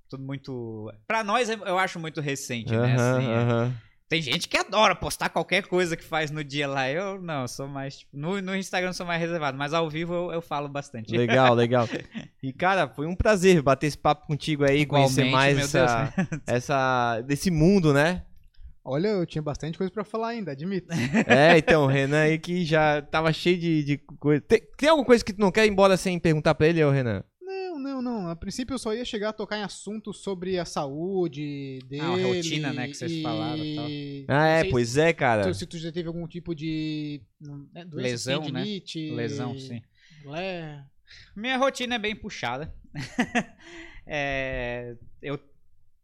[0.09, 0.93] tudo muito.
[1.09, 2.95] Pra nós eu acho muito recente, né?
[2.95, 3.37] Assim, é.
[3.37, 3.88] aham.
[4.09, 6.91] Tem gente que adora postar qualquer coisa que faz no dia lá.
[6.91, 7.99] Eu não, eu sou mais.
[7.99, 11.15] Tipo, no, no Instagram eu sou mais reservado, mas ao vivo eu, eu falo bastante.
[11.15, 11.87] Legal, legal.
[12.41, 16.15] E, cara, foi um prazer bater esse papo contigo aí, conhecer Igualmente, mais meu essa,
[16.47, 18.23] essa, desse mundo, né?
[18.85, 20.87] Olha, eu tinha bastante coisa pra falar ainda, admito.
[21.27, 24.41] É, então, o Renan aí que já tava cheio de, de coisa.
[24.41, 26.91] Tem, tem alguma coisa que tu não quer ir embora sem perguntar pra ele, ô
[26.91, 27.25] Renan?
[27.79, 28.29] Não, não, não.
[28.29, 32.03] A princípio eu só ia chegar a tocar em assuntos sobre a saúde dele.
[32.03, 34.37] Ah, a rotina, né, que vocês e- falaram e tal.
[34.37, 35.53] Ah, é, pois é, cara.
[35.53, 38.65] se, se tu já teve algum tipo de não, é, doença, Lesão, né?
[39.15, 39.83] Lesão, sim.
[40.25, 40.85] Lé.
[41.35, 42.75] Minha rotina é bem puxada.
[44.11, 45.39] É, eu,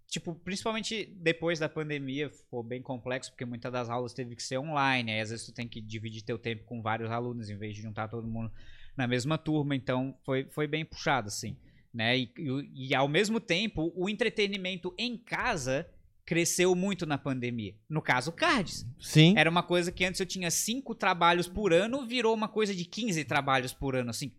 [0.06, 4.58] tipo, principalmente depois da pandemia, ficou bem complexo, porque muitas das aulas teve que ser
[4.58, 7.74] online, aí às vezes tu tem que dividir teu tempo com vários alunos, em vez
[7.74, 8.52] de juntar todo mundo
[8.96, 11.56] na mesma turma, então foi, foi bem puxado, assim,
[11.92, 12.16] né?
[12.18, 15.88] E, e, e ao mesmo tempo, o entretenimento em casa
[16.24, 17.76] cresceu muito na pandemia.
[17.88, 18.86] No caso, cards.
[18.98, 19.34] Sim.
[19.36, 22.84] Era uma coisa que antes eu tinha cinco trabalhos por ano, virou uma coisa de
[22.84, 24.32] 15 trabalhos por ano, assim,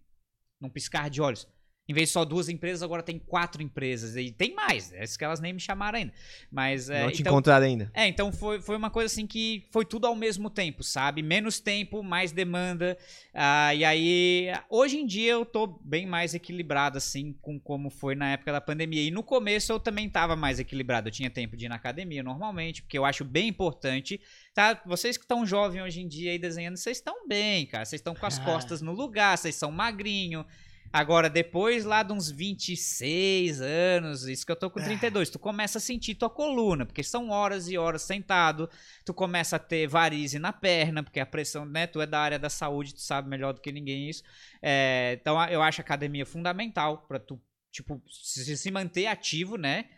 [0.60, 1.48] num piscar de olhos.
[1.88, 4.16] Em vez de só duas empresas, agora tem quatro empresas.
[4.16, 6.12] E tem mais, é isso que elas nem me chamaram ainda.
[6.52, 7.92] Mas, é, não te então, encontraram ainda.
[7.94, 11.22] é, então foi, foi uma coisa assim que foi tudo ao mesmo tempo, sabe?
[11.22, 12.98] Menos tempo, mais demanda.
[13.34, 18.16] Ah, e aí, hoje em dia eu tô bem mais equilibrado, assim, com como foi
[18.16, 19.04] na época da pandemia.
[19.04, 21.10] E no começo eu também tava mais equilibrado.
[21.10, 24.20] Eu tinha tempo de ir na academia normalmente, porque eu acho bem importante.
[24.56, 24.82] Tá?
[24.88, 27.86] Vocês que estão jovens hoje em dia aí desenhando, vocês estão bem, cara.
[27.86, 28.44] Vocês estão com as Ah.
[28.44, 30.44] costas no lugar, vocês são magrinho.
[30.96, 35.78] Agora, depois lá de uns 26 anos, isso que eu tô com 32, tu começa
[35.78, 38.70] a sentir tua coluna, porque são horas e horas sentado,
[39.04, 42.40] tu começa a ter varize na perna, porque a pressão, né, tu é da área
[42.40, 44.24] da saúde, tu sabe melhor do que ninguém isso.
[44.62, 49.90] É, então, eu acho a academia fundamental pra tu, tipo, se, manter ativo, né?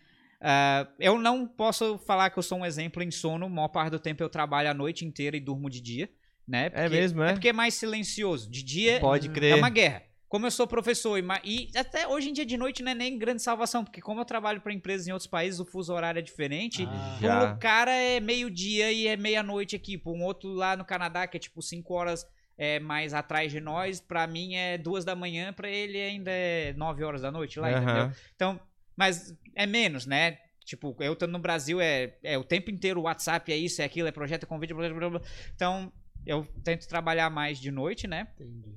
[0.41, 3.91] Ah, eu não posso falar que eu sou um exemplo em sono, a maior parte
[3.91, 6.10] do tempo eu trabalho a noite inteira e durmo de dia,
[6.48, 6.72] né?
[6.74, 7.30] É mesmo, é?
[7.30, 8.49] É porque é mais silencioso.
[8.49, 9.53] De dia Pode é crer.
[9.53, 10.06] uma guerra.
[10.28, 11.24] Como eu sou professor e,
[11.72, 14.26] e até hoje em dia de noite não é nem grande salvação, porque como eu
[14.26, 16.86] trabalho para empresas em outros países, o fuso horário é diferente.
[16.86, 17.18] Ah.
[17.22, 17.54] Já.
[17.54, 19.98] Um cara é meio-dia e é meia-noite aqui.
[19.98, 22.28] Pô, um outro lá no Canadá, que é tipo 5 horas
[22.58, 26.74] é, mais atrás de nós, pra mim é duas da manhã, pra ele ainda é
[26.74, 27.95] 9 horas da noite lá, entendeu?
[27.95, 28.16] Aham.
[28.36, 28.60] Então,
[28.95, 30.40] mas é menos, né?
[30.66, 33.86] Tipo, eu estando no Brasil é, é o tempo inteiro o WhatsApp, é isso, é
[33.86, 35.22] aquilo, é projeto, é convite, blá, blá, blá.
[35.56, 35.94] Então,
[36.26, 38.28] eu tento trabalhar mais de noite, né?
[38.36, 38.76] Entendi.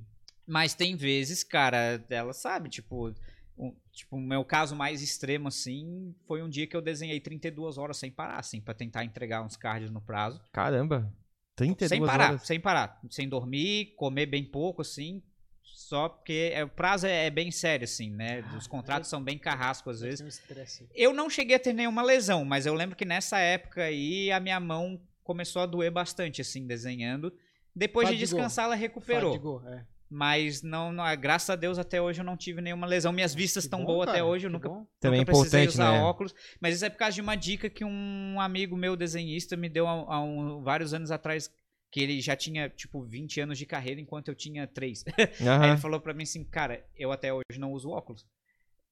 [0.51, 3.13] Mas tem vezes, cara, ela sabe, tipo,
[3.57, 7.77] um, tipo, o meu caso mais extremo, assim, foi um dia que eu desenhei 32
[7.77, 10.41] horas sem parar, assim, pra tentar entregar uns cards no prazo.
[10.51, 11.09] Caramba.
[11.55, 12.41] 32 Sem parar, horas.
[12.45, 12.99] sem parar.
[13.09, 15.23] Sem dormir, comer bem pouco, assim.
[15.63, 18.43] Só porque é, o prazo é, é bem sério, assim, né?
[18.57, 20.41] Os contratos são bem carrascos às vezes.
[20.81, 20.87] Um.
[20.93, 24.39] Eu não cheguei a ter nenhuma lesão, mas eu lembro que nessa época aí a
[24.39, 27.31] minha mão começou a doer bastante, assim, desenhando.
[27.73, 28.37] Depois de Fadigou.
[28.37, 29.31] descansar, ela recuperou.
[29.31, 29.85] Fadigou, é.
[30.13, 33.13] Mas não, não, graças a Deus até hoje eu não tive nenhuma lesão.
[33.13, 34.85] Minhas vistas Que estão boas até hoje, eu nunca, bom.
[34.99, 36.01] Também é precisei importante, usar né?
[36.01, 36.35] óculos.
[36.59, 39.87] Mas isso é por causa de uma dica que um amigo meu desenhista me deu
[39.87, 41.49] há, há um- vários anos atrás,
[41.89, 45.05] que ele já tinha, tipo, 20 anos de carreira, enquanto eu tinha 3.
[45.41, 45.67] Aí Aham.
[45.69, 48.25] ele falou pra mim assim, cara, eu até hoje não uso óculos.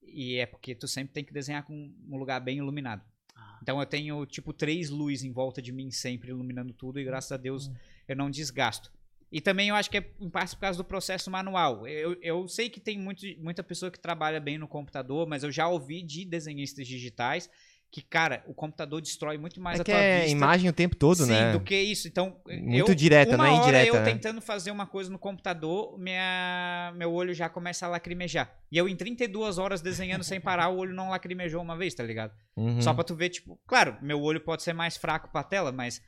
[0.01, 1.73] E é porque tu sempre tem que desenhar com
[2.09, 3.01] um lugar bem iluminado.
[3.35, 3.59] Ah.
[3.61, 7.31] Então eu tenho, tipo, três luzes em volta de mim sempre iluminando tudo e graças
[7.33, 7.75] a Deus Hum.
[8.07, 8.89] eu não desgasto.
[9.31, 11.87] E também eu acho que é em parte por causa do processo manual.
[11.87, 15.51] Eu, eu sei que tem muito, muita pessoa que trabalha bem no computador, mas eu
[15.51, 17.49] já ouvi de desenhistas digitais
[17.91, 20.31] que, cara, o computador destrói muito mais É a tua é vista.
[20.31, 21.51] imagem o tempo todo, Sim, né?
[21.51, 22.07] do que isso.
[22.07, 24.03] Então, Muito eu, direta, uma não é hora indireta, eu né?
[24.03, 28.53] tentando fazer uma coisa no computador, minha, meu olho já começa a lacrimejar.
[28.71, 32.03] E eu em 32 horas desenhando sem parar, o olho não lacrimejou uma vez, tá
[32.03, 32.31] ligado?
[32.55, 32.79] Uhum.
[32.79, 36.01] Só pra tu ver, tipo, claro, meu olho pode ser mais fraco pra tela, mas.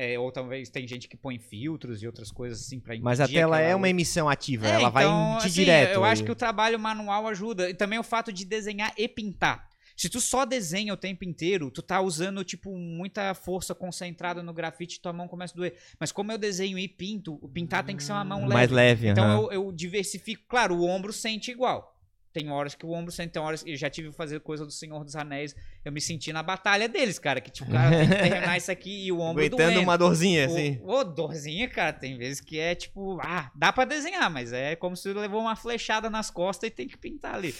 [0.00, 3.20] É, ou talvez tem gente que põe filtros e outras coisas assim pra impedir Mas
[3.20, 5.92] a tela é uma emissão ativa, É, ela vai então, em ti assim, direto.
[5.92, 6.26] Eu acho aí.
[6.26, 7.68] que o trabalho manual ajuda.
[7.68, 9.68] E também o fato de desenhar e pintar.
[9.96, 14.54] Se tu só desenha o tempo inteiro, tu tá usando, tipo, muita força concentrada no
[14.54, 15.74] grafite e tua mão começa a doer.
[15.98, 18.54] Mas como eu desenho e pinto, o pintar tem que ser uma mão leve.
[18.54, 20.44] Mais leve, Então eu, eu diversifico.
[20.48, 21.97] Claro, o ombro sente igual.
[22.38, 24.64] Tem horas que o ombro sente, tem horas que eu já tive que fazer coisa
[24.64, 25.56] do Senhor dos Anéis.
[25.84, 27.40] Eu me senti na batalha deles, cara.
[27.40, 29.80] Que tipo, cara, tem que terminar isso aqui e o ombro Aguentando doendo.
[29.82, 30.80] uma dorzinha, assim.
[30.84, 34.96] Ô, dorzinha, cara, tem vezes que é tipo, ah, dá pra desenhar, mas é como
[34.96, 37.54] se levou uma flechada nas costas e tem que pintar ali.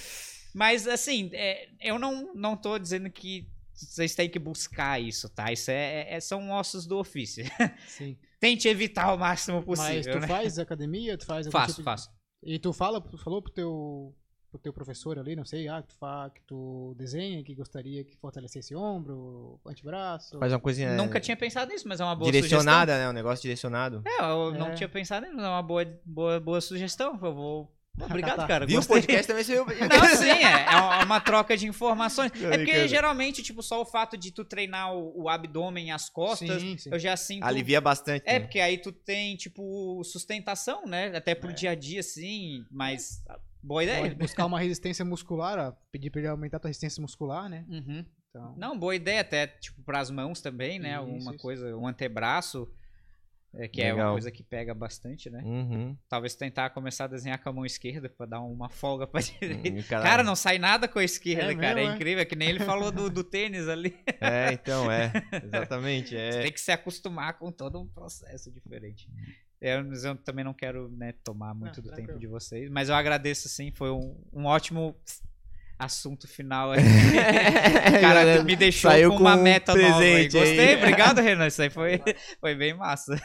[0.54, 5.52] Mas, assim, é, eu não, não tô dizendo que vocês têm que buscar isso, tá?
[5.52, 7.44] Isso é, é- são ossos do ofício.
[7.86, 8.16] Sim.
[8.40, 10.26] Tente evitar o máximo Mas possível, tu né?
[10.26, 11.16] faz academia?
[11.18, 12.10] Tu faz Faço, tipo de- faço.
[12.42, 14.14] E tu fala, tu falou pro teu
[14.50, 18.02] pro teu professor ali, não sei, ah, que tu, fa, que tu desenha, que gostaria
[18.04, 20.38] que fortalecesse ombro, antebraço.
[20.38, 23.08] Faz uma coisinha Nunca tinha pensado nisso, mas é uma boa direcionada, né?
[23.08, 24.02] Um negócio direcionado.
[24.02, 24.26] sugestão.
[24.26, 24.74] É, eu não É.
[24.74, 27.18] tinha pensado nisso, é uma boa, boa, boa sugestão.
[27.22, 27.74] Eu vou.
[28.00, 28.64] Obrigado, cara.
[28.64, 28.76] Viu?
[28.76, 28.96] O gostei.
[29.02, 29.66] podcast também saiu.
[29.66, 32.30] Não, sim, é, é uma- uma troca de informações.
[32.42, 32.88] É porque cara.
[32.88, 36.78] geralmente, tipo, só o fato de tu treinar o, o abdômen e as costas, Sim,
[36.78, 36.90] sim.
[36.92, 37.42] eu já sinto.
[37.42, 38.22] Alivia bastante.
[38.24, 38.40] É, né?
[38.40, 41.14] porque aí tu tem, tipo, sustentação, né?
[41.16, 43.20] Até pro dia a dia, sim, mas.
[43.62, 44.02] Boa ideia.
[44.02, 47.64] Pode buscar uma resistência muscular, pedir pra ele aumentar a tua resistência muscular, né?
[47.68, 48.04] Uhum.
[48.30, 50.90] Então, Não, boa ideia, até, tipo, pras mãos também, né?
[50.90, 51.42] Isso, Alguma isso.
[51.42, 52.70] coisa, um antebraço,
[53.54, 54.12] é, que é uma Legal.
[54.12, 55.42] coisa que pega bastante, né?
[55.42, 55.96] Uhum.
[56.08, 59.70] Talvez tentar começar a desenhar com a mão esquerda pra dar uma folga pra direita.
[59.70, 61.74] Hum, Cara, não sai nada com a esquerda, É cara.
[61.76, 61.94] mesmo, é é?
[61.96, 62.22] incrível.
[62.22, 63.98] É que nem ele falou do, do tênis ali.
[64.20, 65.10] É, então, é.
[65.42, 66.10] Exatamente.
[66.14, 66.42] Você É.
[66.42, 69.08] tem que se acostumar com todo um processo diferente.
[69.60, 72.06] Eu, mas eu também não quero né, tomar muito Não, do tranquilo.
[72.08, 74.94] tempo de vocês, mas eu agradeço sim, foi um, um ótimo
[75.78, 76.70] assunto final.
[76.72, 76.80] aí.
[76.80, 79.98] O cara me deixou Saiu com uma com um meta nova.
[80.00, 80.28] aí.
[80.28, 80.56] presente aí.
[80.56, 81.46] Gostei, obrigado, Renan.
[81.46, 82.00] Isso aí foi,
[82.40, 83.20] foi bem massa.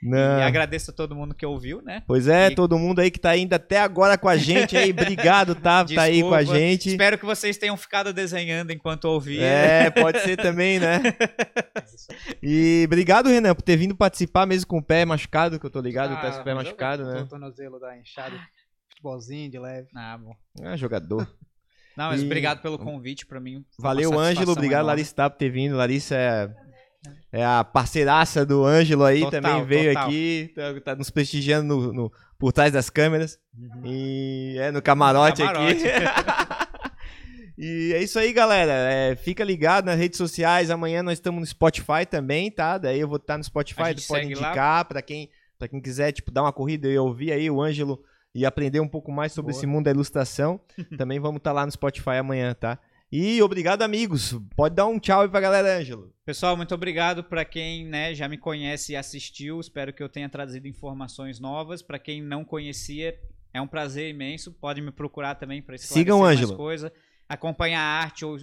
[0.00, 0.38] Não.
[0.38, 2.04] E agradeço a todo mundo que ouviu, né?
[2.06, 4.90] Pois é, E- todo mundo aí que tá ainda até agora com a gente aí,
[4.96, 5.84] obrigado, tá?
[5.84, 6.60] Tá aí com a Desculpa.
[6.60, 6.88] gente.
[6.90, 9.42] Espero que vocês tenham ficado desenhando enquanto ouviam.
[9.44, 11.00] É, pode ser também, né?
[12.42, 15.80] E obrigado, Renan, por ter vindo participar mesmo com o pé machucado, que eu tô
[15.80, 17.26] ligado, tá com o pé Ah, machucado, O né?
[17.28, 18.36] tornozelo da inchada,
[18.88, 19.88] futebolzinho de leve.
[19.94, 20.34] Ah, bom.
[20.62, 21.28] É jogador.
[21.96, 23.64] Não, mas E- obrigado pelo convite pra mim.
[23.78, 24.52] Valeu, Ângelo.
[24.52, 24.86] Obrigado, enorme.
[24.86, 25.76] Larissa, tá, por ter vindo.
[25.76, 26.48] Larissa é,
[27.32, 30.06] é a parceiraça do Ângelo aí, Total, também veio total.
[30.08, 33.38] aqui, tá, tá nos prestigiando no, no- por trás das câmeras.
[33.56, 33.82] Uhum.
[33.84, 35.84] E é no camarote, Camarote.
[35.88, 36.68] aqui.
[37.58, 38.72] e é isso aí, galera.
[38.72, 40.70] É, fica ligado nas redes sociais.
[40.70, 42.78] Amanhã nós estamos no Spotify também, tá?
[42.78, 45.28] Daí eu vou estar no A Spotify, tu pode indicar pra quem,
[45.58, 48.02] pra quem quiser, tipo, dar uma corrida e ouvir aí o Ângelo
[48.34, 49.58] e aprender um pouco mais sobre Boa.
[49.58, 50.60] esse mundo da ilustração.
[50.96, 52.78] também vamos estar lá no Spotify amanhã, tá?
[53.10, 54.34] E obrigado, amigos.
[54.54, 56.14] Pode dar um tchau aí pra galera, Ângelo.
[56.26, 59.58] Pessoal, muito obrigado para quem né, já me conhece e assistiu.
[59.60, 61.80] Espero que eu tenha trazido informações novas.
[61.80, 63.18] Para quem não conhecia,
[63.54, 64.52] é um prazer imenso.
[64.52, 66.92] Pode me procurar também para Sigam mais coisa.
[67.26, 68.38] Acompanha a arte ou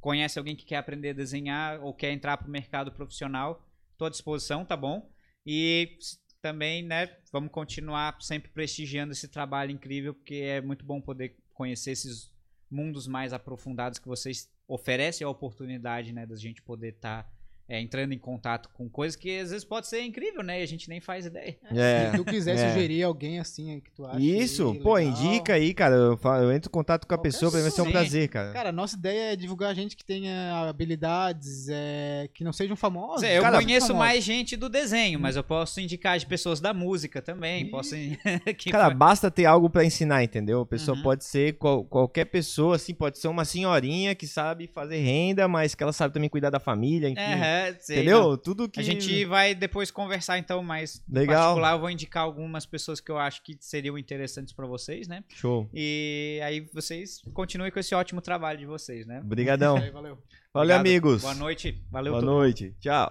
[0.00, 3.68] conhece alguém que quer aprender a desenhar ou quer entrar para o mercado profissional.
[3.92, 5.10] Estou à disposição, tá bom?
[5.44, 5.98] E
[6.40, 11.90] também, né, vamos continuar sempre prestigiando esse trabalho incrível, porque é muito bom poder conhecer
[11.90, 12.34] esses
[12.70, 17.30] mundos mais aprofundados que vocês oferecem a oportunidade, né, da gente poder estar
[17.68, 20.88] entrando em contato com coisas que às vezes pode ser incrível, né, e a gente
[20.88, 21.56] nem faz ideia.
[21.76, 22.10] É.
[22.10, 22.68] Se tu quiser é.
[22.72, 24.20] sugerir alguém assim que tu acha.
[24.20, 25.12] Isso, aí pô, legal.
[25.12, 25.94] indica aí, cara.
[25.94, 27.86] Eu, fa- eu entro em contato com a Qualquer pessoa, pra mim vai ser um
[27.86, 27.90] sim.
[27.92, 28.52] prazer, cara.
[28.52, 33.28] Cara, a nossa ideia é divulgar gente que tenha habilidades é, que não sejam famosas.
[33.28, 34.06] Eu cara, conheço famosos.
[34.08, 37.94] mais gente do desenho, mas eu posso indicar as pessoas da música também, posso
[38.70, 40.60] Cara, basta ter algo pra ensinar, entendeu?
[40.60, 41.02] A pessoa Uhum.
[41.02, 45.74] pode ser qual- qualquer pessoa, assim, pode ser uma senhorinha que sabe fazer renda, mas
[45.74, 47.20] que ela sabe também cuidar da família, enfim.
[47.20, 48.20] É, é, sei, entendeu?
[48.20, 48.36] não.
[48.36, 48.80] Tudo que.
[48.80, 51.36] A gente vai depois conversar então mais Legal.
[51.54, 55.24] particular, eu vou indicar algumas pessoas que eu acho que seriam interessantes pra vocês, né?
[55.34, 55.68] Show.
[55.72, 59.20] E aí vocês continuem com esse ótimo trabalho de vocês, né?
[59.20, 59.76] Obrigadão.
[59.76, 60.18] Aí, valeu.
[60.52, 60.80] Valeu, Obrigado.
[60.80, 61.22] amigos.
[61.22, 61.84] Boa noite.
[61.90, 62.74] Valeu Boa todo noite.
[62.80, 63.04] Tchau.